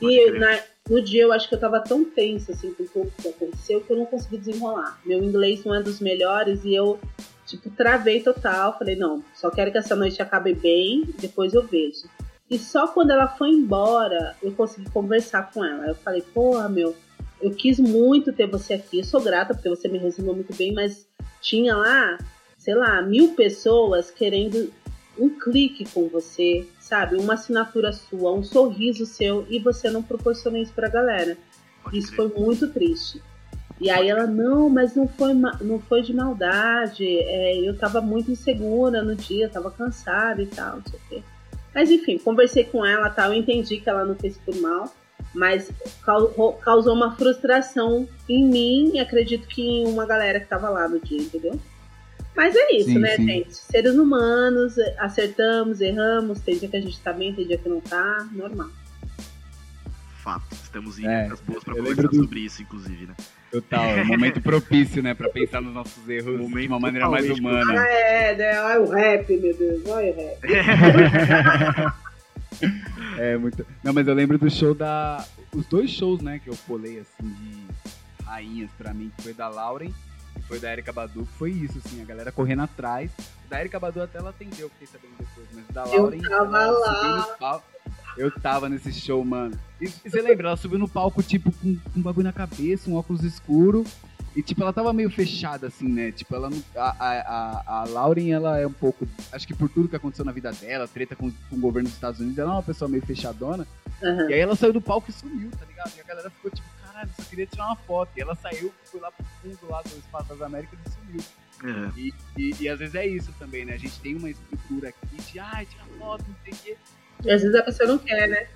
E 0.00 0.30
na- 0.38 0.60
no 0.88 1.02
dia 1.02 1.22
eu 1.24 1.32
acho 1.32 1.48
que 1.48 1.54
eu 1.54 1.60
tava 1.60 1.80
tão 1.80 2.02
tensa 2.04 2.52
assim 2.52 2.72
com 2.72 2.84
tudo 2.86 3.12
que 3.20 3.28
aconteceu 3.28 3.80
que 3.82 3.92
eu 3.92 3.96
não 3.96 4.06
consegui 4.06 4.38
desenrolar. 4.38 4.98
Meu 5.04 5.22
inglês 5.22 5.64
não 5.64 5.74
é 5.74 5.82
dos 5.82 6.00
melhores 6.00 6.64
e 6.64 6.74
eu, 6.74 6.98
tipo, 7.46 7.68
travei 7.70 8.22
total. 8.22 8.78
Falei, 8.78 8.96
não, 8.96 9.22
só 9.34 9.50
quero 9.50 9.70
que 9.70 9.76
essa 9.78 9.94
noite 9.96 10.22
acabe 10.22 10.54
bem, 10.54 11.02
depois 11.20 11.52
eu 11.52 11.62
vejo. 11.62 12.08
E 12.50 12.58
só 12.58 12.88
quando 12.88 13.10
ela 13.10 13.28
foi 13.28 13.50
embora 13.50 14.36
eu 14.42 14.52
consegui 14.52 14.90
conversar 14.90 15.50
com 15.52 15.64
ela. 15.64 15.86
Eu 15.86 15.94
falei, 15.94 16.22
porra, 16.22 16.68
meu, 16.68 16.96
eu 17.40 17.50
quis 17.50 17.78
muito 17.78 18.32
ter 18.32 18.46
você 18.46 18.74
aqui. 18.74 18.98
Eu 18.98 19.04
sou 19.04 19.20
grata 19.20 19.54
porque 19.54 19.68
você 19.68 19.88
me 19.88 19.98
recebeu 19.98 20.34
muito 20.34 20.54
bem, 20.54 20.72
mas 20.72 21.06
tinha 21.40 21.76
lá, 21.76 22.18
sei 22.56 22.74
lá, 22.74 23.02
mil 23.02 23.34
pessoas 23.34 24.10
querendo 24.10 24.72
um 25.18 25.28
clique 25.28 25.84
com 25.92 26.08
você, 26.08 26.66
sabe? 26.80 27.16
Uma 27.16 27.34
assinatura 27.34 27.92
sua, 27.92 28.32
um 28.32 28.42
sorriso 28.42 29.04
seu 29.04 29.46
e 29.50 29.58
você 29.58 29.90
não 29.90 30.02
proporcionou 30.02 30.60
isso 30.60 30.72
pra 30.72 30.88
galera. 30.88 31.36
Pode 31.82 31.98
Isso 31.98 32.12
crer. 32.12 32.30
foi 32.30 32.40
muito 32.44 32.68
triste. 32.68 33.22
E 33.80 33.90
aí 33.90 34.08
ela, 34.08 34.26
não, 34.26 34.68
mas 34.68 34.96
não 34.96 35.06
foi, 35.06 35.32
não 35.34 35.78
foi 35.80 36.02
de 36.02 36.12
maldade. 36.12 37.04
é, 37.06 37.58
eu 37.60 37.76
tava 37.76 38.00
muito 38.00 38.30
insegura 38.30 39.02
no 39.02 39.14
dia, 39.14 39.48
tava 39.48 39.70
cansada 39.70 40.42
e 40.42 40.46
tal, 40.46 40.76
não 40.76 40.84
sei 40.84 40.98
o 40.98 41.02
quê. 41.08 41.22
Mas 41.78 41.92
enfim, 41.92 42.18
conversei 42.18 42.64
com 42.64 42.84
ela 42.84 43.08
tal, 43.08 43.32
eu 43.32 43.38
entendi 43.38 43.78
que 43.78 43.88
ela 43.88 44.04
não 44.04 44.16
fez 44.16 44.36
por 44.38 44.52
mal, 44.56 44.92
mas 45.32 45.70
cau- 46.02 46.54
causou 46.60 46.92
uma 46.92 47.14
frustração 47.14 48.08
em 48.28 48.44
mim 48.44 48.90
e 48.94 48.98
acredito 48.98 49.46
que 49.46 49.62
em 49.62 49.86
uma 49.86 50.04
galera 50.04 50.40
que 50.40 50.46
tava 50.46 50.68
lá 50.70 50.88
no 50.88 50.98
dia, 50.98 51.22
entendeu? 51.22 51.56
Mas 52.34 52.56
é 52.56 52.72
isso, 52.72 52.86
Sim, 52.88 52.98
né, 52.98 53.14
sim. 53.14 53.26
gente? 53.28 53.54
Seres 53.56 53.94
humanos, 53.94 54.74
acertamos, 54.98 55.80
erramos, 55.80 56.40
tem 56.40 56.58
dia 56.58 56.68
que 56.68 56.76
a 56.76 56.80
gente 56.80 56.98
tá 56.98 57.12
bem, 57.12 57.32
tem 57.32 57.46
dia 57.46 57.58
que 57.58 57.68
não 57.68 57.80
tá, 57.80 58.26
normal. 58.32 58.70
Fato. 60.24 60.52
Estamos 60.60 60.98
em 60.98 61.06
É, 61.06 61.28
boas 61.46 61.62
pra 61.62 61.76
conversar 61.76 62.08
do- 62.08 62.16
sobre 62.16 62.40
isso, 62.40 62.60
inclusive, 62.60 63.06
né? 63.06 63.14
Total, 63.50 63.82
é 63.84 64.02
um 64.02 64.06
momento 64.06 64.40
propício, 64.42 65.02
né, 65.02 65.14
pra 65.14 65.28
pensar 65.30 65.60
nos 65.62 65.72
nossos 65.72 66.06
erros 66.08 66.38
de 66.50 66.66
uma 66.66 66.78
maneira 66.78 67.08
mais 67.08 67.30
humana. 67.30 67.80
Ah, 67.80 67.88
é, 67.88 68.36
né? 68.36 68.60
Olha 68.60 68.80
o 68.82 68.90
rap, 68.90 69.36
meu 69.38 69.56
Deus, 69.56 69.86
olha 69.86 70.12
o 70.12 70.16
rap. 70.16 70.38
É 73.18 73.36
muito. 73.36 73.64
Não, 73.84 73.92
mas 73.92 74.06
eu 74.08 74.14
lembro 74.14 74.36
do 74.38 74.50
show 74.50 74.74
da. 74.74 75.24
Os 75.54 75.64
dois 75.66 75.90
shows, 75.90 76.20
né, 76.20 76.40
que 76.42 76.48
eu 76.50 76.56
colei 76.66 76.98
assim 77.00 77.28
de 77.34 78.24
rainhas 78.24 78.70
pra 78.76 78.92
mim, 78.92 79.10
que 79.16 79.22
foi 79.22 79.32
da 79.32 79.48
Lauren 79.48 79.92
e 80.36 80.42
foi 80.42 80.58
da 80.58 80.72
Erika 80.72 80.92
Badu, 80.92 81.24
que 81.24 81.32
foi 81.38 81.50
isso, 81.50 81.80
assim, 81.84 82.02
a 82.02 82.04
galera 82.04 82.30
correndo 82.32 82.62
atrás. 82.62 83.10
Da 83.48 83.60
Erika 83.60 83.78
Badu 83.80 84.02
até 84.02 84.18
ela 84.18 84.30
atendeu, 84.30 84.68
fiquei 84.70 84.86
sabendo 84.88 85.14
depois, 85.18 85.46
mas 85.54 85.64
da 85.68 85.84
Eu 85.94 86.02
Lauren. 86.02 86.20
tava 86.20 86.62
ela 86.62 86.78
lá. 87.40 87.62
Eu 88.18 88.30
tava 88.30 88.68
nesse 88.68 88.92
show, 88.92 89.24
mano. 89.24 89.58
E, 89.80 89.84
e 89.84 90.10
você 90.10 90.20
lembra, 90.20 90.48
ela 90.48 90.56
subiu 90.56 90.78
no 90.78 90.88
palco, 90.88 91.22
tipo, 91.22 91.52
com, 91.52 91.76
com 91.76 92.00
um 92.00 92.02
bagulho 92.02 92.24
na 92.24 92.32
cabeça, 92.32 92.90
um 92.90 92.96
óculos 92.96 93.22
escuro. 93.22 93.84
E, 94.36 94.42
tipo, 94.42 94.62
ela 94.62 94.72
tava 94.72 94.92
meio 94.92 95.10
fechada, 95.10 95.66
assim, 95.66 95.88
né? 95.88 96.12
Tipo, 96.12 96.34
ela 96.34 96.50
não. 96.50 96.62
A, 96.76 96.90
a, 97.00 97.80
a, 97.80 97.84
Lauren, 97.86 98.30
ela 98.30 98.58
é 98.58 98.66
um 98.66 98.72
pouco. 98.72 99.08
Acho 99.32 99.46
que 99.46 99.54
por 99.54 99.68
tudo 99.68 99.88
que 99.88 99.96
aconteceu 99.96 100.24
na 100.24 100.32
vida 100.32 100.52
dela, 100.52 100.86
treta 100.86 101.16
com, 101.16 101.30
com 101.30 101.56
o 101.56 101.60
governo 101.60 101.88
dos 101.88 101.96
Estados 101.96 102.20
Unidos, 102.20 102.38
ela 102.38 102.50
é 102.50 102.54
uma 102.54 102.62
pessoa 102.62 102.88
meio 102.88 103.04
fechadona. 103.04 103.66
Aham. 104.02 104.30
E 104.30 104.34
aí 104.34 104.40
ela 104.40 104.54
saiu 104.54 104.72
do 104.72 104.80
palco 104.80 105.10
e 105.10 105.12
sumiu, 105.12 105.50
tá 105.50 105.64
ligado? 105.64 105.92
E 105.96 106.00
a 106.00 106.04
galera 106.04 106.30
ficou 106.30 106.50
tipo, 106.50 106.68
caralho, 106.84 107.10
só 107.16 107.22
queria 107.24 107.46
tirar 107.46 107.66
uma 107.66 107.76
foto. 107.76 108.10
E 108.16 108.20
ela 108.20 108.34
saiu, 108.36 108.72
foi 108.84 109.00
lá 109.00 109.10
pro 109.10 109.26
fundo 109.42 109.58
lá 109.68 109.82
do 109.82 109.88
Espaço 109.88 110.28
das 110.28 110.42
Américas 110.42 110.78
e 110.86 110.90
sumiu. 110.90 111.24
É. 111.64 111.98
E, 111.98 112.14
e, 112.36 112.62
e 112.62 112.68
às 112.68 112.78
vezes 112.78 112.94
é 112.94 113.06
isso 113.06 113.32
também, 113.38 113.64
né? 113.64 113.74
A 113.74 113.78
gente 113.78 113.98
tem 114.00 114.14
uma 114.14 114.30
estrutura 114.30 114.90
aqui 114.90 115.16
de, 115.32 115.38
ai, 115.40 115.66
tira 115.66 115.84
foto, 115.98 116.24
não 116.28 116.36
sei 116.44 116.52
o 116.52 116.56
quê. 116.56 116.76
E 117.24 117.30
às 117.30 117.42
vezes 117.42 117.54
a 117.56 117.62
pessoa 117.62 117.88
não 117.88 117.98
quer, 117.98 118.28
né? 118.28 118.46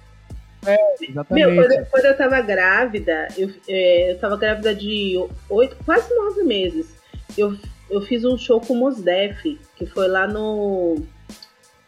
Exatamente. 1.00 1.46
Meu, 1.46 1.54
quando, 1.56 1.72
eu- 1.72 1.86
quando 1.86 2.04
eu 2.04 2.16
tava 2.16 2.40
grávida, 2.40 3.28
eu, 3.36 3.50
é, 3.68 4.12
eu 4.12 4.18
tava 4.18 4.36
grávida 4.36 4.74
de 4.74 5.14
oito, 5.50 5.76
quase 5.84 6.14
nove 6.14 6.44
meses. 6.44 6.94
Eu, 7.36 7.56
eu 7.90 8.00
fiz 8.02 8.24
um 8.24 8.38
show 8.38 8.60
com 8.60 8.74
o 8.74 8.76
Mosdef, 8.76 9.58
que 9.74 9.86
foi 9.86 10.06
lá 10.08 10.26
no. 10.28 11.02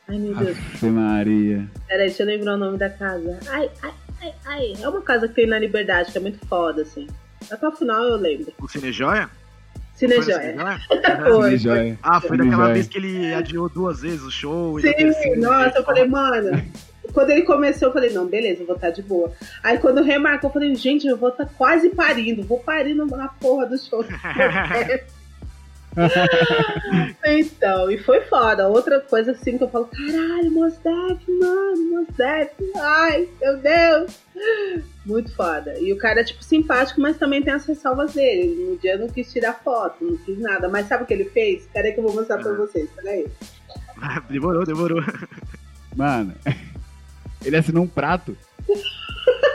Ai 0.09 0.19
meu 0.19 0.35
Deus, 0.37 0.59
Aff, 0.59 0.85
Maria. 0.87 1.67
peraí, 1.87 2.07
deixa 2.09 2.25
eu 2.25 2.27
lembrar 2.27 2.55
o 2.55 2.59
nome 2.59 2.77
da 2.77 2.91
casa. 2.91 3.39
Ai, 3.49 3.71
ai, 3.83 3.95
ai, 4.21 4.35
ai. 4.45 4.73
É 4.83 4.89
uma 4.89 5.01
casa 5.01 5.29
que 5.29 5.35
tem 5.35 5.47
na 5.47 5.59
Liberdade, 5.59 6.11
que 6.13 6.19
é 6.19 6.21
muito 6.21 6.45
foda, 6.47 6.83
assim. 6.83 7.07
Até 7.51 7.67
o 7.69 7.73
final 7.73 8.03
eu 8.05 8.17
lembro. 8.17 8.53
O 8.61 8.69
Cinejoia? 8.69 9.31
Foi 9.99 10.09
Cinejoia. 10.09 10.51
Cinejoia? 10.51 10.81
Foi, 11.25 11.51
Sim, 11.51 11.57
joia. 11.59 11.99
Ah, 12.03 12.21
foi 12.21 12.31
Cinejoia. 12.31 12.51
daquela 12.51 12.73
vez 12.75 12.89
que 12.89 12.99
ele 12.99 13.33
adiou 13.35 13.69
duas 13.69 14.01
vezes 14.01 14.23
o 14.23 14.31
show. 14.31 14.81
Sim, 14.81 14.93
terceira 14.93 15.41
nossa, 15.41 15.79
eu 15.79 15.85
falei, 15.85 16.05
mano. 16.07 16.63
Quando 17.13 17.31
ele 17.31 17.43
começou, 17.43 17.89
eu 17.89 17.93
falei, 17.93 18.11
não, 18.11 18.27
beleza, 18.27 18.63
eu 18.63 18.67
vou 18.67 18.75
estar 18.75 18.91
de 18.91 19.03
boa. 19.03 19.33
Aí 19.63 19.79
quando 19.79 20.03
remarcou, 20.03 20.51
eu 20.51 20.53
falei, 20.53 20.75
gente, 20.75 21.07
eu 21.07 21.17
vou 21.17 21.29
estar 21.29 21.47
quase 21.47 21.91
parindo, 21.91 22.43
vou 22.43 22.59
parindo 22.59 23.07
na 23.07 23.29
porra 23.29 23.67
do 23.67 23.79
show. 23.79 24.05
então, 27.25 27.91
e 27.91 27.99
foi 27.99 28.21
foda. 28.23 28.69
Outra 28.69 29.01
coisa 29.01 29.33
assim 29.33 29.57
que 29.59 29.65
eu 29.65 29.69
falo, 29.69 29.87
caralho, 29.87 30.51
Mosdef, 30.51 31.31
mano, 31.41 31.91
Mosdef, 31.91 32.51
ai, 32.77 33.29
meu 33.41 33.57
Deus. 33.59 34.19
Muito 35.07 35.35
foda. 35.35 35.79
E 35.79 35.93
o 35.93 35.99
cara 35.99 36.21
é, 36.21 36.25
tipo, 36.25 36.43
simpático, 36.43 37.01
mas 37.01 37.17
também 37.19 37.43
tem 37.43 37.53
as 37.53 37.65
ressalvas 37.67 38.15
dele. 38.15 38.67
No 38.71 38.77
dia 38.79 38.97
não 38.97 39.09
quis 39.09 39.33
tirar 39.33 39.55
foto, 39.63 40.05
não 40.05 40.17
quis 40.19 40.39
nada. 40.39 40.69
Mas 40.69 40.87
sabe 40.89 41.05
o 41.05 41.07
que 41.07 41.15
ele 41.15 41.27
fez? 41.27 41.67
Peraí 41.73 41.93
que 41.93 42.01
eu 42.01 42.05
vou 42.05 42.15
mostrar 42.15 42.39
pra 42.39 42.51
Uhum. 42.51 42.57
vocês, 42.59 42.89
peraí. 42.97 43.27
demorou, 44.29 44.65
demorou. 44.65 45.03
Mano, 45.97 46.35
ele 47.45 47.57
assinou 47.57 47.85
um 47.85 47.89
prato. 47.89 48.37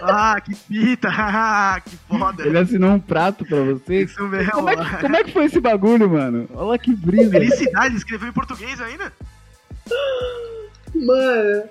Ah, 0.02 0.40
que 0.42 0.56
fita! 0.56 1.10
que 1.86 1.98
foda! 2.08 2.46
Ele 2.46 2.58
assinou 2.58 2.92
um 2.92 3.00
prato 3.00 3.46
pra 3.46 3.62
vocês. 3.62 4.12
Isso 4.12 4.28
mesmo. 4.28 4.52
Como 4.52 4.70
é, 4.70 4.76
que, 4.76 4.98
como 4.98 5.16
é 5.16 5.24
que 5.24 5.32
foi 5.32 5.46
esse 5.46 5.60
bagulho, 5.60 6.10
mano? 6.10 6.48
Olha 6.54 6.80
que 6.80 6.96
brisa. 6.96 7.32
Felicidade, 7.32 7.96
escreveu 7.96 8.30
em 8.30 8.34
português 8.34 8.80
ainda? 8.82 9.12
Mano. 10.94 11.64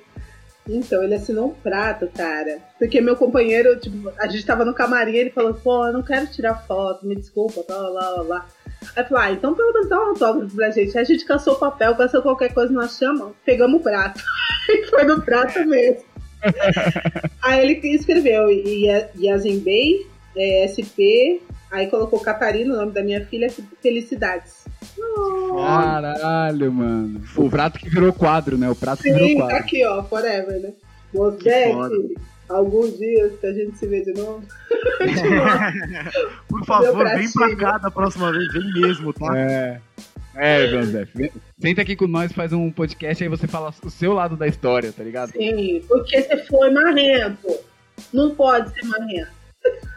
Então, 0.69 1.03
ele 1.03 1.15
assinou 1.15 1.49
um 1.49 1.55
prato, 1.55 2.07
cara. 2.15 2.59
Porque 2.79 3.01
meu 3.01 3.17
companheiro, 3.17 3.79
tipo, 3.81 4.13
a 4.19 4.29
gente 4.29 4.45
tava 4.45 4.65
no 4.65 4.75
camarim 4.75 5.17
ele 5.17 5.31
falou, 5.31 5.55
pô, 5.55 5.87
eu 5.87 5.93
não 5.93 6.03
quero 6.03 6.27
tirar 6.27 6.67
foto, 6.67 7.07
me 7.07 7.17
desculpa, 7.17 7.65
blá, 7.67 7.91
blá, 7.91 8.15
blá, 8.15 8.25
blá. 8.25 8.47
Aí 8.95 9.03
eu 9.03 9.09
falei, 9.09 9.25
ah, 9.25 9.33
então 9.33 9.55
pelo 9.55 9.73
menos 9.73 9.89
dá 9.89 9.99
um 9.99 10.09
autógrafo 10.09 10.55
pra 10.55 10.71
gente. 10.71 10.97
Aí 10.97 11.03
a 11.03 11.07
gente 11.07 11.25
caçou 11.25 11.55
o 11.55 11.59
papel, 11.59 11.97
caçou 11.97 12.23
qualquer 12.23 12.53
coisa, 12.53 12.73
nós 12.73 12.99
chamamos, 12.99 13.35
pegamos 13.45 13.81
o 13.81 13.83
prato. 13.83 14.23
e 14.69 14.85
foi 14.87 15.05
no 15.05 15.23
prato 15.23 15.65
mesmo. 15.67 16.05
aí 17.43 17.61
ele 17.61 17.95
escreveu 17.95 18.51
Bey, 19.61 20.07
é, 20.37 20.67
SP, 20.69 21.41
aí 21.71 21.87
colocou 21.89 22.21
Catarina, 22.21 22.75
o 22.75 22.77
nome 22.77 22.93
da 22.93 23.03
minha 23.03 23.25
filha, 23.27 23.49
Felicidades. 23.83 24.65
Caralho, 25.55 26.73
mano. 26.73 27.23
O 27.37 27.51
prato 27.51 27.79
que 27.79 27.89
virou 27.89 28.13
quadro, 28.13 28.57
né? 28.59 28.71
O 28.71 28.77
prato 28.77 29.03
que 29.03 29.09
Sim, 29.09 29.15
virou 29.15 29.29
tá 29.29 29.47
quadro. 29.47 29.57
aqui, 29.57 29.85
ó, 29.85 30.03
forever, 30.05 30.61
né? 30.61 30.73
Que. 31.41 32.19
Alguns 32.49 32.99
dias 32.99 33.39
que 33.39 33.47
a 33.47 33.53
gente 33.53 33.79
se 33.79 33.87
vê 33.87 34.03
de 34.03 34.13
novo. 34.15 34.43
Por 36.49 36.65
favor, 36.65 37.05
vem 37.17 37.31
pra 37.33 37.57
cá 37.57 37.79
da 37.79 37.91
próxima 37.91 38.33
vez, 38.33 38.53
vem 38.53 38.73
mesmo, 38.81 39.13
tá? 39.13 39.37
É. 39.37 39.81
É, 40.37 40.69
José. 40.69 41.09
Senta 41.61 41.83
aqui 41.83 41.97
com 41.97 42.07
nós, 42.07 42.33
faz 42.33 42.53
um 42.53 42.71
podcast, 42.71 43.23
aí 43.23 43.29
você 43.29 43.49
fala 43.49 43.75
o 43.83 43.91
seu 43.91 44.13
lado 44.13 44.37
da 44.37 44.47
história, 44.47 44.93
tá 44.93 45.03
ligado? 45.03 45.33
Sim, 45.33 45.83
porque 45.89 46.23
você 46.23 46.37
foi 46.45 46.71
marrento. 46.71 47.49
Não 48.13 48.35
pode 48.35 48.73
ser 48.73 48.87
marrento. 48.87 49.33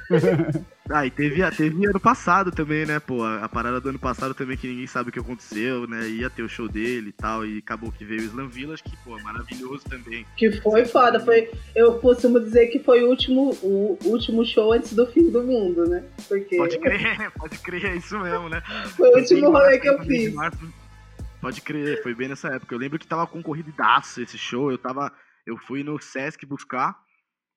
Ah, 0.94 1.06
e 1.06 1.12
teve, 1.12 1.50
teve 1.52 1.88
ano 1.88 2.00
passado 2.00 2.52
também, 2.52 2.86
né, 2.86 3.00
pô? 3.00 3.24
A, 3.24 3.46
a 3.46 3.50
parada 3.50 3.80
do 3.80 3.89
ano 3.89 4.00
passado 4.00 4.34
também 4.34 4.58
que 4.58 4.68
ninguém 4.68 4.88
sabe 4.88 5.10
o 5.10 5.14
que 5.14 5.20
aconteceu, 5.20 5.88
né? 5.88 6.08
Ia 6.08 6.30
ter 6.30 6.44
o 6.44 6.50
show 6.50 6.68
dele 6.68 7.10
e 7.10 7.14
tal, 7.14 7.46
e 7.46 7.60
acabou 7.60 7.92
que 7.92 8.04
veio 8.04 8.22
o 8.22 8.26
Slam 8.26 8.50
Village, 8.50 8.84
que, 8.84 8.96
pô, 8.98 9.18
maravilhoso 9.20 9.84
também. 9.86 10.26
Que 10.36 10.52
foi 10.62 10.86
foda. 10.86 11.20
Foi, 11.20 11.50
eu 11.76 12.00
costumo 12.00 12.39
dizer 12.39 12.68
que 12.68 12.80
foi 12.80 13.04
o 13.04 13.10
último, 13.10 13.58
o 13.62 13.98
último 14.06 14.46
show 14.46 14.74
antes 14.74 14.94
do 14.94 15.06
fim 15.08 15.30
do 15.30 15.44
mundo, 15.44 15.88
né? 15.88 16.04
Porque 16.28 16.58
Pode 16.58 16.80
crer, 16.80 17.32
pode 17.38 17.60
crer, 17.60 17.86
é 17.86 17.96
isso 17.96 18.20
mesmo, 18.20 18.50
né? 18.50 18.62
foi 18.96 19.10
o 19.10 19.18
último 19.18 19.52
rolê 19.52 19.80
que 19.80 19.88
eu 19.88 20.00
fiz. 20.04 20.34
Pode 21.42 21.60
crer, 21.62 22.04
foi 22.04 22.14
bem 22.14 22.28
nessa 22.28 22.50
época. 22.50 22.76
Eu 22.76 22.80
lembro 22.80 23.00
que 23.00 23.08
tava 23.08 23.26
concorridaço 23.26 24.22
esse 24.22 24.38
show. 24.38 24.72
Eu 24.72 24.78
tava. 24.78 25.12
Eu 25.44 25.58
fui 25.58 25.84
no 25.84 26.00
Sesc 26.00 26.46
buscar. 26.46 26.96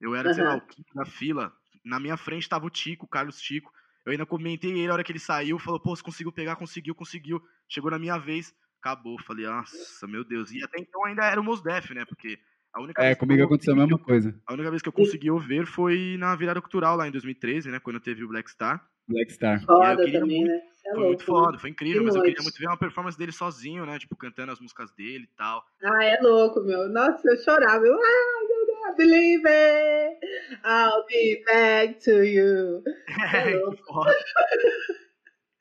Eu 0.00 0.14
era, 0.14 0.32
sei 0.32 0.42
lá, 0.42 0.56
o 0.56 0.60
quinto 0.62 0.94
da 0.94 1.04
fila. 1.04 1.52
Na 1.84 2.00
minha 2.00 2.16
frente 2.16 2.48
tava 2.48 2.66
o 2.66 2.70
Tico, 2.70 3.04
o 3.06 3.08
Carlos 3.08 3.40
Tico. 3.40 3.72
Eu 4.06 4.12
ainda 4.12 4.26
comentei 4.26 4.70
ele 4.72 4.88
a 4.88 4.92
hora 4.92 5.04
que 5.04 5.12
ele 5.12 5.18
saiu, 5.18 5.58
falou, 5.58 5.80
pô, 5.80 5.94
você 5.94 6.02
conseguiu 6.02 6.32
pegar, 6.32 6.56
conseguiu, 6.56 6.94
conseguiu. 6.94 7.40
Chegou 7.68 7.90
na 7.90 7.98
minha 7.98 8.18
vez, 8.18 8.54
acabou. 8.80 9.18
Falei, 9.22 9.46
nossa, 9.46 10.06
meu 10.06 10.24
Deus. 10.24 10.50
E 10.52 10.62
até 10.62 10.78
então 10.80 11.04
ainda 11.04 11.24
era 11.24 11.40
o 11.40 11.44
Mos 11.44 11.62
Def, 11.62 11.90
né? 11.90 12.04
Porque 12.04 12.38
a 12.72 12.82
única 12.82 13.00
É, 13.02 13.06
vez 13.06 13.16
que 13.16 13.20
comigo 13.20 13.40
eu- 13.40 13.46
aconteceu 13.46 13.72
a 13.72 13.76
mesma 13.76 13.98
coisa. 13.98 14.38
A 14.46 14.52
única 14.52 14.70
vez 14.70 14.82
que 14.82 14.88
eu 14.88 14.92
consegui 14.92 15.30
ouvir 15.30 15.66
foi 15.66 16.16
na 16.18 16.34
virada 16.36 16.60
cultural 16.60 16.96
lá 16.96 17.08
em 17.08 17.10
2013, 17.10 17.70
né? 17.70 17.78
Quando 17.80 17.98
teve 18.00 18.22
o 18.24 18.28
Black 18.28 18.50
Star. 18.50 18.86
Black 19.08 19.32
Star. 19.32 19.56
E 19.58 19.60
aí 19.60 19.64
Foda 19.66 19.92
eu 19.92 20.04
queria 20.04 20.20
também, 20.20 20.40
muito- 20.40 20.52
né? 20.52 20.60
É 20.86 20.90
Foi 20.90 20.98
louco, 20.98 21.08
muito 21.08 21.20
né? 21.20 21.26
foda, 21.26 21.58
foi 21.58 21.70
incrível, 21.70 22.00
Que 22.00 22.04
mas 22.04 22.14
eu 22.14 22.20
queria 22.20 22.34
noite. 22.34 22.42
muito 22.44 22.58
ver 22.58 22.66
uma 22.66 22.76
performance 22.76 23.16
dele 23.16 23.32
sozinho, 23.32 23.86
né? 23.86 23.98
Tipo, 23.98 24.14
cantando 24.16 24.52
as 24.52 24.60
músicas 24.60 24.90
dele 24.92 25.24
e 25.24 25.34
tal. 25.34 25.64
Ah, 25.82 26.04
é 26.04 26.20
louco, 26.20 26.60
meu. 26.60 26.90
Nossa, 26.90 27.26
eu 27.26 27.36
chorava. 27.38 27.86
Eu, 27.86 27.94
ah, 27.94 28.40
I 28.86 28.94
believe 28.96 29.42
it. 29.46 30.18
I'll 30.64 31.04
be 31.08 31.42
back 31.46 32.00
to 32.04 32.22
you. 32.24 32.82
Que 33.64 33.74
foda. 33.86 34.14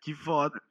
que 0.01 0.13
foda. 0.13 0.61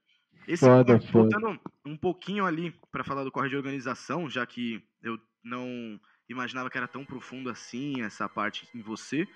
Esse, 0.47 0.67
Foda, 0.67 0.99
voltando 0.99 1.59
um 1.87 1.97
pouquinho 1.97 2.45
ali 2.45 2.75
pra 2.91 3.05
falar 3.05 3.25
do 3.25 3.31
corre 3.31 3.49
de 3.49 3.57
organização, 3.57 4.29
já 4.29 4.45
que 4.45 4.83
eu 5.03 5.19
não 5.43 5.99
imaginava 6.29 6.69
que 6.69 6.77
era 6.77 6.89
tão 6.89 7.05
profundo 7.05 7.49
assim 7.49 8.03
essa 8.03 8.29
parte 8.29 8.69
em 8.75 8.83
você, 8.83 9.27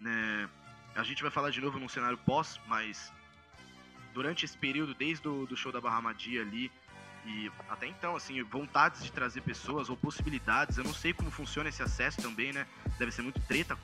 né? 0.00 0.48
A 0.94 1.02
gente 1.02 1.22
vai 1.22 1.30
falar 1.30 1.50
de 1.50 1.60
novo 1.60 1.78
num 1.78 1.88
cenário 1.88 2.18
pós, 2.18 2.58
mas 2.66 3.12
durante 4.14 4.44
esse 4.44 4.56
período, 4.56 4.94
desde 4.94 5.28
o 5.28 5.46
do 5.46 5.56
show 5.56 5.70
da 5.70 5.80
Barra 5.80 6.00
Madia 6.00 6.40
ali, 6.40 6.72
e 7.26 7.50
até 7.68 7.86
então, 7.86 8.14
assim, 8.14 8.42
vontades 8.42 9.02
de 9.02 9.10
trazer 9.10 9.40
pessoas 9.40 9.90
ou 9.90 9.96
possibilidades, 9.96 10.78
eu 10.78 10.84
não 10.84 10.94
sei 10.94 11.12
como 11.12 11.30
funciona 11.30 11.68
esse 11.68 11.82
acesso 11.82 12.22
também, 12.22 12.52
né? 12.52 12.66
Deve 12.98 13.10
ser 13.10 13.22
muito 13.22 13.40
treta 13.40 13.76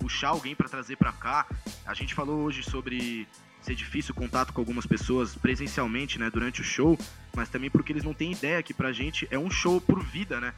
puxar 0.00 0.28
alguém 0.28 0.54
pra 0.54 0.68
trazer 0.68 0.96
pra 0.96 1.12
cá. 1.12 1.46
A 1.86 1.94
gente 1.94 2.14
falou 2.14 2.42
hoje 2.42 2.62
sobre 2.62 3.26
ser 3.62 3.74
difícil 3.74 4.12
o 4.12 4.14
contato 4.14 4.52
com 4.52 4.60
algumas 4.60 4.86
pessoas 4.86 5.34
presencialmente, 5.34 6.18
né, 6.18 6.28
durante 6.28 6.60
o 6.60 6.64
show, 6.64 6.98
mas 7.34 7.48
também 7.48 7.70
porque 7.70 7.92
eles 7.92 8.04
não 8.04 8.12
têm 8.12 8.32
ideia 8.32 8.62
que 8.62 8.74
pra 8.74 8.92
gente 8.92 9.26
é 9.30 9.38
um 9.38 9.50
show 9.50 9.80
por 9.80 10.02
vida, 10.02 10.38
né? 10.40 10.52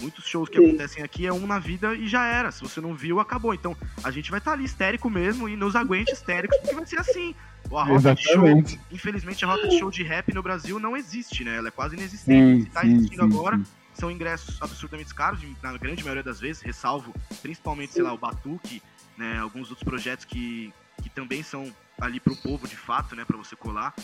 Muitos 0.00 0.26
shows 0.26 0.48
que 0.48 0.58
Sim. 0.58 0.68
acontecem 0.68 1.02
aqui 1.02 1.26
é 1.26 1.32
um 1.32 1.46
na 1.46 1.58
vida 1.58 1.94
e 1.94 2.06
já 2.06 2.24
era. 2.24 2.50
Se 2.52 2.62
você 2.62 2.80
não 2.80 2.94
viu, 2.94 3.18
acabou. 3.20 3.52
Então, 3.52 3.76
a 4.02 4.10
gente 4.10 4.30
vai 4.30 4.38
estar 4.38 4.52
ali 4.52 4.64
histérico 4.64 5.10
mesmo 5.10 5.48
e 5.48 5.56
nos 5.56 5.74
aguente 5.76 6.12
histéricos, 6.12 6.56
porque 6.58 6.74
vai 6.74 6.86
ser 6.86 7.00
assim. 7.00 7.34
A 7.76 7.84
rota 7.84 8.14
de 8.14 8.22
show, 8.22 8.32
Exatamente. 8.34 8.80
infelizmente, 8.90 9.44
a 9.44 9.48
rota 9.48 9.68
de 9.68 9.78
show 9.78 9.90
de 9.90 10.02
rap 10.02 10.32
no 10.34 10.42
Brasil 10.42 10.78
não 10.78 10.96
existe, 10.96 11.44
né? 11.44 11.56
Ela 11.56 11.68
é 11.68 11.70
quase 11.70 11.96
inexistente. 11.96 12.60
Sim, 12.60 12.64
Se 12.64 12.70
tá 12.70 12.84
existindo 12.84 13.22
sim, 13.22 13.28
agora, 13.34 13.56
sim. 13.56 13.64
são 13.94 14.10
ingressos 14.10 14.60
absurdamente 14.60 15.14
caros, 15.14 15.40
na 15.62 15.76
grande 15.76 16.02
maioria 16.02 16.22
das 16.22 16.40
vezes, 16.40 16.62
ressalvo 16.62 17.14
principalmente, 17.40 17.92
sei 17.94 18.02
lá, 18.02 18.12
o 18.12 18.18
Batuque, 18.18 18.82
né, 19.16 19.38
alguns 19.38 19.68
outros 19.70 19.84
projetos 19.84 20.24
que, 20.24 20.72
que 21.02 21.10
também 21.10 21.42
são 21.42 21.72
ali 22.00 22.20
pro 22.20 22.36
povo 22.36 22.66
de 22.66 22.76
fato, 22.76 23.14
né, 23.14 23.24
para 23.24 23.36
você 23.36 23.54
colar, 23.56 23.94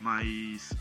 mas 0.00 0.72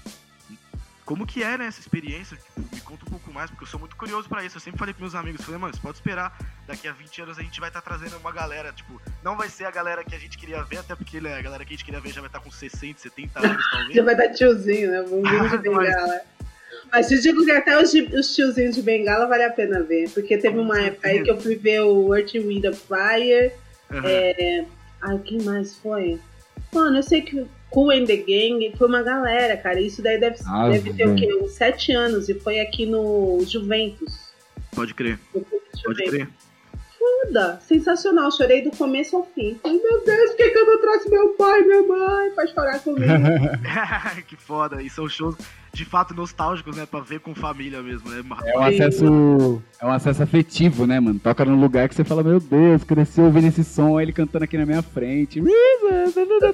como 1.08 1.26
que 1.26 1.42
é, 1.42 1.58
né, 1.58 1.68
essa 1.68 1.80
experiência? 1.80 2.38
Me 2.58 2.82
conta 2.82 3.06
um 3.06 3.10
pouco 3.10 3.32
mais, 3.32 3.50
porque 3.50 3.64
eu 3.64 3.68
sou 3.68 3.80
muito 3.80 3.96
curioso 3.96 4.28
pra 4.28 4.44
isso. 4.44 4.58
Eu 4.58 4.60
sempre 4.60 4.78
falei 4.78 4.94
pros 4.94 5.14
meus 5.14 5.16
amigos, 5.16 5.44
falei, 5.44 5.58
mano, 5.58 5.74
você 5.74 5.80
pode 5.80 5.96
esperar, 5.96 6.38
daqui 6.68 6.86
a 6.86 6.92
20 6.92 7.22
anos 7.22 7.40
a 7.40 7.42
gente 7.42 7.62
vai 7.62 7.70
estar 7.70 7.82
trazendo 7.82 8.18
uma 8.18 8.30
galera, 8.30 8.74
tipo, 8.74 9.02
não 9.24 9.38
vai 9.38 9.48
ser 9.48 9.64
a 9.64 9.72
galera 9.72 10.04
que 10.04 10.14
a 10.14 10.20
gente 10.20 10.38
queria 10.38 10.62
ver, 10.64 10.80
até 10.80 10.96
porque 10.96 11.22
né, 11.22 11.36
a 11.36 11.42
galera 11.42 11.64
que 11.64 11.74
a 11.74 11.78
gente 11.78 11.86
queria 11.86 12.02
ver 12.02 12.12
já 12.12 12.20
vai 12.20 12.28
estar 12.28 12.42
com 12.42 12.52
60, 12.52 13.00
70 13.00 13.40
anos, 13.40 13.66
talvez. 13.72 13.96
Já 13.96 14.04
vai 14.04 14.16
dar 14.18 14.34
tiozinho, 14.34 14.92
né? 14.92 15.02
Vídeo 15.04 15.50
de 15.50 15.58
bengala. 15.64 16.22
Mas 16.92 17.08
te 17.08 17.22
digo 17.22 17.46
que 17.46 17.52
até 17.52 17.82
os, 17.82 17.94
os 17.94 18.36
tiozinhos 18.36 18.76
de 18.76 18.82
bengala 18.82 19.28
vale 19.28 19.44
a 19.44 19.50
pena 19.50 19.82
ver. 19.82 20.10
Porque 20.10 20.38
teve 20.38 20.58
uma 20.58 20.78
época 20.82 21.08
aí 21.08 21.24
que 21.24 21.32
eu 21.32 21.40
fui 21.40 21.56
ver 21.56 21.82
o 21.82 22.14
Earth, 22.14 22.34
Wind 22.34 22.66
Fire. 22.76 23.54
Aham. 23.92 24.68
Ai, 25.02 25.20
quem 25.20 25.42
mais 25.44 25.78
foi? 25.78 26.20
Mano, 26.74 26.98
eu 26.98 27.04
sei 27.04 27.22
que 27.22 27.48
Cool 27.78 27.92
and 27.92 28.06
the 28.06 28.18
Gang 28.18 28.74
foi 28.76 28.88
uma 28.88 29.04
galera, 29.04 29.56
cara. 29.56 29.80
Isso 29.80 30.02
daí 30.02 30.20
deve, 30.20 30.38
Ah, 30.48 30.68
deve 30.68 30.94
ter 30.94 31.08
o 31.08 31.14
quê? 31.14 31.32
Uns 31.40 31.52
sete 31.52 31.92
anos. 31.92 32.28
E 32.28 32.34
foi 32.34 32.60
aqui 32.60 32.88
no 32.88 33.40
Juventus. 33.46 34.34
Pode 34.74 34.96
crer, 34.96 35.20
de 35.36 35.42
pode 35.42 35.60
Juventus. 35.84 36.10
crer. 36.10 36.30
Foda, 36.98 37.60
sensacional. 37.62 38.32
Chorei 38.32 38.64
do 38.64 38.72
começo 38.72 39.16
ao 39.16 39.24
fim. 39.28 39.60
Falei, 39.62 39.80
meu 39.80 40.04
Deus, 40.04 40.32
por 40.32 40.38
que, 40.38 40.50
que 40.50 40.58
eu 40.58 40.66
não 40.66 40.82
trouxe 40.82 41.08
meu 41.08 41.30
pai 41.36 41.62
e 41.62 41.66
minha 41.68 41.84
mãe 41.84 42.32
pra 42.32 42.48
chorar 42.48 42.80
comigo? 42.80 43.06
que 44.28 44.36
foda, 44.36 44.82
e 44.82 44.90
são 44.90 45.08
shows 45.08 45.36
de 45.78 45.86
fato 45.86 46.14
nostálgicos, 46.16 46.76
né, 46.76 46.88
pra 46.88 47.02
ver 47.02 47.20
com 47.20 47.36
família 47.36 47.84
mesmo, 47.84 48.10
né? 48.10 48.24
É 48.46 48.58
um 48.58 48.64
acesso. 48.64 49.62
É 49.80 49.86
um 49.86 49.92
acesso 49.92 50.24
afetivo, 50.24 50.88
né, 50.88 51.00
mano? 51.00 51.20
Toca 51.20 51.46
num 51.46 51.60
lugar 51.60 51.88
que 51.88 51.94
você 51.94 52.04
fala, 52.04 52.24
meu 52.24 52.40
Deus, 52.40 52.84
cresci 52.84 53.22
ouvindo 53.22 53.48
esse 53.48 53.64
som, 53.64 53.96
aí 53.96 54.06
ele 54.06 54.12
cantando 54.12 54.44
aqui 54.44 54.58
na 54.58 54.66
minha 54.66 54.82
frente. 54.82 55.40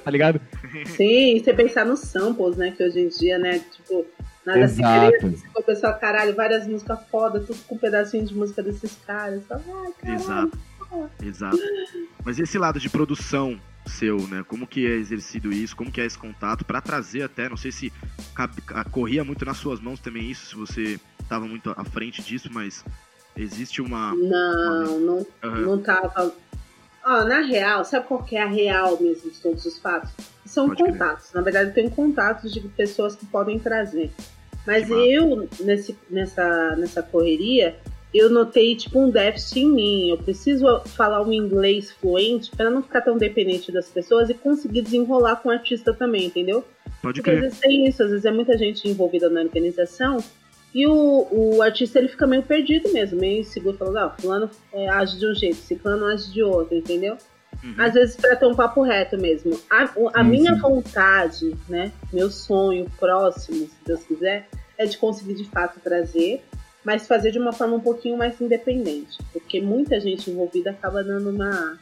Tá 0.04 0.12
ligado? 0.12 0.42
Sim, 0.98 1.38
e 1.38 1.40
você 1.40 1.54
pensar 1.54 1.86
nos 1.86 2.02
samples, 2.02 2.58
né? 2.58 2.72
Que 2.72 2.84
hoje 2.84 3.00
em 3.00 3.08
dia, 3.08 3.40
né? 3.40 3.60
Tipo, 3.60 4.06
nada 4.46 4.60
Exato. 4.60 5.12
se 5.12 5.18
cria. 5.20 5.32
Você 5.32 5.48
começou, 5.54 5.94
caralho, 5.94 6.36
várias 6.36 6.68
músicas 6.68 7.00
foda, 7.10 7.40
tudo 7.40 7.58
com 7.66 7.76
um 7.76 7.78
pedacinho 7.78 8.26
de 8.26 8.36
música 8.36 8.62
desses 8.62 8.98
caras. 9.08 9.42
Fala, 9.48 9.62
caralho. 10.02 10.22
Exato. 10.22 10.58
Exato. 11.24 11.58
Mas 12.26 12.40
esse 12.40 12.58
lado 12.58 12.78
de 12.78 12.90
produção 12.90 13.58
seu, 13.86 14.18
né? 14.28 14.44
Como 14.48 14.66
que 14.66 14.86
é 14.86 14.96
exercido 14.96 15.52
isso? 15.52 15.76
Como 15.76 15.92
que 15.92 16.02
é 16.02 16.06
esse 16.06 16.18
contato 16.18 16.64
para 16.66 16.82
trazer 16.82 17.24
até, 17.24 17.50
não 17.50 17.58
sei 17.58 17.72
se 17.72 17.92
corria 18.92 19.24
muito 19.24 19.46
nas 19.46 19.58
suas 19.58 19.80
mãos 19.80 20.00
também 20.00 20.30
isso, 20.30 20.48
se 20.48 20.56
você 20.56 21.00
estava 21.22 21.46
muito 21.46 21.74
à 21.76 21.84
frente 21.84 22.22
disso, 22.22 22.50
mas 22.52 22.84
existe 23.36 23.82
uma 23.82 24.14
Não, 24.16 25.00
não, 25.00 25.28
Aham. 25.44 25.62
não 25.62 25.82
tava. 25.82 26.34
Na 27.06 27.42
real, 27.42 27.84
sabe 27.84 28.08
qual 28.08 28.24
que 28.24 28.38
é 28.38 28.42
a 28.44 28.48
real 28.48 28.98
mesmo 29.02 29.30
de 29.30 29.38
todos 29.38 29.66
os 29.66 29.78
fatos? 29.78 30.10
São 30.46 30.70
Pode 30.70 30.84
contatos. 30.84 31.34
Na 31.34 31.42
verdade, 31.42 31.70
eu 31.70 31.74
tenho 31.74 31.92
contatos 31.92 32.54
de 32.54 32.62
pessoas 32.62 33.16
que 33.16 33.26
podem 33.26 33.60
trazer. 33.60 34.10
Mas 34.66 34.88
Que 34.88 34.94
eu, 34.94 35.50
nesse, 35.60 35.98
nessa, 36.10 36.76
nessa 36.78 37.04
correria, 37.04 37.78
eu 38.14 38.30
notei 38.30 38.76
tipo 38.76 39.00
um 39.00 39.10
déficit 39.10 39.62
em 39.62 39.70
mim. 39.72 40.10
Eu 40.10 40.18
preciso 40.18 40.82
falar 40.86 41.22
um 41.22 41.34
inglês 41.34 41.92
fluente 41.92 42.52
para 42.56 42.70
não 42.70 42.84
ficar 42.84 43.02
tão 43.02 43.18
dependente 43.18 43.72
das 43.72 43.90
pessoas 43.90 44.30
e 44.30 44.34
conseguir 44.34 44.82
desenrolar 44.82 45.38
com 45.38 45.50
o 45.50 45.52
artista 45.52 45.94
também, 45.94 46.26
entendeu? 46.26 46.64
pode 47.02 47.22
Porque 47.22 47.32
às 47.32 47.38
crer. 47.38 47.42
vezes 47.42 47.60
tem 47.60 47.88
isso, 47.88 48.02
às 48.04 48.10
vezes 48.10 48.26
é 48.26 48.32
muita 48.32 48.58
gente 48.58 48.88
envolvida 48.88 49.30
na 49.30 49.42
organização 49.42 50.24
e 50.74 50.88
o, 50.88 51.28
o 51.30 51.62
artista 51.62 52.00
ele 52.00 52.08
fica 52.08 52.26
meio 52.26 52.42
perdido 52.42 52.92
mesmo, 52.92 53.20
meio 53.20 53.42
inseguro, 53.42 53.78
falando, 53.78 53.96
não, 53.96 54.10
fulano 54.18 54.50
é, 54.72 54.90
age 54.90 55.20
de 55.20 55.28
um 55.28 55.34
jeito, 55.36 55.58
ciclano 55.58 56.06
age 56.06 56.32
de 56.32 56.42
outro, 56.42 56.76
entendeu? 56.76 57.18
Uhum. 57.64 57.76
Às 57.78 57.94
vezes 57.94 58.16
pra 58.16 58.36
ter 58.36 58.48
um 58.48 58.56
papo 58.56 58.82
reto 58.82 59.18
mesmo. 59.18 59.60
A, 59.70 59.84
a 59.84 60.24
Sim, 60.24 60.30
minha 60.30 60.56
sim. 60.56 60.60
vontade, 60.60 61.56
né, 61.70 61.92
meu 62.12 62.32
sonho 62.32 62.90
próximo, 63.00 63.68
se 63.68 63.76
Deus 63.86 64.04
quiser, 64.04 64.48
é 64.78 64.86
de 64.86 64.98
conseguir 64.98 65.36
de 65.36 65.46
fato 65.46 65.80
trazer, 65.80 66.44
mas 66.84 67.08
fazer 67.08 67.32
de 67.32 67.40
uma 67.40 67.54
forma 67.54 67.76
um 67.76 67.80
pouquinho 67.80 68.18
mais 68.18 68.40
independente, 68.40 69.18
porque 69.32 69.62
muita 69.62 70.00
gente 70.00 70.30
envolvida 70.30 70.72
acaba 70.72 71.04
dando 71.04 71.30
uma, 71.30 71.80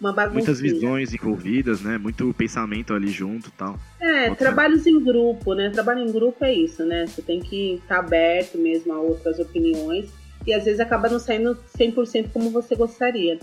uma 0.00 0.12
bagunça. 0.12 0.34
Muitas 0.34 0.60
visões 0.60 1.12
envolvidas, 1.12 1.80
né? 1.80 1.98
Muito 1.98 2.32
pensamento 2.34 2.94
ali 2.94 3.08
junto, 3.08 3.48
e 3.48 3.52
tal. 3.52 3.78
É, 4.00 4.28
Bota 4.28 4.36
trabalhos 4.36 4.86
em 4.86 5.02
grupo, 5.02 5.54
né? 5.54 5.70
Trabalho 5.70 6.00
em 6.00 6.12
grupo 6.12 6.44
é 6.44 6.52
isso, 6.52 6.84
né? 6.84 7.06
Você 7.06 7.22
tem 7.22 7.40
que 7.40 7.74
estar 7.74 7.98
aberto 7.98 8.56
mesmo 8.58 8.92
a 8.92 9.00
outras 9.00 9.38
opiniões 9.38 10.08
e 10.46 10.54
às 10.54 10.64
vezes 10.64 10.80
acaba 10.80 11.08
não 11.08 11.18
saindo 11.18 11.58
100% 11.76 12.30
como 12.32 12.50
você 12.50 12.74
gostaria. 12.76 13.38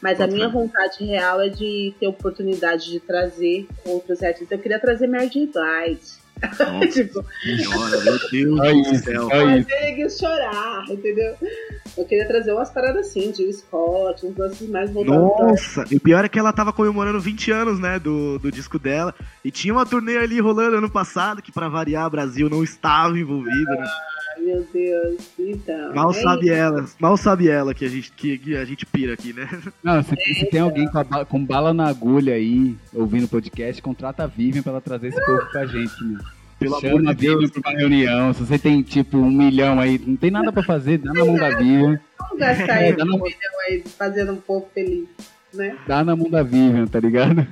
Mas 0.00 0.20
a 0.20 0.26
Bota 0.26 0.36
minha 0.36 0.48
vontade 0.48 1.04
real 1.04 1.40
é 1.40 1.48
de 1.48 1.94
ter 1.98 2.06
oportunidade 2.06 2.90
de 2.90 3.00
trazer 3.00 3.66
outros 3.84 4.22
artistas. 4.22 4.50
Eu 4.50 4.58
queria 4.58 4.78
trazer 4.78 5.06
Mary 5.06 5.28
J. 5.28 5.46
Blige. 5.46 6.20
Nossa 6.42 6.86
tipo, 6.88 7.24
senhora, 7.42 8.00
meu 8.00 8.18
Deus 8.30 8.60
do 8.60 8.94
isso, 8.94 9.04
céu. 9.04 9.28
ninguém 9.28 10.10
chorar, 10.10 10.84
entendeu? 10.88 11.34
Eu 11.96 12.04
queria 12.04 12.26
trazer 12.26 12.52
umas 12.52 12.70
paradas 12.70 13.08
assim, 13.08 13.32
Jill 13.34 13.52
Scott, 13.52 14.24
uns 14.24 14.36
lances 14.36 14.68
mais 14.68 14.90
voltados 14.90 15.36
pra 15.36 15.46
Nossa, 15.46 15.84
e 15.90 15.96
o 15.96 16.00
pior 16.00 16.24
é 16.24 16.28
que 16.28 16.38
ela 16.38 16.52
tava 16.52 16.72
comemorando 16.72 17.20
20 17.20 17.50
anos, 17.50 17.80
né, 17.80 17.98
do, 17.98 18.38
do 18.38 18.50
disco 18.50 18.78
dela. 18.78 19.14
E 19.44 19.50
tinha 19.50 19.74
uma 19.74 19.84
turnê 19.84 20.16
ali 20.16 20.40
rolando 20.40 20.76
ano 20.76 20.90
passado, 20.90 21.42
que 21.42 21.52
pra 21.52 21.68
variar, 21.68 22.06
o 22.06 22.10
Brasil 22.10 22.48
não 22.48 22.62
estava 22.62 23.18
envolvido, 23.18 23.70
né? 23.70 23.86
Meu 24.40 24.66
Deus. 24.72 25.18
Então. 25.38 25.94
Mal 25.94 26.10
é 26.10 26.14
sabe 26.14 26.44
isso. 26.46 26.54
ela, 26.54 26.84
mal 26.98 27.16
sabe 27.16 27.48
ela 27.48 27.74
que 27.74 27.84
a 27.84 27.88
gente, 27.88 28.12
que, 28.12 28.38
que 28.38 28.56
a 28.56 28.64
gente 28.64 28.84
pira 28.86 29.14
aqui, 29.14 29.32
né? 29.32 29.48
Não, 29.82 30.02
se, 30.02 30.14
se 30.34 30.46
tem 30.46 30.60
alguém 30.60 30.88
com, 30.88 30.98
a 30.98 31.24
com 31.24 31.44
bala 31.44 31.72
na 31.74 31.86
agulha 31.88 32.34
aí, 32.34 32.76
ouvindo 32.92 33.24
o 33.24 33.28
podcast, 33.28 33.80
contrata 33.82 34.24
a 34.24 34.26
Vivian 34.26 34.62
pra 34.62 34.72
ela 34.72 34.80
trazer 34.80 35.08
esse 35.08 35.24
povo 35.24 35.46
pra 35.52 35.66
gente, 35.66 36.04
né? 36.04 36.18
Pelo 36.58 36.74
amor 36.76 36.90
Chama 36.98 37.10
a 37.10 37.14
de 37.14 37.20
Deus. 37.20 37.40
Vivian 37.40 37.60
pra 37.62 37.70
uma 37.72 37.78
reunião. 37.78 38.32
Se 38.34 38.40
você 38.44 38.58
tem, 38.58 38.82
tipo, 38.82 39.16
um 39.16 39.30
milhão 39.30 39.80
aí, 39.80 39.98
não 39.98 40.16
tem 40.16 40.30
nada 40.30 40.52
pra 40.52 40.62
fazer, 40.62 40.98
dá 40.98 41.12
na 41.12 41.24
mão 41.24 41.34
da 41.36 41.48
Vivian. 41.50 41.98
Vamos 42.18 42.38
gastar 42.38 42.92
Dá 42.96 43.04
na- 43.04 43.16
milhão 43.16 43.60
aí 43.66 43.82
fazendo 43.98 44.32
um 44.32 44.36
povo 44.36 44.68
feliz, 44.74 45.08
né? 45.54 45.76
Dá 45.86 46.04
na 46.04 46.14
mão 46.14 46.28
da 46.30 46.42
Vivian, 46.42 46.86
tá 46.86 47.00
ligado? 47.00 47.46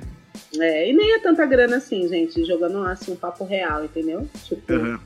É, 0.59 0.89
e 0.89 0.93
nem 0.93 1.13
é 1.15 1.19
tanta 1.19 1.45
grana 1.45 1.77
assim, 1.77 2.07
gente, 2.07 2.43
jogando 2.45 2.83
assim 2.85 3.11
um 3.11 3.15
papo 3.15 3.43
real, 3.45 3.83
entendeu? 3.83 4.27
Tipo, 4.45 4.73
Aham. 4.73 4.99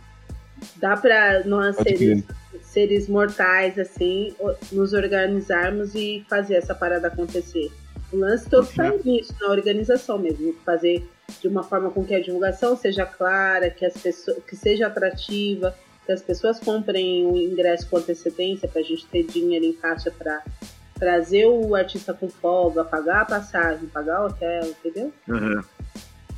Dá 0.78 0.96
pra 0.98 1.44
nós 1.46 1.76
seres, 1.78 2.24
seres 2.62 3.08
mortais, 3.08 3.78
assim, 3.80 4.34
nos 4.72 4.94
organizarmos 4.94 5.96
e 5.96 6.26
fazer 6.30 6.56
essa 6.56 6.74
parada 6.76 7.08
acontecer. 7.08 7.72
O 8.12 8.18
lance 8.18 8.48
todo 8.50 8.68
Uhum. 8.68 8.76
tá 8.76 8.92
nisso, 9.04 9.34
na 9.42 9.48
organização 9.50 10.20
mesmo. 10.20 10.54
Fazer 10.66 11.08
de 11.42 11.48
uma 11.48 11.64
forma 11.64 11.90
com 11.90 12.04
que 12.06 12.14
a 12.14 12.22
divulgação 12.22 12.76
seja 12.78 13.06
clara, 13.06 13.70
que, 13.70 13.86
as 13.86 13.94
pessoas, 13.94 14.38
que 14.48 14.56
seja 14.56 14.88
atrativa, 14.88 15.74
que 16.06 16.12
as 16.12 16.22
pessoas 16.22 16.60
comprem 16.60 17.26
o 17.26 17.36
ingresso 17.38 17.88
com 17.90 17.98
antecedência 17.98 18.68
pra 18.68 18.82
gente 18.82 19.06
ter 19.08 19.24
dinheiro 19.24 19.66
em 19.66 19.74
caixa 19.74 20.12
pra 20.12 20.44
trazer 21.00 21.46
o 21.48 21.74
artista 21.76 22.14
com 22.14 22.30
folga, 22.30 22.84
pagar 22.84 23.22
a 23.22 23.26
passagem, 23.26 23.88
pagar 23.88 24.22
o 24.24 24.28
hotel, 24.28 24.64
entendeu? 24.66 25.12
Aham. 25.30 25.64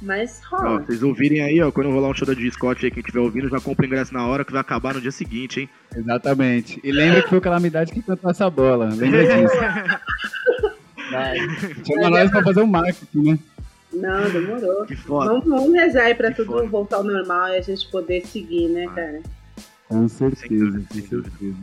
Mas 0.06 0.40
Ó, 0.52 0.58
rola. 0.58 0.80
vocês 0.82 1.02
ouvirem 1.02 1.42
aí, 1.42 1.60
ó, 1.62 1.72
quando 1.72 1.90
rolar 1.90 2.10
um 2.10 2.14
show 2.14 2.28
da 2.28 2.34
Scott 2.52 2.86
aí, 2.86 2.92
quem 2.92 3.00
estiver 3.02 3.20
ouvindo, 3.20 3.50
já 3.50 3.60
compra 3.60 3.84
o 3.84 3.88
ingresso 3.88 4.14
na 4.14 4.26
hora 4.28 4.46
que 4.46 4.52
vai 4.52 4.62
acabar 4.62 4.94
no 4.94 5.02
dia 5.02 5.12
seguinte, 5.12 5.62
hein? 5.62 5.70
Exatamente. 5.96 6.80
E 6.84 6.92
lembra 6.92 7.24
que 7.24 7.30
foi 7.30 7.40
o 7.40 7.42
Calamidade 7.42 7.92
que 7.92 8.02
cantou 8.04 8.30
essa 8.30 8.50
bola. 8.50 8.86
Lembra 8.94 9.24
disso. 9.26 9.56
Vai. 11.12 11.38
Chama 11.86 12.10
nós 12.10 12.30
pra 12.32 12.44
fazer 12.44 12.62
um 12.62 12.68
marketing, 12.68 13.22
né? 13.32 13.40
Não, 13.94 14.30
demorou. 14.30 14.86
Que 14.86 14.96
foda. 14.96 15.30
Vamos, 15.32 15.46
vamos 15.48 15.74
rezar 15.74 16.04
aí 16.04 16.16
pra 16.16 16.30
Que 16.30 16.38
tudo 16.38 16.52
foda. 16.54 16.68
voltar 16.68 16.98
ao 16.98 17.04
normal 17.04 17.50
e 17.50 17.58
a 17.58 17.62
gente 17.62 17.90
poder 17.90 18.26
seguir, 18.26 18.68
né, 18.70 18.86
Ah. 18.90 18.94
cara? 18.94 19.22
Com 19.88 20.08
certeza, 20.08 20.82
com 20.90 20.94
certeza. 21.02 21.56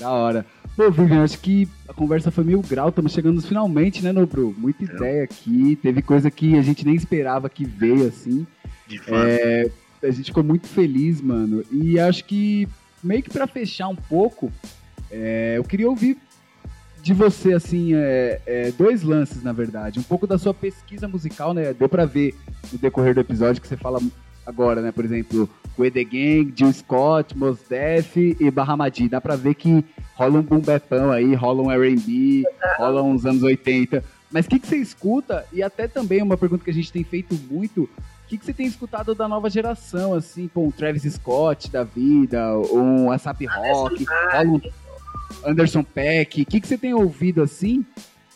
Da 0.00 0.10
hora. 0.10 0.46
Pô, 0.78 0.92
Vivian, 0.92 1.24
acho 1.24 1.40
que 1.40 1.68
a 1.88 1.92
conversa 1.92 2.30
foi 2.30 2.44
mil 2.44 2.62
grau, 2.62 2.90
estamos 2.90 3.10
chegando 3.10 3.42
finalmente, 3.42 4.00
né, 4.00 4.12
Nobru? 4.12 4.54
Muita 4.56 4.84
ideia 4.84 5.24
aqui, 5.24 5.76
teve 5.82 6.00
coisa 6.00 6.30
que 6.30 6.56
a 6.56 6.62
gente 6.62 6.86
nem 6.86 6.94
esperava 6.94 7.50
que 7.50 7.64
veio 7.64 8.06
assim. 8.06 8.46
De 8.86 8.96
fato. 9.00 9.26
É, 9.26 9.68
a 10.00 10.10
gente 10.12 10.26
ficou 10.26 10.44
muito 10.44 10.68
feliz, 10.68 11.20
mano. 11.20 11.64
E 11.72 11.98
acho 11.98 12.24
que, 12.24 12.68
meio 13.02 13.24
que 13.24 13.28
pra 13.28 13.48
fechar 13.48 13.88
um 13.88 13.96
pouco, 13.96 14.52
é, 15.10 15.54
eu 15.56 15.64
queria 15.64 15.90
ouvir 15.90 16.16
de 17.02 17.12
você, 17.12 17.54
assim, 17.54 17.96
é, 17.96 18.40
é, 18.46 18.70
dois 18.70 19.02
lances, 19.02 19.42
na 19.42 19.52
verdade. 19.52 19.98
Um 19.98 20.04
pouco 20.04 20.28
da 20.28 20.38
sua 20.38 20.54
pesquisa 20.54 21.08
musical, 21.08 21.52
né? 21.52 21.74
Deu 21.74 21.88
pra 21.88 22.04
ver 22.04 22.36
no 22.72 22.78
decorrer 22.78 23.14
do 23.14 23.20
episódio 23.20 23.60
que 23.60 23.66
você 23.66 23.76
fala 23.76 23.98
agora, 24.48 24.80
né? 24.80 24.90
Por 24.90 25.04
exemplo, 25.04 25.48
o 25.76 25.90
The 25.90 26.04
Gang, 26.04 26.52
Jill 26.56 26.72
Scott, 26.72 27.36
Mos 27.36 27.58
Def 27.68 28.16
e 28.16 28.50
Bahamadi. 28.50 29.08
Dá 29.08 29.20
pra 29.20 29.36
ver 29.36 29.54
que 29.54 29.84
rola 30.14 30.38
um 30.38 30.42
boom 30.42 30.60
bapão 30.60 31.12
aí, 31.12 31.34
rola 31.34 31.62
um 31.62 31.70
R&B, 31.70 32.44
rola 32.78 33.02
uns 33.02 33.26
anos 33.26 33.42
80. 33.42 34.02
Mas 34.30 34.46
o 34.46 34.48
que, 34.48 34.58
que 34.58 34.66
você 34.66 34.76
escuta? 34.76 35.46
E 35.52 35.62
até 35.62 35.86
também 35.86 36.22
uma 36.22 36.36
pergunta 36.36 36.64
que 36.64 36.70
a 36.70 36.74
gente 36.74 36.90
tem 36.90 37.04
feito 37.04 37.34
muito, 37.50 37.84
o 37.84 37.88
que, 38.26 38.38
que 38.38 38.44
você 38.44 38.52
tem 38.52 38.66
escutado 38.66 39.14
da 39.14 39.28
nova 39.28 39.48
geração, 39.48 40.14
assim, 40.14 40.48
pô, 40.48 40.62
um 40.62 40.70
Travis 40.70 41.04
Scott 41.14 41.70
da 41.70 41.84
vida, 41.84 42.58
um 42.72 43.10
ASAP 43.10 43.46
Rock, 43.46 44.04
Anderson 45.44 45.82
Peck, 45.82 46.42
o 46.42 46.46
que, 46.46 46.60
que 46.60 46.68
você 46.68 46.76
tem 46.76 46.92
ouvido 46.92 47.42
assim? 47.42 47.86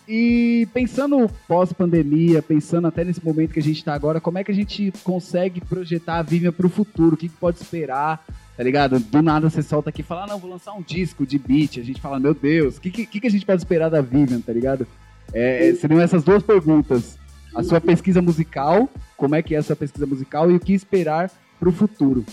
E 0.06 0.66
pensando 0.74 1.30
pós-pandemia, 1.46 2.42
pensando 2.42 2.88
até 2.88 3.04
nesse 3.04 3.24
momento 3.24 3.52
que 3.52 3.60
a 3.60 3.62
gente 3.62 3.84
tá 3.84 3.94
agora, 3.94 4.20
como 4.20 4.38
é 4.38 4.44
que 4.44 4.50
a 4.50 4.54
gente 4.54 4.92
consegue 5.04 5.60
projetar 5.60 6.18
a 6.18 6.22
Vivian 6.22 6.52
pro 6.52 6.68
futuro? 6.68 7.14
O 7.14 7.16
que, 7.16 7.28
que 7.28 7.36
pode 7.36 7.58
esperar? 7.58 8.24
Tá 8.56 8.62
ligado? 8.62 8.98
Do 8.98 9.22
nada 9.22 9.48
você 9.48 9.62
solta 9.62 9.90
aqui 9.90 10.00
e 10.00 10.04
fala, 10.04 10.24
ah, 10.24 10.26
não, 10.26 10.38
vou 10.38 10.50
lançar 10.50 10.72
um 10.72 10.82
disco 10.82 11.24
de 11.24 11.38
beat. 11.38 11.78
A 11.78 11.84
gente 11.84 12.00
fala, 12.00 12.18
meu 12.18 12.34
Deus, 12.34 12.76
o 12.76 12.80
que, 12.80 12.90
que, 12.90 13.20
que 13.20 13.26
a 13.26 13.30
gente 13.30 13.46
pode 13.46 13.60
esperar 13.60 13.88
da 13.88 14.00
Vivian, 14.00 14.40
tá 14.40 14.52
ligado? 14.52 14.86
É, 15.32 15.68
é, 15.68 15.74
seriam 15.74 16.00
essas 16.00 16.22
duas 16.24 16.42
perguntas. 16.42 17.16
A 17.54 17.62
sua 17.62 17.80
pesquisa 17.80 18.20
musical, 18.20 18.88
como 19.16 19.34
é 19.34 19.42
que 19.42 19.54
é 19.54 19.58
a 19.58 19.62
sua 19.62 19.76
pesquisa 19.76 20.06
musical 20.06 20.50
e 20.50 20.56
o 20.56 20.60
que 20.60 20.72
esperar 20.72 21.30
pro 21.60 21.70
futuro. 21.70 22.24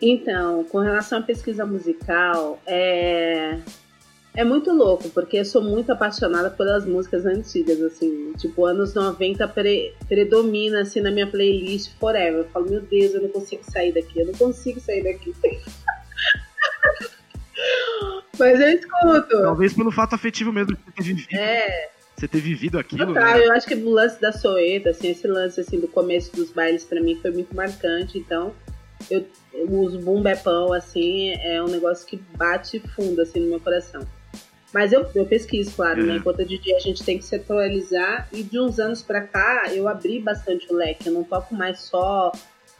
Então, 0.00 0.64
com 0.64 0.78
relação 0.78 1.18
à 1.18 1.22
pesquisa 1.22 1.66
musical, 1.66 2.60
é. 2.66 3.58
É 4.34 4.44
muito 4.44 4.70
louco, 4.72 5.08
porque 5.10 5.38
eu 5.38 5.44
sou 5.44 5.60
muito 5.60 5.90
apaixonada 5.90 6.48
pelas 6.50 6.86
músicas 6.86 7.26
antigas, 7.26 7.80
assim. 7.82 8.32
Tipo, 8.38 8.64
anos 8.66 8.94
90 8.94 9.48
pre- 9.48 9.92
predomina, 10.08 10.82
assim, 10.82 11.00
na 11.00 11.10
minha 11.10 11.26
playlist 11.26 11.90
forever. 11.98 12.44
Eu 12.44 12.48
falo, 12.50 12.70
meu 12.70 12.80
Deus, 12.80 13.14
eu 13.14 13.22
não 13.22 13.28
consigo 13.30 13.62
sair 13.68 13.92
daqui, 13.92 14.20
eu 14.20 14.26
não 14.26 14.34
consigo 14.34 14.78
sair 14.80 15.02
daqui. 15.02 15.34
Mas 18.38 18.60
eu 18.60 18.68
escuto. 18.68 19.42
Talvez 19.42 19.72
pelo 19.74 19.90
fato 19.90 20.14
afetivo 20.14 20.52
mesmo 20.52 20.76
de 20.76 20.80
você 20.84 20.90
ter 20.92 21.02
vivido, 21.02 21.28
É, 21.34 21.90
você 22.16 22.28
ter 22.28 22.40
vivido 22.40 22.78
aquilo, 22.78 23.06
Total, 23.06 23.38
né? 23.38 23.46
eu 23.46 23.52
acho 23.52 23.66
que 23.66 23.74
o 23.74 23.90
lance 23.90 24.20
da 24.20 24.30
Soeta, 24.32 24.90
assim, 24.90 25.08
esse 25.10 25.26
lance 25.26 25.60
assim, 25.60 25.80
do 25.80 25.88
começo 25.88 26.34
dos 26.36 26.50
bailes 26.52 26.84
pra 26.84 27.00
mim 27.00 27.16
foi 27.20 27.32
muito 27.32 27.54
marcante, 27.56 28.16
então 28.18 28.54
eu, 29.10 29.26
eu 29.52 29.68
uso 29.72 29.98
boom 29.98 30.22
bepão, 30.22 30.72
assim, 30.72 31.30
é 31.42 31.60
um 31.60 31.66
negócio 31.68 32.06
que 32.06 32.16
bate 32.36 32.78
fundo 32.94 33.20
assim 33.20 33.40
no 33.40 33.48
meu 33.48 33.58
coração. 33.60 34.06
Mas 34.72 34.92
eu, 34.92 35.06
eu 35.14 35.24
pesquiso, 35.24 35.72
claro, 35.74 36.04
né? 36.04 36.12
Uhum. 36.12 36.18
Enquanto 36.18 36.44
de 36.44 36.58
dia 36.58 36.76
a 36.76 36.80
gente 36.80 37.02
tem 37.02 37.18
que 37.18 37.24
se 37.24 37.34
atualizar 37.34 38.28
e 38.32 38.42
de 38.42 38.60
uns 38.60 38.78
anos 38.78 39.02
pra 39.02 39.22
cá 39.22 39.64
eu 39.72 39.88
abri 39.88 40.20
bastante 40.20 40.70
o 40.70 40.76
leque, 40.76 41.06
eu 41.08 41.12
não 41.12 41.24
toco 41.24 41.54
mais 41.54 41.80
só 41.80 42.30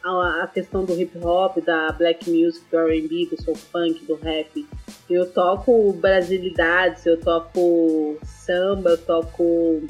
a, 0.03 0.43
a 0.43 0.47
questão 0.47 0.85
do 0.85 0.99
hip 0.99 1.17
hop, 1.17 1.57
da 1.57 1.91
black 1.91 2.29
music, 2.29 2.65
do 2.69 2.77
R&B, 2.77 3.27
do 3.31 3.41
soul 3.41 3.55
funk, 3.55 4.05
do 4.05 4.15
rap. 4.15 4.67
Eu 5.09 5.31
toco 5.31 5.91
brasilidades, 5.93 7.05
eu 7.05 7.19
toco 7.19 8.17
samba, 8.23 8.91
eu 8.91 8.97
toco. 8.97 9.83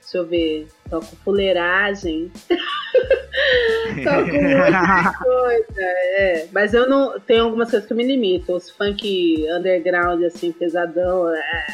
Deixa 0.00 0.18
eu 0.18 0.26
ver, 0.26 0.68
toco 0.88 1.16
fuleiragem. 1.24 2.30
toco 4.04 4.32
muita 4.32 5.12
coisa, 5.22 5.80
é. 5.80 6.48
Mas 6.52 6.74
eu 6.74 6.88
não. 6.88 7.18
Tem 7.20 7.38
algumas 7.38 7.70
coisas 7.70 7.86
que 7.86 7.92
eu 7.92 7.96
me 7.96 8.06
limito. 8.06 8.52
Os 8.52 8.70
funk 8.70 9.46
underground, 9.50 10.22
assim, 10.24 10.52
pesadão, 10.52 11.28
é, 11.34 11.66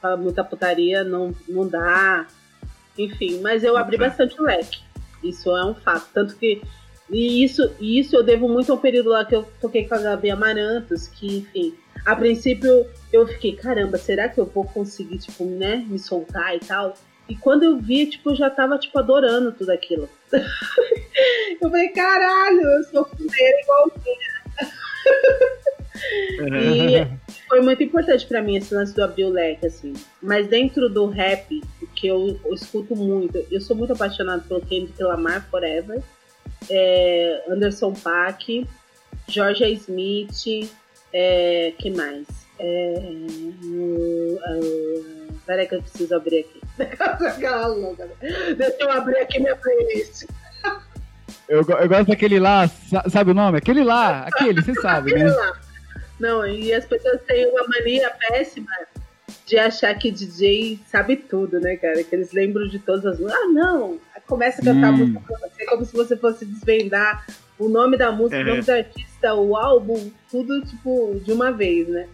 fala 0.00 0.16
muita 0.16 0.44
putaria, 0.44 1.04
não, 1.04 1.34
não 1.48 1.66
dá. 1.66 2.26
Enfim, 2.98 3.40
mas 3.40 3.62
eu 3.62 3.76
abri 3.76 3.96
bastante 3.96 4.40
o 4.40 4.44
leque. 4.44 4.80
Isso 5.22 5.54
é 5.54 5.64
um 5.64 5.74
fato. 5.74 6.08
Tanto 6.12 6.36
que. 6.36 6.62
E 7.08 7.44
isso, 7.44 7.72
e 7.78 8.00
isso 8.00 8.16
eu 8.16 8.22
devo 8.24 8.48
muito 8.48 8.72
ao 8.72 8.78
período 8.78 9.10
lá 9.10 9.24
que 9.24 9.36
eu 9.36 9.46
toquei 9.60 9.86
com 9.86 9.94
a 9.94 9.98
Gabi 9.98 10.28
Amarantos, 10.28 11.06
que, 11.06 11.38
enfim, 11.38 11.72
a 12.04 12.16
princípio 12.16 12.84
eu 13.12 13.26
fiquei, 13.28 13.54
caramba, 13.54 13.96
será 13.96 14.28
que 14.28 14.40
eu 14.40 14.44
vou 14.44 14.64
conseguir, 14.64 15.18
tipo, 15.18 15.44
né, 15.44 15.84
me 15.88 16.00
soltar 16.00 16.56
e 16.56 16.58
tal? 16.58 16.94
E 17.28 17.36
quando 17.36 17.64
eu 17.64 17.76
vi, 17.78 18.06
tipo, 18.06 18.30
eu 18.30 18.36
já 18.36 18.48
tava, 18.48 18.78
tipo, 18.78 18.98
adorando 18.98 19.52
tudo 19.52 19.70
aquilo. 19.70 20.08
eu 20.32 21.70
falei, 21.70 21.88
caralho, 21.88 22.60
eu 22.60 22.84
sou 22.84 23.04
fuleira 23.04 23.60
igualzinha. 23.62 24.36
E 25.98 27.48
foi 27.48 27.62
muito 27.62 27.82
importante 27.82 28.26
pra 28.26 28.42
mim 28.42 28.56
esse 28.56 28.74
lance 28.74 28.94
do 28.94 29.02
abrir 29.02 29.24
o 29.24 29.30
leque, 29.30 29.66
assim. 29.66 29.94
Mas 30.22 30.46
dentro 30.46 30.88
do 30.88 31.06
rap, 31.06 31.62
que 31.94 32.06
eu, 32.06 32.38
eu 32.44 32.54
escuto 32.54 32.94
muito, 32.94 33.44
eu 33.50 33.60
sou 33.60 33.74
muito 33.74 33.92
apaixonada 33.92 34.42
pelo 34.46 34.60
Kendrick 34.60 35.02
Lamar 35.02 35.48
Forever, 35.50 36.02
é, 36.68 37.44
Anderson 37.48 37.92
Paak, 37.94 38.66
Georgia 39.28 39.68
Smith, 39.70 40.70
é, 41.12 41.72
que 41.78 41.90
mais? 41.90 42.45
É, 42.58 42.94
uh, 42.98 44.40
uh, 44.58 45.32
peraí 45.46 45.66
que 45.66 45.74
eu 45.74 45.82
preciso 45.82 46.14
abrir 46.14 46.40
aqui. 46.40 46.60
Deixa 48.56 48.76
eu 48.80 48.90
abrir 48.90 49.18
aqui 49.18 49.38
minha 49.40 49.56
playlist. 49.56 50.24
Eu, 51.48 51.58
eu 51.58 51.88
gosto 51.88 52.06
daquele 52.08 52.40
lá, 52.40 52.66
sa- 52.68 53.04
sabe 53.08 53.30
o 53.30 53.34
nome? 53.34 53.58
Aquele 53.58 53.84
lá, 53.84 54.26
aquele, 54.26 54.60
você 54.62 54.74
sabe, 54.74 55.12
né? 55.14 55.20
Aquele 55.22 55.36
lá. 55.36 55.52
Não, 56.18 56.46
e 56.46 56.72
as 56.72 56.84
pessoas 56.86 57.20
têm 57.26 57.46
uma 57.48 57.64
mania 57.68 58.10
péssima 58.28 58.66
de 59.46 59.56
achar 59.58 59.94
que 59.94 60.10
DJ 60.10 60.80
sabe 60.90 61.16
tudo, 61.16 61.60
né, 61.60 61.76
cara? 61.76 62.02
Que 62.02 62.14
eles 62.16 62.32
lembram 62.32 62.66
de 62.66 62.78
todas 62.80 63.06
as 63.06 63.20
músicas. 63.20 63.40
Ah, 63.42 63.48
não! 63.52 64.00
Começa 64.26 64.60
a 64.60 64.64
cantar 64.64 64.88
a 64.88 64.92
Sim. 64.96 64.98
música 65.04 65.20
pra 65.20 65.38
você, 65.48 65.64
como 65.66 65.84
se 65.84 65.92
você 65.96 66.16
fosse 66.16 66.44
desvendar 66.44 67.24
o 67.58 67.68
nome 67.68 67.96
da 67.96 68.10
música, 68.10 68.38
o 68.38 68.40
Uhum. 68.40 68.46
nome 68.48 68.62
do 68.62 68.72
artista, 68.72 69.34
o 69.34 69.56
álbum, 69.56 70.10
tudo, 70.28 70.62
tipo, 70.62 71.20
de 71.22 71.32
uma 71.32 71.52
vez, 71.52 71.86
né? 71.86 72.08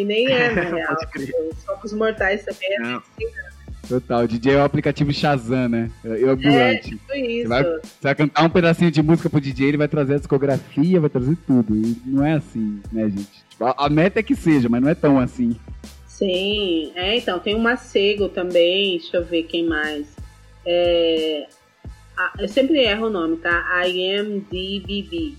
E 0.00 0.04
nem 0.04 0.28
é, 0.30 0.50
na 0.54 0.62
real. 0.76 0.94
Pode 0.94 1.06
crer. 1.08 1.34
Os 1.52 1.64
focos 1.64 1.92
mortais 1.92 2.44
também 2.44 2.68
é 2.72 2.82
assim, 2.94 3.26
Total. 3.88 4.26
DJ 4.26 4.52
é 4.54 4.56
o 4.58 4.64
aplicativo 4.64 5.10
Shazam, 5.12 5.68
né? 5.68 5.90
Eu 6.04 6.30
ambulante. 6.32 6.90
Tipo 6.90 7.14
isso. 7.14 7.48
vai- 7.48 7.62
Você 7.64 7.80
vai 8.02 8.14
cantar 8.14 8.42
um 8.44 8.50
pedacinho 8.50 8.90
de 8.90 9.02
música 9.02 9.30
pro 9.30 9.40
DJ, 9.40 9.68
ele 9.68 9.76
vai 9.78 9.88
trazer 9.88 10.14
a 10.14 10.18
discografia, 10.18 11.00
vai 11.00 11.08
trazer 11.08 11.36
tudo. 11.46 11.74
E 11.74 11.96
não 12.04 12.24
é 12.24 12.34
assim, 12.34 12.80
né, 12.92 13.04
gente? 13.08 13.28
Tipo, 13.48 13.64
a, 13.76 13.88
meta 13.88 14.20
é 14.20 14.22
que 14.22 14.36
seja, 14.36 14.68
mas 14.68 14.82
não 14.82 14.90
é 14.90 14.94
tão 14.94 15.18
assim. 15.18 15.56
Sim, 16.06 16.92
é, 16.96 17.16
então, 17.16 17.38
tem 17.38 17.54
o 17.54 17.58
Macego 17.60 18.28
também, 18.28 18.98
deixa 18.98 19.16
eu 19.16 19.24
ver 19.24 19.44
quem 19.44 19.64
mais. 19.66 20.06
É, 20.66 21.46
a- 22.16 22.32
eu 22.40 22.48
sempre 22.48 22.78
erro 22.80 23.06
o 23.06 23.10
nome, 23.10 23.36
tá? 23.36 23.64
IMDBB. 23.86 25.34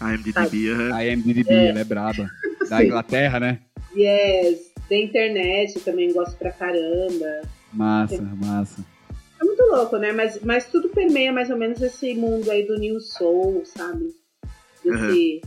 A 0.00 0.12
MDDB, 0.12 0.70
aham. 0.70 0.94
A 0.96 1.04
MDB, 1.04 1.54
ela 1.68 1.80
é 1.80 1.84
braba. 1.84 2.28
Da. 2.68 2.84
Inglaterra, 2.84 3.40
né? 3.40 3.58
Yes, 3.96 4.70
da 4.88 4.96
internet 4.96 5.80
também 5.80 6.12
gosto 6.12 6.36
pra 6.36 6.52
caramba. 6.52 7.42
Massa, 7.72 8.22
massa. 8.44 8.84
É 9.40 9.44
muito 9.44 9.62
louco, 9.62 9.96
né? 9.96 10.12
Mas, 10.12 10.40
mas 10.42 10.66
tudo 10.66 10.88
permeia 10.88 11.32
mais 11.32 11.50
ou 11.50 11.56
menos 11.56 11.80
esse 11.80 12.14
mundo 12.14 12.50
aí 12.50 12.66
do 12.66 12.78
New 12.78 13.00
Soul, 13.00 13.62
sabe? 13.64 14.14
Desse, 14.84 15.40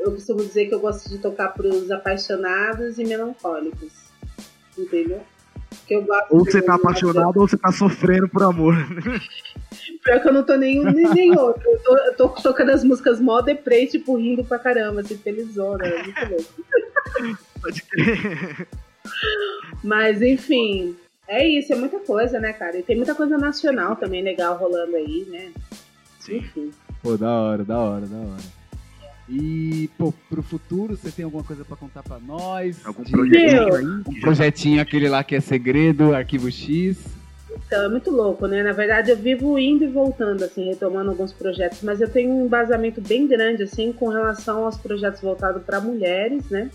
Eu 0.00 0.12
costumo 0.12 0.44
dizer 0.44 0.66
que 0.66 0.74
eu 0.74 0.80
gosto 0.80 1.08
de 1.08 1.18
tocar 1.18 1.48
pros 1.48 1.90
apaixonados 1.90 2.98
e 2.98 3.04
melancólicos. 3.04 3.92
Entendeu? 4.76 5.22
Que 5.86 5.94
eu 5.94 6.02
gosto 6.02 6.34
Ou 6.34 6.44
você 6.44 6.62
tá 6.62 6.74
apaixonado 6.74 7.36
ou 7.36 7.48
você 7.48 7.56
tá 7.56 7.72
sofrendo 7.72 8.28
por 8.28 8.42
amor. 8.42 8.74
Pior 10.06 10.20
que 10.22 10.28
eu 10.28 10.32
não 10.32 10.44
tô 10.44 10.56
nenhum 10.56 10.84
nem, 10.84 11.08
nem 11.12 11.36
outro. 11.36 11.62
Eu 11.68 11.78
tô, 11.80 11.96
eu 11.98 12.14
tô 12.16 12.28
tocando 12.28 12.70
as 12.70 12.84
músicas 12.84 13.20
mó 13.20 13.40
deprê, 13.40 13.86
tipo, 13.86 14.16
rindo 14.16 14.44
pra 14.44 14.56
caramba, 14.58 15.00
assim, 15.00 15.18
felizona. 15.18 15.84
É 15.84 16.02
muito 16.04 16.20
louco. 16.30 17.38
Pode 17.60 17.82
crer. 17.82 18.68
Mas, 19.82 20.22
enfim, 20.22 20.94
é 21.26 21.46
isso, 21.46 21.72
é 21.72 21.76
muita 21.76 21.98
coisa, 21.98 22.38
né, 22.38 22.52
cara? 22.52 22.78
E 22.78 22.82
tem 22.84 22.96
muita 22.96 23.14
coisa 23.16 23.36
nacional 23.36 23.96
também 23.96 24.22
legal 24.22 24.56
rolando 24.56 24.94
aí, 24.96 25.26
né? 25.28 25.50
Sim. 26.20 26.36
Enfim. 26.36 26.70
Pô, 27.02 27.16
da 27.16 27.30
hora, 27.30 27.64
da 27.64 27.78
hora, 27.78 28.06
da 28.06 28.16
hora. 28.16 28.56
E, 29.28 29.90
pô, 29.98 30.14
pro 30.30 30.40
futuro, 30.40 30.96
você 30.96 31.10
tem 31.10 31.24
alguma 31.24 31.42
coisa 31.42 31.64
pra 31.64 31.76
contar 31.76 32.04
pra 32.04 32.20
nós? 32.20 32.78
Algum 32.86 33.02
De- 33.02 33.10
projetinho 33.10 33.74
aí? 33.74 33.84
Um 33.84 34.20
projetinho, 34.20 34.80
aquele 34.80 35.08
lá 35.08 35.24
que 35.24 35.34
é 35.34 35.40
segredo, 35.40 36.14
arquivo 36.14 36.48
X. 36.50 37.15
Então, 37.66 37.82
é 37.84 37.88
muito 37.88 38.10
louco, 38.12 38.46
né? 38.46 38.62
Na 38.62 38.72
verdade, 38.72 39.10
eu 39.10 39.16
vivo 39.16 39.58
indo 39.58 39.82
e 39.82 39.88
voltando, 39.88 40.44
assim, 40.44 40.66
retomando 40.68 41.10
alguns 41.10 41.32
projetos, 41.32 41.82
mas 41.82 42.00
eu 42.00 42.08
tenho 42.08 42.30
um 42.30 42.46
embasamento 42.46 43.00
bem 43.00 43.26
grande, 43.26 43.64
assim, 43.64 43.92
com 43.92 44.08
relação 44.08 44.64
aos 44.64 44.76
projetos 44.76 45.20
voltados 45.20 45.62
para 45.64 45.80
mulheres, 45.80 46.48
né? 46.48 46.70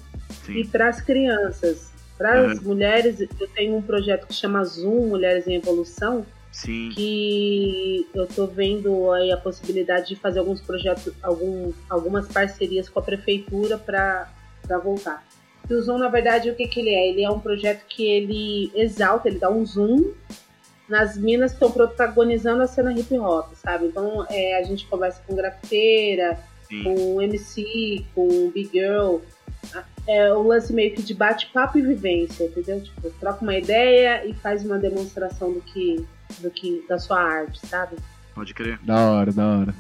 E 0.50 0.64
Sim. 0.64 0.66
para 0.70 0.90
as 0.90 1.00
crianças. 1.02 1.92
Para 2.18 2.42
as 2.42 2.58
Uhum. 2.60 2.66
mulheres, 2.66 3.22
eu 3.22 3.48
tenho 3.56 3.76
um 3.76 3.82
projeto 3.82 4.28
que 4.28 4.34
chama 4.34 4.64
Zoom 4.66 5.08
Mulheres 5.08 5.48
em 5.48 5.56
Evolução, 5.56 6.26
Sim. 6.52 6.90
que 6.94 8.06
eu 8.14 8.28
tô 8.28 8.46
vendo 8.46 9.10
aí 9.12 9.32
a 9.32 9.38
possibilidade 9.38 10.10
de 10.10 10.16
fazer 10.18 10.40
alguns 10.40 10.60
projetos, 10.62 11.14
algum, 11.24 11.72
algumas 11.90 12.28
parcerias 12.28 12.90
com 12.90 13.00
a 13.00 13.02
prefeitura 13.02 13.78
para 13.78 14.28
voltar. 14.84 15.24
E 15.70 15.74
o 15.74 15.82
Zoom, 15.82 16.00
na 16.00 16.10
verdade, 16.10 16.50
o 16.50 16.56
que, 16.56 16.68
que 16.68 16.82
ele 16.82 16.90
é? 16.90 17.10
Ele 17.10 17.24
é 17.24 17.30
um 17.30 17.40
projeto 17.40 17.86
que 17.88 18.06
ele 18.06 18.72
exalta, 18.76 19.30
ele 19.30 19.40
dá 19.40 19.50
um 19.50 19.66
zoom 19.66 20.12
nas 20.92 21.18
minas 21.18 21.52
que 21.52 21.56
estão 21.56 21.72
protagonizando 21.72 22.62
a 22.62 22.68
cena 22.68 22.92
hip 22.94 23.18
hop, 23.18 23.54
sabe? 23.56 23.86
Então 23.88 24.26
é, 24.30 24.58
a 24.60 24.64
gente 24.64 24.86
conversa 24.86 25.22
com 25.26 25.34
grafiteira, 25.36 26.38
Sim. 26.68 26.84
com 26.84 27.22
MC, 27.22 28.06
com 28.14 28.52
Big 28.52 28.70
Girl. 28.74 29.18
É 30.08 30.34
um 30.34 30.42
lance 30.48 30.74
meio 30.74 30.94
que 30.94 31.02
de 31.02 31.14
bate-papo 31.14 31.78
e 31.78 31.82
vivência, 31.82 32.44
entendeu? 32.44 32.82
Tipo, 32.82 33.10
troca 33.20 33.42
uma 33.42 33.56
ideia 33.56 34.26
e 34.26 34.34
faz 34.34 34.66
uma 34.66 34.78
demonstração 34.78 35.54
do 35.54 35.62
que, 35.62 36.06
do 36.40 36.52
que 36.52 36.84
da 36.90 37.00
sua 37.00 37.22
arte, 37.22 37.66
sabe? 37.68 37.96
Pode 38.36 38.54
crer. 38.54 38.78
Da 38.84 39.12
hora, 39.12 39.32
da 39.32 39.48
hora. 39.48 39.76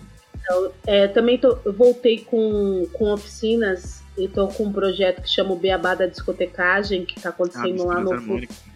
É, 0.85 1.07
também 1.07 1.37
tô, 1.37 1.57
eu 1.65 1.73
voltei 1.73 2.19
com, 2.19 2.87
com 2.93 3.11
oficinas 3.13 4.01
e 4.17 4.27
tô 4.27 4.47
com 4.47 4.65
um 4.65 4.71
projeto 4.73 5.21
que 5.21 5.29
chama 5.29 5.53
o 5.53 5.55
Beabá 5.55 5.95
da 5.95 6.05
Discotecagem, 6.05 7.05
que 7.05 7.19
tá 7.19 7.29
Ah, 7.29 7.31
acontecendo 7.31 7.83
lá 7.85 7.95
misturas 7.95 8.03
no. 8.03 8.11
harmônicas. 8.13 8.70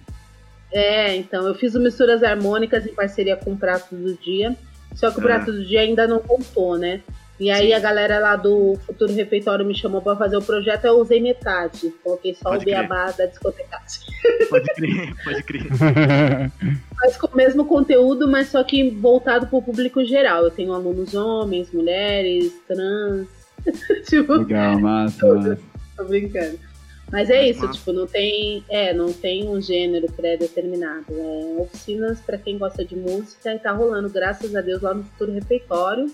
É, 0.77 1.15
então, 1.15 1.47
eu 1.47 1.55
fiz 1.55 1.73
o 1.73 1.79
Misturas 1.79 2.21
Harmônicas 2.21 2.85
em 2.85 2.93
parceria 2.93 3.37
com 3.37 3.53
o 3.53 3.57
Prato 3.57 3.95
do 3.95 4.13
Dia, 4.15 4.53
só 4.93 5.09
que 5.09 5.17
o 5.17 5.21
Ah. 5.21 5.23
Prato 5.23 5.51
do 5.53 5.63
Dia 5.63 5.79
ainda 5.81 6.05
não 6.05 6.19
contou, 6.19 6.77
né? 6.77 7.01
E 7.39 7.49
aí 7.49 7.67
Sim. 7.67 7.73
a 7.73 7.79
galera 7.79 8.19
lá 8.19 8.35
do 8.35 8.77
Futuro 8.85 9.13
Refeitório 9.13 9.65
me 9.65 9.73
chamou 9.75 10.01
pra 10.01 10.15
fazer 10.15 10.37
o 10.37 10.41
projeto, 10.41 10.85
eu 10.85 10.99
usei 10.99 11.21
metade. 11.21 11.93
Coloquei 12.03 12.33
só 12.33 12.49
Pode 12.49 12.63
o 12.63 12.65
Beabá 12.65 13.11
da 13.11 13.25
discotecagem. 13.25 14.01
Pode 14.49 14.65
crer, 14.73 15.13
pode 15.23 15.43
crer. 15.43 15.63
Mas 16.97 17.17
com 17.17 17.27
o 17.27 17.35
mesmo 17.35 17.65
conteúdo, 17.65 18.27
mas 18.27 18.47
só 18.47 18.63
que 18.63 18.89
voltado 18.89 19.47
pro 19.47 19.61
público 19.61 20.03
geral. 20.05 20.43
Eu 20.45 20.51
tenho 20.51 20.73
alunos 20.73 21.13
homens, 21.13 21.71
mulheres, 21.73 22.53
trans. 22.67 23.27
tipo, 24.07 24.33
Legal, 24.33 24.79
massa, 24.79 25.35
massa. 25.35 25.59
tô 25.97 26.05
brincando. 26.05 26.57
Mas 27.11 27.29
é 27.29 27.37
Mas 27.37 27.51
isso, 27.51 27.65
massa. 27.65 27.77
tipo, 27.79 27.93
não 27.93 28.07
tem, 28.07 28.63
é, 28.67 28.93
não 28.93 29.13
tem 29.13 29.47
um 29.47 29.61
gênero 29.61 30.11
pré-determinado. 30.11 31.05
É 31.09 31.61
oficinas 31.61 32.19
pra 32.19 32.37
quem 32.37 32.57
gosta 32.57 32.83
de 32.83 32.95
música 32.95 33.53
e 33.53 33.59
tá 33.59 33.71
rolando, 33.71 34.09
graças 34.09 34.55
a 34.55 34.61
Deus, 34.61 34.81
lá 34.81 34.93
no 34.93 35.03
Futuro 35.03 35.31
Refeitório. 35.31 36.11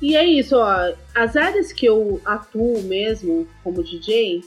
E 0.00 0.16
é 0.16 0.24
isso, 0.24 0.56
ó. 0.56 0.92
As 1.14 1.36
áreas 1.36 1.72
que 1.72 1.86
eu 1.86 2.20
atuo 2.24 2.82
mesmo 2.82 3.48
como 3.64 3.82
DJ 3.82 4.44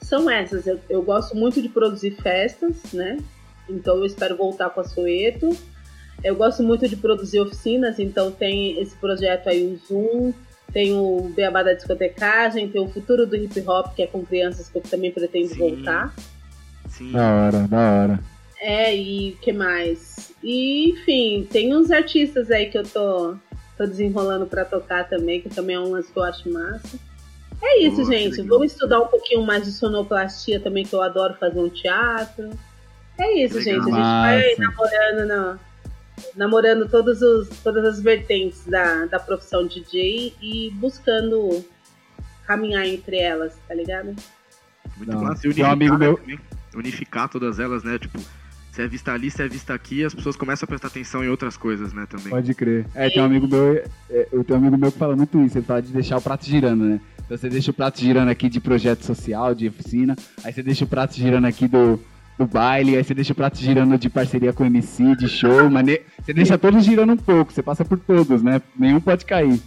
são 0.00 0.28
essas. 0.28 0.66
Eu, 0.66 0.80
eu 0.88 1.02
gosto 1.02 1.36
muito 1.36 1.60
de 1.62 1.68
produzir 1.68 2.12
festas, 2.22 2.92
né? 2.92 3.18
Então 3.68 3.96
eu 3.96 4.04
espero 4.04 4.36
voltar 4.36 4.70
com 4.70 4.80
a 4.80 4.84
Soeto. 4.84 5.56
Eu 6.24 6.36
gosto 6.36 6.62
muito 6.62 6.88
de 6.88 6.96
produzir 6.96 7.40
oficinas, 7.40 7.98
então 7.98 8.30
tem 8.30 8.80
esse 8.80 8.94
projeto 8.96 9.48
aí, 9.48 9.64
o 9.64 9.76
Zoom, 9.86 10.32
tem 10.72 10.92
o 10.94 11.30
Beabá 11.34 11.62
da 11.62 11.74
Discotecagem, 11.74 12.68
tem 12.68 12.80
o 12.80 12.88
Futuro 12.88 13.26
do 13.26 13.36
Hip 13.36 13.60
Hop, 13.66 13.94
que 13.94 14.02
é 14.02 14.06
com 14.06 14.24
crianças 14.24 14.68
que 14.68 14.78
eu 14.78 14.82
também 14.82 15.10
pretendo 15.10 15.48
Sim. 15.48 15.58
voltar. 15.58 16.14
Sim. 16.88 17.12
Da 17.12 17.34
hora, 17.34 17.58
da 17.68 17.78
hora. 17.78 18.20
É, 18.60 18.94
e 18.96 19.30
o 19.32 19.36
que 19.38 19.52
mais? 19.52 20.32
E, 20.42 20.90
enfim, 20.90 21.46
tem 21.50 21.74
uns 21.76 21.90
artistas 21.90 22.50
aí 22.50 22.66
que 22.66 22.78
eu 22.78 22.84
tô, 22.84 23.34
tô 23.76 23.86
desenrolando 23.86 24.46
pra 24.46 24.64
tocar 24.64 25.08
também, 25.08 25.40
que 25.40 25.48
também 25.48 25.76
é 25.76 25.80
um 25.80 25.90
lance 25.90 26.12
que 26.12 26.18
eu 26.18 26.22
acho 26.22 26.48
massa. 26.50 26.98
É 27.60 27.80
isso, 27.80 28.04
gente. 28.04 28.42
Vamos 28.42 28.72
estudar 28.72 29.00
um 29.00 29.06
pouquinho 29.06 29.42
mais 29.42 29.64
de 29.64 29.72
sonoplastia 29.72 30.58
também, 30.58 30.84
que 30.84 30.92
eu 30.94 31.02
adoro 31.02 31.34
fazer 31.34 31.60
um 31.60 31.68
teatro. 31.68 32.50
É 33.18 33.38
isso, 33.44 33.56
Legal. 33.58 33.62
gente. 33.62 33.80
A 33.80 33.84
gente 33.84 33.94
vai 33.94 34.56
Massa. 34.56 34.62
namorando, 34.62 35.26
na- 35.28 35.58
namorando 36.36 36.88
todos 36.88 37.20
os, 37.22 37.48
todas 37.62 37.84
as 37.84 38.00
vertentes 38.00 38.64
da, 38.66 39.06
da 39.06 39.18
profissão 39.18 39.66
DJ 39.66 40.34
e 40.40 40.70
buscando 40.74 41.64
caminhar 42.46 42.86
entre 42.86 43.16
elas, 43.18 43.54
tá 43.68 43.74
ligado? 43.74 44.14
Muito 44.96 45.12
Não, 45.12 45.22
massa. 45.22 45.46
E 45.46 45.50
unificar, 45.50 45.72
amigo 45.72 45.98
né, 45.98 46.06
meu- 46.06 46.16
também. 46.16 46.38
Unificar 46.74 47.28
todas 47.28 47.58
elas, 47.58 47.82
né? 47.84 47.98
Tipo, 47.98 48.18
se 48.72 48.80
é 48.82 48.88
vista 48.88 49.12
ali, 49.12 49.30
se 49.30 49.42
é 49.42 49.48
vista 49.48 49.74
aqui, 49.74 50.02
as 50.04 50.14
pessoas 50.14 50.36
começam 50.36 50.64
a 50.64 50.68
prestar 50.68 50.88
atenção 50.88 51.22
em 51.22 51.28
outras 51.28 51.56
coisas, 51.56 51.92
né? 51.92 52.06
Também. 52.08 52.30
Pode 52.30 52.54
crer. 52.54 52.86
É, 52.94 53.10
tem 53.10 53.20
um 53.20 53.26
amigo 53.26 53.46
meu, 53.46 53.84
é, 54.08 54.28
eu 54.32 54.42
tenho 54.42 54.58
um 54.58 54.62
amigo 54.62 54.78
meu 54.78 54.90
que 54.90 54.98
fala 54.98 55.14
muito 55.14 55.38
isso, 55.44 55.58
ele 55.58 55.66
fala 55.66 55.82
de 55.82 55.92
deixar 55.92 56.16
o 56.16 56.22
prato 56.22 56.46
girando, 56.46 56.84
né? 56.84 57.00
Então 57.24 57.36
você 57.36 57.48
deixa 57.50 57.70
o 57.70 57.74
prato 57.74 58.00
girando 58.00 58.30
aqui 58.30 58.48
de 58.48 58.58
projeto 58.60 59.04
social, 59.04 59.54
de 59.54 59.68
oficina, 59.68 60.16
aí 60.42 60.52
você 60.52 60.62
deixa 60.62 60.84
o 60.84 60.88
prato 60.88 61.14
girando 61.14 61.46
aqui 61.46 61.68
do, 61.68 62.00
do 62.38 62.46
baile, 62.46 62.96
aí 62.96 63.04
você 63.04 63.14
deixa 63.14 63.32
o 63.32 63.36
prato 63.36 63.58
girando 63.58 63.96
de 63.98 64.08
parceria 64.08 64.52
com 64.52 64.62
o 64.64 64.66
MC, 64.66 65.14
de 65.16 65.28
show, 65.28 65.68
mas 65.70 65.84
ne- 65.84 66.00
você 66.20 66.32
deixa 66.32 66.56
todos 66.58 66.84
girando 66.84 67.12
um 67.12 67.16
pouco, 67.16 67.52
você 67.52 67.62
passa 67.62 67.84
por 67.84 67.98
todos, 67.98 68.42
né? 68.42 68.60
Nenhum 68.76 69.00
pode 69.00 69.24
cair. 69.24 69.60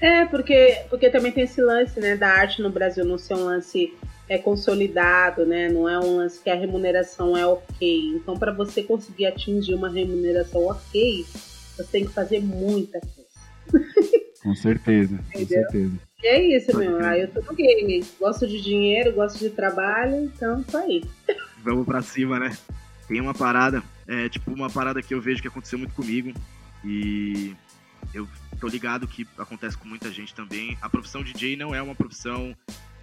É, 0.00 0.24
porque, 0.26 0.78
porque 0.90 1.08
também 1.10 1.32
tem 1.32 1.44
esse 1.44 1.60
lance, 1.60 1.98
né, 2.00 2.16
da 2.16 2.28
arte 2.28 2.60
no 2.60 2.70
Brasil 2.70 3.04
não 3.04 3.16
ser 3.16 3.34
um 3.34 3.44
lance 3.44 3.94
é, 4.28 4.36
consolidado, 4.36 5.46
né? 5.46 5.68
Não 5.68 5.88
é 5.88 5.98
um 5.98 6.16
lance 6.16 6.40
que 6.42 6.50
a 6.50 6.54
remuneração 6.54 7.36
é 7.36 7.46
ok. 7.46 8.12
Então, 8.16 8.36
para 8.36 8.52
você 8.52 8.82
conseguir 8.82 9.26
atingir 9.26 9.74
uma 9.74 9.88
remuneração 9.88 10.66
ok, 10.66 11.24
você 11.76 11.84
tem 11.84 12.04
que 12.04 12.12
fazer 12.12 12.40
muita 12.40 13.00
coisa. 13.00 13.26
Com 14.42 14.54
certeza, 14.54 15.18
com 15.32 15.44
certeza. 15.44 15.92
E 16.22 16.26
é 16.28 16.56
isso, 16.56 16.76
meu. 16.76 17.04
Aí 17.04 17.22
eu 17.22 17.28
tô 17.28 17.40
no 17.40 17.52
game. 17.52 18.04
Gosto 18.20 18.46
de 18.46 18.60
dinheiro, 18.62 19.12
gosto 19.12 19.40
de 19.40 19.50
trabalho, 19.50 20.22
então 20.24 20.62
tá 20.62 20.80
aí. 20.80 21.02
Vamos 21.66 21.84
pra 21.84 22.00
cima, 22.00 22.38
né? 22.38 22.56
Tem 23.08 23.20
uma 23.20 23.34
parada, 23.34 23.82
é 24.06 24.28
tipo 24.28 24.52
uma 24.52 24.70
parada 24.70 25.02
que 25.02 25.12
eu 25.12 25.20
vejo 25.20 25.42
que 25.42 25.48
aconteceu 25.48 25.76
muito 25.76 25.94
comigo 25.94 26.32
e 26.84 27.56
eu 28.14 28.28
tô 28.60 28.68
ligado 28.68 29.06
que 29.08 29.26
acontece 29.36 29.76
com 29.76 29.88
muita 29.88 30.12
gente 30.12 30.32
também. 30.32 30.78
A 30.80 30.88
profissão 30.88 31.24
DJ 31.24 31.56
não 31.56 31.74
é 31.74 31.82
uma 31.82 31.94
profissão 31.94 32.54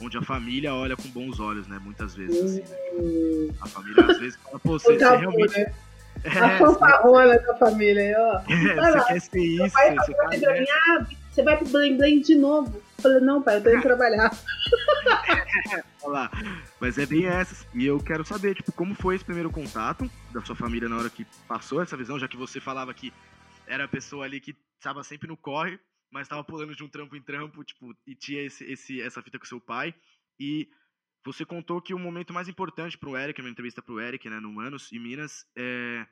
onde 0.02 0.18
a 0.18 0.22
família 0.22 0.74
olha 0.74 0.96
com 0.96 1.10
bons 1.10 1.42
olhos, 1.42 1.68
né? 1.68 1.78
Muitas 1.84 2.16
vezes, 2.16 2.42
assim, 2.42 2.62
né? 2.62 3.54
A 3.60 3.68
família 3.68 4.06
às 4.06 4.18
vezes 4.18 4.40
fala, 4.42 4.60
pô, 4.60 4.80
você, 4.80 4.98
você 4.98 5.16
realmente... 5.18 5.60
né? 5.60 5.74
É, 6.24 6.40
A 6.40 6.58
fanfarrona 6.60 7.38
da 7.40 7.56
família 7.56 8.16
ó. 8.16 8.38
é, 8.48 8.92
você 8.92 9.06
quer 9.08 9.20
ser 9.20 9.40
isso, 9.42 9.70
você 9.70 9.94
tá 9.94 10.30
ah, 10.88 11.06
você 11.30 11.42
vai 11.42 11.58
pro 11.58 11.68
Blém 11.68 11.98
Blém 11.98 12.22
de 12.22 12.36
novo. 12.36 12.82
Falei, 13.04 13.20
não, 13.20 13.44
pai, 13.44 13.58
eu 13.58 13.64
tô 13.64 13.70
indo 13.70 13.82
trabalhar. 13.82 14.32
Mas 16.80 16.98
é 16.98 17.06
bem 17.06 17.26
essas. 17.26 17.68
E 17.74 17.86
eu 17.86 18.00
quero 18.00 18.24
saber, 18.26 18.56
tipo, 18.56 18.72
como 18.72 18.96
foi 18.96 19.16
esse 19.16 19.26
primeiro 19.26 19.52
contato 19.52 20.10
da 20.32 20.42
sua 20.42 20.56
família 20.56 20.88
na 20.88 20.98
hora 20.98 21.10
que 21.10 21.26
passou 21.48 21.82
essa 21.82 21.98
visão, 21.98 22.18
já 22.18 22.30
que 22.30 22.38
você 22.38 22.62
falava 22.62 22.94
que 22.94 23.14
era 23.68 23.84
a 23.84 23.88
pessoa 23.88 24.24
ali 24.24 24.40
que 24.40 24.56
estava 24.78 25.04
sempre 25.04 25.28
no 25.28 25.36
corre, 25.36 25.78
mas 26.10 26.24
estava 26.24 26.44
pulando 26.44 26.74
de 26.74 26.84
um 26.84 26.88
trampo 26.88 27.16
em 27.16 27.22
trampo, 27.22 27.64
tipo, 27.64 27.94
e 28.08 28.16
tinha 28.16 28.42
esse, 28.42 28.64
esse, 28.64 29.02
essa 29.02 29.22
fita 29.22 29.38
com 29.38 29.46
seu 29.46 29.60
pai. 29.60 29.94
E 30.40 30.70
você 31.26 31.46
contou 31.46 31.82
que 31.82 31.94
o 31.94 32.00
momento 32.00 32.34
mais 32.34 32.48
importante 32.48 32.98
pro 32.98 33.18
Eric, 33.18 33.42
numa 33.42 33.52
entrevista 33.52 33.82
pro 33.82 34.00
Eric, 34.00 34.30
né, 34.30 34.40
no 34.40 34.52
Manos, 34.52 34.92
em 34.94 35.00
Minas, 35.00 35.46
é 35.58 36.08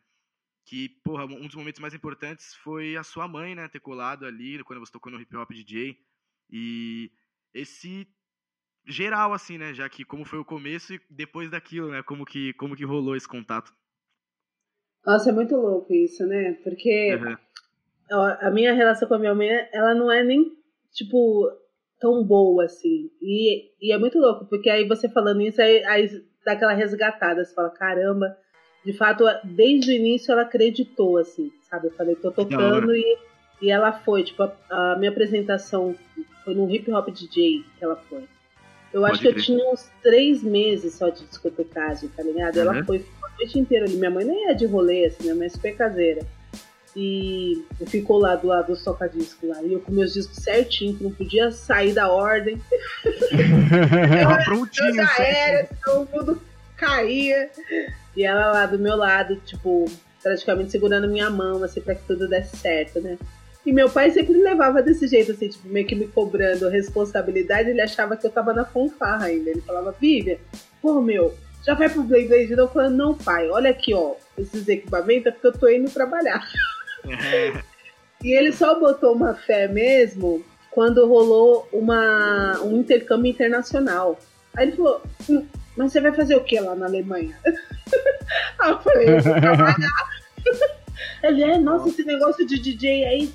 que, 0.65 0.89
porra, 1.03 1.25
um 1.25 1.47
dos 1.47 1.55
momentos 1.55 1.79
mais 1.79 1.93
importantes 1.93 2.55
foi 2.55 2.95
a 2.95 3.03
sua 3.03 3.27
mãe, 3.27 3.55
né, 3.55 3.67
ter 3.67 3.79
colado 3.79 4.25
ali 4.25 4.63
quando 4.63 4.79
você 4.79 4.91
tocou 4.91 5.11
no 5.11 5.19
Hip 5.19 5.35
Hop 5.35 5.51
DJ. 5.51 5.97
E 6.51 7.11
esse 7.53 8.07
geral, 8.85 9.33
assim, 9.33 9.57
né, 9.57 9.73
já 9.73 9.87
que 9.89 10.03
como 10.03 10.25
foi 10.25 10.39
o 10.39 10.45
começo 10.45 10.93
e 10.93 11.01
depois 11.09 11.49
daquilo, 11.49 11.91
né, 11.91 12.03
como 12.03 12.25
que, 12.25 12.53
como 12.53 12.75
que 12.75 12.83
rolou 12.83 13.15
esse 13.15 13.27
contato. 13.27 13.73
Nossa, 15.05 15.29
é 15.29 15.33
muito 15.33 15.55
louco 15.55 15.91
isso, 15.93 16.25
né? 16.25 16.53
Porque 16.63 17.15
Uhum. 17.15 17.37
a 18.41 18.51
minha 18.51 18.73
relação 18.73 19.07
com 19.07 19.15
a 19.15 19.19
minha 19.19 19.33
mãe, 19.33 19.49
ela 19.71 19.95
não 19.95 20.11
é 20.11 20.23
nem, 20.23 20.51
tipo, 20.93 21.49
tão 21.99 22.23
boa 22.23 22.65
assim. 22.65 23.09
E, 23.21 23.71
e 23.81 23.91
é 23.91 23.97
muito 23.97 24.19
louco, 24.19 24.45
porque 24.45 24.69
aí 24.69 24.87
você 24.87 25.09
falando 25.09 25.41
isso, 25.41 25.61
aí, 25.61 25.83
aí 25.85 26.07
dá 26.45 26.53
aquela 26.53 26.73
resgatada. 26.73 27.43
Você 27.43 27.53
fala, 27.53 27.69
caramba, 27.71 28.37
de 28.85 28.93
fato, 28.93 29.23
desde 29.43 29.91
o 29.91 29.95
início 29.95 30.31
ela 30.31 30.41
acreditou, 30.41 31.17
assim, 31.17 31.51
sabe? 31.69 31.87
Eu 31.87 31.95
falei, 31.95 32.15
tô 32.15 32.31
tocando 32.31 32.95
e, 32.95 33.17
e 33.61 33.71
ela 33.71 33.91
foi. 33.91 34.23
Tipo, 34.23 34.43
a, 34.43 34.93
a 34.93 34.97
minha 34.97 35.11
apresentação 35.11 35.95
foi 36.43 36.53
no 36.53 36.69
Hip 36.69 36.91
Hop 36.91 37.09
DJ 37.09 37.63
que 37.77 37.83
ela 37.83 37.95
foi. 38.09 38.23
Eu 38.93 39.01
Pode 39.01 39.13
acho 39.13 39.21
que 39.21 39.27
eu 39.29 39.33
crer. 39.33 39.45
tinha 39.45 39.71
uns 39.71 39.89
três 40.03 40.43
meses 40.43 40.95
só 40.95 41.09
de 41.09 41.23
discotecagem, 41.25 42.09
tá 42.09 42.23
ligado? 42.23 42.57
Uhum. 42.57 42.61
Ela 42.61 42.83
foi 42.83 43.05
a 43.23 43.37
noite 43.37 43.57
inteira 43.57 43.85
ali. 43.85 43.95
Minha 43.95 44.11
mãe 44.11 44.25
nem 44.25 44.49
é 44.49 44.53
de 44.53 44.65
rolê, 44.65 45.05
assim, 45.05 45.23
minha 45.23 45.35
mãe 45.35 45.47
é 45.47 45.49
super 45.49 45.75
caseira. 45.75 46.25
E 46.93 47.63
ficou 47.87 48.17
lá 48.19 48.35
do 48.35 48.47
lado 48.47 48.75
do 48.75 48.83
toca-disco 48.83 49.47
lá. 49.47 49.63
E 49.63 49.71
eu 49.71 49.79
com 49.79 49.93
meus 49.93 50.13
discos 50.13 50.43
certinho, 50.43 50.93
que 50.93 51.03
não 51.05 51.11
podia 51.11 51.49
sair 51.51 51.93
da 51.93 52.09
ordem. 52.11 52.61
Tava 54.23 54.39
Eu 54.39 54.43
prontinho, 54.43 54.95
já 54.95 55.17
era, 55.19 55.69
todo 55.85 56.09
mundo 56.11 56.41
caía. 56.75 57.49
E 58.15 58.25
ela 58.25 58.51
lá 58.51 58.65
do 58.65 58.77
meu 58.77 58.97
lado, 58.97 59.37
tipo, 59.45 59.85
praticamente 60.21 60.71
segurando 60.71 61.07
minha 61.07 61.29
mão, 61.29 61.63
assim, 61.63 61.79
pra 61.79 61.95
que 61.95 62.03
tudo 62.05 62.27
desse 62.27 62.57
certo, 62.57 62.99
né? 62.99 63.17
E 63.65 63.71
meu 63.71 63.89
pai 63.89 64.09
sempre 64.11 64.33
levava 64.33 64.81
desse 64.81 65.07
jeito, 65.07 65.31
assim, 65.31 65.49
tipo, 65.49 65.67
meio 65.67 65.85
que 65.85 65.95
me 65.95 66.07
cobrando 66.07 66.67
responsabilidade. 66.69 67.69
Ele 67.69 67.81
achava 67.81 68.17
que 68.17 68.25
eu 68.25 68.31
tava 68.31 68.53
na 68.53 68.65
fanfarra 68.65 69.25
ainda. 69.25 69.51
Ele 69.51 69.61
falava, 69.61 69.95
Vivian, 69.99 70.37
pô, 70.81 70.99
meu, 70.99 71.35
já 71.63 71.75
vai 71.75 71.89
pro 71.89 72.03
Blade 72.03 72.27
Blade 72.27 72.47
de 72.47 72.55
novo? 72.55 72.69
Eu 72.69 72.73
falava, 72.73 72.93
não, 72.93 73.13
pai, 73.13 73.49
olha 73.49 73.69
aqui, 73.69 73.93
ó, 73.93 74.15
esses 74.37 74.67
equipamentos 74.67 75.27
é 75.27 75.31
porque 75.31 75.47
eu 75.47 75.53
tô 75.53 75.69
indo 75.69 75.91
trabalhar. 75.91 76.43
É, 77.07 77.53
E 78.23 78.33
ele 78.33 78.51
só 78.51 78.79
botou 78.79 79.15
uma 79.15 79.33
fé 79.33 79.67
mesmo 79.67 80.45
quando 80.69 81.07
rolou 81.07 81.67
uma, 81.73 82.59
um 82.61 82.79
intercâmbio 82.79 83.31
internacional. 83.31 84.19
Aí 84.55 84.67
ele 84.67 84.75
falou, 84.77 85.01
"Hum, 85.29 85.45
mas 85.75 85.91
você 85.91 85.99
vai 85.99 86.13
fazer 86.13 86.35
o 86.35 86.43
que 86.43 86.59
lá 86.59 86.75
na 86.75 86.85
Alemanha? 86.85 87.37
Aí 88.59 88.71
eu 88.71 88.79
falei, 88.79 89.09
eu 89.09 89.21
vou 89.21 89.41
trabalhar. 89.41 90.11
Ele 91.23 91.43
é, 91.43 91.57
nossa, 91.57 91.89
esse 91.89 92.03
negócio 92.03 92.45
de 92.45 92.59
DJ 92.59 93.05
aí 93.05 93.33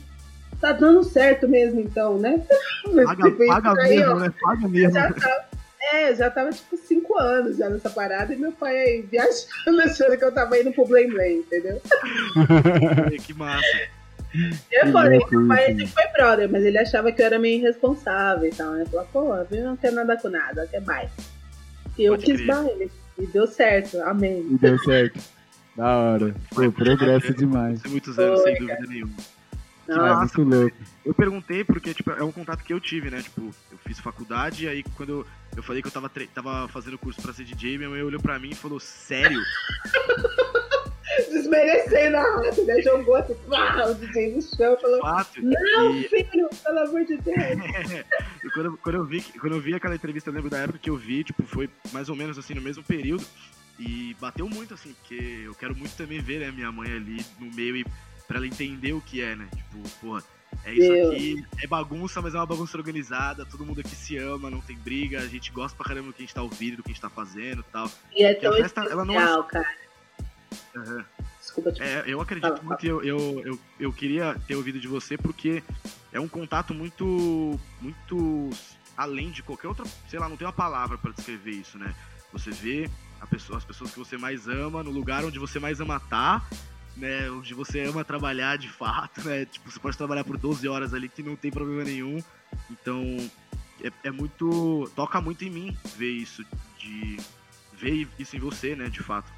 tá 0.61 0.73
dando 0.73 1.03
certo 1.05 1.49
mesmo, 1.49 1.81
então, 1.81 2.19
né? 2.19 2.43
Mas, 2.93 3.07
paga, 3.07 3.31
paga 3.47 3.83
aí, 3.83 3.97
mesmo, 3.97 4.13
ó, 4.13 4.19
né? 4.21 4.33
Paga 4.41 4.69
mesmo. 4.69 4.93
já 4.93 5.13
tava, 5.13 5.45
é, 5.93 6.11
eu 6.11 6.17
já 6.17 6.31
tava 6.31 6.51
tipo 6.51 6.77
cinco 6.77 7.19
anos 7.19 7.57
já 7.59 7.69
nessa 7.69 7.91
parada 7.91 8.33
e 8.33 8.37
meu 8.37 8.53
pai 8.53 8.77
aí 8.77 9.03
viajando, 9.03 9.81
achando 9.85 10.17
que 10.19 10.25
eu 10.25 10.33
tava 10.33 10.59
indo 10.59 10.73
pro 10.73 10.87
Blame 10.87 11.09
Blame, 11.09 11.35
entendeu? 11.39 11.81
que 13.25 13.35
massa. 13.35 13.67
Eu 14.71 14.87
Que 14.87 14.93
falei, 14.93 15.19
louco 15.19 15.35
meu 15.37 15.49
pai 15.49 15.67
sempre 15.67 15.87
foi 15.87 16.07
brother, 16.13 16.51
mas 16.51 16.65
ele 16.65 16.79
achava 16.79 17.11
que 17.13 17.23
eu 17.23 17.27
era 17.27 17.39
meio 17.39 17.59
irresponsável 17.61 18.47
e 18.49 18.55
tal, 18.55 18.73
né? 18.73 18.85
Falou, 18.87 19.07
pô, 19.13 19.35
eu 19.55 19.65
não 19.65 19.77
quero 19.77 19.95
nada 19.95 20.17
com 20.17 20.29
nada, 20.29 20.67
quer 20.67 20.81
baile. 20.81 21.11
E 21.97 22.05
eu 22.05 22.13
Pode 22.13 22.25
quis 22.25 22.37
crer. 22.37 22.47
baile. 22.47 22.93
E 23.19 23.27
deu 23.29 23.47
certo, 23.47 23.99
amém. 24.03 24.47
E 24.51 24.59
deu 24.59 24.79
certo. 24.81 25.19
Da 25.75 25.97
hora. 25.97 26.35
Pô, 26.55 26.71
progresso 26.71 27.33
demais. 27.35 27.83
Muitos 27.85 28.19
anos, 28.19 28.43
Foi, 28.43 28.53
sem 28.53 28.61
dúvida 28.61 28.87
nenhuma. 28.89 29.13
Não, 29.89 30.07
É 30.07 30.15
massa. 30.15 30.39
muito 30.39 30.57
louco. 30.57 30.77
Eu 31.05 31.15
perguntei 31.15 31.65
porque, 31.65 31.95
tipo, 31.95 32.11
é 32.11 32.23
um 32.25 32.33
contato 32.33 32.63
que 32.65 32.73
eu 32.73 32.81
tive, 32.81 33.11
né? 33.11 33.23
Tipo, 33.23 33.55
eu 33.71 33.79
fiz 33.79 33.99
faculdade 34.01 34.65
e 34.65 34.69
aí 34.69 34.83
quando 34.97 35.11
eu, 35.11 35.27
eu 35.57 35.63
falei 35.63 35.81
que 35.83 35.89
eu 35.89 35.93
tava, 35.93 36.11
tava 36.35 36.69
fazendo 36.69 36.99
curso 36.99 37.21
pra 37.23 37.33
ser 37.33 37.45
DJ, 37.45 37.79
minha 37.79 37.91
mãe 37.91 38.03
olhou 38.03 38.21
pra 38.21 38.39
mim 38.39 38.51
e 38.51 38.55
falou, 38.55 38.81
sério? 38.81 39.41
desmerecendo 41.31 42.17
a 42.17 42.23
rata, 42.23 42.63
né? 42.65 42.83
Jogou 42.83 43.15
assim, 43.17 43.35
pá, 43.49 43.87
o 43.87 43.95
DJ 43.95 44.35
no 44.35 44.43
chão 44.43 44.77
falou, 44.81 45.01
Fato. 45.01 45.41
não, 45.43 45.95
E, 45.97 46.09
filho, 46.09 46.49
pelo 46.63 46.79
amor 46.81 47.05
de 47.05 47.17
Deus. 47.19 47.37
e 48.45 48.51
quando, 48.51 48.67
eu- 48.67 48.77
quando, 48.79 48.95
eu 48.97 49.05
vi, 49.05 49.23
quando 49.41 49.55
eu 49.55 49.61
vi 49.61 49.75
aquela 49.75 49.95
entrevista, 49.95 50.31
eu 50.31 50.35
lembro 50.35 50.51
da 50.51 50.59
época 50.59 50.79
que 50.79 50.91
eu 50.91 50.97
vi, 50.97 51.25
tipo, 51.25 51.43
foi 51.45 51.71
mais 51.93 52.09
ou 52.09 52.17
menos 52.17 52.39
assim, 52.39 52.55
no 52.55 52.61
mesmo 52.63 52.83
período. 52.83 53.25
E 53.79 54.17
bateu 54.19 54.49
muito, 54.49 54.73
assim, 54.73 54.95
porque 54.95 55.43
eu 55.45 55.55
quero 55.55 55.77
muito 55.77 55.95
também 55.97 56.19
ver, 56.19 56.41
né, 56.41 56.51
minha 56.51 56.73
mãe 56.73 56.91
ali 56.91 57.25
no 57.39 57.53
meio 57.55 57.77
e 57.77 57.85
pra 58.27 58.39
ela 58.39 58.47
entender 58.47 58.93
o 58.93 59.01
que 59.01 59.23
é, 59.23 59.37
né? 59.37 59.49
Tipo, 59.55 59.89
porra, 60.01 60.23
é 60.65 60.73
isso 60.73 60.93
Meu. 60.93 61.13
aqui, 61.13 61.47
é 61.63 61.67
bagunça, 61.67 62.21
mas 62.21 62.35
é 62.35 62.39
uma 62.39 62.47
bagunça 62.47 62.77
organizada, 62.77 63.47
todo 63.47 63.65
mundo 63.65 63.81
aqui 63.81 63.95
se 63.95 64.17
ama, 64.17 64.51
não 64.51 64.61
tem 64.61 64.77
briga, 64.77 65.21
a 65.21 65.29
gente 65.29 65.51
gosta 65.53 65.77
pra 65.77 65.87
caramba 65.87 66.09
do 66.09 66.13
que 66.13 66.23
a 66.23 66.27
gente 66.27 66.35
tá 66.35 66.43
ouvindo, 66.43 66.77
do 66.77 66.83
que 66.83 66.91
a 66.91 66.93
gente 66.93 67.03
tá 67.03 67.11
fazendo 67.11 67.61
e 67.61 67.73
tal. 67.73 67.91
E 68.15 68.25
é 68.25 68.35
tão 68.35 68.53
festa, 68.55 68.83
ela 68.83 69.05
não 69.05 69.15
é 69.15 69.19
especial, 69.19 69.45
cara. 69.45 69.69
Aham. 70.77 71.05
Desculpa 71.41 71.73
te 71.73 71.83
É, 71.83 72.05
eu 72.07 72.21
acredito 72.21 72.57
Fala, 72.57 72.63
muito, 72.63 72.85
eu, 72.85 73.03
eu, 73.03 73.43
eu, 73.47 73.61
eu 73.79 73.93
queria 73.93 74.37
ter 74.47 74.57
ouvido 74.57 74.81
de 74.81 74.89
você 74.89 75.17
porque 75.17 75.63
é 76.13 76.19
um 76.19 76.29
contato 76.29 76.75
muito, 76.75 77.59
muito 77.81 78.51
além 78.97 79.31
de 79.31 79.43
qualquer 79.43 79.69
outra, 79.69 79.85
sei 80.09 80.19
lá, 80.19 80.29
não 80.29 80.37
tem 80.37 80.47
uma 80.47 80.53
palavra 80.53 80.99
para 80.99 81.13
descrever 81.13 81.53
isso, 81.53 81.79
né? 81.79 81.95
Você 82.33 82.51
vê 82.51 82.91
a 83.21 83.27
pessoa, 83.27 83.59
as 83.59 83.65
pessoas 83.65 83.93
que 83.93 83.99
você 83.99 84.19
mais 84.19 84.49
ama 84.49 84.83
no 84.83 84.91
lugar 84.91 85.25
onde 85.25 85.39
você 85.39 85.59
mais 85.59 85.81
ama 85.81 85.97
estar, 85.97 86.49
né? 86.97 87.31
Onde 87.31 87.55
você 87.55 87.83
ama 87.83 88.05
trabalhar 88.05 88.57
de 88.57 88.69
fato, 88.69 89.21
né? 89.23 89.45
Tipo, 89.45 89.71
você 89.71 89.79
pode 89.79 89.97
trabalhar 89.97 90.25
por 90.25 90.37
12 90.37 90.67
horas 90.67 90.95
ali 90.95 91.09
que 91.09 91.23
não 91.23 91.37
tem 91.37 91.51
problema 91.51 91.85
nenhum. 91.85 92.19
Então, 92.71 93.17
é, 93.83 93.91
é 94.05 94.11
muito, 94.11 94.91
toca 94.95 95.21
muito 95.21 95.45
em 95.45 95.51
mim 95.51 95.77
ver 95.97 96.11
isso, 96.11 96.45
de 96.79 97.19
ver 97.79 98.09
isso 98.19 98.37
em 98.37 98.41
você, 98.41 98.75
né? 98.75 98.89
De 98.89 99.03
fato. 99.03 99.31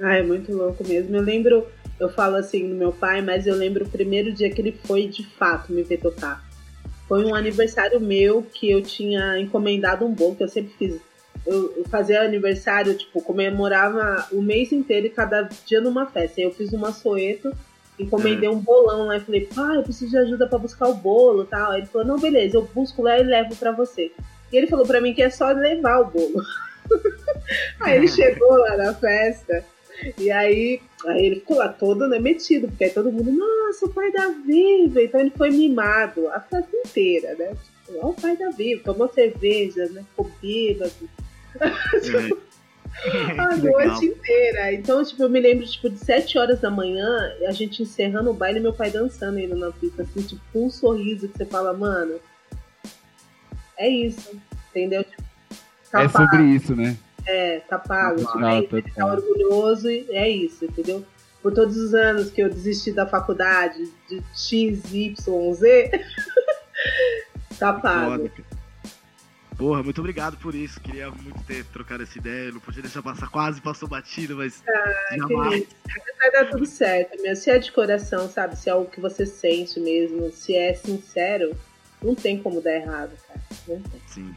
Ah, 0.00 0.16
é 0.16 0.22
muito 0.22 0.52
louco 0.52 0.86
mesmo. 0.86 1.14
Eu 1.16 1.22
lembro, 1.22 1.66
eu 1.98 2.08
falo 2.08 2.36
assim 2.36 2.68
do 2.68 2.74
meu 2.74 2.92
pai, 2.92 3.20
mas 3.20 3.46
eu 3.46 3.54
lembro 3.54 3.84
o 3.84 3.88
primeiro 3.88 4.32
dia 4.32 4.50
que 4.50 4.60
ele 4.60 4.72
foi 4.72 5.06
de 5.06 5.24
fato 5.24 5.72
me 5.72 5.82
ver 5.82 5.98
tocar. 5.98 6.44
Foi 7.06 7.24
um 7.24 7.34
aniversário 7.34 8.00
meu 8.00 8.42
que 8.42 8.70
eu 8.70 8.82
tinha 8.82 9.38
encomendado 9.38 10.04
um 10.04 10.14
bolo, 10.14 10.34
que 10.34 10.42
eu 10.42 10.48
sempre 10.48 10.72
fiz. 10.78 11.00
Eu, 11.46 11.74
eu 11.78 11.84
fazia 11.88 12.22
aniversário, 12.22 12.96
tipo, 12.96 13.20
comemorava 13.20 14.28
o 14.30 14.40
mês 14.40 14.72
inteiro 14.72 15.06
e 15.06 15.10
cada 15.10 15.48
dia 15.66 15.80
numa 15.80 16.06
festa. 16.06 16.40
Aí 16.40 16.44
eu 16.44 16.52
fiz 16.52 16.72
uma 16.72 16.92
soeto, 16.92 17.52
encomendei 17.98 18.48
um 18.48 18.58
bolão 18.58 19.06
lá 19.06 19.16
e 19.16 19.20
falei, 19.20 19.48
pai, 19.52 19.76
eu 19.76 19.82
preciso 19.82 20.10
de 20.10 20.18
ajuda 20.18 20.46
pra 20.46 20.58
buscar 20.58 20.88
o 20.88 20.94
bolo 20.94 21.42
e 21.42 21.46
tal. 21.46 21.72
Aí 21.72 21.80
ele 21.80 21.88
falou, 21.88 22.06
não, 22.06 22.18
beleza, 22.18 22.56
eu 22.56 22.62
busco 22.62 23.02
lá 23.02 23.18
e 23.18 23.24
levo 23.24 23.56
pra 23.56 23.72
você. 23.72 24.12
E 24.52 24.56
ele 24.56 24.66
falou 24.66 24.86
pra 24.86 25.00
mim 25.00 25.14
que 25.14 25.22
é 25.22 25.30
só 25.30 25.50
levar 25.50 26.00
o 26.00 26.10
bolo. 26.10 26.42
Aí 27.80 27.96
ele 27.96 28.08
chegou 28.08 28.56
lá 28.56 28.76
na 28.76 28.94
festa. 28.94 29.64
E 30.18 30.30
aí, 30.30 30.80
aí 31.06 31.26
ele 31.26 31.36
ficou 31.36 31.58
lá 31.58 31.68
todo 31.68 32.08
né, 32.08 32.18
metido, 32.18 32.66
porque 32.66 32.84
aí 32.84 32.90
todo 32.90 33.12
mundo, 33.12 33.30
nossa, 33.30 33.86
o 33.86 33.90
pai 33.90 34.10
da 34.10 34.28
Viva. 34.28 35.00
Então 35.00 35.20
ele 35.20 35.30
foi 35.30 35.50
mimado 35.50 36.28
a 36.28 36.40
festa 36.40 36.76
inteira, 36.76 37.34
né? 37.36 37.54
Tipo, 37.86 37.98
ó, 38.02 38.08
o 38.08 38.14
pai 38.14 38.36
da 38.36 38.50
Viva, 38.50 38.82
tomou 38.84 39.08
cerveja, 39.08 39.86
né? 39.90 40.04
Ficou 40.10 40.30
bêbado 40.40 41.08
a 41.60 41.68
Que 43.02 43.08
legal. 43.10 43.58
noite 43.58 44.04
inteira. 44.06 44.72
Então, 44.74 45.02
tipo, 45.04 45.22
eu 45.22 45.30
me 45.30 45.40
lembro, 45.40 45.66
tipo, 45.66 45.88
de 45.88 45.98
7 45.98 46.38
horas 46.38 46.60
da 46.60 46.70
manhã, 46.70 47.32
a 47.48 47.52
gente 47.52 47.82
encerrando 47.82 48.30
o 48.30 48.34
baile 48.34 48.58
e 48.58 48.62
meu 48.62 48.72
pai 48.72 48.90
dançando 48.90 49.38
ainda 49.38 49.56
na 49.56 49.70
pista, 49.72 50.02
assim, 50.02 50.22
tipo, 50.22 50.40
com 50.52 50.66
um 50.66 50.70
sorriso 50.70 51.26
que 51.28 51.38
você 51.38 51.46
fala, 51.46 51.72
mano, 51.72 52.20
é 53.78 53.88
isso, 53.88 54.30
entendeu? 54.70 55.02
Tipo, 55.04 55.22
tá 55.90 56.02
É 56.02 56.08
pago, 56.08 56.30
sobre 56.30 56.44
isso, 56.46 56.76
né? 56.76 56.96
é, 57.26 57.60
tá 57.60 57.78
pago, 57.78 58.18
tipo, 58.18 58.38
Ah, 58.38 58.54
é 58.54 58.60
isso, 58.64 58.76
ele 58.76 58.82
tá 58.82 58.90
total. 59.06 59.10
orgulhoso 59.16 59.90
e 59.90 60.06
é 60.10 60.28
isso, 60.28 60.64
entendeu? 60.64 61.04
Por 61.42 61.52
todos 61.54 61.76
os 61.76 61.94
anos 61.94 62.30
que 62.30 62.42
eu 62.42 62.48
desisti 62.50 62.92
da 62.92 63.06
faculdade, 63.06 63.90
de 64.08 64.22
X, 64.34 64.92
Y, 64.92 65.54
Z, 65.54 65.90
tá 67.58 67.72
pago. 67.72 68.28
Foda. 68.28 68.51
Porra, 69.62 69.80
muito 69.80 70.00
obrigado 70.00 70.36
por 70.38 70.56
isso. 70.56 70.80
Queria 70.80 71.08
muito 71.08 71.40
ter 71.44 71.64
trocado 71.66 72.02
essa 72.02 72.18
ideia. 72.18 72.50
Não 72.50 72.58
podia 72.58 72.82
deixar 72.82 73.00
passar, 73.00 73.28
quase 73.28 73.60
passou 73.60 73.88
batido, 73.88 74.36
mas 74.36 74.60
Ah, 74.68 75.16
jamais. 75.16 75.68
Vai 76.18 76.32
dar 76.32 76.50
tudo 76.50 76.66
certo, 76.66 77.22
meu. 77.22 77.36
Se 77.36 77.48
é 77.48 77.60
de 77.60 77.70
coração, 77.70 78.28
sabe? 78.28 78.58
Se 78.58 78.68
é 78.68 78.72
algo 78.72 78.90
que 78.90 79.00
você 79.00 79.24
sente 79.24 79.78
mesmo, 79.78 80.32
se 80.32 80.56
é 80.56 80.74
sincero, 80.74 81.54
não 82.02 82.12
tem 82.12 82.42
como 82.42 82.60
dar 82.60 82.74
errado, 82.74 83.12
cara. 83.28 83.40
Não 83.68 83.80
tem. 83.80 84.00
Sim. 84.08 84.34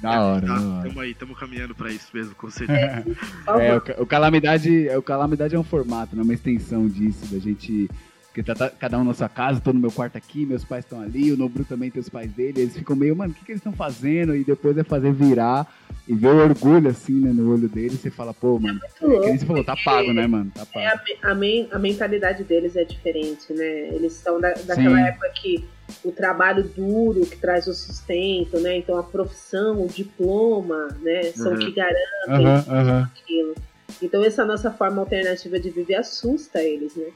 Da 0.00 0.24
hora, 0.24 0.46
tá, 0.46 0.54
da 0.54 0.66
hora. 0.66 0.88
Tamo 0.88 1.00
aí, 1.00 1.14
tamo 1.14 1.34
caminhando 1.34 1.74
pra 1.74 1.90
isso 1.90 2.08
mesmo, 2.14 2.34
com 2.36 2.50
certeza. 2.50 2.80
É, 2.80 3.04
favor. 3.44 3.84
o, 3.98 4.02
o 4.02 4.06
Calamidade, 4.06 4.88
o 4.96 5.02
Calamidade 5.02 5.54
é 5.54 5.58
um 5.58 5.62
formato, 5.64 6.16
né? 6.16 6.22
uma 6.22 6.32
extensão 6.32 6.88
disso, 6.88 7.26
da 7.26 7.38
gente. 7.38 7.86
Porque 8.30 8.44
tá, 8.44 8.54
tá- 8.54 8.70
cada 8.70 8.96
um 8.96 9.02
na 9.02 9.12
sua 9.12 9.28
casa, 9.28 9.60
tô 9.60 9.72
no 9.72 9.80
meu 9.80 9.90
quarto 9.90 10.16
aqui, 10.16 10.46
meus 10.46 10.64
pais 10.64 10.84
estão 10.84 11.00
ali, 11.00 11.32
o 11.32 11.36
Nobru 11.36 11.64
também 11.64 11.90
tem 11.90 12.00
os 12.00 12.08
pais 12.08 12.30
dele, 12.32 12.60
eles 12.60 12.76
ficam 12.76 12.94
meio, 12.94 13.16
mano, 13.16 13.32
o 13.32 13.34
que, 13.34 13.44
que 13.44 13.50
eles 13.50 13.58
estão 13.58 13.72
fazendo? 13.72 14.36
E 14.36 14.44
depois 14.44 14.78
é 14.78 14.84
fazer 14.84 15.12
virar 15.12 15.66
e 16.06 16.14
ver 16.14 16.28
o 16.28 16.36
orgulho 16.36 16.88
assim, 16.88 17.14
né, 17.14 17.32
no 17.32 17.52
olho 17.52 17.68
deles, 17.68 17.98
você 18.00 18.08
fala, 18.08 18.32
pô, 18.32 18.56
mano, 18.60 18.78
é 18.84 18.88
que 18.98 19.04
louco, 19.04 19.28
você 19.36 19.44
falou, 19.46 19.64
tá 19.64 19.76
pago, 19.76 20.12
né, 20.12 20.28
mano? 20.28 20.48
Tá 20.54 20.62
É, 20.62 20.64
pago. 20.64 21.02
a, 21.24 21.30
a, 21.32 21.34
men- 21.34 21.68
a 21.72 21.78
mentalidade 21.80 22.44
deles 22.44 22.76
é 22.76 22.84
diferente, 22.84 23.52
né? 23.52 23.88
Eles 23.88 24.12
são 24.12 24.40
da, 24.40 24.52
daquela 24.52 24.96
Sim. 24.96 25.04
época 25.08 25.28
que 25.30 25.64
o 26.04 26.12
trabalho 26.12 26.62
duro 26.62 27.26
que 27.26 27.36
traz 27.36 27.66
o 27.66 27.74
sustento, 27.74 28.60
né? 28.60 28.76
Então 28.78 28.96
a 28.96 29.02
profissão, 29.02 29.84
o 29.84 29.88
diploma, 29.88 30.86
né? 31.02 31.32
São 31.32 31.50
Uhum. 31.52 31.58
que 31.58 31.72
garantem 31.72 32.46
Aham, 32.46 32.64
aham. 32.68 33.10
aquilo. 33.12 33.54
Então 34.00 34.22
essa 34.24 34.44
nossa 34.44 34.70
forma 34.70 35.00
alternativa 35.00 35.58
de 35.58 35.68
viver 35.70 35.96
assusta 35.96 36.62
eles, 36.62 36.94
né? 36.94 37.06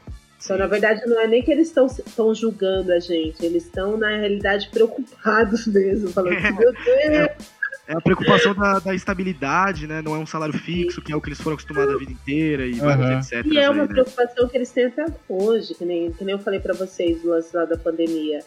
Então, 0.44 0.58
na 0.58 0.66
verdade, 0.66 1.06
não 1.06 1.20
é 1.20 1.26
nem 1.26 1.42
que 1.42 1.50
eles 1.50 1.68
estão 1.74 2.34
julgando 2.34 2.92
a 2.92 3.00
gente, 3.00 3.44
eles 3.44 3.64
estão, 3.64 3.96
na 3.96 4.10
realidade, 4.10 4.68
preocupados 4.70 5.66
mesmo, 5.68 6.10
falando 6.10 6.36
assim, 6.36 6.58
meu 6.58 6.72
Deus, 6.84 7.30
É 7.86 7.92
a 7.94 8.00
preocupação 8.00 8.54
da, 8.54 8.78
da 8.78 8.94
estabilidade, 8.94 9.86
né? 9.86 10.00
Não 10.02 10.14
é 10.14 10.18
um 10.18 10.26
salário 10.26 10.54
fixo, 10.54 11.02
que 11.02 11.12
é 11.12 11.16
o 11.16 11.20
que 11.20 11.28
eles 11.28 11.40
foram 11.40 11.54
acostumados 11.54 11.94
a 11.94 11.98
vida 11.98 12.12
inteira 12.12 12.66
e 12.66 12.80
Aham. 12.80 12.96
vários 12.96 13.30
etc. 13.32 13.46
E 13.46 13.58
é 13.58 13.68
uma 13.68 13.82
aí, 13.82 13.88
né? 13.88 13.94
preocupação 13.94 14.48
que 14.48 14.56
eles 14.56 14.70
têm 14.70 14.86
até 14.86 15.04
hoje, 15.28 15.74
que 15.74 15.84
nem, 15.84 16.10
que 16.12 16.24
nem 16.24 16.32
eu 16.34 16.38
falei 16.38 16.60
pra 16.60 16.72
vocês 16.74 17.20
do 17.22 17.28
lance 17.28 17.54
lá 17.54 17.64
da 17.64 17.76
pandemia. 17.76 18.40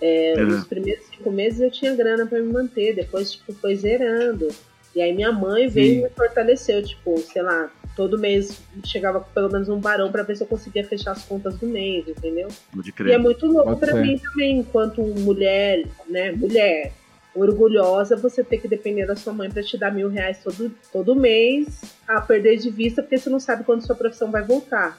É, 0.00 0.34
Uhum. 0.38 0.48
Os 0.58 0.64
primeiros 0.66 1.04
cinco 1.06 1.30
meses 1.30 1.60
eu 1.60 1.70
tinha 1.70 1.94
grana 1.94 2.26
pra 2.26 2.40
me 2.40 2.52
manter, 2.52 2.94
depois 2.94 3.32
tipo, 3.32 3.52
foi 3.54 3.76
zerando. 3.76 4.48
E 4.94 5.02
aí 5.02 5.12
minha 5.12 5.32
mãe 5.32 5.66
veio 5.68 5.94
Sim. 5.94 5.98
e 5.98 6.02
me 6.04 6.10
fortaleceu, 6.10 6.82
tipo, 6.84 7.18
sei 7.18 7.42
lá, 7.42 7.70
todo 7.96 8.18
mês 8.18 8.60
chegava 8.84 9.20
com 9.20 9.30
pelo 9.32 9.50
menos 9.50 9.68
um 9.68 9.78
barão 9.78 10.10
pra 10.10 10.22
ver 10.22 10.36
se 10.36 10.42
eu 10.42 10.46
conseguia 10.46 10.84
fechar 10.84 11.12
as 11.12 11.24
contas 11.24 11.56
do 11.58 11.66
mês, 11.66 12.06
entendeu? 12.08 12.48
Pode 12.74 12.92
E 13.04 13.12
é 13.12 13.18
muito 13.18 13.46
louco 13.46 13.76
fé. 13.92 14.00
mim 14.02 14.18
também, 14.18 14.58
enquanto 14.58 15.00
mulher, 15.02 15.86
né, 16.08 16.32
mulher 16.32 16.92
orgulhosa, 17.34 18.16
você 18.16 18.44
ter 18.44 18.58
que 18.58 18.68
depender 18.68 19.06
da 19.06 19.16
sua 19.16 19.32
mãe 19.32 19.50
pra 19.50 19.62
te 19.62 19.76
dar 19.76 19.90
mil 19.92 20.08
reais 20.08 20.38
todo, 20.42 20.70
todo 20.92 21.16
mês, 21.16 21.82
a 22.06 22.20
perder 22.20 22.58
de 22.58 22.70
vista, 22.70 23.02
porque 23.02 23.18
você 23.18 23.28
não 23.28 23.40
sabe 23.40 23.64
quando 23.64 23.84
sua 23.84 23.96
profissão 23.96 24.30
vai 24.30 24.42
voltar. 24.44 24.96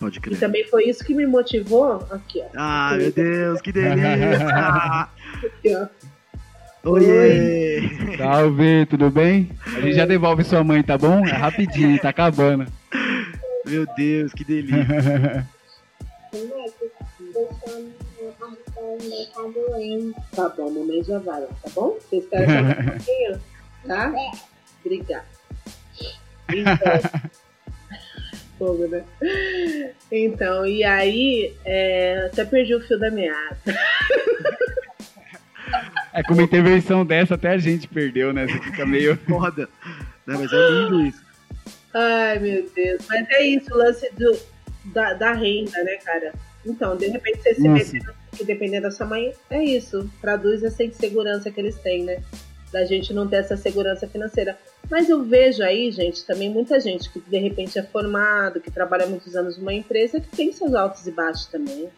Pode 0.00 0.18
E 0.18 0.20
crer. 0.20 0.38
também 0.40 0.64
foi 0.66 0.84
isso 0.88 1.04
que 1.04 1.14
me 1.14 1.26
motivou, 1.26 2.06
aqui 2.10 2.40
ó, 2.40 2.46
Ah, 2.56 2.94
meu 2.98 3.12
Deus, 3.12 3.60
que 3.60 3.70
delícia! 3.72 5.08
aqui 5.44 5.76
ó, 5.76 5.86
Oiê! 6.84 8.16
Salve, 8.18 8.86
tudo 8.86 9.10
bem? 9.10 9.48
A 9.66 9.80
gente 9.80 9.94
já 9.94 10.04
devolve 10.04 10.44
sua 10.44 10.62
mãe, 10.62 10.82
tá 10.82 10.98
bom? 10.98 11.26
É 11.26 11.32
rapidinho, 11.32 11.98
tá 11.98 12.10
acabando. 12.10 12.66
Meu 13.64 13.86
Deus, 13.96 14.32
que 14.32 14.44
delícia! 14.44 15.46
Tá 20.34 20.48
bom, 20.48 20.70
mamãe 20.70 21.02
já 21.02 21.18
vai 21.18 21.42
tá 21.42 21.70
bom? 21.74 21.96
Você 22.00 22.16
espera 22.16 22.46
só 22.46 22.60
um 22.60 22.88
pouquinho, 22.90 23.40
tá? 23.86 24.12
Obrigada. 24.84 25.24
Então, 26.48 27.20
fogo, 28.58 28.86
né? 28.88 29.04
Então, 30.10 30.66
e 30.66 30.84
aí, 30.84 31.54
é, 31.64 32.26
até 32.26 32.44
perdi 32.44 32.74
o 32.74 32.80
fio 32.80 32.98
da 32.98 33.10
meada. 33.10 33.58
É 36.14 36.22
com 36.22 36.32
uma 36.32 36.44
intervenção 36.44 37.04
dessa, 37.04 37.34
até 37.34 37.48
a 37.48 37.58
gente 37.58 37.88
perdeu, 37.88 38.32
né? 38.32 38.46
Você 38.46 38.60
fica 38.60 38.86
meio. 38.86 39.16
Foda! 39.28 39.68
Né, 40.24 40.36
mas 40.38 40.52
é 40.52 40.70
lindo 40.70 41.04
isso. 41.04 41.22
Ai, 41.92 42.38
meu 42.38 42.70
Deus. 42.74 43.02
Mas 43.08 43.28
é 43.30 43.42
isso, 43.42 43.74
o 43.74 43.76
lance 43.76 44.08
do, 44.14 44.38
da, 44.86 45.12
da 45.14 45.32
renda, 45.32 45.82
né, 45.82 45.96
cara? 46.04 46.32
Então, 46.64 46.96
de 46.96 47.08
repente 47.08 47.42
você 47.42 47.54
se 47.56 47.68
Nossa. 47.68 48.14
que 48.36 48.44
depender 48.44 48.80
da 48.80 48.90
sua 48.90 49.06
mãe, 49.06 49.32
é 49.50 49.62
isso. 49.62 50.08
Traduz 50.20 50.62
essa 50.62 50.84
insegurança 50.84 51.50
que 51.50 51.60
eles 51.60 51.76
têm, 51.78 52.04
né? 52.04 52.22
Da 52.72 52.84
gente 52.84 53.12
não 53.12 53.26
ter 53.26 53.36
essa 53.36 53.56
segurança 53.56 54.06
financeira. 54.06 54.56
Mas 54.90 55.08
eu 55.08 55.22
vejo 55.24 55.62
aí, 55.62 55.90
gente, 55.90 56.24
também 56.24 56.48
muita 56.48 56.78
gente 56.80 57.10
que 57.10 57.20
de 57.20 57.38
repente 57.38 57.78
é 57.78 57.82
formado, 57.82 58.60
que 58.60 58.70
trabalha 58.70 59.06
muitos 59.06 59.34
anos 59.34 59.58
numa 59.58 59.72
empresa, 59.72 60.20
que 60.20 60.28
tem 60.28 60.52
seus 60.52 60.74
altos 60.74 61.06
e 61.06 61.10
baixos 61.10 61.46
também. 61.46 61.88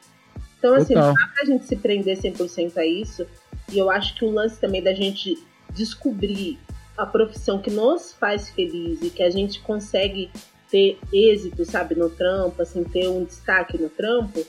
Então, 0.58 0.74
assim, 0.74 0.94
Total. 0.94 1.08
não 1.08 1.14
dá 1.14 1.28
pra 1.34 1.44
gente 1.44 1.66
se 1.66 1.76
prender 1.76 2.16
100% 2.16 2.76
a 2.76 2.86
isso. 2.86 3.26
E 3.72 3.78
eu 3.78 3.90
acho 3.90 4.14
que 4.14 4.24
o 4.24 4.30
lance 4.30 4.58
também 4.60 4.82
da 4.82 4.94
gente 4.94 5.36
descobrir 5.72 6.58
a 6.96 7.04
profissão 7.04 7.60
que 7.60 7.70
nos 7.70 8.12
faz 8.12 8.48
feliz 8.50 9.00
e 9.02 9.10
que 9.10 9.22
a 9.22 9.30
gente 9.30 9.60
consegue 9.60 10.30
ter 10.70 10.98
êxito, 11.12 11.64
sabe, 11.64 11.94
no 11.94 12.08
trampo, 12.10 12.62
assim, 12.62 12.82
ter 12.84 13.08
um 13.08 13.24
destaque 13.24 13.76
no 13.78 13.88
trampo, 13.88 14.44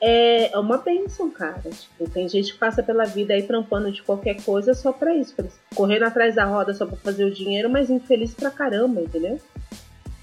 é 0.00 0.52
é 0.52 0.58
uma 0.58 0.78
bênção, 0.78 1.30
cara. 1.30 1.62
Tipo, 1.70 2.08
tem 2.10 2.28
gente 2.28 2.52
que 2.52 2.58
passa 2.58 2.82
pela 2.82 3.04
vida 3.04 3.34
aí 3.34 3.42
trampando 3.42 3.90
de 3.90 4.02
qualquer 4.02 4.40
coisa 4.42 4.74
só 4.74 4.92
pra 4.92 5.14
isso, 5.14 5.34
pra- 5.34 5.46
correndo 5.74 6.04
atrás 6.04 6.34
da 6.34 6.44
roda 6.44 6.72
só 6.74 6.86
pra 6.86 6.96
fazer 6.96 7.24
o 7.24 7.30
dinheiro, 7.30 7.68
mas 7.68 7.90
infeliz 7.90 8.32
pra 8.34 8.50
caramba, 8.50 9.00
entendeu? 9.00 9.40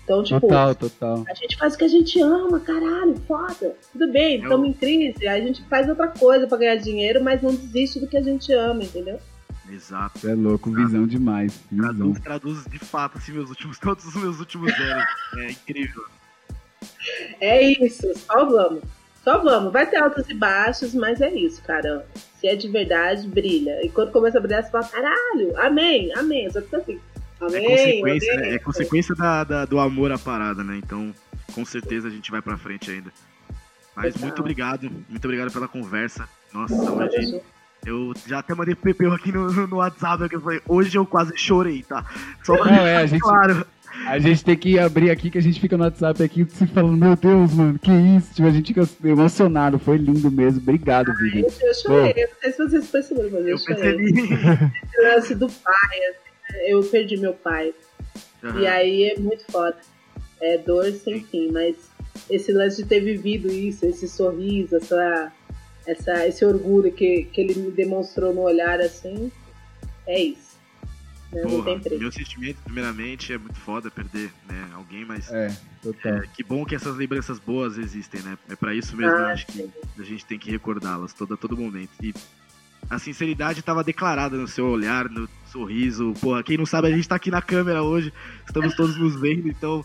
Então, 0.03 0.21
tipo, 0.23 0.41
Total, 0.41 0.75
total. 0.75 1.23
a 1.29 1.33
gente 1.33 1.55
faz 1.57 1.75
o 1.75 1.77
que 1.77 1.83
a 1.85 1.87
gente 1.87 2.19
ama, 2.21 2.59
caralho, 2.59 3.15
foda. 3.25 3.73
Tudo 3.93 4.11
bem, 4.11 4.35
Eu- 4.37 4.43
estamos 4.43 4.67
em 4.67 4.73
crise, 4.73 5.27
a 5.27 5.39
gente 5.39 5.63
faz 5.69 5.87
outra 5.87 6.09
coisa 6.09 6.45
pra 6.45 6.57
ganhar 6.57 6.75
dinheiro, 6.75 7.23
mas 7.23 7.41
não 7.41 7.55
desiste 7.55 7.99
do 8.01 8.07
que 8.07 8.17
a 8.17 8.21
gente 8.21 8.51
ama, 8.51 8.83
entendeu? 8.83 9.17
Exato. 9.71 10.27
É 10.29 10.35
louco, 10.35 10.69
visão 10.71 11.07
demais. 11.07 11.57
Visão. 11.71 11.87
Traduz, 11.93 12.19
traduz 12.19 12.65
de 12.69 12.79
fato, 12.79 13.17
assim, 13.17 13.31
meus 13.31 13.49
últimos, 13.49 13.79
todos 13.79 14.05
os 14.05 14.15
meus 14.15 14.39
últimos 14.39 14.73
anos. 14.73 15.05
É 15.37 15.51
incrível. 15.51 16.03
É 17.39 17.61
isso, 17.61 18.11
só 18.15 18.45
vamos. 18.45 18.81
Só 19.23 19.41
vamos. 19.41 19.71
Vai 19.71 19.89
ter 19.89 19.97
altos 19.97 20.29
e 20.29 20.33
baixos, 20.33 20.93
mas 20.93 21.21
é 21.21 21.33
isso, 21.33 21.61
cara. 21.63 22.05
Se 22.39 22.47
é 22.47 22.55
de 22.57 22.67
verdade, 22.67 23.25
brilha. 23.27 23.79
E 23.85 23.89
quando 23.89 24.11
começa 24.11 24.37
a 24.37 24.41
brilhar, 24.41 24.63
você 24.63 24.69
fala, 24.69 24.83
caralho, 24.85 25.57
amém, 25.57 26.11
amém. 26.17 26.49
Só 26.51 26.61
fica 26.61 26.77
assim. 26.77 26.99
É 27.51 27.57
Amém, 27.57 27.63
consequência, 28.01 28.33
amém. 28.33 28.49
né? 28.49 28.55
é 28.55 28.59
consequência 28.59 29.15
da, 29.15 29.43
da- 29.43 29.65
do 29.65 29.79
amor 29.79 30.11
à 30.11 30.17
parada, 30.17 30.63
né? 30.63 30.77
Então, 30.83 31.13
com 31.53 31.63
certeza 31.65 32.07
a 32.07 32.11
gente 32.11 32.29
vai 32.31 32.41
pra 32.41 32.57
frente 32.57 32.89
ainda. 32.91 33.11
Mas 33.95 34.13
Total. 34.13 34.27
muito 34.27 34.39
obrigado, 34.39 34.91
muito 35.09 35.25
obrigado 35.25 35.51
pela 35.51 35.67
conversa. 35.67 36.27
Nossa, 36.53 36.73
hoje 36.73 37.41
eu 37.85 38.13
já 38.25 38.39
até 38.39 38.55
mandei 38.55 38.73
Pepeu 38.75 39.11
aqui 39.13 39.31
no, 39.31 39.51
no 39.67 39.75
WhatsApp, 39.77 40.27
que 40.29 40.35
eu 40.35 40.41
falei, 40.41 40.61
hoje 40.67 40.97
eu 40.97 41.05
quase 41.05 41.37
chorei, 41.37 41.83
tá? 41.83 42.03
Só 42.43 42.55
pra 42.57 42.65
Não, 42.71 42.87
é, 42.87 42.97
a 42.97 43.05
gente- 43.05 43.21
claro. 43.21 43.65
A 44.07 44.17
gente 44.17 44.43
tem 44.43 44.57
que 44.57 44.79
abrir 44.79 45.11
aqui, 45.11 45.29
que 45.29 45.37
a 45.37 45.41
gente 45.41 45.59
fica 45.61 45.77
no 45.77 45.83
WhatsApp 45.83 46.23
aqui, 46.23 46.43
se 46.49 46.65
falando, 46.65 46.97
meu 46.97 47.15
Deus, 47.15 47.53
mano, 47.53 47.77
que 47.77 47.91
isso? 47.91 48.33
Tipo, 48.33 48.47
a 48.47 48.51
gente 48.51 48.73
fica 48.73 48.89
emocionado, 49.07 49.77
foi 49.77 49.97
lindo 49.97 50.31
mesmo. 50.31 50.59
Obrigado, 50.61 51.13
Vivi. 51.15 51.41
Eu 51.41 51.73
chorei. 51.75 52.11
Eu 52.17 52.27
não 52.27 52.35
sei 52.41 52.51
se 52.51 52.57
vocês 52.57 52.87
perceberam, 52.87 53.29
mas 53.31 53.41
eu, 53.41 53.49
Eu 53.49 53.57
chorei. 53.59 53.95
percebi. 53.97 54.33
Esse 54.33 55.01
lance 55.03 55.35
do 55.35 55.47
pai, 55.47 55.97
assim, 56.09 56.17
né? 56.25 56.32
Eu 56.67 56.83
perdi 56.83 57.17
meu 57.17 57.33
pai. 57.33 57.73
E 58.59 58.67
aí 58.67 59.03
é 59.11 59.19
muito 59.19 59.45
foda. 59.51 59.77
É 60.41 60.57
dor 60.57 60.91
sem 60.91 61.23
fim, 61.23 61.49
mas 61.51 61.75
esse 62.29 62.51
lance 62.51 62.83
de 62.83 62.89
ter 62.89 62.99
vivido 62.99 63.51
isso, 63.51 63.85
esse 63.85 64.07
sorriso, 64.07 64.75
essa, 64.75 65.31
essa, 65.87 66.27
esse 66.27 66.43
orgulho 66.43 66.91
que, 66.91 67.23
que 67.25 67.41
ele 67.41 67.55
me 67.55 67.71
demonstrou 67.71 68.33
no 68.33 68.41
olhar 68.41 68.81
assim, 68.81 69.31
é 70.05 70.21
isso. 70.21 70.53
Né? 71.31 71.41
Não 71.43 71.49
Porra, 71.49 71.65
tem 71.65 71.79
preço. 71.79 72.01
meu 72.01 72.11
sentimento, 72.11 72.57
primeiramente, 72.63 73.33
é 73.33 73.37
muito 73.37 73.59
foda 73.59 73.89
perder 73.89 74.31
né, 74.47 74.69
alguém, 74.73 75.05
mas 75.05 75.31
É, 75.31 75.47
é, 76.03 76.21
que 76.33 76.43
bom 76.43 76.65
que 76.65 76.75
essas 76.75 76.95
lembranças 76.95 77.39
boas 77.39 77.77
existem, 77.77 78.21
né? 78.21 78.37
É 78.49 78.55
pra 78.55 78.73
isso 78.75 78.95
mesmo, 78.95 79.15
Ah, 79.15 79.31
acho 79.31 79.47
que 79.47 79.69
a 79.97 80.03
gente 80.03 80.25
tem 80.25 80.37
que 80.37 80.51
recordá-las 80.51 81.13
todo, 81.13 81.33
a 81.33 81.37
todo 81.37 81.57
momento. 81.57 81.91
E 82.01 82.13
a 82.93 82.99
sinceridade 82.99 83.59
estava 83.59 83.83
declarada 83.83 84.37
no 84.37 84.47
seu 84.47 84.67
olhar, 84.67 85.09
no 85.09 85.27
sorriso. 85.51 86.13
Porra, 86.21 86.43
quem 86.43 86.57
não 86.57 86.65
sabe, 86.65 86.87
a 86.87 86.91
gente 86.91 87.07
tá 87.07 87.15
aqui 87.15 87.31
na 87.31 87.41
câmera 87.41 87.83
hoje, 87.83 88.13
estamos 88.45 88.75
todos 88.75 88.97
nos 88.97 89.19
vendo, 89.19 89.47
então 89.47 89.83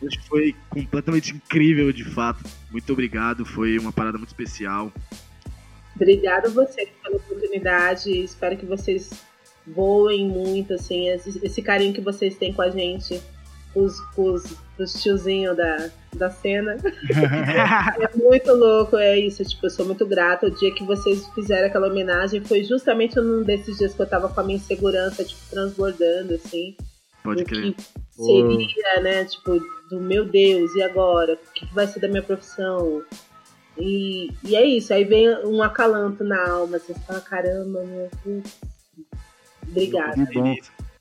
hoje 0.00 0.18
foi 0.26 0.54
completamente 0.68 1.34
incrível, 1.34 1.92
de 1.92 2.04
fato. 2.04 2.42
Muito 2.70 2.92
obrigado, 2.92 3.44
foi 3.44 3.78
uma 3.78 3.92
parada 3.92 4.18
muito 4.18 4.30
especial. 4.30 4.92
Obrigada 5.94 6.48
a 6.48 6.50
você 6.50 6.88
pela 7.02 7.16
oportunidade. 7.16 8.10
Espero 8.10 8.56
que 8.56 8.66
vocês 8.66 9.10
voem 9.66 10.28
muito, 10.28 10.74
assim, 10.74 11.08
esse 11.08 11.62
carinho 11.62 11.94
que 11.94 12.00
vocês 12.00 12.36
têm 12.36 12.52
com 12.52 12.62
a 12.62 12.70
gente, 12.70 13.20
os, 13.76 14.00
os, 14.16 14.56
os 14.78 15.02
tiozinhos 15.02 15.56
da, 15.56 15.90
da 16.14 16.30
cena. 16.30 16.76
É 18.00 18.16
muito 18.16 18.52
louco, 18.52 18.96
é 18.96 19.18
isso. 19.18 19.44
Tipo, 19.44 19.66
eu 19.66 19.70
sou 19.70 19.86
muito 19.86 20.06
grata. 20.06 20.46
O 20.46 20.50
dia 20.50 20.72
que 20.72 20.84
vocês 20.84 21.28
fizeram 21.34 21.66
aquela 21.66 21.88
homenagem 21.88 22.42
foi 22.42 22.64
justamente 22.64 23.16
num 23.16 23.42
desses 23.42 23.76
dias 23.76 23.94
que 23.94 24.00
eu 24.00 24.08
tava 24.08 24.28
com 24.28 24.40
a 24.40 24.42
minha 24.42 24.56
insegurança, 24.56 25.22
tipo, 25.24 25.40
transbordando, 25.50 26.34
assim. 26.34 26.74
Pode 27.22 27.42
do 27.42 27.48
crer. 27.48 27.74
que 27.74 27.82
seria, 28.10 29.00
né? 29.02 29.24
Tipo, 29.24 29.60
do 29.90 30.00
meu 30.00 30.24
Deus, 30.24 30.74
e 30.74 30.82
agora? 30.82 31.34
O 31.34 31.52
que 31.52 31.66
vai 31.74 31.86
ser 31.86 32.00
da 32.00 32.08
minha 32.08 32.22
profissão? 32.22 33.02
E, 33.78 34.30
e 34.42 34.56
é 34.56 34.64
isso, 34.64 34.94
aí 34.94 35.04
vem 35.04 35.28
um 35.44 35.62
acalanto 35.62 36.24
na 36.24 36.50
alma, 36.50 36.78
você 36.78 36.94
fala, 37.06 37.20
caramba, 37.20 37.84
meu 37.84 38.10
Deus. 38.24 38.44
Obrigada. 39.68 40.16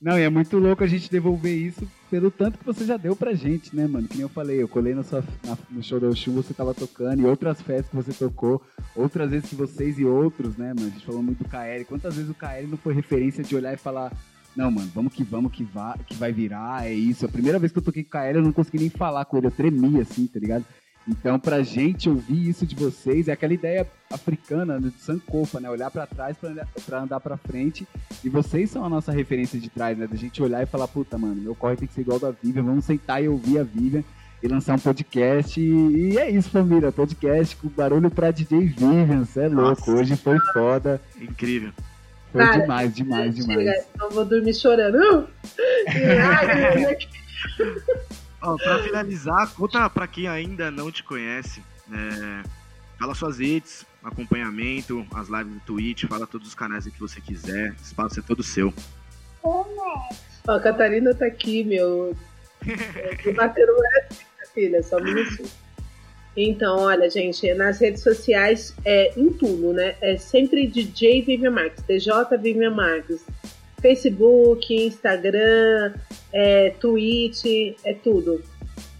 Não, 0.01 0.19
e 0.19 0.23
é 0.23 0.29
muito 0.29 0.57
louco 0.57 0.83
a 0.83 0.87
gente 0.87 1.09
devolver 1.09 1.55
isso 1.55 1.87
pelo 2.09 2.29
tanto 2.31 2.57
que 2.59 2.65
você 2.65 2.85
já 2.85 2.97
deu 2.97 3.15
pra 3.15 3.33
gente, 3.33 3.75
né, 3.75 3.87
mano? 3.87 4.07
Que 4.07 4.15
nem 4.15 4.21
eu 4.23 4.29
falei, 4.29 4.61
eu 4.61 4.67
colei 4.67 4.93
na 4.93 5.03
sua, 5.03 5.23
na- 5.45 5.57
no 5.69 5.81
show 5.83 5.99
da 5.99 6.07
Oxum, 6.07 6.33
você 6.33 6.53
tava 6.53 6.73
tocando, 6.73 7.21
e 7.21 7.25
outras 7.25 7.61
festas 7.61 7.87
que 7.89 7.95
você 7.95 8.13
tocou, 8.13 8.61
outras 8.95 9.29
vezes 9.31 9.49
que 9.49 9.55
vocês 9.55 9.97
e 9.99 10.05
outros, 10.05 10.55
né, 10.55 10.73
mano? 10.73 10.87
A 10.87 10.89
gente 10.89 11.05
falou 11.05 11.21
muito 11.23 11.43
do 11.43 11.49
KL. 11.49 11.83
Quantas 11.85 12.15
vezes 12.15 12.29
o 12.29 12.35
KL 12.35 12.67
não 12.67 12.77
foi 12.77 12.93
referência 12.93 13.43
de 13.43 13.55
olhar 13.55 13.73
e 13.73 13.77
falar, 13.77 14.11
não, 14.55 14.71
mano, 14.71 14.89
vamos 14.93 15.13
que 15.13 15.23
vamos, 15.23 15.51
que, 15.51 15.63
vai, 15.63 15.97
que 16.07 16.15
vai 16.15 16.31
virar, 16.31 16.85
é 16.87 16.93
isso. 16.93 17.25
A 17.25 17.29
primeira 17.29 17.59
vez 17.59 17.71
que 17.71 17.79
eu 17.79 17.83
toquei 17.83 18.03
com 18.03 18.09
o 18.09 18.11
KL, 18.21 18.37
eu 18.37 18.43
não 18.43 18.53
consegui 18.53 18.79
nem 18.79 18.89
falar 18.89 19.25
com 19.25 19.37
ele, 19.37 19.47
eu 19.47 19.51
tremia, 19.51 20.01
assim, 20.03 20.27
tá 20.27 20.39
ligado? 20.39 20.63
Então, 21.07 21.39
pra 21.39 21.61
gente 21.61 22.09
ouvir 22.09 22.49
isso 22.49 22.65
de 22.65 22.75
vocês, 22.75 23.27
é 23.27 23.31
aquela 23.33 23.53
ideia 23.53 23.85
africana 24.11 24.79
né, 24.79 24.89
de 24.95 25.03
Sankofa, 25.03 25.59
né? 25.59 25.69
Olhar 25.69 25.91
pra 25.91 26.07
trás 26.07 26.35
pra, 26.85 26.99
andar- 26.99 27.19
pra 27.19 27.37
frente. 27.37 27.87
E 28.23 28.29
vocês 28.29 28.71
são 28.71 28.83
a 28.83 28.89
nossa 28.89 29.11
referência 29.11 29.59
de 29.59 29.69
trás, 29.69 29.95
né? 29.97 30.07
Da 30.07 30.15
gente 30.15 30.41
olhar 30.41 30.63
e 30.63 30.65
falar, 30.65 30.87
puta, 30.87 31.15
mano, 31.17 31.35
meu 31.35 31.53
corre 31.53 31.75
tem 31.75 31.87
que 31.87 31.93
ser 31.93 32.01
igual 32.01 32.17
da 32.19 32.31
Vivian, 32.31 32.63
vamos 32.63 32.85
sentar 32.85 33.23
e 33.23 33.27
ouvir 33.27 33.59
a 33.59 33.63
Vivian 33.63 34.03
e 34.41 34.47
lançar 34.47 34.75
um 34.75 34.79
podcast. 34.79 35.59
E, 35.61 36.13
e 36.13 36.17
é 36.17 36.27
isso, 36.29 36.49
família. 36.49 36.91
Podcast 36.91 37.55
com 37.57 37.67
barulho 37.67 38.09
pra 38.09 38.31
DJ 38.31 38.61
Vivian. 38.61 39.25
Cê 39.25 39.41
é 39.41 39.47
louco. 39.47 39.61
Nossa. 39.61 39.91
Hoje 39.91 40.15
foi 40.15 40.39
foda. 40.53 40.99
Incrível. 41.21 41.71
Foi 42.31 42.43
Cara, 42.43 42.59
demais, 42.61 42.93
demais, 42.95 43.35
Chega, 43.35 43.47
demais. 43.47 43.85
Eu 44.01 44.09
vou 44.09 44.25
dormir 44.25 44.53
chorando. 44.55 44.97
Deus. 45.85 47.07
Ó, 48.45 48.57
pra 48.57 48.83
finalizar, 48.83 49.51
conta 49.53 49.89
pra 49.89 50.07
quem 50.07 50.27
ainda 50.27 50.69
não 50.69 50.91
te 50.91 51.03
conhece, 51.03 51.63
é, 51.91 52.43
fala 52.99 53.15
suas 53.15 53.39
redes, 53.39 53.85
acompanhamento, 54.03 55.05
as 55.13 55.27
lives 55.29 55.53
do 55.53 55.59
Twitch, 55.61 56.05
fala 56.05 56.27
todos 56.27 56.47
os 56.47 56.53
canais 56.55 56.85
que 56.85 56.99
você 56.99 57.19
quiser, 57.19 57.71
o 57.71 57.81
espaço 57.81 58.19
é 58.19 58.23
todo 58.23 58.43
seu. 58.43 58.71
Ó, 59.43 59.65
a 60.47 60.59
Catarina 60.59 61.13
tá 61.13 61.25
aqui, 61.25 61.63
meu. 61.63 62.15
Me 63.25 63.33
bateram 63.33 63.73
assim, 64.09 64.23
filha, 64.53 64.81
só 64.83 64.99
minutinho. 64.99 65.49
Então, 66.37 66.79
olha, 66.79 67.09
gente, 67.09 67.53
nas 67.53 67.79
redes 67.79 68.03
sociais, 68.03 68.75
é 68.83 69.17
em 69.17 69.31
tudo, 69.31 69.71
né? 69.71 69.95
É 70.01 70.17
sempre 70.17 70.67
DJ 70.67 71.21
Vivian 71.21 71.51
Marques, 71.51 71.83
DJ 71.83 72.11
Vivian 72.41 72.71
Marques. 72.71 73.25
Facebook, 73.85 74.73
Instagram, 74.73 75.93
é, 76.33 76.71
Twitch, 76.79 77.45
é 77.83 77.93
tudo. 77.93 78.41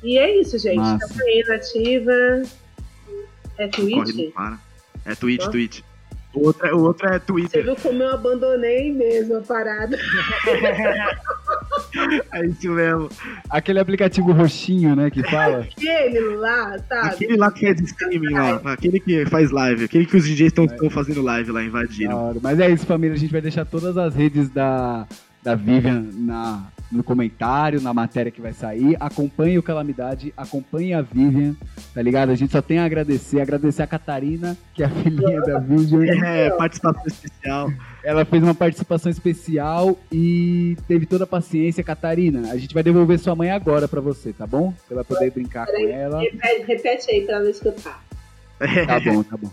E 0.03 0.19
é 0.19 0.39
isso, 0.39 0.59
gente. 0.59 0.75
Massa. 0.75 1.07
Tamo 1.07 1.23
aí 1.23 1.43
nativa. 1.47 2.11
É 3.57 3.63
não 3.63 3.69
Twitch? 3.71 4.33
para. 4.33 4.59
É 5.03 5.15
Twitch, 5.15 5.43
Ó. 5.43 5.49
Twitch. 5.49 5.81
O 6.35 6.47
outro, 6.47 6.67
é- 6.67 6.73
o 6.73 6.79
outro 6.83 7.07
é 7.07 7.13
Você 7.13 7.19
Twitter. 7.19 7.63
viu 7.63 7.75
como 7.77 8.03
eu 8.03 8.09
abandonei 8.13 8.91
mesmo 8.91 9.37
a 9.37 9.41
parada? 9.41 9.97
É 12.33 12.45
isso 12.45 12.69
mesmo. 12.71 13.09
Aquele 13.49 13.79
aplicativo 13.79 14.31
roxinho, 14.31 14.95
né, 14.95 15.09
que 15.09 15.23
fala. 15.29 15.59
Aquele 15.59 16.19
lá, 16.35 16.77
sabe? 16.79 17.07
Aquele 17.07 17.37
lá 17.37 17.51
que 17.51 17.65
faz 17.65 17.81
streaming 17.81 18.33
lá, 18.33 18.61
aquele 18.65 18.99
que 18.99 19.25
faz 19.25 19.51
live, 19.51 19.85
aquele 19.85 20.05
que 20.05 20.17
os 20.17 20.25
DJs 20.25 20.53
estão 20.57 20.89
fazendo 20.89 21.21
live 21.21 21.51
lá, 21.51 21.63
invadiram. 21.63 22.15
hora. 22.29 22.37
Mas 22.41 22.59
é 22.59 22.69
isso, 22.69 22.85
família. 22.85 23.15
A 23.15 23.19
gente 23.19 23.31
vai 23.31 23.41
deixar 23.41 23.65
todas 23.65 23.97
as 23.97 24.13
redes 24.15 24.49
da, 24.49 25.07
da 25.43 25.55
Vivian 25.55 26.05
na, 26.13 26.63
no 26.95 27.03
comentário, 27.03 27.81
na 27.81 27.93
matéria 27.93 28.31
que 28.31 28.41
vai 28.41 28.53
sair. 28.53 28.95
Acompanhe 28.99 29.57
o 29.57 29.63
Calamidade, 29.63 30.33
acompanhe 30.35 30.93
a 30.93 31.01
Vivian, 31.01 31.55
tá 31.93 32.01
ligado? 32.01 32.31
A 32.31 32.35
gente 32.35 32.51
só 32.51 32.61
tem 32.61 32.79
a 32.79 32.85
agradecer. 32.85 33.41
Agradecer 33.41 33.83
a 33.83 33.87
Catarina, 33.87 34.57
que 34.73 34.81
é 34.81 34.85
a 34.85 34.89
filhinha 34.89 35.41
da 35.41 35.59
Vivian. 35.59 36.05
É, 36.25 36.49
participação 36.49 37.03
especial. 37.05 37.71
Ela 38.03 38.25
fez 38.25 38.41
uma 38.41 38.55
participação 38.55 39.11
especial 39.11 39.97
e 40.11 40.75
teve 40.87 41.05
toda 41.05 41.23
a 41.23 41.27
paciência. 41.27 41.83
Catarina, 41.83 42.51
a 42.51 42.57
gente 42.57 42.73
vai 42.73 42.81
devolver 42.81 43.19
sua 43.19 43.35
mãe 43.35 43.51
agora 43.51 43.87
pra 43.87 44.01
você, 44.01 44.33
tá 44.33 44.47
bom? 44.47 44.73
Você 44.87 44.95
vai 44.95 45.03
poder 45.03 45.31
brincar 45.31 45.67
com 45.67 45.87
ela. 45.87 46.21
Repete, 46.21 46.65
repete 46.67 47.11
aí 47.11 47.21
pra 47.25 47.37
ela 47.37 47.49
escutar. 47.49 48.03
Tá 48.87 48.99
bom, 48.99 49.23
tá 49.23 49.37
bom. 49.37 49.51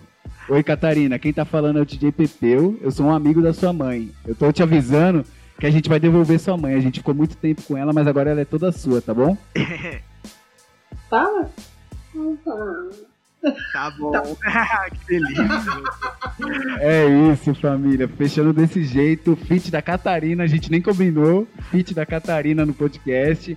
Oi, 0.48 0.62
Catarina. 0.62 1.18
Quem 1.18 1.32
tá 1.32 1.44
falando 1.44 1.78
é 1.78 1.82
o 1.82 1.86
DJ 1.86 2.12
Pepeu. 2.12 2.78
Eu 2.80 2.90
sou 2.90 3.06
um 3.06 3.12
amigo 3.12 3.40
da 3.40 3.52
sua 3.52 3.72
mãe. 3.72 4.10
Eu 4.26 4.34
tô 4.34 4.52
te 4.52 4.62
avisando 4.62 5.24
que 5.58 5.66
a 5.66 5.70
gente 5.70 5.88
vai 5.88 6.00
devolver 6.00 6.38
sua 6.38 6.56
mãe. 6.56 6.74
A 6.74 6.80
gente 6.80 7.00
ficou 7.00 7.14
muito 7.14 7.36
tempo 7.36 7.62
com 7.62 7.76
ela, 7.76 7.92
mas 7.92 8.06
agora 8.06 8.30
ela 8.30 8.40
é 8.40 8.44
toda 8.44 8.72
sua, 8.72 9.00
tá 9.00 9.14
bom? 9.14 9.36
Fala? 11.08 11.50
Tá 13.72 13.90
bom. 13.98 14.12
que 15.06 15.06
delícia. 15.06 15.46
É 16.80 17.06
isso, 17.32 17.54
família. 17.54 18.06
Fechando 18.08 18.52
desse 18.52 18.84
jeito. 18.84 19.36
Fit 19.36 19.70
da 19.70 19.82
Catarina. 19.82 20.44
A 20.44 20.46
gente 20.46 20.70
nem 20.70 20.80
combinou. 20.80 21.46
Fit 21.70 21.92
da 21.92 22.06
Catarina 22.06 22.64
no 22.64 22.72
podcast. 22.72 23.56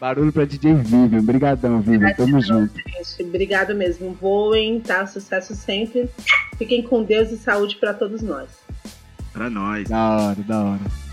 Barulho 0.00 0.32
pra 0.32 0.44
DJ 0.44 0.74
Vivian. 0.74 1.20
Obrigadão, 1.20 1.80
Vivian. 1.80 2.12
Tamo 2.14 2.40
junto. 2.40 2.74
Gente, 2.76 3.28
obrigado 3.28 3.74
mesmo. 3.74 4.12
Voem, 4.14 4.80
tá? 4.80 5.06
Sucesso 5.06 5.54
sempre. 5.54 6.08
Fiquem 6.56 6.82
com 6.82 7.02
Deus 7.02 7.30
e 7.30 7.36
saúde 7.36 7.76
pra 7.76 7.92
todos 7.92 8.22
nós. 8.22 8.48
Pra 9.32 9.50
nós. 9.50 9.88
Da 9.88 10.16
hora, 10.16 10.42
da 10.42 10.64
hora. 10.64 11.05